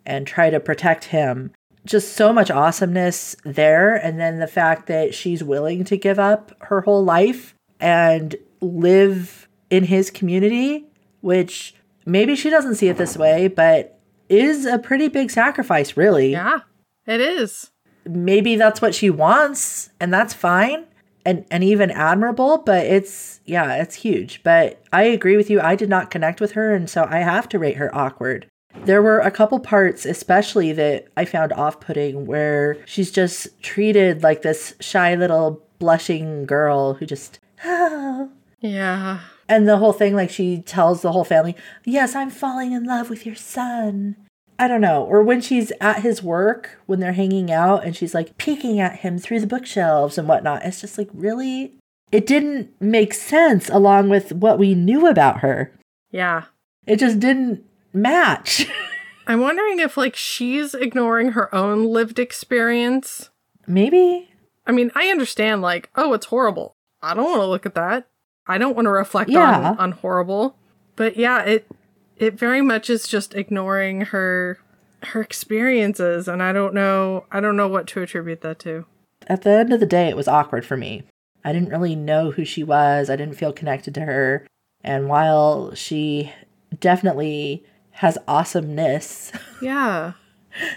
and 0.06 0.26
try 0.26 0.50
to 0.50 0.60
protect 0.60 1.06
him. 1.06 1.52
Just 1.84 2.12
so 2.12 2.32
much 2.32 2.50
awesomeness 2.50 3.34
there. 3.44 3.96
And 3.96 4.20
then 4.20 4.38
the 4.38 4.46
fact 4.46 4.86
that 4.86 5.14
she's 5.14 5.42
willing 5.42 5.84
to 5.84 5.96
give 5.96 6.18
up 6.18 6.52
her 6.64 6.82
whole 6.82 7.02
life 7.02 7.54
and 7.80 8.36
live 8.60 9.47
in 9.70 9.84
his 9.84 10.10
community, 10.10 10.86
which 11.20 11.74
maybe 12.06 12.34
she 12.36 12.50
doesn't 12.50 12.76
see 12.76 12.88
it 12.88 12.96
this 12.96 13.16
way, 13.16 13.48
but 13.48 13.98
is 14.28 14.64
a 14.66 14.78
pretty 14.78 15.08
big 15.08 15.30
sacrifice, 15.30 15.96
really 15.96 16.32
Yeah, 16.32 16.60
it 17.06 17.20
is. 17.20 17.70
maybe 18.06 18.56
that's 18.56 18.80
what 18.82 18.94
she 18.94 19.08
wants 19.10 19.90
and 20.00 20.12
that's 20.12 20.34
fine 20.34 20.84
and 21.26 21.44
and 21.50 21.64
even 21.64 21.90
admirable 21.90 22.58
but 22.58 22.86
it's 22.86 23.40
yeah 23.44 23.74
it's 23.82 23.96
huge 23.96 24.40
but 24.44 24.80
i 24.92 25.02
agree 25.02 25.36
with 25.36 25.50
you 25.50 25.60
i 25.60 25.74
did 25.74 25.88
not 25.88 26.10
connect 26.10 26.40
with 26.40 26.52
her 26.52 26.74
and 26.74 26.88
so 26.88 27.06
i 27.10 27.18
have 27.18 27.48
to 27.48 27.58
rate 27.58 27.76
her 27.76 27.94
awkward 27.94 28.46
there 28.84 29.02
were 29.02 29.18
a 29.18 29.30
couple 29.30 29.58
parts 29.58 30.06
especially 30.06 30.72
that 30.72 31.08
i 31.16 31.24
found 31.24 31.52
off-putting 31.54 32.24
where 32.24 32.76
she's 32.86 33.10
just 33.10 33.48
treated 33.62 34.22
like 34.22 34.42
this 34.42 34.74
shy 34.80 35.14
little 35.14 35.60
blushing 35.78 36.46
girl 36.46 36.94
who 36.94 37.04
just 37.06 37.38
oh. 37.64 38.30
Yeah. 38.60 39.20
And 39.48 39.68
the 39.68 39.78
whole 39.78 39.92
thing 39.92 40.14
like 40.14 40.30
she 40.30 40.60
tells 40.62 41.02
the 41.02 41.12
whole 41.12 41.24
family 41.24 41.56
yes 41.84 42.14
i'm 42.14 42.30
falling 42.30 42.72
in 42.72 42.84
love 42.84 43.10
with 43.10 43.26
your 43.26 43.34
son 43.34 44.16
I 44.58 44.66
don't 44.66 44.80
know. 44.80 45.04
Or 45.04 45.22
when 45.22 45.40
she's 45.40 45.70
at 45.80 46.02
his 46.02 46.22
work, 46.22 46.80
when 46.86 46.98
they're 46.98 47.12
hanging 47.12 47.50
out 47.52 47.84
and 47.84 47.94
she's 47.94 48.12
like 48.12 48.36
peeking 48.38 48.80
at 48.80 48.96
him 48.96 49.18
through 49.18 49.40
the 49.40 49.46
bookshelves 49.46 50.18
and 50.18 50.26
whatnot. 50.26 50.64
It's 50.64 50.80
just 50.80 50.98
like, 50.98 51.08
really? 51.12 51.74
It 52.10 52.26
didn't 52.26 52.70
make 52.80 53.14
sense 53.14 53.68
along 53.68 54.08
with 54.08 54.32
what 54.32 54.58
we 54.58 54.74
knew 54.74 55.06
about 55.06 55.40
her. 55.40 55.72
Yeah. 56.10 56.44
It 56.86 56.98
just 56.98 57.20
didn't 57.20 57.64
match. 57.92 58.66
I'm 59.28 59.40
wondering 59.40 59.78
if 59.78 59.96
like 59.96 60.16
she's 60.16 60.74
ignoring 60.74 61.32
her 61.32 61.54
own 61.54 61.84
lived 61.84 62.18
experience. 62.18 63.30
Maybe. 63.66 64.30
I 64.66 64.72
mean, 64.72 64.90
I 64.94 65.08
understand 65.08 65.62
like, 65.62 65.90
oh, 65.94 66.14
it's 66.14 66.26
horrible. 66.26 66.74
I 67.00 67.14
don't 67.14 67.24
want 67.24 67.40
to 67.40 67.46
look 67.46 67.66
at 67.66 67.74
that. 67.76 68.08
I 68.48 68.58
don't 68.58 68.74
want 68.74 68.86
to 68.86 68.90
reflect 68.90 69.30
Yeah. 69.30 69.70
on 69.70 69.78
on 69.78 69.92
horrible. 69.92 70.56
But 70.96 71.16
yeah, 71.16 71.42
it 71.42 71.70
it 72.16 72.34
very 72.34 72.60
much 72.62 72.90
is 72.90 73.06
just 73.06 73.34
ignoring 73.34 74.00
her 74.06 74.58
her 75.04 75.20
experiences 75.20 76.26
and 76.26 76.42
I 76.42 76.52
don't 76.52 76.74
know 76.74 77.24
I 77.30 77.40
don't 77.40 77.56
know 77.56 77.68
what 77.68 77.86
to 77.88 78.02
attribute 78.02 78.40
that 78.40 78.58
to. 78.60 78.86
At 79.26 79.42
the 79.42 79.50
end 79.50 79.72
of 79.72 79.80
the 79.80 79.86
day, 79.86 80.08
it 80.08 80.16
was 80.16 80.26
awkward 80.28 80.64
for 80.66 80.76
me. 80.76 81.04
I 81.44 81.52
didn't 81.52 81.68
really 81.70 81.94
know 81.94 82.30
who 82.32 82.44
she 82.44 82.64
was. 82.64 83.08
I 83.10 83.16
didn't 83.16 83.36
feel 83.36 83.52
connected 83.52 83.94
to 83.94 84.00
her. 84.02 84.46
And 84.82 85.08
while 85.08 85.74
she 85.74 86.32
definitely 86.80 87.64
has 87.92 88.18
awesomeness, 88.26 89.32
Yeah. 89.62 90.12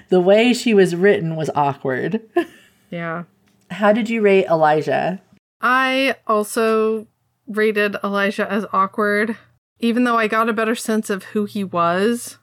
the 0.10 0.20
way 0.22 0.54
she 0.54 0.74
was 0.74 0.96
written 0.96 1.36
was 1.36 1.50
awkward. 1.56 2.22
Yeah. 2.92 3.24
How 3.70 3.94
did 3.94 4.10
you 4.10 4.20
rate 4.22 4.48
Elijah? 4.48 5.22
I 5.62 6.16
also 6.28 7.08
rated 7.52 7.96
Elijah 8.04 8.52
as 8.52 8.66
awkward, 8.74 9.38
even 9.80 10.04
though 10.04 10.18
I 10.18 10.28
got 10.28 10.50
a 10.50 10.54
better 10.54 10.76
sense 10.76 11.10
of 11.10 11.26
who 11.26 11.46
he 11.46 11.64
was. 11.64 12.38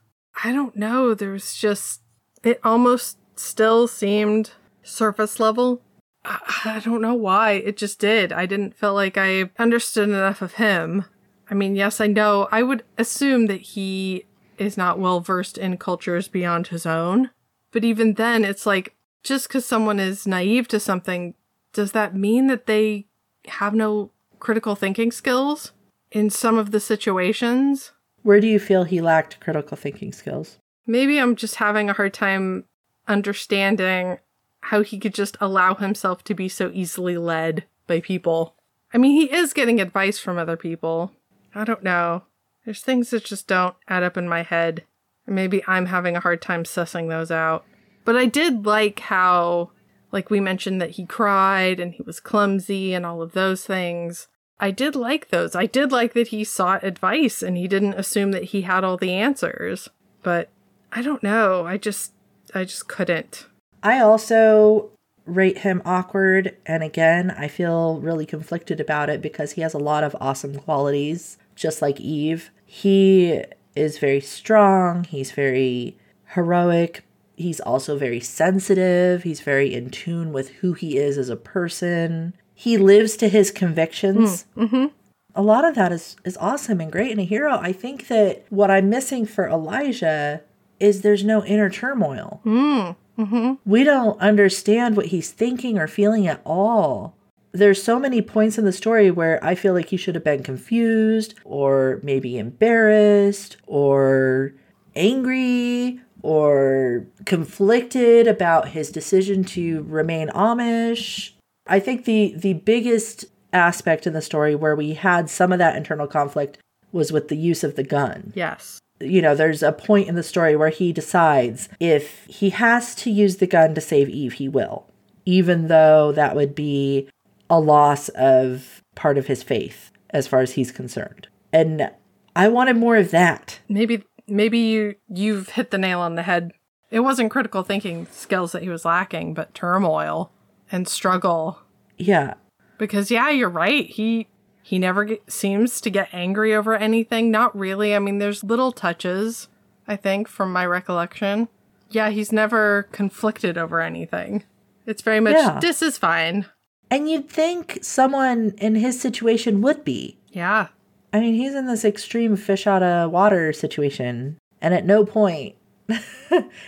I 0.44 0.52
don't 0.52 0.76
know. 0.76 1.14
There 1.14 1.32
was 1.32 1.54
just, 1.54 2.02
it 2.42 2.60
almost 2.62 3.18
still 3.36 3.88
seemed 3.88 4.52
surface 4.82 5.40
level. 5.40 5.82
I, 6.24 6.40
I 6.64 6.80
don't 6.80 7.02
know 7.02 7.14
why. 7.14 7.52
It 7.52 7.76
just 7.76 7.98
did. 7.98 8.32
I 8.32 8.46
didn't 8.46 8.76
feel 8.76 8.94
like 8.94 9.16
I 9.16 9.50
understood 9.58 10.08
enough 10.08 10.42
of 10.42 10.54
him. 10.54 11.04
I 11.50 11.54
mean, 11.54 11.76
yes, 11.76 12.00
I 12.00 12.06
know. 12.06 12.48
I 12.52 12.62
would 12.62 12.84
assume 12.98 13.46
that 13.46 13.60
he 13.60 14.24
is 14.58 14.76
not 14.76 14.98
well 14.98 15.20
versed 15.20 15.56
in 15.56 15.78
cultures 15.78 16.28
beyond 16.28 16.68
his 16.68 16.84
own. 16.84 17.30
But 17.72 17.84
even 17.84 18.14
then, 18.14 18.44
it's 18.44 18.66
like, 18.66 18.94
just 19.22 19.48
because 19.48 19.64
someone 19.64 19.98
is 20.00 20.26
naive 20.26 20.68
to 20.68 20.80
something, 20.80 21.34
does 21.72 21.92
that 21.92 22.14
mean 22.14 22.46
that 22.48 22.66
they 22.66 23.06
have 23.46 23.74
no 23.74 24.10
critical 24.38 24.74
thinking 24.74 25.12
skills 25.12 25.72
in 26.10 26.30
some 26.30 26.58
of 26.58 26.70
the 26.70 26.80
situations? 26.80 27.92
Where 28.22 28.40
do 28.40 28.46
you 28.46 28.58
feel 28.58 28.84
he 28.84 29.00
lacked 29.00 29.40
critical 29.40 29.76
thinking 29.76 30.12
skills? 30.12 30.58
Maybe 30.86 31.18
I'm 31.18 31.36
just 31.36 31.56
having 31.56 31.88
a 31.88 31.94
hard 31.94 32.14
time 32.14 32.64
understanding 33.06 34.18
how 34.60 34.82
he 34.82 34.98
could 34.98 35.14
just 35.14 35.36
allow 35.40 35.74
himself 35.74 36.24
to 36.24 36.34
be 36.34 36.48
so 36.48 36.70
easily 36.72 37.16
led 37.16 37.64
by 37.86 38.00
people. 38.00 38.54
I 38.92 38.98
mean, 38.98 39.12
he 39.12 39.32
is 39.34 39.52
getting 39.52 39.80
advice 39.80 40.18
from 40.18 40.38
other 40.38 40.56
people. 40.56 41.12
I 41.54 41.64
don't 41.64 41.82
know. 41.82 42.24
There's 42.64 42.82
things 42.82 43.10
that 43.10 43.24
just 43.24 43.46
don't 43.46 43.76
add 43.88 44.02
up 44.02 44.16
in 44.16 44.28
my 44.28 44.42
head. 44.42 44.84
Maybe 45.26 45.62
I'm 45.66 45.86
having 45.86 46.16
a 46.16 46.20
hard 46.20 46.42
time 46.42 46.64
sussing 46.64 47.08
those 47.08 47.30
out. 47.30 47.64
But 48.04 48.16
I 48.16 48.26
did 48.26 48.66
like 48.66 49.00
how, 49.00 49.70
like 50.12 50.30
we 50.30 50.40
mentioned, 50.40 50.80
that 50.80 50.92
he 50.92 51.06
cried 51.06 51.80
and 51.80 51.94
he 51.94 52.02
was 52.02 52.20
clumsy 52.20 52.94
and 52.94 53.04
all 53.04 53.22
of 53.22 53.32
those 53.32 53.64
things. 53.64 54.28
I 54.60 54.70
did 54.70 54.96
like 54.96 55.28
those. 55.28 55.54
I 55.54 55.66
did 55.66 55.92
like 55.92 56.14
that 56.14 56.28
he 56.28 56.42
sought 56.44 56.84
advice 56.84 57.42
and 57.42 57.56
he 57.56 57.68
didn't 57.68 57.94
assume 57.94 58.32
that 58.32 58.44
he 58.44 58.62
had 58.62 58.84
all 58.84 58.96
the 58.96 59.12
answers. 59.12 59.88
But 60.22 60.48
I 60.92 61.02
don't 61.02 61.22
know. 61.22 61.66
I 61.66 61.76
just, 61.76 62.12
I 62.54 62.64
just 62.64 62.88
couldn't. 62.88 63.46
I 63.82 64.00
also 64.00 64.90
rate 65.26 65.58
him 65.58 65.82
awkward. 65.84 66.56
And 66.66 66.82
again, 66.82 67.30
I 67.30 67.48
feel 67.48 68.00
really 68.00 68.26
conflicted 68.26 68.80
about 68.80 69.10
it 69.10 69.22
because 69.22 69.52
he 69.52 69.60
has 69.60 69.74
a 69.74 69.78
lot 69.78 70.02
of 70.02 70.16
awesome 70.20 70.56
qualities, 70.58 71.38
just 71.54 71.82
like 71.82 72.00
Eve. 72.00 72.50
He 72.64 73.42
is 73.76 73.98
very 73.98 74.20
strong, 74.20 75.04
he's 75.04 75.30
very 75.30 75.96
heroic. 76.34 77.04
He's 77.38 77.60
also 77.60 77.96
very 77.96 78.20
sensitive. 78.20 79.22
He's 79.22 79.40
very 79.40 79.72
in 79.72 79.90
tune 79.90 80.32
with 80.32 80.48
who 80.56 80.72
he 80.72 80.98
is 80.98 81.16
as 81.16 81.28
a 81.28 81.36
person. 81.36 82.34
He 82.52 82.76
lives 82.76 83.16
to 83.18 83.28
his 83.28 83.52
convictions. 83.52 84.44
a 84.56 85.42
lot 85.42 85.64
of 85.64 85.76
that 85.76 85.92
is 85.92 86.16
is 86.24 86.36
awesome 86.38 86.80
and 86.80 86.90
great 86.90 87.12
and 87.12 87.20
a 87.20 87.24
hero. 87.24 87.56
I 87.56 87.72
think 87.72 88.08
that 88.08 88.44
what 88.50 88.72
I'm 88.72 88.90
missing 88.90 89.24
for 89.24 89.48
Elijah 89.48 90.42
is 90.80 91.02
there's 91.02 91.24
no 91.24 91.44
inner 91.44 91.70
turmoil. 91.70 92.40
Mm. 92.44 92.96
Mm-hmm. 93.18 93.52
We 93.64 93.84
don't 93.84 94.20
understand 94.20 94.96
what 94.96 95.06
he's 95.06 95.30
thinking 95.30 95.78
or 95.78 95.86
feeling 95.86 96.26
at 96.26 96.40
all. 96.44 97.16
There's 97.52 97.82
so 97.82 97.98
many 97.98 98.20
points 98.20 98.58
in 98.58 98.64
the 98.64 98.72
story 98.72 99.10
where 99.10 99.42
I 99.44 99.54
feel 99.54 99.74
like 99.74 99.88
he 99.90 99.96
should 99.96 100.14
have 100.16 100.24
been 100.24 100.42
confused 100.42 101.34
or 101.44 102.00
maybe 102.02 102.36
embarrassed 102.36 103.56
or 103.66 104.54
angry 104.94 106.00
or 106.22 107.06
conflicted 107.24 108.26
about 108.26 108.68
his 108.68 108.90
decision 108.90 109.44
to 109.44 109.82
remain 109.82 110.28
Amish. 110.30 111.32
I 111.66 111.80
think 111.80 112.04
the 112.04 112.34
the 112.36 112.54
biggest 112.54 113.26
aspect 113.52 114.06
in 114.06 114.12
the 114.12 114.22
story 114.22 114.54
where 114.54 114.76
we 114.76 114.94
had 114.94 115.30
some 115.30 115.52
of 115.52 115.58
that 115.58 115.76
internal 115.76 116.06
conflict 116.06 116.58
was 116.92 117.12
with 117.12 117.28
the 117.28 117.36
use 117.36 117.64
of 117.64 117.76
the 117.76 117.82
gun. 117.82 118.32
Yes. 118.34 118.80
You 119.00 119.22
know, 119.22 119.34
there's 119.34 119.62
a 119.62 119.72
point 119.72 120.08
in 120.08 120.16
the 120.16 120.22
story 120.22 120.56
where 120.56 120.70
he 120.70 120.92
decides 120.92 121.68
if 121.78 122.24
he 122.26 122.50
has 122.50 122.94
to 122.96 123.10
use 123.10 123.36
the 123.36 123.46
gun 123.46 123.74
to 123.74 123.80
save 123.80 124.08
Eve, 124.08 124.34
he 124.34 124.48
will, 124.48 124.86
even 125.24 125.68
though 125.68 126.12
that 126.12 126.34
would 126.34 126.54
be 126.54 127.08
a 127.48 127.60
loss 127.60 128.08
of 128.10 128.82
part 128.94 129.16
of 129.16 129.26
his 129.26 129.42
faith 129.42 129.92
as 130.10 130.26
far 130.26 130.40
as 130.40 130.52
he's 130.52 130.72
concerned. 130.72 131.28
And 131.52 131.90
I 132.34 132.48
wanted 132.48 132.76
more 132.76 132.96
of 132.96 133.10
that. 133.12 133.60
Maybe 133.68 134.02
maybe 134.28 134.58
you 134.58 134.94
you've 135.08 135.50
hit 135.50 135.70
the 135.70 135.78
nail 135.78 136.00
on 136.00 136.14
the 136.14 136.22
head. 136.22 136.52
It 136.90 137.00
wasn't 137.00 137.30
critical 137.30 137.62
thinking 137.62 138.06
skills 138.10 138.52
that 138.52 138.62
he 138.62 138.68
was 138.68 138.84
lacking, 138.84 139.34
but 139.34 139.54
turmoil 139.54 140.30
and 140.72 140.88
struggle. 140.88 141.60
Yeah. 141.96 142.34
Because 142.78 143.10
yeah, 143.10 143.30
you're 143.30 143.48
right. 143.48 143.86
He 143.88 144.28
he 144.62 144.78
never 144.78 145.04
get, 145.04 145.30
seems 145.32 145.80
to 145.80 145.90
get 145.90 146.08
angry 146.12 146.54
over 146.54 146.74
anything. 146.76 147.30
Not 147.30 147.56
really. 147.58 147.94
I 147.94 147.98
mean, 147.98 148.18
there's 148.18 148.44
little 148.44 148.70
touches, 148.72 149.48
I 149.86 149.96
think, 149.96 150.28
from 150.28 150.52
my 150.52 150.64
recollection. 150.66 151.48
Yeah, 151.90 152.10
he's 152.10 152.32
never 152.32 152.84
conflicted 152.92 153.56
over 153.56 153.80
anything. 153.80 154.44
It's 154.86 155.02
very 155.02 155.20
much 155.20 155.34
Yeah. 155.34 155.58
this 155.60 155.80
is 155.82 155.96
fine. 155.98 156.46
And 156.90 157.08
you'd 157.10 157.28
think 157.28 157.78
someone 157.82 158.54
in 158.58 158.74
his 158.74 159.00
situation 159.00 159.60
would 159.62 159.84
be. 159.84 160.18
Yeah. 160.28 160.68
I 161.12 161.20
mean, 161.20 161.34
he's 161.34 161.54
in 161.54 161.66
this 161.66 161.84
extreme 161.84 162.36
fish 162.36 162.66
out 162.66 162.82
of 162.82 163.10
water 163.10 163.52
situation. 163.52 164.38
And 164.60 164.74
at 164.74 164.84
no 164.84 165.04
point 165.04 165.54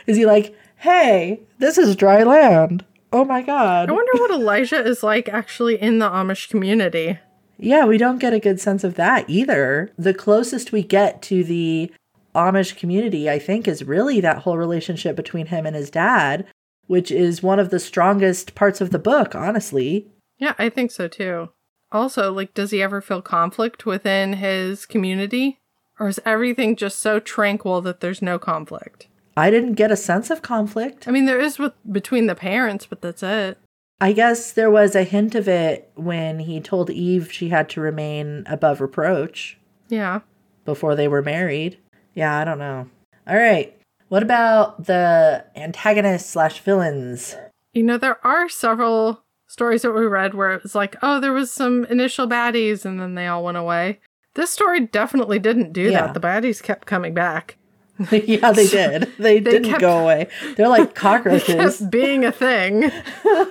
is 0.06 0.16
he 0.16 0.24
like, 0.24 0.56
hey, 0.76 1.40
this 1.58 1.76
is 1.76 1.96
dry 1.96 2.22
land. 2.22 2.84
Oh 3.12 3.24
my 3.24 3.42
God. 3.42 3.90
I 3.90 3.92
wonder 3.92 4.12
what 4.14 4.30
Elijah 4.40 4.84
is 4.84 5.02
like 5.02 5.28
actually 5.28 5.80
in 5.80 5.98
the 5.98 6.08
Amish 6.08 6.48
community. 6.48 7.18
Yeah, 7.58 7.84
we 7.84 7.98
don't 7.98 8.18
get 8.20 8.32
a 8.32 8.40
good 8.40 8.60
sense 8.60 8.84
of 8.84 8.94
that 8.94 9.28
either. 9.28 9.92
The 9.98 10.14
closest 10.14 10.72
we 10.72 10.82
get 10.82 11.20
to 11.22 11.44
the 11.44 11.92
Amish 12.34 12.76
community, 12.76 13.28
I 13.28 13.38
think, 13.38 13.68
is 13.68 13.84
really 13.84 14.20
that 14.20 14.38
whole 14.38 14.56
relationship 14.56 15.16
between 15.16 15.46
him 15.46 15.66
and 15.66 15.76
his 15.76 15.90
dad, 15.90 16.46
which 16.86 17.10
is 17.10 17.42
one 17.42 17.58
of 17.58 17.70
the 17.70 17.80
strongest 17.80 18.54
parts 18.54 18.80
of 18.80 18.90
the 18.90 18.98
book, 18.98 19.34
honestly. 19.34 20.06
Yeah, 20.38 20.54
I 20.58 20.70
think 20.70 20.90
so 20.90 21.08
too. 21.08 21.50
Also, 21.92 22.32
like, 22.32 22.54
does 22.54 22.70
he 22.70 22.82
ever 22.82 23.00
feel 23.00 23.22
conflict 23.22 23.84
within 23.86 24.34
his 24.34 24.86
community? 24.86 25.58
Or 25.98 26.08
is 26.08 26.20
everything 26.24 26.76
just 26.76 26.98
so 27.00 27.20
tranquil 27.20 27.80
that 27.82 28.00
there's 28.00 28.22
no 28.22 28.38
conflict? 28.38 29.08
I 29.36 29.50
didn't 29.50 29.74
get 29.74 29.90
a 29.90 29.96
sense 29.96 30.30
of 30.30 30.42
conflict. 30.42 31.06
I 31.06 31.10
mean, 31.10 31.26
there 31.26 31.40
is 31.40 31.58
with 31.58 31.72
between 31.90 32.26
the 32.26 32.34
parents, 32.34 32.86
but 32.86 33.00
that's 33.00 33.22
it. 33.22 33.58
I 34.00 34.12
guess 34.12 34.52
there 34.52 34.70
was 34.70 34.94
a 34.94 35.04
hint 35.04 35.34
of 35.34 35.46
it 35.46 35.90
when 35.94 36.38
he 36.40 36.60
told 36.60 36.88
Eve 36.90 37.30
she 37.30 37.50
had 37.50 37.68
to 37.70 37.80
remain 37.82 38.44
above 38.46 38.80
reproach 38.80 39.58
Yeah. 39.88 40.20
before 40.64 40.94
they 40.94 41.06
were 41.06 41.22
married. 41.22 41.78
Yeah, 42.14 42.38
I 42.38 42.44
don't 42.44 42.58
know. 42.58 42.88
All 43.26 43.36
right. 43.36 43.76
What 44.08 44.22
about 44.22 44.86
the 44.86 45.44
antagonists 45.54 46.30
slash 46.30 46.60
villains? 46.60 47.36
You 47.74 47.82
know, 47.82 47.98
there 47.98 48.24
are 48.26 48.48
several 48.48 49.22
stories 49.50 49.82
that 49.82 49.90
we 49.92 50.06
read 50.06 50.34
where 50.34 50.52
it 50.52 50.62
was 50.62 50.74
like, 50.76 50.94
oh, 51.02 51.18
there 51.18 51.32
was 51.32 51.50
some 51.52 51.84
initial 51.86 52.28
baddies 52.28 52.84
and 52.84 53.00
then 53.00 53.16
they 53.16 53.26
all 53.26 53.42
went 53.44 53.56
away. 53.56 53.98
This 54.34 54.50
story 54.52 54.80
definitely 54.86 55.40
didn't 55.40 55.72
do 55.72 55.90
Yeah. 55.90 56.06
that. 56.06 56.14
The 56.14 56.20
baddies 56.20 56.62
kept 56.62 56.86
coming 56.86 57.14
back. 57.14 57.56
yeah, 58.12 58.52
they 58.52 58.66
did. 58.68 59.10
They, 59.18 59.40
didn't 59.40 59.68
kept- 59.70 59.80
go 59.80 59.98
away. 59.98 60.28
They're 60.56 60.68
like 60.68 60.94
cockroaches. 61.06 61.78
kept 61.80 61.90
being 61.90 62.24
a 62.24 62.30
thing. 62.32 62.92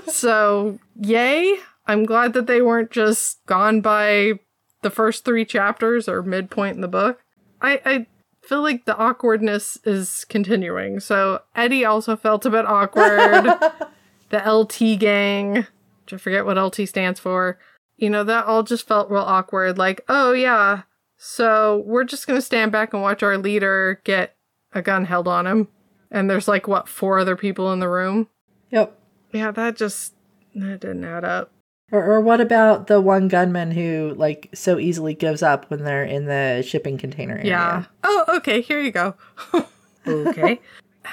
so, 0.07 0.79
yay. 0.99 1.57
I'm 1.85 2.05
glad 2.05 2.33
that 2.33 2.47
they 2.47 2.61
weren't 2.61 2.91
just 2.91 3.45
gone 3.45 3.81
by 3.81 4.33
the 4.81 4.89
first 4.89 5.25
three 5.25 5.43
chapters 5.43 6.07
or 6.07 6.21
midpoint 6.23 6.75
in 6.75 6.81
the 6.81 6.87
book. 6.87 7.19
I, 7.61 7.81
I 7.83 8.05
feel 8.41 8.61
like 8.61 8.85
the 8.85 8.95
awkwardness 8.95 9.77
is 9.83 10.25
continuing. 10.29 10.99
So, 11.01 11.41
Eddie 11.55 11.83
also 11.83 12.15
felt 12.15 12.45
a 12.45 12.49
bit 12.49 12.65
awkward. 12.65 13.43
the 14.29 14.37
LT 14.49 14.99
gang, 14.99 15.65
I 16.13 16.17
forget 16.17 16.45
what 16.45 16.57
LT 16.57 16.87
stands 16.87 17.19
for, 17.19 17.59
you 17.97 18.09
know, 18.09 18.23
that 18.23 18.45
all 18.45 18.63
just 18.63 18.87
felt 18.87 19.09
real 19.09 19.21
awkward. 19.21 19.77
Like, 19.77 20.01
oh, 20.07 20.33
yeah, 20.33 20.83
so 21.21 21.83
we're 21.85 22.05
just 22.05 22.25
going 22.25 22.37
to 22.37 22.45
stand 22.45 22.71
back 22.71 22.93
and 22.93 23.01
watch 23.01 23.21
our 23.23 23.37
leader 23.37 24.01
get 24.05 24.37
a 24.71 24.81
gun 24.81 25.03
held 25.05 25.27
on 25.27 25.45
him. 25.45 25.67
And 26.09 26.29
there's 26.29 26.47
like, 26.47 26.67
what, 26.67 26.87
four 26.87 27.19
other 27.19 27.35
people 27.35 27.71
in 27.73 27.79
the 27.79 27.89
room? 27.89 28.29
yep. 28.71 28.95
Yeah, 29.31 29.51
that 29.51 29.75
just 29.75 30.15
that 30.55 30.79
didn't 30.79 31.03
add 31.03 31.23
up. 31.23 31.51
Or, 31.91 32.03
or 32.03 32.21
what 32.21 32.41
about 32.41 32.87
the 32.87 33.01
one 33.01 33.27
gunman 33.27 33.71
who 33.71 34.15
like 34.17 34.49
so 34.53 34.79
easily 34.79 35.13
gives 35.13 35.43
up 35.43 35.69
when 35.69 35.83
they're 35.83 36.03
in 36.03 36.25
the 36.25 36.63
shipping 36.65 36.97
container 36.97 37.35
area? 37.35 37.47
Yeah. 37.47 37.85
Oh, 38.03 38.25
okay, 38.37 38.61
here 38.61 38.81
you 38.81 38.91
go. 38.91 39.15
okay. 40.07 40.61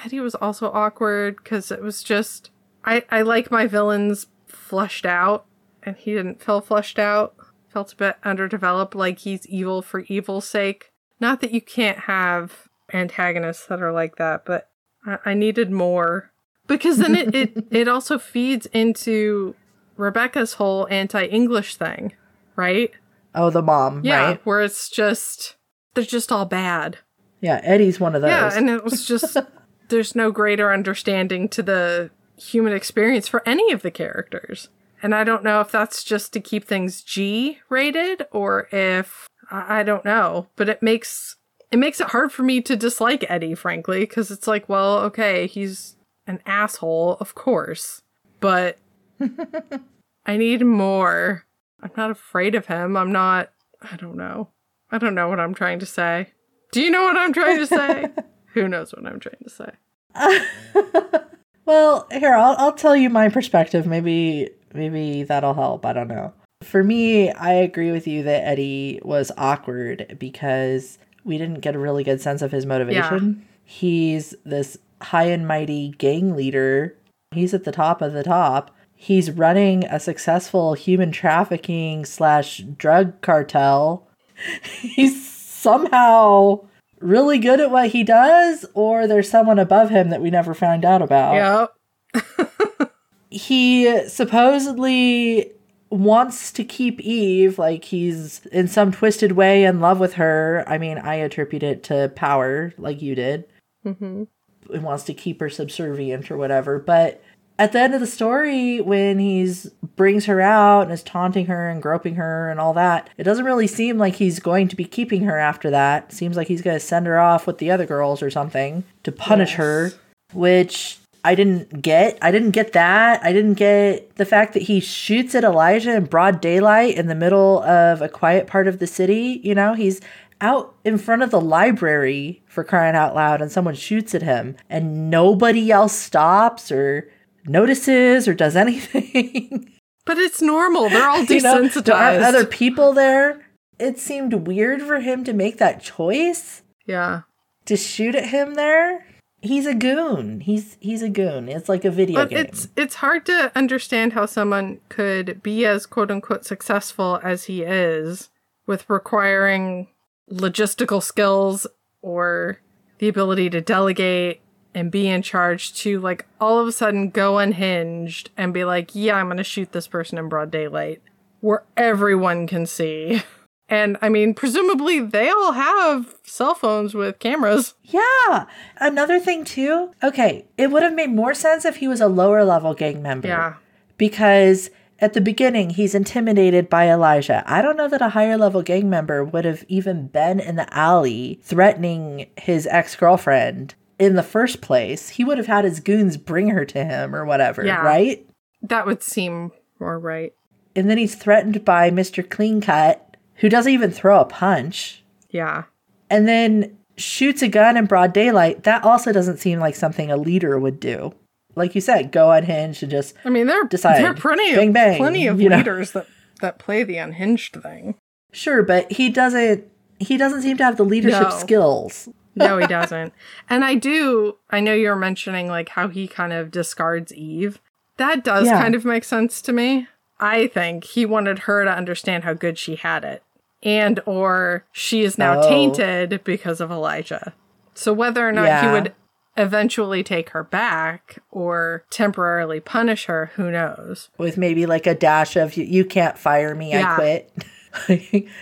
Eddie 0.05 0.21
was 0.21 0.35
also 0.35 0.71
awkward 0.73 1.37
because 1.37 1.71
it 1.71 1.83
was 1.83 2.03
just 2.03 2.51
I 2.85 3.05
I 3.11 3.23
like 3.23 3.51
my 3.51 3.67
villains 3.67 4.27
flushed 4.67 5.07
out, 5.07 5.47
and 5.83 5.97
he 5.97 6.13
didn't 6.13 6.43
feel 6.43 6.61
flushed 6.61 6.99
out. 6.99 7.35
Felt 7.73 7.93
a 7.93 7.97
bit 7.97 8.17
underdeveloped, 8.25 8.95
like 8.95 9.21
he's 9.21 9.47
evil 9.47 9.83
for 9.83 10.01
evil's 10.09 10.47
sake. 10.49 10.93
Not 11.21 11.41
that 11.41 11.53
you 11.53 11.61
can't 11.61 12.01
have 12.01 12.69
antagonists 12.93 13.67
that 13.67 13.83
are 13.83 13.93
like 13.93 14.17
that, 14.17 14.45
but 14.45 14.69
I, 15.07 15.19
I 15.27 15.35
needed 15.35 15.71
more 15.71 16.31
because 16.67 16.99
then 16.99 17.15
it, 17.15 17.35
it 17.35 17.67
it 17.71 17.89
also 17.89 18.19
feeds 18.19 18.67
into 18.67 19.55
Rebecca's 19.97 20.55
whole 20.55 20.87
anti-English 20.91 21.77
thing, 21.77 22.13
right? 22.55 22.91
Oh, 23.35 23.51
the 23.51 23.63
mom, 23.63 24.03
Yeah, 24.05 24.25
right? 24.25 24.47
where 24.47 24.63
it's 24.63 24.89
just 24.89 25.57
they're 25.95 26.05
just 26.05 26.33
all 26.33 26.47
bad. 26.47 26.99
Yeah, 27.41 27.61
Eddie's 27.63 28.01
one 28.01 28.15
of 28.15 28.23
those. 28.23 28.31
Yeah, 28.31 28.51
and 28.55 28.71
it 28.71 28.83
was 28.83 29.07
just 29.07 29.37
there's 29.89 30.15
no 30.15 30.31
greater 30.31 30.73
understanding 30.73 31.49
to 31.51 31.63
the 31.63 32.11
human 32.39 32.73
experience 32.73 33.29
for 33.29 33.47
any 33.47 33.73
of 33.73 33.83
the 33.83 33.91
characters. 33.91 34.69
And 35.03 35.15
I 35.15 35.25
don't 35.25 35.45
know 35.45 35.61
if 35.61 35.71
that's 35.71 36.03
just 36.03 36.33
to 36.33 36.41
keep 36.41 36.65
things 36.65 37.03
G 37.03 37.59
rated 37.69 38.27
or 38.33 38.69
if 38.73 39.29
I 39.51 39.83
don't 39.83 40.05
know, 40.05 40.49
but 40.57 40.69
it 40.69 40.83
makes 40.83 41.37
it 41.71 41.79
makes 41.79 42.01
it 42.01 42.09
hard 42.09 42.33
for 42.33 42.43
me 42.43 42.61
to 42.63 42.77
dislike 42.77 43.25
Eddie, 43.29 43.55
frankly, 43.55 44.01
because 44.01 44.31
it's 44.31 44.47
like, 44.47 44.69
well, 44.69 44.99
okay, 45.01 45.47
he's 45.47 45.97
an 46.27 46.41
asshole, 46.47 47.17
of 47.21 47.35
course, 47.35 48.03
but 48.41 48.79
I 50.27 50.37
need 50.37 50.65
more. 50.65 51.45
I'm 51.83 51.91
not 51.97 52.11
afraid 52.11 52.55
of 52.55 52.67
him. 52.67 52.97
I'm 52.97 53.13
not. 53.13 53.51
I 53.83 53.97
don't 53.97 54.17
know. 54.17 54.49
I 54.91 54.99
don't 54.99 55.15
know 55.15 55.29
what 55.29 55.41
I'm 55.41 55.55
trying 55.55 55.79
to 55.81 55.87
say. 55.87 56.33
Do 56.73 56.81
you 56.81 56.91
know 56.91 57.03
what 57.05 57.17
I'm 57.17 57.33
trying 57.33 57.59
to 57.59 57.67
say? 57.67 58.07
Who 58.55 58.69
knows 58.69 58.93
what 58.93 59.07
I'm 59.07 59.21
trying 59.21 59.43
to 59.43 59.51
say? 59.51 59.71
Well, 61.67 62.07
here 62.13 62.35
I'll 62.35 62.57
I'll 62.59 62.73
tell 62.73 62.97
you 62.97 63.11
my 63.11 63.29
perspective. 63.29 63.87
Maybe 63.87 64.51
maybe 64.73 65.25
that'll 65.25 65.55
help. 65.55 65.85
I 65.85 65.93
don't 65.93 66.09
know. 66.09 66.33
For 66.63 66.83
me, 66.83 67.31
I 67.33 67.53
agree 67.53 67.93
with 67.93 68.07
you 68.07 68.23
that 68.23 68.45
Eddie 68.45 69.01
was 69.03 69.31
awkward 69.37 70.17
because 70.19 70.99
we 71.25 71.37
didn't 71.37 71.61
get 71.61 71.75
a 71.75 71.79
really 71.79 72.05
good 72.05 72.21
sense 72.21 72.41
of 72.41 72.53
his 72.53 72.65
motivation. 72.65 73.37
Yeah. 73.39 73.47
He's 73.65 74.35
this 74.45 74.79
high 75.03 75.25
and 75.25 75.47
mighty 75.47 75.91
gang 75.99 76.35
leader. 76.35 76.97
He's 77.33 77.53
at 77.53 77.65
the 77.65 77.73
top 77.73 78.01
of 78.01 78.13
the 78.13 78.23
top. 78.23 78.71
He's 78.95 79.31
running 79.31 79.85
a 79.85 80.01
successful 80.01 80.73
human 80.75 81.13
trafficking 81.13 82.07
slash 82.07 82.59
drug 82.79 83.21
cartel. 83.21 84.09
He's 84.81 85.31
somehow 85.31 86.61
really 87.01 87.39
good 87.39 87.61
at 87.61 87.71
what 87.71 87.91
he 87.91 88.03
does, 88.03 88.65
or 88.75 89.07
there's 89.07 89.31
someone 89.31 89.59
above 89.59 89.91
him 89.91 90.11
that 90.11 90.23
we 90.23 90.31
never 90.31 90.55
find 90.55 90.85
out 90.85 91.03
about 91.03 91.71
Yep. 92.15 92.93
he 93.31 94.09
supposedly 94.09 95.53
wants 95.91 96.53
to 96.53 96.65
keep 96.65 97.01
Eve, 97.01 97.59
like 97.59 97.85
he's 97.85 98.45
in 98.47 98.69
some 98.69 98.93
twisted 98.93 99.33
way 99.33 99.65
in 99.65 99.81
love 99.81 100.01
with 100.01 100.15
her. 100.15 100.65
I 100.67 100.79
mean, 100.79 100.99
I 100.99 101.17
attribute 101.17 101.63
it 101.63 101.83
to 101.85 102.13
power, 102.15 102.73
like 102.79 103.03
you 103.03 103.15
did. 103.15 103.45
hmm 103.83 104.25
He 104.71 104.79
wants 104.79 105.05
to 105.05 105.15
keep 105.15 105.41
her 105.41 105.51
subservient 105.51 106.31
or 106.31 106.37
whatever. 106.37 106.79
But 106.79 107.23
at 107.59 107.73
the 107.73 107.81
end 107.81 107.95
of 107.95 108.01
the 108.01 108.07
story 108.07 108.81
when 108.81 109.19
he's 109.19 109.71
brings 109.97 110.27
her 110.27 110.41
out 110.43 110.83
and 110.83 110.93
is 110.93 111.03
taunting 111.03 111.47
her 111.47 111.71
and 111.71 111.81
groping 111.83 112.17
her 112.17 112.51
and 112.51 112.61
all 112.61 112.75
that 112.75 113.09
it 113.17 113.25
doesn't 113.25 113.47
really 113.47 113.67
seem 113.67 113.97
like 113.97 114.17
he's 114.17 114.39
going 114.41 114.69
to 114.69 114.77
be 114.77 114.85
keeping 114.85 115.23
her 115.23 115.39
after 115.39 115.71
that. 115.71 116.13
Seems 116.13 116.37
like 116.37 116.49
he's 116.49 116.61
going 116.63 116.77
to 116.77 116.85
send 116.85 117.07
her 117.07 117.19
off 117.19 117.47
with 117.47 117.59
the 117.59 117.71
other 117.71 117.87
girls 117.87 118.23
or 118.23 118.31
something 118.31 118.85
to 119.05 119.11
punish 119.13 119.51
Yes. 119.51 119.57
her 119.59 119.93
which 120.35 120.99
i 121.25 121.35
didn't 121.35 121.83
get. 121.83 122.19
I 122.23 122.31
didn't 122.31 122.51
get 122.51 122.73
that. 122.75 123.25
I 123.25 123.33
didn't 123.33 123.55
get 123.55 124.15
the 124.17 124.25
fact 124.25 124.53
that 124.53 124.63
he 124.63 124.79
shoots 124.81 125.35
at 125.35 125.43
elijah 125.45 125.97
in 125.97 126.05
broad 126.05 126.41
daylight 126.41 126.97
in 126.97 127.07
the 127.09 127.15
middle 127.15 127.63
of 127.65 128.03
a 128.03 128.09
quiet 128.09 128.47
part 128.47 128.69
of 128.69 128.79
the 128.81 128.87
city. 128.87 129.41
You 129.43 129.55
know 129.55 129.73
he's 129.75 130.01
out 130.41 130.75
in 130.85 130.99
front 130.99 131.23
of 131.23 131.31
the 131.31 131.41
library 131.41 132.43
for 132.47 132.63
crying 132.63 132.95
out 132.95 133.15
loud 133.15 133.41
and 133.41 133.51
someone 133.51 133.75
shoots 133.75 134.15
at 134.15 134.23
him 134.23 134.55
and 134.69 135.11
nobody 135.11 135.71
else 135.73 135.95
stops 135.95 136.71
or 136.71 137.09
notices 137.49 138.29
or 138.29 138.35
does 138.35 138.57
anything. 138.65 139.73
But 140.05 140.19
it's 140.19 140.41
normal. 140.41 140.89
They're 140.89 141.09
all 141.09 141.25
you 141.29 141.41
know, 141.41 141.63
desensitized. 141.63 141.85
there 141.85 141.97
aren't 141.97 142.23
other 142.23 142.47
people 142.47 142.93
there. 142.93 143.43
It 143.79 143.99
seemed 143.99 144.33
weird 144.47 144.83
for 144.83 145.01
him 145.01 145.25
to 145.25 145.33
make 145.33 145.59
that 145.59 145.83
choice 145.83 146.63
yeah. 146.87 147.23
to 147.67 147.77
shoot 147.77 148.15
at 148.15 148.27
him 148.29 148.55
there. 148.55 149.05
He's 149.43 149.67
a 149.67 149.75
goon. 149.75 150.41
He's 150.41 150.79
he's 150.81 151.03
a 151.03 151.11
goon. 151.11 151.49
It's 151.49 151.69
like 151.69 151.85
a 151.85 151.91
video 151.91 152.21
But 152.23 152.31
game. 152.31 152.39
it's 152.39 152.69
it's 152.75 152.97
hard 152.97 153.27
to 153.27 153.53
understand 153.55 154.15
how 154.15 154.27
someone 154.27 154.81
could 154.89 155.43
be 155.43 155.67
as 155.67 155.85
quote 155.87 156.11
unquote 156.11 156.45
successful 156.47 157.21
as 157.23 157.45
he 157.45 157.63
is 157.63 158.31
with 158.67 158.89
requiring 158.89 159.89
logistical 160.31 161.03
skills 161.03 161.67
or 162.01 162.61
the 162.99 163.09
ability 163.09 163.51
to 163.51 163.61
delegate 163.61 164.41
and 164.77 164.91
be 164.91 165.09
in 165.09 165.23
charge 165.23 165.73
to 165.73 165.99
like 166.01 166.27
all 166.39 166.61
of 166.61 166.69
a 166.69 166.73
sudden 166.73 167.09
go 167.09 167.39
unhinged 167.39 168.29
and 168.37 168.53
be 168.53 168.63
like, 168.63 168.95
yeah, 168.95 169.15
I'm 169.17 169.27
going 169.27 169.39
to 169.39 169.43
shoot 169.45 169.73
this 169.73 169.89
person 169.89 170.19
in 170.19 170.29
broad 170.29 170.51
daylight 170.51 171.01
where 171.41 171.65
everyone 171.77 172.47
can 172.47 172.67
see. 172.67 173.23
And 173.69 173.97
I 174.01 174.11
mean, 174.11 174.33
presumably 174.33 175.01
they 175.01 175.29
all 175.29 175.51
have 175.51 176.15
cell 176.23 176.55
phones 176.55 176.95
with 176.95 177.19
cameras. 177.19 177.75
yeah. 177.83 178.47
Another 178.77 179.19
thing 179.19 179.45
too. 179.45 179.91
Okay, 180.05 180.45
it 180.57 180.71
would 180.71 180.85
have 180.85 180.95
made 180.95 181.11
more 181.11 181.35
sense 181.35 181.65
if 181.65 181.79
he 181.79 181.89
was 181.89 182.01
a 182.01 182.07
lower 182.07 182.45
level 182.45 182.75
gang 182.75 183.03
member. 183.03 183.27
Yeah. 183.27 183.55
because 183.99 184.71
at 185.01 185.15
the 185.15 185.21
beginning 185.21 185.71
he's 185.71 185.97
intimidated 185.97 186.71
by 186.71 186.89
Elijah. 186.89 187.43
I 187.45 187.61
don't 187.61 187.77
know 187.77 187.89
that 187.89 188.01
a 188.01 188.11
higher 188.11 188.39
level 188.39 188.63
gang 188.63 188.89
member 188.89 189.25
would 189.25 189.45
have 189.45 189.65
even 189.67 190.07
been 190.07 190.39
in 190.39 190.55
the 190.55 190.73
alley 190.73 191.41
threatening 191.43 192.29
his 192.37 192.69
ex 192.69 192.95
girlfriend 192.95 193.75
in 193.99 194.15
the 194.15 194.23
first 194.23 194.61
place. 194.61 195.11
He 195.11 195.25
would 195.25 195.39
have 195.39 195.47
had 195.47 195.65
his 195.65 195.81
goons 195.81 196.17
bring 196.17 196.49
her 196.51 196.65
to 196.67 196.85
him 196.85 197.15
or 197.15 197.25
whatever, 197.25 197.65
Yeah. 197.65 197.83
right? 197.83 198.27
That 198.63 198.87
would 198.87 199.03
seem 199.03 199.53
more 199.81 199.99
right. 199.99 200.33
And 200.75 200.91
then 200.91 200.99
he's 200.99 201.15
threatened 201.15 201.65
by 201.65 201.91
Mr. 201.91 202.29
Cleancut, 202.29 203.17
who 203.37 203.49
doesn't 203.49 203.73
even 203.73 203.91
throw 203.91 204.21
a 204.21 204.25
punch, 204.25 205.03
Yeah. 205.31 205.65
and 206.11 206.29
then 206.29 206.77
shoots 206.99 207.43
a 207.43 207.49
gun 207.49 207.77
in 207.77 207.87
broad 207.87 208.13
daylight. 208.13 208.63
That 208.65 208.85
also 208.85 209.13
doesn't 209.13 209.39
seem 209.39 209.59
like 209.61 209.75
something 209.75 210.11
a 210.11 210.17
leader 210.17 210.59
would 210.59 210.81
do. 210.81 211.15
Like 211.55 211.75
you 211.75 211.81
said, 211.81 212.13
go 212.13 212.31
unhinged 212.33 212.83
and 212.83 212.91
just 212.91 213.15
I 213.25 213.31
mean, 213.31 213.47
there 213.47 213.65
Decide. 213.65 214.03
there 214.03 214.11
are 214.11 214.15
plenty 214.15 214.55
Bang, 214.55 214.69
of 214.69 214.75
bang, 214.75 214.97
plenty 214.99 215.27
of 215.27 215.41
you 215.41 215.49
know? 215.49 215.57
leaders 215.57 215.93
that 215.93 216.07
that 216.43 216.59
play 216.59 216.83
the 216.83 216.99
unhinged 216.99 217.57
thing. 217.63 217.95
Sure, 218.33 218.63
but 218.63 218.93
he 218.93 219.09
doesn't 219.09 219.65
he 219.99 220.19
doesn't 220.19 220.43
seem 220.43 220.59
to 220.59 220.65
have 220.65 220.77
the 220.77 220.85
leadership 220.85 221.23
No. 221.31 221.39
skills. 221.39 222.09
No, 222.37 222.59
he 222.59 222.67
doesn't. 222.67 223.13
and 223.51 223.65
I 223.65 223.75
do. 223.75 224.37
I 224.51 224.61
know 224.61 224.75
you're 224.75 224.95
mentioning 224.95 225.49
like 225.49 225.71
how 225.71 225.89
he 225.89 226.07
kind 226.07 226.33
of 226.33 226.51
discards 226.51 227.13
Eve. 227.15 227.61
That 227.97 228.23
does 228.23 228.47
Yeah. 228.47 228.61
kind 228.61 228.75
of 228.75 228.85
make 228.85 229.05
sense 229.05 229.41
to 229.43 229.53
me. 229.53 229.89
I 230.21 230.47
think 230.49 230.85
he 230.85 231.05
wanted 231.07 231.41
her 231.41 231.65
to 231.65 231.71
understand 231.71 232.25
how 232.25 232.35
good 232.35 232.59
she 232.59 232.77
had 232.77 233.05
it, 233.05 233.23
and 233.63 234.01
or 234.07 234.65
she 234.73 235.03
is 235.03 235.17
now 235.19 235.41
Oh. 235.41 235.49
tainted 235.49 236.21
because 236.25 236.61
of 236.61 236.71
Elijah. 236.71 237.33
So 237.75 237.93
whether 237.93 238.27
or 238.29 238.33
not 238.33 238.63
he 238.65 238.71
would 238.71 238.93
eventually 239.37 240.03
take 240.03 240.31
her 240.31 240.43
back 240.43 241.19
or 241.31 241.85
temporarily 241.91 242.61
punish 242.61 243.05
her, 243.05 243.33
who 243.37 243.51
knows? 243.51 244.09
With 244.17 244.39
maybe 244.39 244.65
like 244.65 244.87
a 244.87 244.95
dash 244.95 245.37
of 245.37 245.57
you, 245.59 245.65
you 245.65 245.85
can't 245.85 246.17
fire 246.19 246.55
me, 246.55 246.75
I 246.75 246.95
quit. 246.95 247.31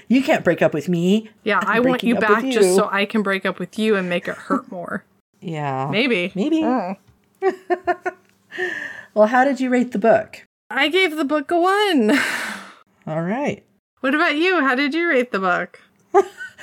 you 0.09 0.23
can't 0.23 0.45
break 0.45 0.63
up 0.63 0.75
with 0.75 0.89
me. 0.89 1.31
Yeah, 1.45 1.61
I'm 1.63 1.69
I 1.69 1.81
want 1.81 2.03
you 2.03 2.17
back 2.17 2.43
with 2.43 2.53
just 2.53 2.75
so 2.75 2.89
I 2.91 3.05
can 3.05 3.23
break 3.23 3.45
up 3.47 3.59
with 3.59 3.79
you 3.79 3.97
and 3.97 4.09
make 4.09 4.29
it 4.29 4.37
hurt 4.37 4.71
more. 4.71 5.05
Yeah. 5.41 5.89
Maybe. 5.91 6.33
Maybe. 6.35 6.63
Mm. 6.63 6.97
Well, 9.15 9.29
how 9.29 9.45
did 9.45 9.61
you 9.61 9.71
rate 9.71 9.93
the 9.93 9.99
book? 9.99 10.45
I 10.71 10.89
gave 10.89 11.17
the 11.17 11.25
book 11.25 11.51
a 11.53 11.59
one. 11.59 12.19
All 13.07 13.23
right. 13.23 13.65
What 14.01 14.15
about 14.15 14.35
you? 14.37 14.61
How 14.61 14.75
did 14.75 14.93
you 14.93 15.09
rate 15.09 15.31
the 15.31 15.39
book? 15.39 15.81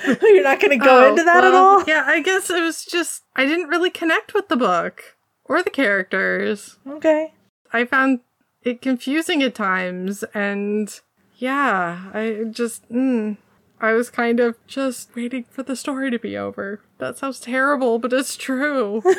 You're 0.06 0.42
not 0.42 0.60
going 0.60 0.78
to 0.78 0.84
go 0.84 1.04
Oh, 1.04 1.08
into 1.08 1.24
that 1.24 1.44
at 1.44 1.54
all? 1.54 1.82
Yeah, 1.86 2.04
I 2.06 2.20
guess 2.20 2.50
it 2.50 2.62
was 2.62 2.84
just 2.84 3.22
I 3.34 3.46
didn't 3.46 3.68
really 3.68 3.90
connect 3.90 4.34
with 4.34 4.48
the 4.48 4.56
book 4.56 5.16
or 5.46 5.62
the 5.62 5.70
characters. 5.70 6.76
Okay. 6.86 7.32
I 7.72 7.84
found 7.86 8.20
it 8.62 8.82
confusing 8.82 9.42
at 9.42 9.54
times 9.54 10.22
and 10.34 11.00
yeah, 11.42 12.10
I 12.14 12.44
just 12.50 12.88
mm, 12.88 13.36
I 13.80 13.94
was 13.94 14.10
kind 14.10 14.38
of 14.38 14.56
just 14.68 15.14
waiting 15.16 15.44
for 15.50 15.64
the 15.64 15.74
story 15.74 16.08
to 16.08 16.18
be 16.18 16.36
over. 16.36 16.80
That 16.98 17.18
sounds 17.18 17.40
terrible, 17.40 17.98
but 17.98 18.12
it's 18.12 18.36
true. 18.36 19.02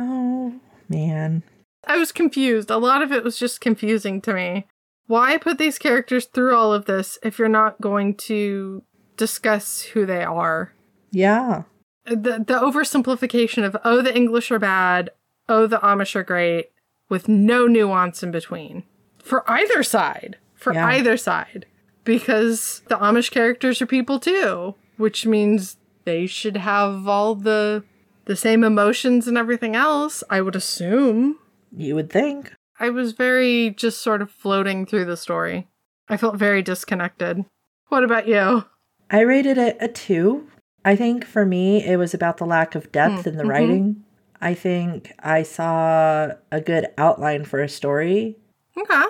Oh, 0.00 0.60
man. 0.88 1.42
I 1.84 1.96
was 1.96 2.12
confused. 2.12 2.70
A 2.70 2.78
lot 2.78 3.02
of 3.02 3.10
it 3.10 3.24
was 3.24 3.36
just 3.36 3.60
confusing 3.60 4.20
to 4.20 4.32
me. 4.32 4.68
Why 5.08 5.38
put 5.38 5.58
these 5.58 5.76
characters 5.76 6.26
through 6.26 6.54
all 6.54 6.72
of 6.72 6.84
this 6.84 7.18
if 7.24 7.36
you're 7.36 7.48
not 7.48 7.80
going 7.80 8.14
to 8.14 8.84
discuss 9.16 9.82
who 9.82 10.06
they 10.06 10.22
are? 10.22 10.72
Yeah. 11.10 11.64
The 12.04 12.44
the 12.46 12.60
oversimplification 12.60 13.64
of 13.64 13.76
oh 13.84 14.00
the 14.00 14.14
English 14.14 14.52
are 14.52 14.60
bad, 14.60 15.10
oh 15.48 15.66
the 15.66 15.78
Amish 15.78 16.14
are 16.14 16.22
great, 16.22 16.70
with 17.08 17.28
no 17.28 17.66
nuance 17.66 18.22
in 18.22 18.30
between. 18.30 18.84
For 19.18 19.50
either 19.50 19.82
side. 19.82 20.36
For 20.58 20.74
Yeah. 20.74 20.86
either 20.86 21.16
side. 21.16 21.66
Because 22.04 22.82
the 22.88 22.96
Amish 22.96 23.30
characters 23.30 23.80
are 23.80 23.86
people 23.86 24.18
too, 24.18 24.74
which 24.96 25.26
means 25.26 25.76
they 26.04 26.26
should 26.26 26.56
have 26.56 27.06
all 27.08 27.34
the 27.34 27.84
the 28.24 28.36
same 28.36 28.62
emotions 28.62 29.26
and 29.26 29.38
everything 29.38 29.74
else, 29.74 30.22
I 30.28 30.42
would 30.42 30.54
assume. 30.54 31.38
You 31.74 31.94
would 31.94 32.10
think. 32.10 32.52
I 32.78 32.90
was 32.90 33.12
very 33.12 33.70
just 33.70 34.02
sort 34.02 34.20
of 34.20 34.30
floating 34.30 34.84
through 34.84 35.06
the 35.06 35.16
story. 35.16 35.66
I 36.08 36.16
felt 36.18 36.36
very 36.36 36.60
disconnected. 36.62 37.44
What 37.88 38.04
about 38.04 38.28
you? 38.28 38.64
I 39.10 39.20
rated 39.20 39.56
it 39.56 39.78
a 39.80 39.88
two. 39.88 40.48
I 40.84 40.94
think 40.94 41.24
for 41.24 41.46
me, 41.46 41.84
it 41.84 41.96
was 41.96 42.12
about 42.14 42.36
the 42.36 42.46
lack 42.46 42.74
of 42.74 42.92
depth 42.92 43.26
in 43.26 43.36
the 43.36 43.44
mhm. 43.44 43.48
writing. 43.48 44.04
I 44.40 44.54
think 44.54 45.12
I 45.18 45.42
saw 45.42 46.28
a 46.52 46.60
good 46.60 46.86
outline 46.96 47.44
for 47.44 47.60
a 47.60 47.68
story. 47.68 48.36
Okay. 48.76 49.04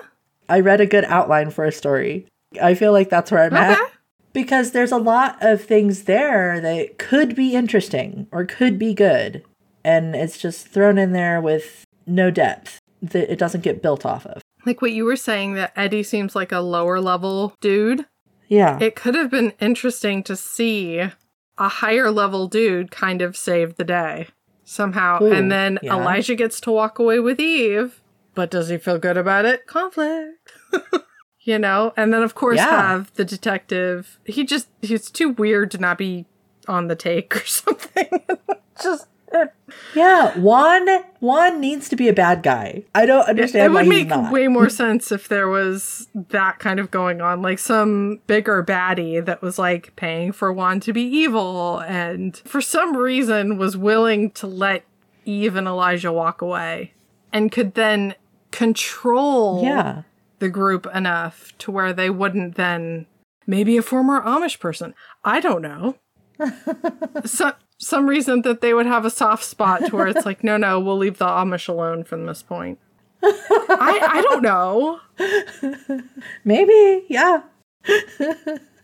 I 0.49 0.59
read 0.59 0.81
a 0.81 0.85
good 0.85 1.05
outline 1.05 1.51
for 1.51 1.63
a 1.65 1.71
story. 1.71 2.25
I 2.61 2.73
feel 2.73 2.91
like 2.91 3.09
that's 3.09 3.31
where 3.31 3.43
I'm 3.43 3.53
Okay. 3.53 3.81
at. 3.81 3.91
Because 4.33 4.71
there's 4.71 4.91
a 4.91 4.97
lot 4.97 5.37
of 5.41 5.63
things 5.63 6.03
there 6.03 6.59
that 6.61 6.97
could 6.99 7.35
be 7.35 7.55
interesting 7.55 8.27
or 8.31 8.45
could 8.45 8.77
be 8.77 8.93
good. 8.93 9.43
And 9.83 10.15
it's 10.15 10.37
just 10.37 10.67
thrown 10.67 10.97
in 10.97 11.13
there 11.13 11.41
with 11.41 11.83
no 12.05 12.29
depth 12.29 12.79
that 13.01 13.31
it 13.31 13.39
doesn't 13.39 13.63
get 13.63 13.81
built 13.81 14.05
off 14.05 14.25
of. 14.27 14.41
Like 14.65 14.81
what 14.81 14.91
you 14.91 15.05
were 15.05 15.15
saying 15.15 15.53
that 15.55 15.71
Eddie 15.75 16.03
seems 16.03 16.35
like 16.35 16.51
a 16.51 16.59
lower 16.59 16.99
level 16.99 17.55
dude. 17.61 18.05
Yeah. 18.47 18.77
It 18.81 18.95
could 18.95 19.15
have 19.15 19.31
been 19.31 19.53
interesting 19.59 20.21
to 20.23 20.35
see 20.35 20.99
a 20.99 21.67
higher 21.69 22.11
level 22.11 22.47
dude 22.47 22.91
kind 22.91 23.21
of 23.21 23.35
save 23.37 23.75
the 23.75 23.83
day 23.83 24.27
somehow. 24.63 25.23
Ooh, 25.23 25.31
and 25.31 25.51
then 25.51 25.79
yeah. 25.81 25.95
Elijah 25.95 26.35
gets 26.35 26.59
to 26.61 26.71
walk 26.71 26.99
away 26.99 27.19
with 27.19 27.39
Eve. 27.39 28.01
But 28.35 28.51
does 28.51 28.69
he 28.69 28.77
feel 28.77 28.99
good 28.99 29.17
about 29.17 29.45
it? 29.45 29.65
Conflict. 29.65 30.38
you 31.41 31.59
know? 31.59 31.93
And 31.97 32.13
then 32.13 32.21
of 32.23 32.35
course 32.35 32.57
Yeah. 32.57 32.69
have 32.69 33.13
the 33.15 33.25
detective. 33.25 34.19
He 34.25 34.43
just 34.43 34.67
he's 34.81 35.09
too 35.09 35.29
weird 35.29 35.71
to 35.71 35.77
not 35.77 35.97
be 35.97 36.25
on 36.67 36.87
the 36.87 36.95
take 36.95 37.35
or 37.35 37.39
something. 37.45 38.07
just 38.81 39.07
eh. 39.33 39.45
yeah. 39.95 40.37
Juan 40.37 40.87
Juan 41.19 41.59
needs 41.59 41.89
to 41.89 41.95
be 41.95 42.07
a 42.07 42.13
bad 42.13 42.43
guy. 42.43 42.83
I 42.95 43.05
don't 43.05 43.27
understand 43.27 43.65
it 43.65 43.75
why 43.75 43.81
would 43.81 43.89
make 43.89 44.31
way 44.31 44.47
more 44.49 44.69
sense 44.69 45.11
if 45.11 45.27
there 45.27 45.47
was 45.47 46.07
that 46.29 46.59
kind 46.59 46.79
of 46.79 46.91
going 46.91 47.21
on, 47.21 47.41
like 47.41 47.59
some 47.59 48.19
bigger 48.27 48.63
baddie 48.63 49.23
that 49.25 49.41
was 49.41 49.57
like 49.59 49.95
paying 49.95 50.31
for 50.31 50.53
Juan 50.53 50.79
to 50.81 50.93
be 50.93 51.01
evil 51.03 51.79
and 51.79 52.37
for 52.37 52.61
some 52.61 52.95
reason 52.95 53.57
was 53.57 53.75
willing 53.75 54.31
to 54.31 54.47
let 54.47 54.83
Eve 55.25 55.55
and 55.55 55.67
Elijah 55.67 56.11
walk 56.11 56.41
away 56.41 56.93
and 57.31 57.51
could 57.51 57.75
then 57.75 58.15
control 58.51 59.63
yeah. 59.63 60.01
The 60.39 60.49
group 60.49 60.87
enough 60.93 61.53
to 61.59 61.71
where 61.71 61.93
they 61.93 62.09
wouldn't 62.09 62.55
then 62.55 63.05
maybe 63.45 63.77
a 63.77 63.81
former 63.81 64.21
Amish 64.21 64.59
person. 64.59 64.93
I 65.23 65.39
don't 65.39 65.61
know. 65.61 65.95
some 67.25 67.53
some 67.77 68.07
reason 68.07 68.41
that 68.41 68.61
they 68.61 68.73
would 68.73 68.85
have 68.85 69.05
a 69.05 69.09
soft 69.09 69.43
spot 69.43 69.85
to 69.85 69.95
where 69.95 70.07
it's 70.07 70.25
like, 70.25 70.43
no, 70.43 70.57
no, 70.57 70.79
we'll 70.79 70.97
leave 70.97 71.17
the 71.17 71.25
Amish 71.25 71.69
alone 71.69 72.03
from 72.03 72.25
this 72.25 72.43
point. 72.43 72.77
I, 73.23 73.99
I 74.01 74.21
don't 74.21 74.43
know. 74.43 74.99
Maybe, 76.43 77.05
yeah. 77.09 77.43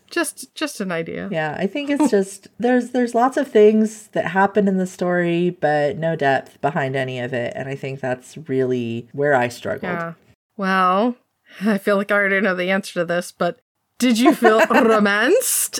Just 0.09 0.53
just 0.55 0.79
an 0.79 0.91
idea. 0.91 1.27
Yeah, 1.31 1.55
I 1.57 1.67
think 1.67 1.89
it's 1.89 2.09
just 2.09 2.47
there's 2.57 2.91
there's 2.91 3.15
lots 3.15 3.37
of 3.37 3.49
things 3.49 4.07
that 4.09 4.27
happen 4.27 4.67
in 4.67 4.77
the 4.77 4.87
story, 4.87 5.49
but 5.49 5.97
no 5.97 6.15
depth 6.15 6.61
behind 6.61 6.95
any 6.95 7.19
of 7.19 7.33
it, 7.33 7.53
and 7.55 7.67
I 7.67 7.75
think 7.75 7.99
that's 7.99 8.37
really 8.47 9.09
where 9.11 9.35
I 9.35 9.47
struggled. 9.49 9.91
Yeah. 9.91 10.13
Well, 10.57 11.17
I 11.65 11.77
feel 11.77 11.97
like 11.97 12.11
I 12.11 12.15
already 12.15 12.41
know 12.41 12.55
the 12.55 12.71
answer 12.71 12.93
to 12.93 13.05
this, 13.05 13.31
but 13.31 13.59
did 13.97 14.19
you 14.19 14.33
feel 14.33 14.65
romanced? 14.69 15.79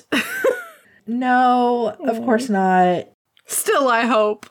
No, 1.07 1.95
of 1.99 2.17
course 2.17 2.49
not. 2.49 3.09
Still, 3.45 3.87
I 3.87 4.01
hope. 4.01 4.49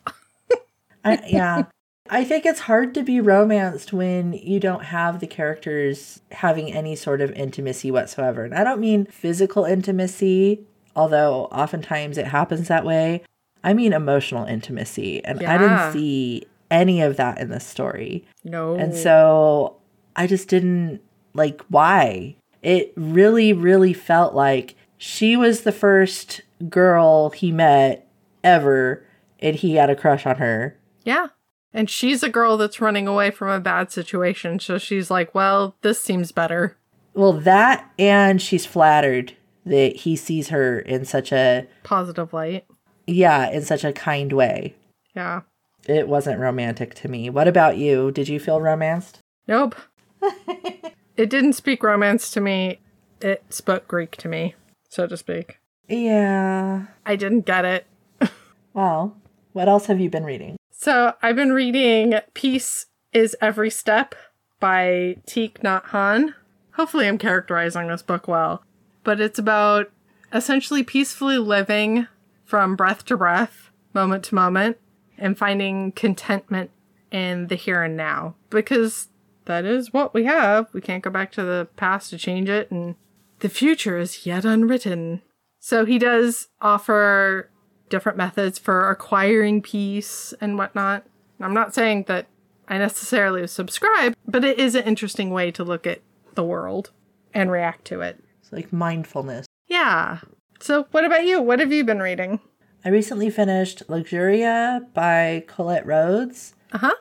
I, 1.04 1.20
yeah. 1.26 1.64
I 2.10 2.22
think 2.24 2.44
it's 2.46 2.60
hard 2.60 2.94
to 2.94 3.02
be 3.02 3.20
romanced 3.20 3.92
when 3.92 4.34
you 4.34 4.60
don't 4.60 4.84
have 4.84 5.20
the 5.20 5.26
characters 5.26 6.20
having 6.30 6.72
any 6.72 6.96
sort 6.96 7.20
of 7.20 7.32
intimacy 7.32 7.90
whatsoever. 7.90 8.44
And 8.44 8.54
I 8.54 8.62
don't 8.62 8.80
mean 8.80 9.06
physical 9.06 9.64
intimacy, 9.64 10.60
although 10.94 11.46
oftentimes 11.46 12.18
it 12.18 12.26
happens 12.26 12.68
that 12.68 12.84
way. 12.84 13.22
I 13.64 13.72
mean 13.72 13.92
emotional 13.92 14.44
intimacy. 14.44 15.24
And 15.24 15.42
I 15.42 15.58
didn't 15.58 15.92
see 15.92 16.44
any 16.70 17.00
of 17.00 17.16
that 17.16 17.38
in 17.38 17.48
this 17.48 17.66
story. 17.66 18.26
No. 18.44 18.74
And 18.74 18.94
so 18.94 19.76
I 20.14 20.26
just 20.26 20.48
didn't 20.48 21.00
like 21.34 21.62
why. 21.68 22.36
It 22.62 22.92
really, 22.96 23.52
really 23.52 23.92
felt 23.92 24.34
like 24.34 24.74
she 24.96 25.36
was 25.36 25.62
the 25.62 25.72
first 25.72 26.40
girl 26.70 27.30
he 27.30 27.52
met 27.52 28.08
ever, 28.42 29.04
and 29.40 29.54
he 29.56 29.74
had 29.74 29.90
a 29.90 29.96
crush 29.96 30.24
on 30.24 30.36
her. 30.36 30.76
Yeah. 31.04 31.26
And 31.74 31.90
she's 31.90 32.22
a 32.22 32.28
girl 32.30 32.56
that's 32.56 32.80
running 32.80 33.08
away 33.08 33.30
from 33.32 33.48
a 33.48 33.60
bad 33.60 33.90
situation. 33.90 34.60
So 34.60 34.78
she's 34.78 35.10
like, 35.10 35.34
well, 35.34 35.76
this 35.82 36.00
seems 36.00 36.30
better. 36.32 36.76
Well, 37.14 37.32
that 37.32 37.90
and 37.98 38.40
she's 38.40 38.64
flattered 38.64 39.34
that 39.66 39.96
he 39.96 40.14
sees 40.16 40.48
her 40.48 40.78
in 40.78 41.04
such 41.04 41.32
a 41.32 41.66
Positive 41.82 42.32
light. 42.32 42.64
yeah, 43.06 43.50
in 43.50 43.62
such 43.62 43.82
a 43.84 43.92
kind 43.92 44.32
way. 44.32 44.74
Yeah. 45.14 45.42
It 45.86 46.08
wasn't 46.08 46.40
romantic 46.40 46.94
to 46.96 47.08
me. 47.08 47.28
What 47.28 47.48
about 47.48 47.76
you? 47.76 48.10
Did 48.10 48.28
you 48.28 48.38
feel 48.40 48.60
romanced? 48.60 49.18
Nope. 49.48 49.74
it 51.16 51.30
didn't 51.30 51.54
speak 51.54 51.82
romance 51.82 52.30
to 52.32 52.40
me. 52.40 52.80
It 53.20 53.44
spoke 53.50 53.88
Greek 53.88 54.16
to 54.18 54.28
me, 54.28 54.54
so 54.88 55.06
to 55.06 55.16
speak. 55.16 55.58
Yeah. 55.88 56.86
I 57.06 57.16
didn't 57.16 57.46
get 57.46 57.64
it. 57.64 57.86
Well, 58.74 59.16
what 59.52 59.68
else 59.68 59.86
have 59.86 60.00
you 60.00 60.10
been 60.10 60.24
reading? 60.24 60.56
So 60.72 61.14
I've 61.22 61.36
been 61.36 61.52
reading 61.52 62.14
Peace 62.34 62.86
is 63.12 63.36
Every 63.40 63.70
Step 63.70 64.16
by 64.58 65.16
Thich 65.28 65.58
Nhat 65.60 65.84
Hanh. 65.90 66.34
Hopefully, 66.72 67.06
I'm 67.06 67.18
characterizing 67.18 67.86
this 67.86 68.02
book 68.02 68.26
well. 68.26 68.64
But 69.04 69.20
it's 69.20 69.38
about 69.38 69.92
essentially 70.32 70.82
peacefully 70.82 71.38
living 71.38 72.08
from 72.44 72.74
breath 72.74 73.04
to 73.04 73.16
breath, 73.16 73.70
moment 73.92 74.24
to 74.24 74.34
moment, 74.34 74.76
and 75.16 75.38
finding 75.38 75.92
contentment 75.92 76.70
in 77.12 77.46
the 77.46 77.54
here 77.54 77.84
and 77.84 77.96
now. 77.96 78.34
Because 78.50 79.08
that 79.46 79.64
is 79.64 79.92
what 79.92 80.14
we 80.14 80.24
have. 80.24 80.72
We 80.72 80.80
can't 80.80 81.02
go 81.02 81.10
back 81.10 81.32
to 81.32 81.42
the 81.42 81.68
past 81.76 82.10
to 82.10 82.18
change 82.18 82.48
it, 82.48 82.70
and 82.70 82.94
the 83.40 83.48
future 83.48 83.98
is 83.98 84.26
yet 84.26 84.44
unwritten. 84.44 85.22
So 85.60 85.84
he 85.84 85.98
does 85.98 86.48
offer 86.60 87.50
different 87.88 88.18
methods 88.18 88.58
for 88.58 88.90
acquiring 88.90 89.62
peace 89.62 90.34
and 90.40 90.56
whatnot. 90.58 91.04
I'm 91.40 91.54
not 91.54 91.74
saying 91.74 92.04
that 92.08 92.26
I 92.68 92.78
necessarily 92.78 93.46
subscribe, 93.46 94.14
but 94.26 94.44
it 94.44 94.58
is 94.58 94.74
an 94.74 94.84
interesting 94.84 95.30
way 95.30 95.50
to 95.52 95.64
look 95.64 95.86
at 95.86 96.00
the 96.34 96.44
world 96.44 96.90
and 97.32 97.50
react 97.50 97.84
to 97.86 98.00
it. 98.00 98.22
It's 98.40 98.52
like 98.52 98.72
mindfulness. 98.72 99.46
Yeah. 99.68 100.20
So, 100.60 100.86
what 100.92 101.04
about 101.04 101.24
you? 101.26 101.42
What 101.42 101.60
have 101.60 101.72
you 101.72 101.84
been 101.84 102.00
reading? 102.00 102.40
I 102.84 102.88
recently 102.90 103.30
finished 103.30 103.82
Luxuria 103.88 104.86
by 104.94 105.44
Colette 105.46 105.86
Rhodes, 105.86 106.54
Uh 106.72 106.78
huh. 106.78 106.94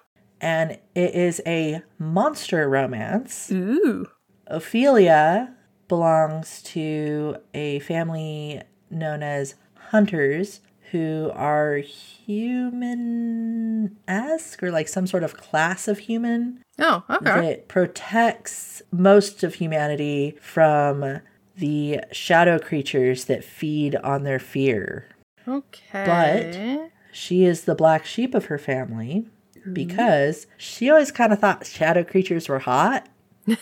And 0.44 0.72
it 0.94 1.16
is 1.16 1.42
a 1.48 1.82
monster 1.98 2.70
romance. 2.70 3.50
Ooh. 3.50 4.08
Ophelia 4.48 5.56
belongs 5.88 6.62
to 6.64 7.38
a 7.54 7.80
family 7.80 8.62
known 8.90 9.24
as 9.24 9.56
hunters 9.76 10.60
who 10.92 11.32
are 11.34 11.78
human 11.78 13.98
esque 14.08 14.62
or 14.62 14.70
like 14.70 14.90
some 14.90 15.08
sort 15.08 15.24
of 15.24 15.38
class 15.38 15.88
of 15.88 16.00
human 16.00 16.60
Oh, 16.78 17.04
okay. 17.10 17.42
that 17.42 17.68
protects 17.68 18.82
most 18.92 19.44
of 19.44 19.56
humanity 19.56 20.38
from 20.42 21.22
the 21.56 22.02
shadow 22.12 22.60
creatures 22.60 23.26
that 23.26 23.44
feed 23.44 23.96
on 23.98 24.24
their 24.24 24.40
fear. 24.40 25.08
Okay. 25.48 26.04
But 26.06 26.92
she 27.14 27.46
is 27.46 27.64
the 27.64 27.76
black 27.76 28.06
sheep 28.06 28.36
of 28.36 28.46
her 28.46 28.58
family 28.58 29.28
Mm-hmm. 29.64 29.74
because 29.74 30.46
she 30.58 30.90
always 30.90 31.12
kind 31.12 31.32
of 31.32 31.40
thought 31.40 31.66
shadow 31.66 32.04
creatures 32.04 32.50
were 32.50 32.60
hot. 32.60 33.08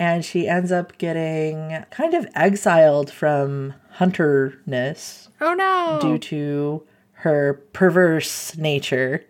and 0.00 0.24
she 0.24 0.48
ends 0.48 0.72
up 0.72 0.98
getting 0.98 1.84
kind 1.90 2.12
of 2.12 2.26
exiled 2.34 3.10
from 3.10 3.74
hunterness 3.92 5.28
oh 5.40 5.54
no. 5.54 5.98
due 6.00 6.18
to 6.18 6.82
her 7.12 7.54
perverse 7.72 8.56
nature. 8.56 9.24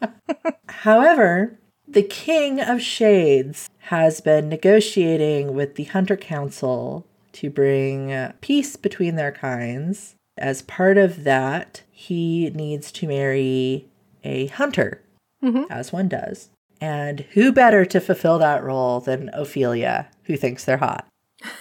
However, 0.68 1.58
the 1.88 2.02
King 2.02 2.60
of 2.60 2.80
Shades 2.80 3.68
has 3.78 4.20
been 4.20 4.48
negotiating 4.48 5.54
with 5.54 5.74
the 5.74 5.84
Hunter 5.84 6.16
Council 6.16 7.04
to 7.32 7.50
bring 7.50 8.32
peace 8.40 8.76
between 8.76 9.16
their 9.16 9.32
kinds. 9.32 10.14
As 10.38 10.62
part 10.62 10.98
of 10.98 11.24
that, 11.24 11.82
he 11.90 12.50
needs 12.50 12.92
to 12.92 13.08
marry 13.08 13.88
a 14.24 14.46
hunter, 14.48 15.02
as 15.70 15.92
one 15.92 16.08
does. 16.08 16.50
And 16.80 17.20
who 17.32 17.52
better 17.52 17.84
to 17.84 18.00
fulfill 18.00 18.38
that 18.38 18.62
role 18.62 19.00
than 19.00 19.30
Ophelia, 19.32 20.08
who 20.24 20.36
thinks 20.36 20.64
they're 20.64 20.78
hot? 20.78 21.06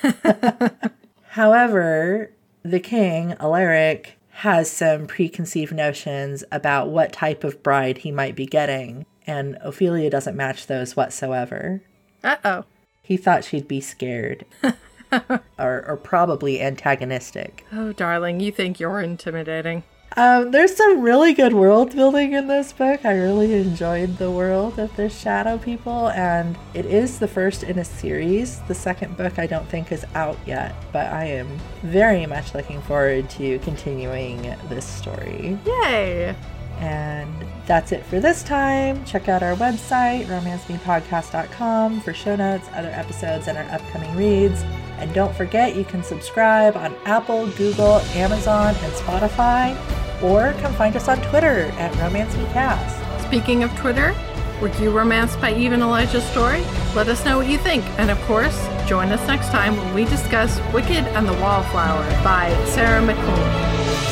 However, 1.30 2.32
the 2.64 2.80
king, 2.80 3.34
Alaric, 3.40 4.18
has 4.30 4.72
some 4.72 5.06
preconceived 5.06 5.74
notions 5.74 6.44
about 6.52 6.90
what 6.90 7.12
type 7.12 7.44
of 7.44 7.62
bride 7.62 8.00
he 8.00 8.12
might 8.12 8.36
be 8.36 8.46
getting, 8.46 9.06
and 9.28 9.58
Ophelia 9.62 10.10
doesn't 10.10 10.38
match 10.38 10.68
those 10.68 10.96
whatsoever. 10.96 11.82
Uh 12.24 12.38
oh. 12.46 12.66
He 13.02 13.18
thought 13.18 13.44
she'd 13.44 13.68
be 13.68 13.82
scared. 13.82 14.46
or, 15.12 15.86
or 15.88 15.98
probably 15.98 16.62
antagonistic. 16.62 17.66
Oh, 17.74 17.92
darling, 17.92 18.40
you 18.40 18.52
think 18.52 18.80
you're 18.80 19.02
intimidating. 19.02 19.84
Um, 20.18 20.52
there's 20.52 20.76
some 20.76 21.02
really 21.02 21.34
good 21.34 21.54
world 21.54 21.96
building 21.96 22.34
in 22.34 22.48
this 22.48 22.74
book. 22.74 23.06
I 23.06 23.14
really 23.14 23.54
enjoyed 23.54 24.18
the 24.18 24.32
world 24.32 24.80
of 24.80 24.96
the 24.96 25.10
Shadow 25.10 25.58
People, 25.58 26.10
and 26.10 26.58
it 26.74 26.86
is 26.86 27.20
the 27.20 27.28
first 27.28 27.64
in 27.64 27.78
a 27.78 27.86
series. 27.86 28.60
The 28.62 28.76
second 28.76 29.18
book 29.18 29.38
I 29.38 29.46
don't 29.46 29.68
think 29.70 29.92
is 29.92 30.06
out 30.16 30.38
yet, 30.46 30.76
but 30.92 31.08
I 31.08 31.26
am 31.26 31.48
very 31.84 32.26
much 32.26 32.56
looking 32.56 32.82
forward 32.82 33.30
to 33.32 33.60
continuing 33.60 34.42
this 34.68 34.86
story. 34.86 35.58
Yay. 35.66 36.36
And 36.80 37.46
that's 37.68 37.92
it 37.92 38.04
for 38.06 38.20
this 38.20 38.42
time. 38.42 39.04
Check 39.06 39.30
out 39.30 39.44
our 39.44 39.56
website, 39.56 40.26
romancemepodcast.com, 40.26 42.02
for 42.02 42.14
show 42.14 42.36
notes, 42.36 42.68
other 42.74 42.90
episodes, 42.90 43.48
and 43.48 43.58
our 43.58 43.66
upcoming 43.66 44.16
reads. 44.16 44.64
And 45.00 45.14
don't 45.14 45.34
forget, 45.34 45.78
you 45.78 45.86
can 45.86 46.04
subscribe 46.04 46.76
on 46.76 46.94
Apple, 47.06 47.48
Google, 47.52 48.02
Amazon, 48.14 48.76
and 48.76 48.94
Spotify, 48.94 49.74
or 50.22 50.52
come 50.62 50.74
find 50.74 50.94
us 50.98 51.08
on 51.08 51.22
Twitter 51.22 51.72
at 51.78 51.94
RomanceMeCast. 51.94 53.22
Speaking 53.26 53.64
of 53.64 53.74
Twitter, 53.78 54.14
were 54.62 54.68
you 54.82 54.92
romanced 54.92 55.40
by 55.40 55.54
Eve 55.54 55.72
and 55.72 55.82
Elijah's 55.82 56.26
story? 56.26 56.66
Let 56.94 57.08
us 57.08 57.24
know 57.24 57.38
what 57.38 57.48
you 57.48 57.58
think. 57.58 57.86
And 57.98 58.12
of 58.12 58.20
course, 58.24 58.68
join 58.88 59.08
us 59.10 59.26
next 59.26 59.52
time 59.52 59.78
when 59.78 59.94
we 59.94 60.04
discuss 60.04 60.60
Wicked 60.74 61.08
and 61.16 61.26
the 61.26 61.32
Wallflower 61.34 62.04
by 62.22 62.54
Sarah 62.66 63.02
MacLean. 63.02 63.26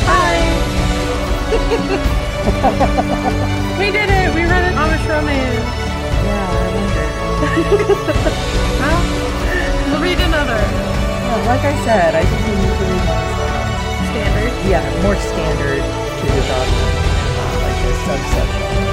Bye! 0.08 0.54
we 3.78 3.92
did 3.92 4.10
it! 4.10 4.34
We 4.34 4.44
read 4.44 4.64
an 4.64 4.74
Amish 4.76 5.06
romance! 5.10 5.66
Yeah, 6.24 6.50
I 6.50 6.62
wonder. 8.24 8.54
Well, 8.78 9.27
Read 10.02 10.20
another. 10.20 10.54
Yeah, 10.54 11.44
like 11.48 11.66
I 11.66 11.74
said, 11.84 12.14
I 12.14 12.24
think 12.24 12.42
we 12.46 12.54
need 12.56 12.78
to 12.78 12.86
read 12.86 13.04
more 13.10 14.06
standard. 14.14 14.70
Yeah, 14.70 15.02
more 15.02 15.16
standard 15.16 15.82
to 15.82 16.26
the 16.32 16.42
document, 16.48 16.96
like 17.64 17.80
a. 17.84 18.87